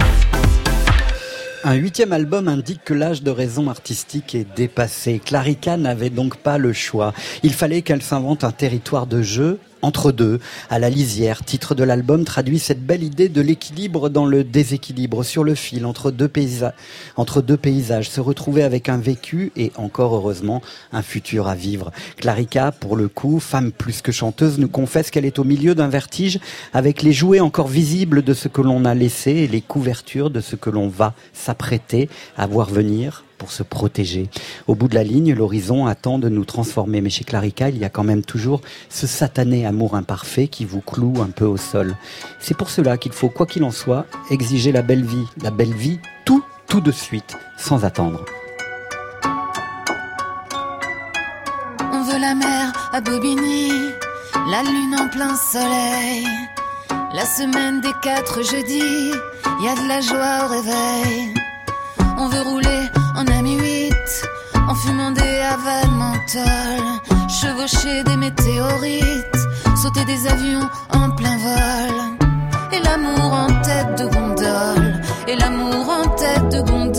Un 1.63 1.75
huitième 1.75 2.13
album 2.13 2.49
indique 2.49 2.83
que 2.85 2.95
l'âge 2.95 3.23
de 3.23 3.31
raison 3.31 3.71
artistique 3.71 4.35
est 4.35 4.57
dépassé. 4.57 5.21
Clarica 5.25 5.77
n'avait 5.77 6.11
donc 6.11 6.37
pas 6.37 6.59
le 6.59 6.73
choix. 6.73 7.13
Il 7.45 7.53
fallait 7.53 7.83
qu'elle 7.83 8.03
s'invente 8.03 8.43
un 8.43 8.51
territoire 8.51 9.07
de 9.07 9.23
jeu 9.23 9.61
entre 9.83 10.13
deux, 10.13 10.41
à 10.71 10.79
la 10.79 10.91
lisière, 10.91 11.45
titre 11.45 11.75
de 11.75 11.85
l'album, 11.85 12.25
traduit 12.25 12.59
cette 12.59 12.85
belle 12.85 13.03
idée 13.03 13.29
de 13.29 13.41
l'équilibre 13.41 14.09
dans 14.09 14.27
le 14.27 14.45
déséquilibre, 14.45 15.25
sur 15.25 15.45
le 15.45 15.55
fil, 15.55 15.85
entre 15.87 16.11
deux, 16.11 16.29
paysages, 16.29 18.11
se 18.11 18.21
retrouver 18.21 18.63
avec 18.63 18.89
un 18.89 18.99
vécu 18.99 19.53
et, 19.57 19.73
encore 19.77 20.15
heureusement, 20.15 20.63
un 20.93 21.03
futur 21.03 21.49
à 21.49 21.55
vivre. 21.55 21.91
Clarica, 22.17 22.73
pour 22.73 22.97
le 22.97 23.09
coup, 23.09 23.41
femme 23.41 23.73
plus 23.73 24.03
que 24.03 24.13
chanteuse, 24.13 24.59
nous 24.59 24.69
confesse 24.69 25.11
qu'elle 25.11 25.25
est 25.25 25.39
au 25.39 25.45
milieu 25.45 25.75
d'un 25.75 25.89
vertige 25.89 26.39
avec 26.73 27.03
les 27.03 27.13
jouets 27.13 27.41
encore 27.41 27.69
visibles 27.69 28.23
de 28.23 28.35
ce 28.35 28.49
que 28.49 28.63
l'on 28.63 28.85
a 28.85 28.95
laissé 28.95 29.31
et 29.33 29.49
les 29.49 29.61
couvertures 29.61 30.31
de 30.31 30.41
ce 30.41 30.57
que 30.57 30.71
l'on 30.71 30.89
va 30.89 31.15
s'apprêter 31.33 32.09
à 32.37 32.47
voir 32.47 32.71
venir 32.71 33.25
pour 33.43 33.51
se 33.51 33.65
protéger. 33.65 34.31
Au 34.69 34.77
bout 34.77 34.87
de 34.87 34.95
la 34.95 35.03
ligne, 35.03 35.35
l'horizon 35.35 35.87
attend 35.87 36.21
de 36.21 36.29
nous 36.29 36.45
transformer. 36.45 37.01
Mais 37.01 37.11
chez 37.11 37.25
Clarica, 37.25 37.71
il 37.71 37.77
y 37.77 37.85
a 37.85 37.89
quand 37.89 38.05
même 38.05 38.23
toujours 38.23 38.61
ce 38.89 39.09
satané 39.09 39.67
amour 39.67 39.97
imparfait 39.97 40.47
qui 40.47 40.65
vous 40.65 40.81
cloue 40.81 41.21
un 41.21 41.31
peu 41.31 41.45
au 41.45 41.57
sol. 41.57 41.97
C'est 42.39 42.57
pour 42.57 42.71
cela 42.71 42.99
qu'il 42.99 43.11
faut, 43.11 43.31
quoi 43.31 43.47
qu'il 43.47 43.65
en 43.65 43.73
soit, 43.73 44.07
exiger 44.31 44.71
la 44.71 44.83
belle 44.83 45.05
vie. 45.05 45.27
La 45.43 45.51
belle 45.51 45.75
vie, 45.75 45.99
tout, 46.25 46.45
tout 46.69 46.81
de 46.81 46.93
suite, 46.93 47.37
sans 47.59 47.85
attendre. 47.85 48.25
On 51.93 52.05
veut 52.05 52.21
la 52.21 52.37
mer 52.37 52.91
à 52.93 53.01
Bobigny, 53.01 53.73
la 54.53 54.63
lune 54.63 54.95
en 55.01 55.09
plein 55.09 55.35
soleil. 55.35 56.29
La 57.13 57.27
semaine 57.27 57.81
des 57.81 57.93
quatre 58.03 58.41
jeudis, 58.45 59.11
y 59.61 59.67
a 59.67 59.75
de 59.75 59.89
la 59.89 60.01
joie 60.01 60.47
au 60.47 60.49
réveil. 60.49 61.35
On 62.19 62.29
veut 62.29 62.43
rouler 62.43 62.62
en 62.62 62.62
ami 62.62 62.62
8, 62.62 62.62
en 64.73 64.75
fumant 64.75 65.11
des 65.11 65.39
havas 65.53 65.87
menthol, 65.89 66.85
chevaucher 67.29 68.03
des 68.05 68.17
météorites, 68.17 69.43
sauter 69.77 70.05
des 70.07 70.27
avions 70.27 70.67
en 70.95 71.11
plein 71.11 71.37
vol. 71.37 71.95
Et 72.75 72.81
l'amour 72.87 73.33
en 73.45 73.49
tête 73.69 73.99
de 73.99 74.07
gondole, 74.15 75.03
et 75.29 75.37
l'amour 75.37 75.87
en 75.91 76.09
tête 76.23 76.49
de 76.49 76.61
gondole. 76.63 76.92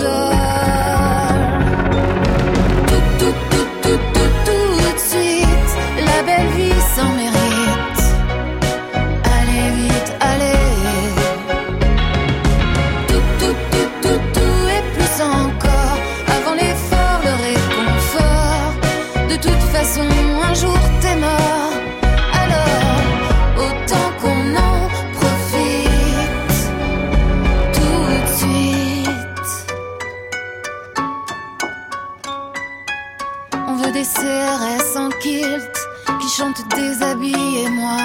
En 34.95 35.09
kilt 35.21 35.75
qui 36.21 36.29
chantent 36.29 36.63
déshabillez-moi. 36.75 37.97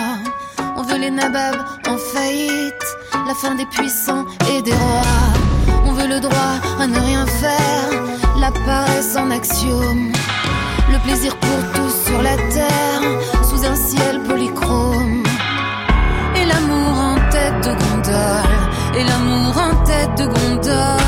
On 0.76 0.82
veut 0.82 0.98
les 0.98 1.10
nababs 1.10 1.62
en 1.86 1.98
faillite, 1.98 2.86
la 3.26 3.34
fin 3.34 3.54
des 3.54 3.66
puissants 3.66 4.24
et 4.50 4.62
des 4.62 4.72
rois. 4.72 5.82
On 5.84 5.92
veut 5.92 6.08
le 6.08 6.20
droit 6.20 6.54
à 6.80 6.86
ne 6.86 6.98
rien 6.98 7.26
faire, 7.26 7.90
la 8.40 8.50
paresse 8.50 9.14
en 9.16 9.30
axiome. 9.30 10.12
Le 10.90 10.98
plaisir 11.04 11.36
pour 11.36 11.60
tous 11.74 12.10
sur 12.10 12.22
la 12.22 12.36
terre, 12.36 13.02
sous 13.42 13.64
un 13.66 13.76
ciel 13.76 14.22
polychrome. 14.22 15.24
Et 16.34 16.46
l'amour 16.46 16.98
en 17.10 17.16
tête 17.30 17.60
de 17.66 17.72
gondole, 17.82 18.98
et 18.98 19.04
l'amour 19.04 19.54
en 19.58 19.84
tête 19.84 20.14
de 20.16 20.26
gondole. 20.26 21.07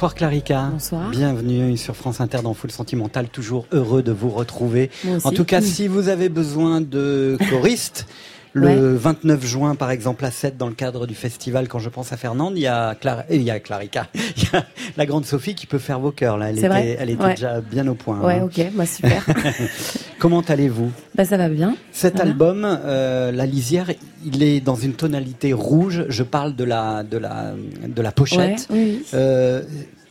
Bonsoir 0.00 0.14
Clarica. 0.14 0.70
Bonsoir. 0.72 1.10
Bienvenue 1.10 1.76
sur 1.76 1.94
France 1.94 2.22
Inter 2.22 2.38
dans 2.42 2.54
Full 2.54 2.70
Sentimental. 2.70 3.28
Toujours 3.28 3.66
heureux 3.70 4.02
de 4.02 4.12
vous 4.12 4.30
retrouver. 4.30 4.90
En 5.24 5.30
tout 5.30 5.44
cas, 5.44 5.60
si 5.60 5.88
vous 5.88 6.08
avez 6.08 6.30
besoin 6.30 6.80
de 6.80 7.36
choristes, 7.50 8.06
le 8.52 8.66
Ouais. 8.66 8.98
29 8.98 9.44
juin, 9.46 9.74
par 9.76 9.90
exemple, 9.90 10.24
à 10.24 10.30
7, 10.30 10.56
dans 10.56 10.66
le 10.66 10.74
cadre 10.74 11.06
du 11.06 11.14
festival, 11.14 11.68
quand 11.68 11.78
je 11.78 11.88
pense 11.88 12.12
à 12.12 12.16
Fernande, 12.16 12.54
il 12.56 12.62
y 12.62 12.66
a, 12.66 12.94
Clara, 12.94 13.24
il 13.30 13.42
y 13.42 13.50
a 13.50 13.60
Clarica. 13.60 14.08
Il 14.36 14.42
y 14.52 14.56
a 14.56 14.64
la 14.96 15.06
grande 15.06 15.24
Sophie 15.26 15.54
qui 15.54 15.66
peut 15.66 15.78
faire 15.78 16.00
vos 16.00 16.10
chœurs. 16.10 16.36
Là. 16.38 16.50
Elle 16.50 16.58
était, 16.58 16.68
vrai 16.68 16.96
elle 16.98 17.10
était 17.10 17.22
Ouais. 17.22 17.34
déjà 17.34 17.60
bien 17.60 17.86
au 17.86 17.94
point. 17.94 18.20
Ouais, 18.20 18.40
hein. 18.40 18.44
ok, 18.44 18.60
bah 18.74 18.86
super. 18.86 19.24
Comment 20.18 20.40
allez-vous? 20.40 20.90
Bah 21.14 21.24
ça 21.24 21.36
va 21.36 21.48
bien. 21.48 21.76
Cet 21.92 22.18
album, 22.20 22.64
euh, 22.66 23.30
La 23.32 23.46
Lisière, 23.46 23.90
il 24.24 24.42
est 24.42 24.60
dans 24.60 24.74
une 24.74 24.94
tonalité 24.94 25.52
rouge. 25.52 26.04
Je 26.08 26.22
parle 26.22 26.54
de 26.56 26.64
la, 26.64 27.02
de 27.02 27.18
la, 27.18 27.52
de 27.86 28.02
la 28.02 28.12
pochette. 28.12 28.66
Ouais, 28.70 28.76
oui, 28.76 28.98
oui. 29.00 29.06
Euh, 29.14 29.62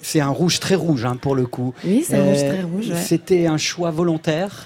c'est 0.02 0.22
un 0.22 0.30
rouge 0.30 0.60
très 0.60 0.76
rouge 0.76 1.04
hein, 1.06 1.18
pour 1.22 1.36
le 1.36 1.46
coup. 1.46 1.74
Oui, 1.84 2.04
c'est 2.08 2.18
un 2.18 2.24
rouge 2.24 2.38
très 2.38 2.62
rouge. 2.62 2.92
C'était 2.96 3.48
un 3.48 3.58
choix 3.58 3.92
volontaire? 3.92 4.66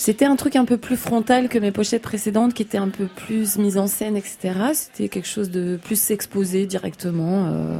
C'était 0.00 0.24
un 0.24 0.36
truc 0.36 0.56
un 0.56 0.64
peu 0.64 0.78
plus 0.78 0.96
frontal 0.96 1.50
que 1.50 1.58
mes 1.58 1.72
pochettes 1.72 2.00
précédentes, 2.00 2.54
qui 2.54 2.62
étaient 2.62 2.78
un 2.78 2.88
peu 2.88 3.04
plus 3.04 3.58
mise 3.58 3.76
en 3.76 3.86
scène, 3.86 4.16
etc. 4.16 4.38
C'était 4.72 5.10
quelque 5.10 5.28
chose 5.28 5.50
de 5.50 5.78
plus 5.84 6.10
exposé 6.10 6.64
directement, 6.64 7.48
euh, 7.48 7.78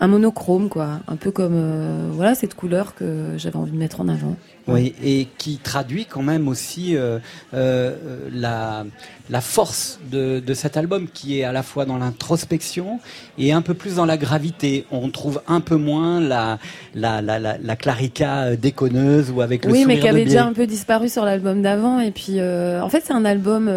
un 0.00 0.08
monochrome, 0.08 0.68
quoi. 0.70 1.00
Un 1.08 1.16
peu 1.16 1.30
comme 1.30 1.52
euh, 1.54 2.08
voilà 2.12 2.34
cette 2.34 2.54
couleur 2.54 2.94
que 2.94 3.34
j'avais 3.36 3.56
envie 3.56 3.72
de 3.72 3.76
mettre 3.76 4.00
en 4.00 4.08
avant. 4.08 4.34
Oui, 4.66 4.94
et 5.02 5.26
qui 5.36 5.58
traduit 5.58 6.06
quand 6.06 6.22
même 6.22 6.46
aussi 6.48 6.96
euh, 6.96 7.18
euh, 7.54 8.28
la, 8.32 8.84
la 9.28 9.40
force 9.40 9.98
de, 10.10 10.40
de 10.40 10.54
cet 10.54 10.76
album, 10.76 11.08
qui 11.12 11.38
est 11.40 11.44
à 11.44 11.52
la 11.52 11.62
fois 11.62 11.84
dans 11.86 11.98
l'introspection 11.98 13.00
et 13.36 13.52
un 13.52 13.62
peu 13.62 13.74
plus 13.74 13.96
dans 13.96 14.06
la 14.06 14.16
gravité. 14.16 14.86
On 14.90 15.10
trouve 15.10 15.42
un 15.48 15.60
peu 15.60 15.76
moins 15.76 16.20
la, 16.20 16.58
la, 16.94 17.20
la, 17.20 17.38
la, 17.38 17.58
la 17.58 17.76
clarica 17.76 18.56
déconneuse 18.56 19.30
ou 19.30 19.40
avec 19.42 19.64
le 19.64 19.72
oui, 19.72 19.84
mais 19.86 19.98
qui 19.98 20.08
avait 20.08 20.24
déjà 20.24 20.44
un 20.44 20.52
peu 20.52 20.66
disparu 20.66 21.08
sur 21.08 21.24
l'album 21.24 21.62
d'avant. 21.62 22.00
Et 22.00 22.10
puis, 22.10 22.40
en 22.40 22.88
fait, 22.88 23.02
c'est 23.04 23.14
un 23.14 23.24
album. 23.24 23.68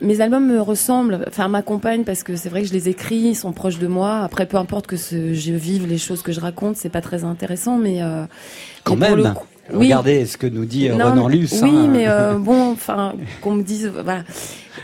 Mes 0.00 0.20
albums 0.20 0.46
me 0.46 0.60
ressemblent, 0.60 1.24
enfin 1.28 1.48
m'accompagnent 1.48 2.04
parce 2.04 2.22
que 2.22 2.36
c'est 2.36 2.48
vrai 2.48 2.62
que 2.62 2.68
je 2.68 2.72
les 2.72 2.88
écris, 2.88 3.16
ils 3.16 3.34
sont 3.34 3.52
proches 3.52 3.78
de 3.78 3.86
moi. 3.86 4.18
Après, 4.20 4.46
peu 4.46 4.56
importe 4.56 4.86
que 4.86 4.96
ce, 4.96 5.32
je 5.32 5.52
vive 5.52 5.86
les 5.86 5.98
choses 5.98 6.22
que 6.22 6.32
je 6.32 6.40
raconte, 6.40 6.76
c'est 6.76 6.90
pas 6.90 7.00
très 7.00 7.24
intéressant, 7.24 7.78
mais 7.78 8.02
euh, 8.02 8.24
Quand 8.84 8.96
même, 8.96 9.16
le 9.16 9.22
coup- 9.30 9.44
oui. 9.72 9.86
regardez 9.86 10.26
ce 10.26 10.36
que 10.36 10.46
nous 10.46 10.64
dit 10.64 10.88
euh, 10.88 10.94
Non, 10.96 11.28
Luce. 11.28 11.60
Oui, 11.62 11.70
hein. 11.72 11.88
mais 11.90 12.08
euh, 12.08 12.34
bon, 12.38 12.72
enfin, 12.72 13.14
qu'on 13.40 13.52
me 13.54 13.62
dise, 13.62 13.86
voilà, 13.86 14.22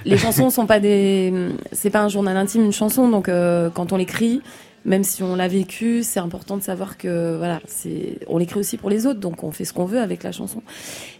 les 0.04 0.16
chansons 0.16 0.50
sont 0.50 0.66
pas 0.66 0.80
des, 0.80 1.32
c'est 1.72 1.90
pas 1.90 2.00
un 2.02 2.08
journal 2.08 2.36
intime, 2.36 2.64
une 2.64 2.72
chanson, 2.72 3.08
donc 3.08 3.28
euh, 3.28 3.68
quand 3.70 3.92
on 3.92 3.96
l'écrit, 3.98 4.40
même 4.84 5.04
si 5.04 5.22
on 5.22 5.36
l'a 5.36 5.46
vécu, 5.46 6.02
c'est 6.02 6.18
important 6.20 6.56
de 6.56 6.62
savoir 6.62 6.96
que 6.98 7.36
voilà, 7.36 7.60
c'est, 7.66 8.18
on 8.28 8.38
l'écrit 8.38 8.58
aussi 8.58 8.76
pour 8.78 8.90
les 8.90 9.06
autres, 9.06 9.20
donc 9.20 9.44
on 9.44 9.52
fait 9.52 9.64
ce 9.64 9.72
qu'on 9.72 9.84
veut 9.84 10.00
avec 10.00 10.22
la 10.24 10.32
chanson. 10.32 10.62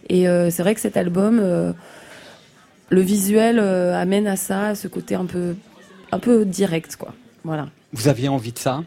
Et 0.09 0.27
euh, 0.27 0.49
c'est 0.49 0.63
vrai 0.63 0.75
que 0.75 0.81
cet 0.81 0.97
album, 0.97 1.39
euh, 1.41 1.71
le 2.89 3.01
visuel 3.01 3.59
euh, 3.59 3.99
amène 3.99 4.27
à 4.27 4.35
ça, 4.35 4.67
à 4.67 4.75
ce 4.75 4.87
côté 4.87 5.15
un 5.15 5.25
peu, 5.25 5.55
un 6.11 6.19
peu 6.19 6.45
direct, 6.45 6.95
quoi. 6.95 7.13
Voilà. 7.43 7.67
Vous 7.91 8.07
aviez 8.07 8.29
envie 8.29 8.51
de 8.51 8.59
ça? 8.59 8.83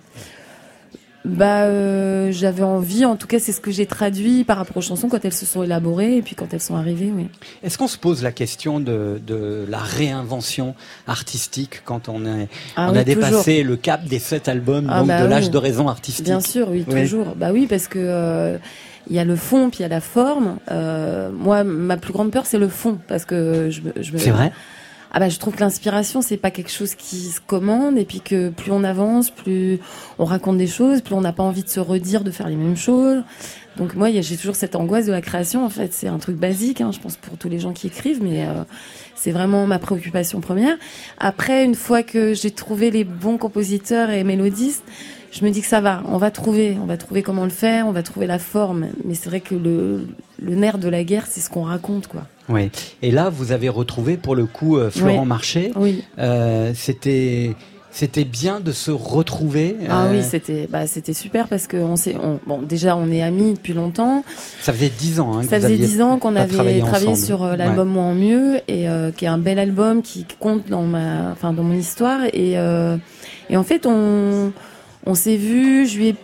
Bah, 1.26 1.64
euh, 1.64 2.30
j'avais 2.30 2.62
envie, 2.62 3.04
en 3.04 3.16
tout 3.16 3.26
cas, 3.26 3.38
c'est 3.40 3.52
ce 3.52 3.60
que 3.60 3.70
j'ai 3.72 3.86
traduit 3.86 4.44
par 4.44 4.58
rapport 4.58 4.76
aux 4.76 4.80
chansons 4.80 5.08
quand 5.08 5.24
elles 5.24 5.32
se 5.32 5.44
sont 5.44 5.62
élaborées 5.64 6.16
et 6.18 6.22
puis 6.22 6.34
quand 6.36 6.54
elles 6.54 6.60
sont 6.60 6.76
arrivées, 6.76 7.12
oui. 7.14 7.26
Est-ce 7.62 7.76
qu'on 7.78 7.88
se 7.88 7.98
pose 7.98 8.22
la 8.22 8.30
question 8.32 8.78
de, 8.78 9.20
de 9.26 9.64
la 9.68 9.78
réinvention 9.78 10.74
artistique 11.08 11.82
quand 11.84 12.08
on, 12.08 12.24
est, 12.26 12.48
Ah 12.76 12.88
on 12.88 12.92
oui, 12.92 12.98
a 12.98 13.04
dépassé 13.04 13.56
toujours. 13.58 13.70
le 13.70 13.76
cap 13.76 14.04
des 14.04 14.18
sept 14.20 14.48
albums 14.48 14.86
Ah 14.90 15.00
donc 15.00 15.08
bah 15.08 15.22
de 15.22 15.26
l'âge 15.26 15.50
de 15.50 15.58
raison 15.58 15.88
artistique? 15.88 16.24
Bien 16.24 16.40
sûr, 16.40 16.68
oui, 16.70 16.84
toujours. 16.84 17.34
Bah 17.36 17.50
oui, 17.52 17.66
parce 17.66 17.88
que 17.88 17.98
euh, 18.00 18.58
il 19.10 19.16
y 19.16 19.18
a 19.18 19.24
le 19.24 19.36
fond, 19.36 19.68
puis 19.70 19.80
il 19.80 19.82
y 19.82 19.86
a 19.86 19.88
la 19.88 20.00
forme. 20.00 20.58
Euh, 20.70 21.30
moi, 21.32 21.64
ma 21.64 21.96
plus 21.96 22.12
grande 22.12 22.30
peur, 22.30 22.46
c'est 22.46 22.58
le 22.58 22.68
fond, 22.68 22.98
parce 23.08 23.24
que 23.24 23.68
je, 23.70 23.80
je 24.00 24.12
me. 24.12 24.18
C'est 24.18 24.30
vrai? 24.30 24.52
Ah 25.12 25.20
bah, 25.20 25.28
je 25.28 25.38
trouve 25.38 25.54
que 25.54 25.60
l'inspiration, 25.60 26.20
c'est 26.22 26.36
pas 26.36 26.50
quelque 26.50 26.70
chose 26.70 26.94
qui 26.94 27.16
se 27.30 27.40
commande, 27.40 27.96
et 27.98 28.04
puis 28.04 28.20
que 28.20 28.50
plus 28.50 28.72
on 28.72 28.84
avance, 28.84 29.30
plus 29.30 29.78
on 30.18 30.24
raconte 30.24 30.58
des 30.58 30.66
choses, 30.66 31.00
plus 31.00 31.14
on 31.14 31.20
n'a 31.20 31.32
pas 31.32 31.42
envie 31.42 31.62
de 31.62 31.68
se 31.68 31.80
redire, 31.80 32.24
de 32.24 32.30
faire 32.30 32.48
les 32.48 32.56
mêmes 32.56 32.76
choses. 32.76 33.22
Donc 33.76 33.94
moi, 33.94 34.10
j'ai 34.10 34.36
toujours 34.36 34.56
cette 34.56 34.74
angoisse 34.74 35.06
de 35.06 35.12
la 35.12 35.20
création. 35.20 35.64
En 35.64 35.70
fait, 35.70 35.92
c'est 35.92 36.08
un 36.08 36.18
truc 36.18 36.36
basique, 36.36 36.80
hein, 36.80 36.90
je 36.92 36.98
pense 36.98 37.16
pour 37.16 37.36
tous 37.36 37.48
les 37.48 37.58
gens 37.58 37.72
qui 37.72 37.86
écrivent, 37.86 38.22
mais 38.22 38.46
euh, 38.46 38.64
c'est 39.14 39.32
vraiment 39.32 39.66
ma 39.66 39.78
préoccupation 39.78 40.40
première. 40.40 40.76
Après, 41.18 41.64
une 41.64 41.74
fois 41.74 42.02
que 42.02 42.34
j'ai 42.34 42.50
trouvé 42.50 42.90
les 42.90 43.04
bons 43.04 43.36
compositeurs 43.36 44.10
et 44.10 44.24
mélodistes, 44.24 44.84
je 45.30 45.44
me 45.44 45.50
dis 45.50 45.60
que 45.60 45.66
ça 45.66 45.82
va, 45.82 46.02
on 46.06 46.16
va 46.16 46.30
trouver, 46.30 46.78
on 46.82 46.86
va 46.86 46.96
trouver 46.96 47.22
comment 47.22 47.44
le 47.44 47.50
faire, 47.50 47.86
on 47.86 47.92
va 47.92 48.02
trouver 48.02 48.26
la 48.26 48.38
forme. 48.38 48.88
Mais 49.04 49.14
c'est 49.14 49.28
vrai 49.28 49.40
que 49.40 49.54
le, 49.54 50.06
le 50.40 50.54
nerf 50.54 50.78
de 50.78 50.88
la 50.88 51.04
guerre, 51.04 51.26
c'est 51.26 51.40
ce 51.40 51.50
qu'on 51.50 51.64
raconte, 51.64 52.06
quoi. 52.06 52.26
Oui. 52.48 52.70
Et 53.02 53.10
là, 53.10 53.31
vous 53.31 53.52
avez 53.52 53.68
retrouvé 53.68 54.16
pour 54.16 54.35
le 54.35 54.47
coup 54.47 54.77
euh, 54.77 54.90
Florent 54.90 55.23
Oui. 55.23 55.28
Marché. 55.28 55.73
Oui. 55.77 56.05
Euh, 56.18 56.73
C'était 56.74 57.55
C'était 57.90 58.24
bien 58.24 58.60
de 58.60 58.73
se 58.73 58.90
retrouver. 58.90 59.74
Ah 59.89 60.09
oui, 60.10 60.23
c'était 60.23 60.68
bah, 60.70 60.86
c'était 60.86 61.14
super 61.14 61.48
parce 61.48 61.66
que 61.66 61.78
on 61.78 61.97
s'est 61.97 62.14
bon 62.47 62.60
déjà 62.60 62.94
on 62.94 63.10
est 63.10 63.23
amis 63.23 63.55
depuis 63.55 63.73
longtemps. 63.73 64.23
Ça 64.60 64.74
faisait 64.74 64.90
dix 64.90 65.18
ans. 65.18 65.39
Hein, 65.39 65.44
ça 65.44 65.59
faisait 65.59 65.78
dix 65.78 66.02
ans 66.02 66.18
qu'on 66.18 66.36
avait 66.36 66.52
travaillé, 66.81 67.16
sur 67.16 67.43
euh, 67.43 67.56
l'album 67.56 67.89
Moi 67.89 68.02
en 68.05 68.14
mieux 68.14 68.56
et 68.68 68.86
euh, 68.86 69.12
qui 69.12 69.24
est 69.24 69.28
un 69.28 69.39
bel 69.39 69.59
album 69.59 70.02
qui 70.02 70.27
compte 70.39 70.68
dans 70.68 70.82
ma 70.82 71.31
enfin 71.32 71.55
dans 71.55 71.62
mon 71.62 71.73
histoire 71.74 72.20
et 72.35 72.59
euh, 72.59 72.98
et 73.48 73.56
en 73.56 73.64
fait 73.64 73.86
on 73.86 74.52
on 75.06 75.14
s'est 75.14 75.39
vu. 75.39 75.86
Je 75.86 75.97
lui 75.97 76.09
ai 76.09 76.16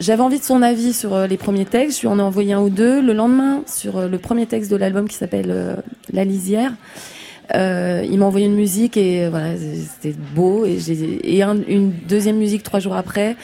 j'avais 0.00 0.22
envie 0.22 0.38
de 0.38 0.44
son 0.44 0.62
avis 0.62 0.92
sur 0.92 1.26
les 1.26 1.36
premiers 1.36 1.64
textes. 1.64 1.98
Je 1.98 2.02
lui 2.02 2.08
en 2.08 2.18
ai 2.18 2.22
envoyé 2.22 2.52
un 2.52 2.60
ou 2.60 2.70
deux. 2.70 3.00
Le 3.00 3.12
lendemain, 3.12 3.62
sur 3.66 4.08
le 4.08 4.18
premier 4.18 4.46
texte 4.46 4.70
de 4.70 4.76
l'album 4.76 5.08
qui 5.08 5.16
s'appelle 5.16 5.82
La 6.12 6.24
Lisière, 6.24 6.72
euh, 7.54 8.06
il 8.10 8.18
m'a 8.18 8.26
envoyé 8.26 8.46
une 8.46 8.54
musique 8.54 8.96
et 8.96 9.28
voilà, 9.28 9.54
c'était 9.56 10.16
beau. 10.34 10.64
Et, 10.64 10.78
et 11.24 11.42
une 11.42 11.92
deuxième 12.08 12.36
musique 12.36 12.62
trois 12.62 12.80
jours 12.80 12.96
après. 12.96 13.36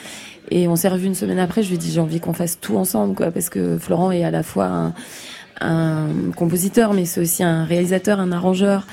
Et 0.50 0.66
on 0.66 0.76
s'est 0.76 0.88
revu 0.88 1.06
une 1.06 1.14
semaine 1.14 1.38
après. 1.38 1.62
Je 1.62 1.68
lui 1.68 1.76
ai 1.76 1.78
dit 1.78 1.92
j'ai 1.92 2.00
envie 2.00 2.20
qu'on 2.20 2.32
fasse 2.32 2.58
tout 2.60 2.76
ensemble, 2.76 3.14
quoi, 3.14 3.30
parce 3.30 3.48
que 3.48 3.78
Florent 3.78 4.10
est 4.10 4.24
à 4.24 4.30
la 4.30 4.42
fois 4.42 4.66
un, 4.66 4.94
un 5.60 6.08
compositeur, 6.34 6.92
mais 6.92 7.04
c'est 7.04 7.20
aussi 7.20 7.44
un 7.44 7.64
réalisateur, 7.64 8.18
un 8.20 8.32
arrangeur. 8.32 8.86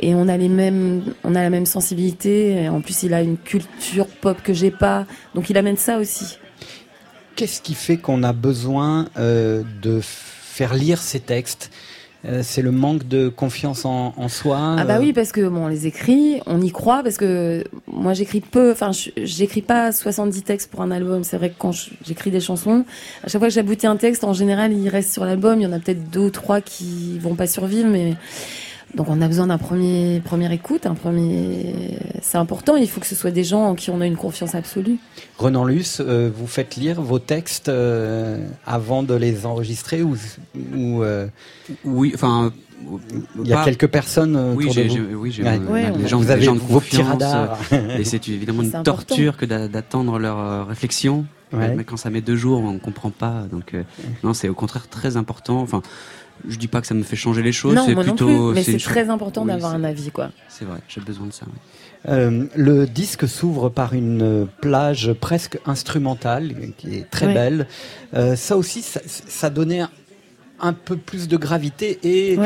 Et 0.00 0.14
on 0.14 0.26
a 0.26 0.36
les 0.36 0.48
mêmes, 0.48 1.02
on 1.22 1.34
a 1.36 1.42
la 1.42 1.50
même 1.50 1.66
sensibilité. 1.66 2.68
En 2.68 2.80
plus, 2.80 3.04
il 3.04 3.14
a 3.14 3.22
une 3.22 3.36
culture 3.36 4.06
pop 4.06 4.38
que 4.42 4.52
j'ai 4.52 4.72
pas, 4.72 5.06
donc 5.34 5.50
il 5.50 5.56
amène 5.56 5.76
ça 5.76 5.98
aussi. 5.98 6.38
Qu'est-ce 7.36 7.60
qui 7.60 7.74
fait 7.74 7.96
qu'on 7.96 8.22
a 8.22 8.32
besoin 8.32 9.08
euh, 9.18 9.62
de 9.82 10.00
faire 10.02 10.74
lire 10.74 10.98
ces 11.00 11.20
textes? 11.20 11.70
Euh, 12.26 12.40
c'est 12.42 12.62
le 12.62 12.70
manque 12.70 13.06
de 13.06 13.28
confiance 13.28 13.84
en, 13.84 14.28
soi. 14.28 14.76
Ah 14.78 14.84
bah 14.84 14.96
euh. 14.96 15.00
oui, 15.00 15.12
parce 15.12 15.30
que 15.30 15.46
bon, 15.46 15.64
on 15.64 15.68
les 15.68 15.86
écrit, 15.86 16.40
on 16.46 16.62
y 16.62 16.70
croit, 16.70 17.02
parce 17.02 17.18
que 17.18 17.64
moi 17.86 18.14
j'écris 18.14 18.40
peu, 18.40 18.70
enfin 18.70 18.92
j'écris 19.16 19.60
pas 19.60 19.92
70 19.92 20.42
textes 20.42 20.70
pour 20.70 20.80
un 20.80 20.90
album. 20.90 21.22
C'est 21.22 21.36
vrai 21.36 21.50
que 21.50 21.56
quand 21.58 21.72
j'écris 22.02 22.30
des 22.30 22.40
chansons, 22.40 22.86
à 23.22 23.28
chaque 23.28 23.40
fois 23.40 23.48
que 23.48 23.54
j'aboutis 23.54 23.86
un 23.86 23.96
texte, 23.96 24.24
en 24.24 24.32
général 24.32 24.72
il 24.72 24.88
reste 24.88 25.12
sur 25.12 25.26
l'album. 25.26 25.60
Il 25.60 25.64
y 25.64 25.66
en 25.66 25.72
a 25.72 25.80
peut-être 25.80 26.10
deux 26.10 26.20
ou 26.20 26.30
trois 26.30 26.62
qui 26.62 27.18
vont 27.18 27.34
pas 27.34 27.46
survivre, 27.46 27.90
mais 27.90 28.14
donc 28.94 29.08
on 29.08 29.20
a 29.20 29.26
besoin 29.26 29.48
d'un 29.48 29.58
premier 29.58 30.20
première 30.24 30.52
écoute, 30.52 30.86
un 30.86 30.94
premier. 30.94 31.98
C'est 32.22 32.38
important. 32.38 32.76
Il 32.76 32.88
faut 32.88 33.00
que 33.00 33.06
ce 33.06 33.14
soit 33.14 33.30
des 33.30 33.44
gens 33.44 33.64
en 33.64 33.74
qui 33.74 33.90
on 33.90 34.00
a 34.00 34.06
une 34.06 34.16
confiance 34.16 34.54
absolue. 34.54 34.98
Renan 35.38 35.64
Luce, 35.64 36.00
euh, 36.00 36.30
vous 36.34 36.46
faites 36.46 36.76
lire 36.76 37.02
vos 37.02 37.18
textes 37.18 37.68
euh, 37.68 38.38
avant 38.66 39.02
de 39.02 39.14
les 39.14 39.46
enregistrer 39.46 40.02
ou, 40.02 40.16
ou 40.76 41.02
euh, 41.02 41.26
oui, 41.84 42.12
enfin. 42.14 42.52
Il 43.40 43.46
y 43.46 43.52
a 43.52 43.64
quelques 43.64 43.86
personnes 43.86 44.36
oui, 44.56 44.64
autour 44.64 44.74
de 44.74 44.88
vous. 44.88 45.20
Oui, 45.20 45.32
j'ai 45.32 45.42
des 45.42 46.08
gens, 46.08 46.18
vous 46.18 46.30
avez 46.30 46.42
gens 46.42 46.54
de 46.54 46.60
vos 46.60 46.80
petits 46.80 47.00
radars. 47.00 47.56
et 47.72 48.04
c'est 48.04 48.28
évidemment 48.28 48.62
une 48.64 48.82
torture 48.82 49.38
que 49.38 49.46
d'attendre 49.46 50.18
leur 50.18 50.66
réflexion. 50.66 51.24
Mais 51.52 51.84
quand 51.84 51.96
ça 51.96 52.10
met 52.10 52.20
deux 52.20 52.36
jours, 52.36 52.60
on 52.62 52.78
comprend 52.78 53.10
pas. 53.10 53.44
Donc 53.50 53.74
non, 54.22 54.34
c'est 54.34 54.48
au 54.48 54.54
contraire 54.54 54.88
très 54.88 55.16
important. 55.16 55.60
Enfin, 55.60 55.82
je 56.48 56.56
dis 56.56 56.68
pas 56.68 56.80
que 56.80 56.86
ça 56.86 56.94
me 56.94 57.02
fait 57.02 57.16
changer 57.16 57.42
les 57.42 57.52
choses, 57.52 57.78
c'est 57.86 57.94
plutôt. 57.94 58.52
mais 58.52 58.62
c'est 58.62 58.78
très 58.78 59.08
important 59.08 59.44
d'avoir 59.44 59.74
un 59.74 59.84
avis, 59.84 60.10
quoi. 60.10 60.30
C'est 60.48 60.64
vrai, 60.64 60.78
j'ai 60.88 61.00
besoin 61.00 61.26
de 61.26 61.32
ça. 61.32 61.46
Euh, 62.06 62.44
le 62.54 62.86
disque 62.86 63.26
s'ouvre 63.26 63.70
par 63.70 63.94
une 63.94 64.46
plage 64.60 65.12
presque 65.14 65.58
instrumentale, 65.66 66.54
qui 66.76 66.96
est 66.96 67.10
très 67.10 67.32
belle. 67.32 67.66
Euh, 68.14 68.36
ça 68.36 68.56
aussi, 68.56 68.82
ça, 68.82 69.00
ça, 69.06 69.48
donnait 69.48 69.82
un, 70.60 70.72
peu 70.72 70.96
plus 70.96 71.28
de 71.28 71.36
gravité 71.36 71.98
et 72.02 72.38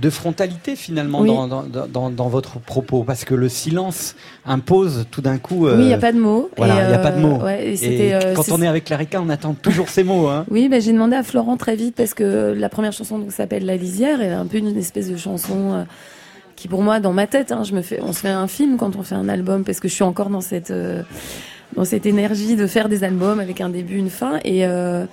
de 0.00 0.10
frontalité 0.10 0.76
finalement 0.76 1.24
dans, 1.24 1.46
dans, 1.46 2.10
dans, 2.10 2.28
votre 2.28 2.58
propos 2.58 3.04
parce 3.04 3.24
que 3.24 3.34
le 3.34 3.48
silence 3.48 4.14
impose 4.46 5.06
tout 5.10 5.20
d'un 5.20 5.38
coup. 5.38 5.66
oui, 5.66 5.74
il 5.78 5.86
n'y 5.86 5.94
a 5.94 5.98
pas 5.98 6.12
de 6.12 6.18
mots. 6.18 6.50
Voilà, 6.56 6.84
il 6.84 6.88
n'y 6.88 6.94
a 6.94 6.98
pas 6.98 7.10
de 7.10 7.20
mots. 7.20 7.40
et, 7.48 8.12
quand 8.34 8.50
on 8.50 8.62
est 8.62 8.66
avec 8.66 8.84
Clarica, 8.84 9.20
on 9.20 9.28
attend 9.28 9.54
toujours 9.54 9.88
ces 9.88 10.04
mots. 10.04 10.28
Hein. 10.28 10.44
Oui, 10.50 10.68
ben, 10.68 10.80
j'ai 10.80 10.92
demandé 10.92 11.16
à 11.16 11.22
Florent 11.22 11.56
très 11.56 11.76
vite 11.76 11.94
parce 11.94 12.14
que 12.14 12.54
la 12.56 12.68
première 12.68 12.92
chanson 12.92 13.24
s'appelle 13.28 13.66
La 13.66 13.76
Lisière 13.76 14.20
et 14.20 14.30
un 14.30 14.46
peu 14.46 14.58
une 14.58 14.76
espèce 14.76 15.10
de 15.10 15.16
chanson. 15.16 15.72
Euh, 15.72 15.84
qui 16.54 16.68
pour 16.68 16.82
moi 16.82 17.00
dans 17.00 17.12
ma 17.12 17.26
tête 17.26 17.50
hein, 17.50 17.64
je 17.64 17.74
me 17.74 17.82
fais 17.82 18.00
on 18.02 18.12
se 18.12 18.20
fait 18.20 18.28
un 18.28 18.46
film 18.46 18.76
quand 18.76 18.94
on 18.96 19.02
fait 19.02 19.14
un 19.14 19.28
album 19.28 19.64
parce 19.64 19.80
que 19.80 19.88
je 19.88 19.94
suis 19.94 20.04
encore 20.04 20.28
dans 20.28 20.42
cette 20.42 20.70
euh, 20.70 21.02
dans 21.74 21.84
cette 21.84 22.06
énergie 22.06 22.56
de 22.56 22.66
faire 22.66 22.88
des 22.88 23.04
albums 23.04 23.40
avec 23.40 23.60
un 23.60 23.70
début 23.70 23.96
une 23.96 24.10
fin 24.10 24.38
et 24.44 24.66
euh, 24.66 25.06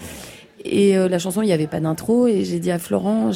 et 0.66 0.98
euh, 0.98 1.08
la 1.08 1.20
chanson, 1.20 1.42
il 1.42 1.46
n'y 1.46 1.54
avait 1.54 1.68
pas 1.68 1.80
d'intro. 1.80 2.28
Et 2.28 2.44
j'ai 2.44 2.60
dit 2.60 2.72
à 2.72 2.80
Florent, 2.80 3.32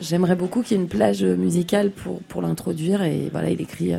j'aimerais 0.00 0.36
beaucoup 0.36 0.62
qu'il 0.62 0.76
y 0.76 0.80
ait 0.80 0.82
une 0.82 0.88
plage 0.88 1.24
musicale 1.24 1.90
pour, 1.90 2.20
pour 2.22 2.42
l'introduire. 2.42 3.02
Et 3.02 3.28
voilà, 3.32 3.50
il 3.50 3.60
écrit 3.60 3.94
euh, 3.94 3.98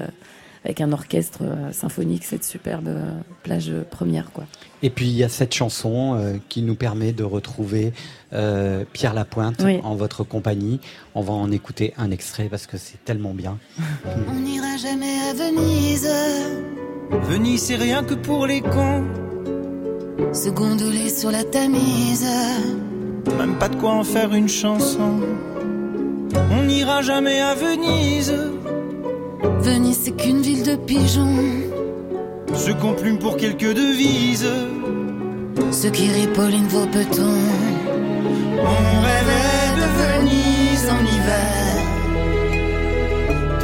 avec 0.63 0.81
un 0.81 0.91
orchestre 0.91 1.41
euh, 1.43 1.71
symphonique 1.71 2.23
cette 2.23 2.43
superbe 2.43 2.89
plage 3.43 3.71
première. 3.89 4.31
Quoi. 4.31 4.45
Et 4.81 4.89
puis 4.89 5.07
il 5.07 5.15
y 5.15 5.23
a 5.23 5.29
cette 5.29 5.53
chanson 5.53 6.39
qui 6.49 6.61
nous 6.61 6.75
permet 6.75 7.13
de 7.13 7.23
retrouver 7.23 7.93
Pierre 8.31 9.13
Lapointe 9.13 9.63
en 9.83 9.95
votre 9.95 10.23
compagnie. 10.23 10.79
On 11.15 11.21
va 11.21 11.33
en 11.33 11.51
écouter 11.51 11.93
un 11.97 12.11
extrait 12.11 12.47
parce 12.49 12.67
que 12.67 12.77
c'est 12.77 13.03
tellement 13.05 13.33
bien. 13.33 13.57
On 14.27 14.39
n'ira 14.39 14.75
jamais 14.77 15.19
à 15.29 15.33
Venise. 15.33 16.09
Venise, 17.29 17.61
c'est 17.61 17.75
rien 17.75 18.03
que 18.03 18.15
pour 18.15 18.45
les 18.47 18.61
cons 18.61 19.05
se 20.31 20.49
gondoler 20.49 21.09
sur 21.09 21.31
la 21.31 21.43
Tamise. 21.43 22.25
Même 23.37 23.55
pas 23.59 23.67
de 23.67 23.75
quoi 23.75 23.91
en 23.91 24.03
faire 24.03 24.33
une 24.33 24.47
chanson. 24.47 25.19
On 26.51 26.63
n'ira 26.63 27.01
jamais 27.01 27.41
à 27.41 27.55
Venise. 27.55 28.33
Venise, 29.59 29.99
c'est 30.03 30.15
qu'une 30.15 30.41
ville 30.41 30.63
de 30.63 30.75
pigeons. 30.75 31.37
Ceux 32.53 32.73
qu'on 32.75 32.93
plume 32.93 33.19
pour 33.19 33.37
quelques 33.37 33.73
devises. 33.73 34.47
Ceux 35.71 35.89
qui 35.89 36.09
ripollinent 36.09 36.67
vos 36.67 36.85
petons. 36.85 37.43
On 38.61 39.01
rêvait 39.09 39.73
de 39.81 39.87
Venise 39.99 40.89
en 40.89 41.01
hiver. 41.13 41.73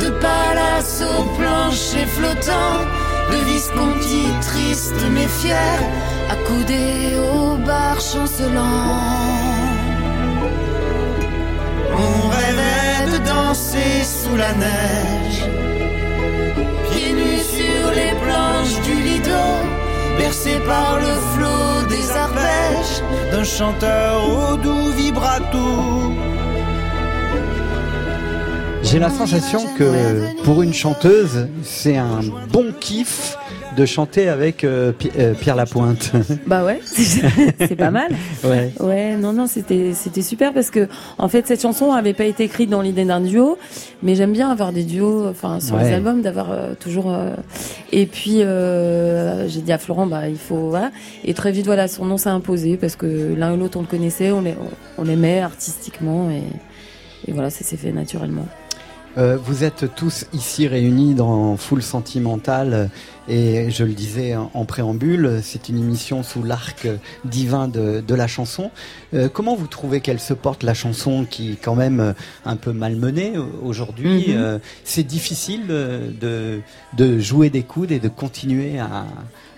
De 0.02 0.10
palace 0.22 1.04
au 1.04 1.24
plancher 1.38 2.06
flottant. 2.08 2.80
De 3.32 3.38
Visconti 3.52 4.24
triste 4.42 5.06
mais 5.14 5.28
fier 5.28 5.80
accoudé 6.30 7.18
au 7.34 7.58
bar 7.58 8.00
chancelant. 8.00 8.86
On 12.06 12.30
rêvait 12.30 13.12
de 13.12 13.26
danser 13.26 14.04
sous 14.04 14.36
la 14.36 14.54
neige, 14.54 15.40
pieds 16.90 17.14
nus 17.14 17.44
sur 17.58 17.92
les 18.00 18.14
planches 18.24 18.80
du 18.88 18.96
Lido, 19.08 19.46
bercé 20.18 20.60
par 20.66 21.00
le 21.00 21.14
flot 21.34 21.88
des 21.90 22.12
arpèges 22.12 23.04
d'un 23.32 23.44
chanteur 23.44 24.24
au 24.30 24.56
doux 24.58 24.92
vibrato. 24.96 26.14
J'ai 28.82 29.00
la 29.00 29.10
sensation 29.10 29.62
que 29.78 30.42
pour 30.44 30.62
une 30.64 30.74
chanteuse, 30.74 31.48
c'est 31.64 31.98
un 31.98 32.22
bon 32.52 32.74
kiff 32.80 33.38
de 33.76 33.86
chanter 33.86 34.30
avec 34.30 34.64
euh, 34.64 34.92
euh, 35.18 35.34
Pierre 35.34 35.56
Lapointe. 35.56 36.12
Bah 36.48 36.66
ouais, 36.66 36.80
c'est 36.84 37.76
pas 37.76 37.92
mal. 37.92 38.12
Ouais. 38.44 38.72
Ouais, 38.80 39.16
non, 39.16 39.34
non, 39.34 39.46
c'était 39.48 39.94
c'était 39.94 40.22
super 40.22 40.54
parce 40.54 40.70
que 40.70 40.88
en 41.18 41.28
fait 41.28 41.46
cette 41.48 41.62
chanson 41.62 41.92
avait 41.92 42.14
pas 42.14 42.26
été 42.26 42.44
écrite 42.44 42.70
dans 42.70 42.82
l'idée 42.82 43.06
d'un 43.06 43.22
duo, 43.22 43.58
mais 44.02 44.16
j'aime 44.16 44.32
bien 44.32 44.50
avoir 44.50 44.72
des 44.72 44.84
duos, 44.84 45.28
enfin 45.28 45.60
sur 45.60 45.78
les 45.78 45.94
albums, 45.94 46.22
d'avoir 46.22 46.52
euh, 46.52 46.74
toujours. 46.80 47.16
Et 47.92 48.06
puis 48.06 48.40
j'ai 48.40 49.62
dit 49.62 49.72
à 49.72 49.78
Florent, 49.78 50.08
bah 50.08 50.28
il 50.28 50.38
faut 50.38 50.70
voilà. 50.70 50.92
Et 51.24 51.34
très 51.34 51.52
vite 51.52 51.66
voilà, 51.66 51.88
son 51.88 52.06
nom 52.06 52.18
s'est 52.18 52.30
imposé 52.30 52.78
parce 52.78 52.96
que 52.96 53.34
l'un 53.36 53.54
ou 53.54 53.58
l'autre 53.58 53.78
on 53.78 53.82
le 53.82 53.88
connaissait, 53.88 54.32
on 54.32 55.04
l'aimait 55.04 55.42
artistiquement 55.42 56.30
et, 56.30 56.44
et 57.28 57.32
voilà, 57.32 57.50
ça 57.50 57.64
s'est 57.64 57.78
fait 57.78 57.92
naturellement. 57.92 58.48
Euh, 59.18 59.38
vous 59.38 59.64
êtes 59.64 59.96
tous 59.96 60.26
ici 60.34 60.68
réunis 60.68 61.16
dans 61.16 61.58
Full 61.58 61.82
Sentimental 61.82 62.90
et 63.28 63.70
je 63.72 63.84
le 63.84 63.94
disais 63.94 64.36
en, 64.36 64.66
préambule, 64.66 65.40
c'est 65.44 65.70
une 65.70 65.78
émission 65.78 66.24
sous 66.24 66.44
l'arc 66.44 66.88
divin 67.26 67.68
de, 67.68 68.14
la 68.14 68.28
chanson. 68.28 68.72
Euh, 69.14 69.28
comment 69.28 69.56
vous 69.56 69.68
trouvez 69.68 70.02
qu'elle 70.02 70.20
se 70.20 70.34
porte 70.34 70.64
la 70.64 70.74
chanson 70.74 71.26
qui 71.30 71.54
est 71.54 71.56
quand 71.56 71.76
même 71.76 72.14
un 72.46 72.56
peu 72.56 72.72
malmenée 72.72 73.34
aujourd'hui 73.64 74.30
mhm. 74.30 74.38
euh, 74.38 74.60
C'est 74.84 75.04
difficile 75.04 75.68
de, 75.68 76.62
de, 76.98 77.20
jouer 77.20 77.50
des 77.50 77.64
coudes 77.64 77.92
et 77.92 78.00
de 78.00 78.10
continuer 78.10 78.80
à, 78.80 79.06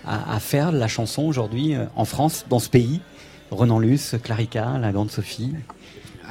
à, 0.06 0.40
faire 0.40 0.72
la 0.72 0.88
chanson 0.88 1.22
aujourd'hui 1.22 1.74
en 1.94 2.04
France, 2.04 2.46
dans 2.48 2.58
ce 2.58 2.68
pays? 2.68 3.00
Renan 3.50 3.78
Luce, 3.78 4.16
Clarica, 4.22 4.78
la 4.78 4.92
grande 4.92 5.10
Sophie 5.10 5.52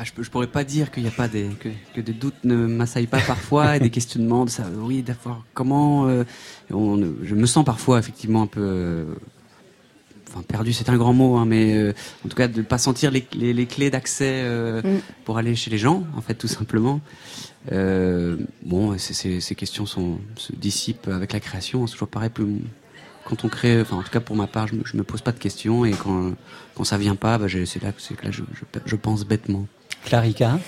ah, 0.02 0.03
je, 0.03 0.23
je 0.23 0.30
pourrais 0.30 0.48
pas 0.48 0.64
dire 0.64 0.91
qu'il 0.91 1.03
n'y 1.03 1.10
a 1.10 1.14
pas 1.14 1.28
des 1.28 1.49
que, 1.60 1.69
que 1.94 2.02
des 2.02 2.14
doutes 2.14 2.44
ne 2.44 2.56
m'assaillent 2.56 3.07
pas 3.07 3.22
parfois 3.22 3.78
et 3.78 3.80
des 3.80 3.91
questionnements 3.91 4.45
de 4.45 4.49
ça. 4.49 4.64
Oui, 4.78 5.03
d'accord. 5.03 5.44
Comment 5.53 6.07
euh, 6.07 6.23
on, 6.72 6.99
je 7.22 7.36
me 7.36 7.45
sens 7.45 7.64
parfois 7.64 7.99
effectivement 7.99 8.41
un 8.41 8.48
peu 8.48 8.61
euh, 8.61 9.06
enfin 10.32 10.41
perdu 10.44 10.73
c'est 10.73 10.90
un 10.90 10.98
grand 10.98 11.14
mot 11.14 11.36
hein, 11.36 11.45
mais 11.45 11.76
euh, 11.76 11.94
en 12.26 12.30
tout 12.30 12.36
cas 12.36 12.48
de 12.48 12.61
pas 12.61 12.78
sentir 12.78 13.11
les, 13.11 13.28
les, 13.34 13.65
clés 13.65 13.90
d'accès 13.90 14.41
euh, 14.44 14.82
mm. 14.82 15.02
pour 15.26 15.38
aller 15.38 15.56
chez 15.56 15.69
les 15.69 15.78
gens 15.78 16.03
en 16.15 16.22
fait 16.22 16.36
tout 16.36 16.48
simplement 16.48 17.02
euh, 17.72 18.38
bon 18.64 18.98
ces 18.98 19.56
questions 19.56 19.86
sont 19.86 20.19
se 20.36 20.53
dissipent 20.53 21.10
avec 21.10 21.34
la 21.34 21.40
création 21.40 21.86
c'est 21.86 21.94
toujours 21.94 22.07
pareil 22.07 22.30
plus 22.30 22.45
quand 23.26 23.44
on 23.45 23.49
crée 23.49 23.82
enfin 23.82 23.98
en 23.98 24.03
tout 24.03 24.10
cas 24.10 24.19
pour 24.19 24.36
ma 24.36 24.48
part 24.48 24.68
je 24.68 24.76
me, 24.76 24.84
me 24.94 25.03
pose 25.03 25.22
pas 25.22 25.32
de 25.32 25.40
questions 25.40 25.86
et 25.86 25.91
quand 25.91 26.34
quand 26.76 26.84
ça 26.84 26.98
vient 26.98 27.15
pas 27.15 27.38
bah, 27.38 27.48
c'est 27.49 27.84
là 27.84 27.91
c'est 27.98 28.23
là 28.23 28.32
je, 28.32 28.44
je, 28.53 28.80
je 28.86 28.95
pense 28.95 29.26
bêtement 29.26 29.68
Clarica 30.06 30.60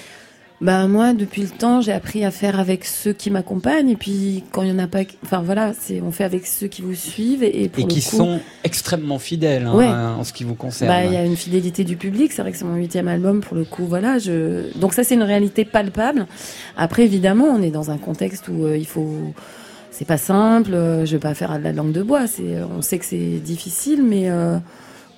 bah 0.63 0.87
moi, 0.87 1.11
depuis 1.11 1.41
le 1.41 1.49
temps, 1.49 1.81
j'ai 1.81 1.91
appris 1.91 2.23
à 2.23 2.31
faire 2.31 2.57
avec 2.57 2.85
ceux 2.85 3.11
qui 3.11 3.29
m'accompagnent 3.29 3.89
et 3.89 3.97
puis 3.97 4.45
quand 4.53 4.61
il 4.61 4.69
y 4.69 4.71
en 4.71 4.79
a 4.79 4.87
pas, 4.87 4.99
enfin 5.25 5.41
voilà, 5.41 5.73
c'est 5.77 5.99
on 5.99 6.11
fait 6.11 6.23
avec 6.23 6.47
ceux 6.47 6.67
qui 6.67 6.81
vous 6.81 6.95
suivent 6.95 7.43
et, 7.43 7.65
et 7.65 7.69
qui 7.69 7.99
sont 7.99 8.39
extrêmement 8.63 9.19
fidèles 9.19 9.65
hein, 9.65 10.15
en 10.17 10.23
ce 10.23 10.31
qui 10.31 10.45
vous 10.45 10.55
concerne. 10.55 10.89
Bah 10.89 11.03
il 11.03 11.11
y 11.11 11.17
a 11.17 11.25
une 11.25 11.35
fidélité 11.35 11.83
du 11.83 11.97
public, 11.97 12.31
c'est 12.31 12.41
vrai 12.41 12.53
que 12.53 12.57
c'est 12.57 12.63
mon 12.63 12.75
huitième 12.75 13.09
album 13.09 13.41
pour 13.41 13.57
le 13.57 13.65
coup, 13.65 13.85
voilà. 13.85 14.19
Je 14.19 14.71
donc 14.79 14.93
ça 14.93 15.03
c'est 15.03 15.15
une 15.15 15.23
réalité 15.23 15.65
palpable. 15.65 16.27
Après 16.77 17.03
évidemment, 17.03 17.47
on 17.47 17.61
est 17.61 17.71
dans 17.71 17.91
un 17.91 17.97
contexte 17.97 18.47
où 18.47 18.63
euh, 18.63 18.77
il 18.77 18.87
faut 18.87 19.33
c'est 19.91 20.05
pas 20.05 20.17
simple, 20.17 20.73
euh, 20.73 21.05
je 21.05 21.11
vais 21.11 21.19
pas 21.19 21.33
faire 21.33 21.59
de 21.59 21.63
la 21.65 21.73
langue 21.73 21.91
de 21.91 22.03
bois, 22.03 22.25
c'est 22.25 22.63
on 22.77 22.81
sait 22.81 22.99
que 22.99 23.05
c'est 23.05 23.41
difficile 23.43 24.01
mais 24.01 24.29
euh, 24.29 24.59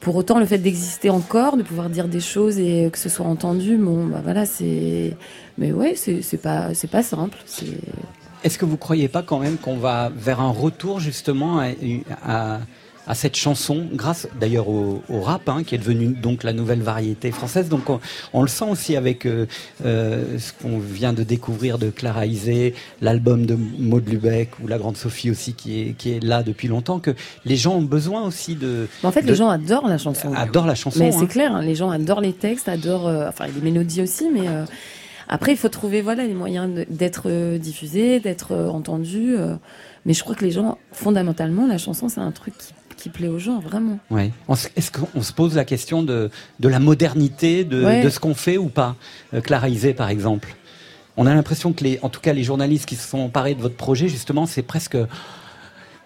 pour 0.06 0.15
autant, 0.18 0.38
le 0.38 0.45
fait 0.45 0.60
d'exister 0.60 1.10
encore, 1.10 1.57
de 1.57 1.64
pouvoir 1.64 1.90
dire 1.90 2.07
des 2.07 2.19
choses 2.19 2.60
et 2.60 2.91
que 2.91 2.99
ce 2.99 3.10
soit 3.10 3.26
entendu, 3.26 3.76
bon, 3.76 4.06
bah 4.06 4.22
voilà, 4.23 4.45
c'est. 4.45 5.18
Mais 5.57 5.72
ouais, 5.72 5.95
c'est 5.95 6.38
pas, 6.38 6.68
pas 6.91 7.02
simple. 7.02 7.40
Est-ce 8.44 8.60
que 8.60 8.65
vous 8.65 8.77
croyez 8.77 9.07
pas 9.07 9.23
quand 9.23 9.40
même 9.40 9.57
qu'on 9.57 9.77
va 9.77 10.11
vers 10.15 10.41
un 10.41 10.52
retour 10.52 10.99
justement 10.99 11.60
à 12.22 12.60
cette 13.14 13.36
chanson, 13.36 13.88
grâce 13.94 14.27
d'ailleurs 14.40 14.68
au, 14.68 15.02
rap, 15.22 15.48
hein, 15.48 15.64
qui 15.64 15.76
est 15.76 15.77
devenu 15.77 16.07
donc 16.07 16.44
la 16.44 16.53
nouvelle 16.53 16.82
variété 16.82 17.32
française. 17.32 17.69
Donc 17.69 17.84
on, 18.34 18.41
le 18.41 18.48
sent 18.48 18.65
aussi 18.69 18.95
avec 18.95 19.26
euh, 19.26 19.45
euh, 19.86 20.40
ce 20.40 20.52
qu'on 20.53 20.80
vient 20.80 21.14
de 21.14 21.23
découvrir 21.23 21.77
de 21.77 21.90
Clara 21.90 22.26
Isé, 22.26 22.73
l'album 23.02 23.45
de 23.45 23.56
Maud 23.56 24.07
Lubeck 24.10 24.52
ou 24.64 24.68
la 24.68 24.77
Grande 24.77 24.98
Sophie 24.98 25.30
aussi 25.30 25.53
qui 25.53 25.82
est, 25.82 25.94
qui 25.94 26.11
est 26.11 26.23
là 26.23 26.41
depuis 26.41 26.68
longtemps, 26.68 26.99
que 26.99 27.11
les 27.45 27.57
gens 27.57 27.76
ont 27.76 27.84
besoin 27.84 28.23
aussi 28.23 28.56
de... 28.56 28.88
En 29.03 29.11
fait, 29.11 29.22
les 29.22 29.36
gens 29.36 29.49
adorent 29.49 29.88
la 29.88 29.98
chanson. 29.98 30.34
Adorent 30.34 30.68
la 30.68 30.76
chanson. 30.76 30.99
Mais 30.99 31.11
c'est 31.11 31.19
hein. 31.19 31.26
clair, 31.27 31.56
hein, 31.56 31.61
les 31.61 31.76
gens 31.76 31.91
adorent 31.91 32.22
les 32.22 32.34
textes, 32.34 32.68
adorent, 32.68 33.07
euh, 33.07 33.30
enfin 33.30 33.45
les 33.48 33.61
mélodies 33.61 34.02
aussi, 34.02 34.30
mais... 34.34 34.48
Après, 35.27 35.53
il 35.53 35.57
faut 35.57 35.69
trouver 35.69 36.03
voilà 36.03 36.23
les 36.23 36.36
moyens 36.36 36.86
d'être 36.88 37.57
diffusé, 37.57 38.19
d'être 38.19 38.53
entendu. 38.53 39.36
mais 40.06 40.14
je 40.14 40.22
crois 40.22 40.36
que 40.36 40.45
les 40.45 40.52
gens, 40.52 40.77
fondamentalement, 40.91 41.65
la 41.65 41.80
chanson, 41.80 42.10
c'est 42.10 42.19
un 42.19 42.30
truc 42.30 42.56
qui 42.56 42.73
qui 42.96 43.10
plaît 43.10 43.28
aux 43.28 43.40
gens, 43.40 43.60
vraiment. 43.60 44.00
Ouais. 44.10 44.32
Est-ce 44.76 44.92
qu'on 44.92 45.22
se 45.22 45.34
pose 45.34 45.56
la 45.56 45.66
question 45.66 46.04
de, 46.04 46.30
de 46.60 46.70
la 46.70 46.80
modernité 46.80 47.64
de, 47.64 48.04
de 48.04 48.10
ce 48.10 48.20
qu'on 48.20 48.36
fait 48.36 48.58
ou 48.58 48.70
pas 48.70 48.96
euh, 49.34 49.42
Clara 49.42 49.68
par 49.96 50.10
exemple? 50.10 50.56
On 51.18 51.26
a 51.26 51.34
l'impression 51.34 51.72
que, 51.72 51.84
les, 51.84 52.00
en 52.02 52.10
tout 52.10 52.20
cas, 52.20 52.34
les 52.34 52.44
journalistes 52.44 52.86
qui 52.86 52.96
se 52.96 53.08
sont 53.08 53.20
emparés 53.20 53.56
de 53.56 53.62
votre 53.62 53.76
projet, 53.76 54.10
justement, 54.10 54.46
c'est 54.46 54.64
presque 54.64 54.98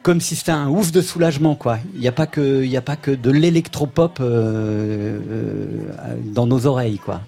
comme 0.04 0.22
si 0.22 0.36
c'était 0.36 0.52
un 0.52 0.70
ouf 0.70 0.92
de 0.92 1.02
soulagement, 1.02 1.56
quoi. 1.56 1.80
Il 1.96 2.00
n'y 2.00 2.08
a 2.08 2.12
pas 2.12 2.28
que, 2.28 2.64
il 2.64 2.78
a 2.78 2.82
pas 2.82 2.96
que 2.96 3.12
de 3.12 3.32
l'électropop 3.32 4.20
euh, 4.20 5.20
euh, 5.30 6.16
dans 6.24 6.46
nos 6.46 6.68
oreilles, 6.68 7.00
quoi. 7.00 7.22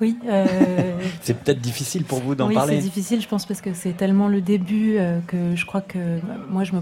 Oui. 0.00 0.16
c'est 1.22 1.36
peut-être 1.36 1.60
difficile 1.60 2.04
pour 2.04 2.20
vous 2.20 2.34
d'en 2.34 2.48
oui, 2.48 2.54
parler. 2.54 2.76
c'est 2.76 2.82
difficile, 2.82 3.20
je 3.20 3.28
pense, 3.28 3.46
parce 3.46 3.60
que 3.60 3.72
c'est 3.72 3.96
tellement 3.96 4.28
le 4.28 4.40
début 4.40 4.98
que 5.26 5.54
je 5.54 5.64
crois 5.64 5.80
que 5.80 6.18
moi, 6.50 6.64
je 6.64 6.72
me 6.72 6.80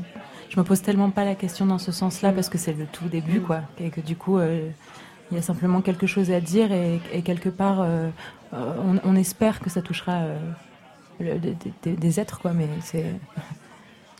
je 0.50 0.58
me 0.58 0.64
pose 0.64 0.82
tellement 0.82 1.10
pas 1.10 1.24
la 1.24 1.34
question 1.34 1.64
dans 1.64 1.78
ce 1.78 1.92
sens-là 1.92 2.32
parce 2.32 2.48
que 2.48 2.58
c'est 2.58 2.72
le 2.72 2.84
tout 2.84 3.08
début, 3.08 3.38
mm. 3.38 3.42
quoi. 3.42 3.60
Et 3.78 3.90
que 3.90 4.00
du 4.00 4.16
coup, 4.16 4.38
euh, 4.38 4.68
il 5.30 5.36
y 5.36 5.38
a 5.38 5.42
simplement 5.42 5.80
quelque 5.80 6.06
chose 6.06 6.30
à 6.32 6.40
dire 6.40 6.70
et, 6.72 7.00
quelque 7.22 7.48
part, 7.48 7.80
euh, 7.80 8.08
euh, 8.52 8.98
on, 9.04 9.14
espère 9.14 9.60
que 9.60 9.70
ça 9.70 9.80
touchera 9.80 10.24
des, 11.20 12.20
êtres, 12.20 12.40
quoi. 12.40 12.52
Mais 12.52 12.68
c'est. 12.82 13.06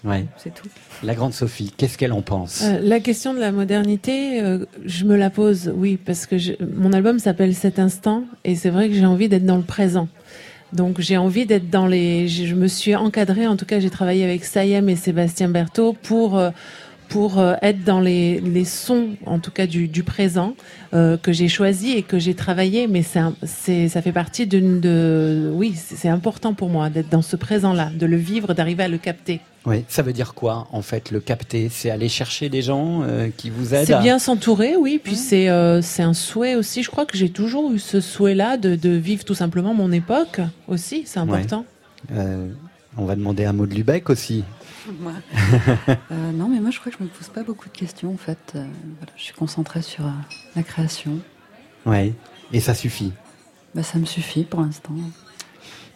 Ouais. 0.03 0.25
C'est 0.39 0.55
tout. 0.55 0.67
La 1.03 1.15
grande 1.15 1.35
Sophie, 1.35 1.75
qu'est-ce 1.77 1.99
qu'elle 1.99 2.15
en 2.15 2.23
pense? 2.23 2.65
La 2.81 3.01
question 3.01 3.35
de 3.35 3.39
la 3.39 3.53
modernité, 3.53 4.43
je 4.87 5.05
me 5.05 5.15
la 5.15 5.29
pose, 5.29 5.71
oui, 5.77 5.99
parce 5.99 6.25
que 6.25 6.37
mon 6.65 6.95
album 6.95 7.19
s'appelle 7.19 7.55
Cet 7.55 7.79
instant, 7.79 8.25
et 8.45 8.57
c'est 8.57 8.71
vrai 8.71 8.89
que 8.89 8.95
j'ai 8.95 9.05
envie 9.05 9.29
d'être 9.29 9.45
dans 9.45 9.59
le 9.59 9.63
présent. 9.63 10.09
Donc 10.73 11.01
j'ai 11.01 11.17
envie 11.17 11.47
d'être 11.47 11.71
dans 11.71 11.87
les. 11.87 12.29
Je 12.29 12.55
me 12.55 12.69
suis 12.69 12.95
encadrée, 12.95 13.47
en 13.47 13.57
tout 13.57 13.67
cas 13.67 13.81
j'ai 13.81 13.91
travaillé 13.91 14.25
avec 14.25 14.45
Sayem 14.45 14.89
et 14.89 14.97
Sébastien 14.97 15.49
Berthaud 15.49 15.95
pour 16.03 16.39
euh, 16.39 16.51
pour 17.09 17.41
euh, 17.41 17.55
être 17.61 17.83
dans 17.83 18.01
les, 18.01 18.41
les 18.41 18.65
sons, 18.65 19.09
en 19.27 19.41
tout 19.41 19.51
cas 19.51 19.67
du, 19.67 19.89
du 19.89 20.05
présent, 20.05 20.55
euh, 20.95 21.17
que 21.17 21.33
j'ai 21.33 21.49
choisi 21.49 21.91
et 21.91 22.03
que 22.03 22.21
j'ai 22.21 22.35
travaillé. 22.35 22.87
Mais 22.87 23.03
c'est, 23.03 23.89
ça 23.89 24.01
fait 24.01 24.13
partie 24.13 24.47
d'une 24.47 24.81
de. 24.81 25.51
Oui, 25.53 25.75
c'est 25.77 26.09
important 26.09 26.55
pour 26.55 26.69
moi 26.69 26.89
d'être 26.89 27.09
dans 27.09 27.23
ce 27.23 27.35
présent-là, 27.35 27.91
de 27.93 28.07
le 28.07 28.17
vivre, 28.17 28.55
d'arriver 28.55 28.85
à 28.85 28.89
le 28.89 28.99
capter. 28.99 29.41
Oui, 29.67 29.85
ça 29.89 30.03
veut 30.03 30.15
dire 30.15 30.33
quoi 30.35 30.69
en 30.73 30.81
fait 30.81 31.11
le 31.11 31.21
capter? 31.21 31.69
C'est 31.69 31.91
aller 31.91 32.09
chercher 32.09 32.49
des 32.49 32.63
gens 32.63 33.03
euh, 33.03 33.29
qui 33.37 33.51
vous 33.51 33.75
aident. 33.75 33.87
C'est 33.87 34.01
bien 34.01 34.19
s'entourer, 34.19 34.77
oui. 34.77 35.01
Puis 35.03 35.17
c'est 35.17 35.51
euh, 35.51 35.83
c'est 35.83 36.03
un 36.03 36.15
souhait 36.15 36.55
aussi. 36.55 36.83
Je 36.83 36.91
crois 36.91 37.05
que 37.05 37.17
j'ai 37.17 37.31
toujours 37.31 37.71
eu 37.71 37.79
ce 37.79 38.01
souhait-là 38.01 38.57
de, 38.57 38.75
de, 38.75 38.91
vivre 38.91 39.25
tout 39.25 39.35
simplement 39.35 39.75
mon 39.75 39.93
époque 39.93 40.41
aussi. 40.67 41.03
C'est 41.05 41.21
important. 41.21 41.67
Euh, 42.13 42.49
on 42.97 43.05
va 43.05 43.17
demander 43.17 43.45
à 43.45 43.53
Maud 43.53 43.73
Lubeck 43.73 44.09
aussi. 44.09 44.45
Moi. 44.99 45.13
non, 46.11 46.49
mais 46.49 46.59
moi 46.59 46.71
je 46.71 46.81
crois 46.81 46.91
que 46.91 46.99
je 46.99 47.05
me 47.05 47.09
pose 47.09 47.29
pas 47.29 47.43
beaucoup 47.43 47.69
de 47.69 47.77
questions 47.77 48.15
en 48.15 48.17
fait. 48.17 48.53
Voilà, 48.55 49.13
je 49.17 49.23
suis 49.23 49.35
concentrée 49.35 49.83
sur 49.83 50.05
la 50.57 50.63
création. 50.63 51.19
Oui, 51.85 52.15
et 52.53 52.61
ça 52.61 52.75
suffit? 52.75 53.13
Bah, 53.75 53.83
ça 53.83 53.99
me 53.99 54.07
suffit 54.07 54.45
pour 54.45 54.63
l'instant. 54.63 54.95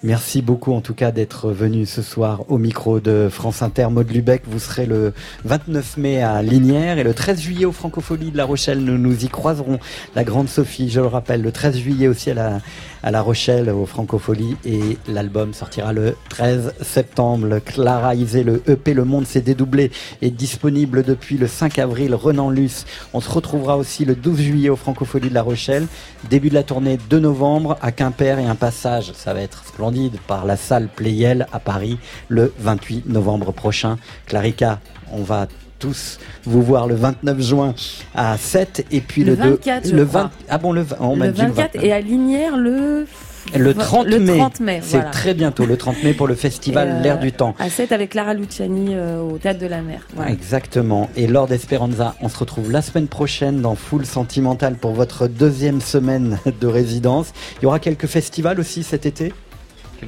Merci 0.05 0.43
beaucoup 0.43 0.75
en 0.75 0.83
tout 0.83 0.93
cas 0.93 1.13
d'être 1.13 1.51
venu 1.51 1.87
ce 1.87 2.03
soir 2.03 2.43
au 2.51 2.59
micro 2.59 3.01
de 3.01 3.31
France 3.31 3.63
Inter. 3.63 3.89
Maud 3.91 4.11
Lubeck, 4.13 4.43
vous 4.47 4.59
serez 4.59 4.85
le 4.85 5.15
29 5.47 5.97
mai 5.97 6.23
à 6.23 6.43
Linière 6.43 6.99
et 6.99 7.05
le 7.05 7.15
13 7.15 7.41
juillet 7.41 7.65
au 7.65 7.73
Francofolie 7.73 8.31
de 8.31 8.37
La 8.37 8.45
Rochelle. 8.45 8.81
Nous 8.81 8.99
nous 8.99 9.25
y 9.25 9.29
croiserons. 9.29 9.79
La 10.15 10.23
grande 10.23 10.51
Sophie, 10.51 10.91
je 10.91 11.01
le 11.01 11.07
rappelle, 11.07 11.41
le 11.41 11.53
13 11.53 11.79
juillet 11.79 12.07
aussi 12.07 12.31
à 12.31 12.35
la, 12.35 12.61
à 13.05 13.11
la 13.11 13.21
Rochelle 13.21 13.69
au 13.69 13.85
Francofolie 13.85 14.57
et 14.65 14.97
l'album 15.09 15.53
sortira 15.53 15.93
le 15.93 16.17
13 16.31 16.75
septembre. 16.81 17.59
Clara 17.59 18.15
Isé, 18.15 18.43
le 18.43 18.63
EP 18.67 18.95
Le 18.95 19.05
Monde 19.05 19.27
s'est 19.27 19.43
dédoublé 19.43 19.91
est 20.23 20.31
disponible 20.31 21.03
depuis 21.03 21.37
le 21.37 21.47
5 21.47 21.79
avril. 21.79 22.15
Renan 22.15 22.49
Luce. 22.49 22.87
On 23.13 23.21
se 23.21 23.31
retrouvera 23.31 23.77
aussi 23.77 24.07
le 24.07 24.15
12 24.15 24.41
juillet 24.41 24.71
au 24.71 24.77
Francofolie 24.77 25.29
de 25.29 25.35
La 25.35 25.43
Rochelle. 25.43 25.87
Début 26.31 26.49
de 26.49 26.55
la 26.55 26.63
tournée 26.63 26.99
2 27.11 27.19
novembre 27.21 27.77
à 27.83 27.93
Quimper 27.93 28.39
et 28.39 28.47
un 28.47 28.55
passage. 28.55 29.13
Ça 29.13 29.35
va 29.35 29.43
être 29.43 29.67
splendide 29.67 30.17
par 30.27 30.47
la 30.47 30.57
salle 30.57 30.89
Playel 30.89 31.47
à 31.53 31.61
Paris 31.61 31.99
le 32.29 32.55
28 32.59 33.07
novembre 33.07 33.53
prochain. 33.53 33.99
Clarica, 34.25 34.81
on 35.13 35.23
va 35.23 35.47
tous 35.79 36.19
vous 36.45 36.63
voir 36.63 36.87
le 36.87 36.95
29 36.95 37.41
juin 37.41 37.75
à 38.15 38.37
7 38.37 38.87
et 38.91 39.01
puis 39.01 39.25
le, 39.25 39.35
24 39.35 39.91
le 39.93 40.03
20 40.03 40.31
ah 40.49 40.59
bon 40.59 40.73
le, 40.73 40.87
on 41.01 41.17
le 41.17 41.31
24 41.31 41.83
et 41.83 41.93
à 41.93 42.01
Linière 42.01 42.57
le 42.57 43.07
le 43.55 43.75
30 43.75 44.61
mai, 44.61 44.81
c'est 44.83 45.11
très 45.11 45.35
bientôt, 45.35 45.67
le 45.67 45.77
30 45.77 46.03
mai 46.03 46.15
pour 46.15 46.27
le 46.27 46.35
festival 46.35 46.89
euh, 46.89 47.03
L'air 47.03 47.19
du 47.19 47.33
temps. 47.33 47.55
À 47.59 47.69
7 47.69 47.93
avec 47.93 48.15
Lara 48.15 48.35
Luciani 48.35 48.95
euh, 48.95 49.21
au 49.21 49.39
Théâtre 49.39 49.61
de 49.61 49.67
la 49.67 49.83
Mer. 49.83 50.07
Exactement. 50.29 51.11
Et 51.17 51.27
Lord 51.27 51.53
Esperanza, 51.53 52.15
on 52.21 52.29
se 52.29 52.39
retrouve 52.39 52.71
la 52.71 52.83
semaine 52.83 53.09
prochaine 53.09 53.61
dans 53.61 53.75
Full 53.75 54.07
Sentimental 54.07 54.77
pour 54.77 54.93
votre 54.93 55.27
deuxième 55.29 55.81
semaine 55.81 56.39
de 56.61 56.67
résidence. 56.67 57.33
Il 57.61 57.65
y 57.65 57.67
aura 57.67 57.79
quelques 57.79 58.07
festivals 58.07 58.59
aussi 58.59 58.83
cet 58.83 59.07
été? 59.07 59.33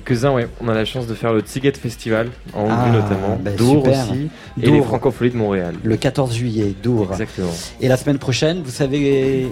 Quelques-uns, 0.05 0.35
oui. 0.35 0.43
On 0.61 0.69
a 0.69 0.75
la 0.75 0.85
chance 0.85 1.07
de 1.07 1.15
faire 1.15 1.33
le 1.33 1.43
Ticket 1.43 1.73
Festival, 1.73 2.31
en 2.53 2.63
Hongrie 2.63 2.75
ah, 2.79 2.91
notamment, 2.91 3.39
bah, 3.41 3.51
Dour 3.53 3.87
aussi, 3.89 4.29
et 4.61 4.71
les 4.71 4.83
Francopholies 4.83 5.31
de 5.31 5.37
Montréal. 5.37 5.75
Le 5.83 5.97
14 5.97 6.35
juillet, 6.35 6.75
Dour. 6.83 7.09
Exactement. 7.13 7.53
Et 7.81 7.89
la 7.89 7.97
semaine 7.97 8.19
prochaine, 8.19 8.63
vous 8.63 8.71
savez 8.71 9.45
euh, 9.45 9.49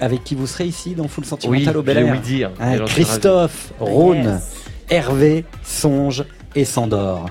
avec 0.00 0.24
qui 0.24 0.34
vous 0.34 0.46
serez 0.46 0.64
ici 0.64 0.94
dans 0.94 1.08
Full 1.08 1.24
Sentimental 1.24 1.76
au 1.76 1.82
Bel 1.82 1.98
Air 1.98 2.12
oui 2.12 2.18
dire. 2.20 2.50
Hein, 2.60 2.78
Christophe, 2.86 3.72
Rhône, 3.78 4.40
Hervé, 4.88 5.44
Songe 5.62 6.24
et 6.54 6.64
Sandor. 6.64 7.26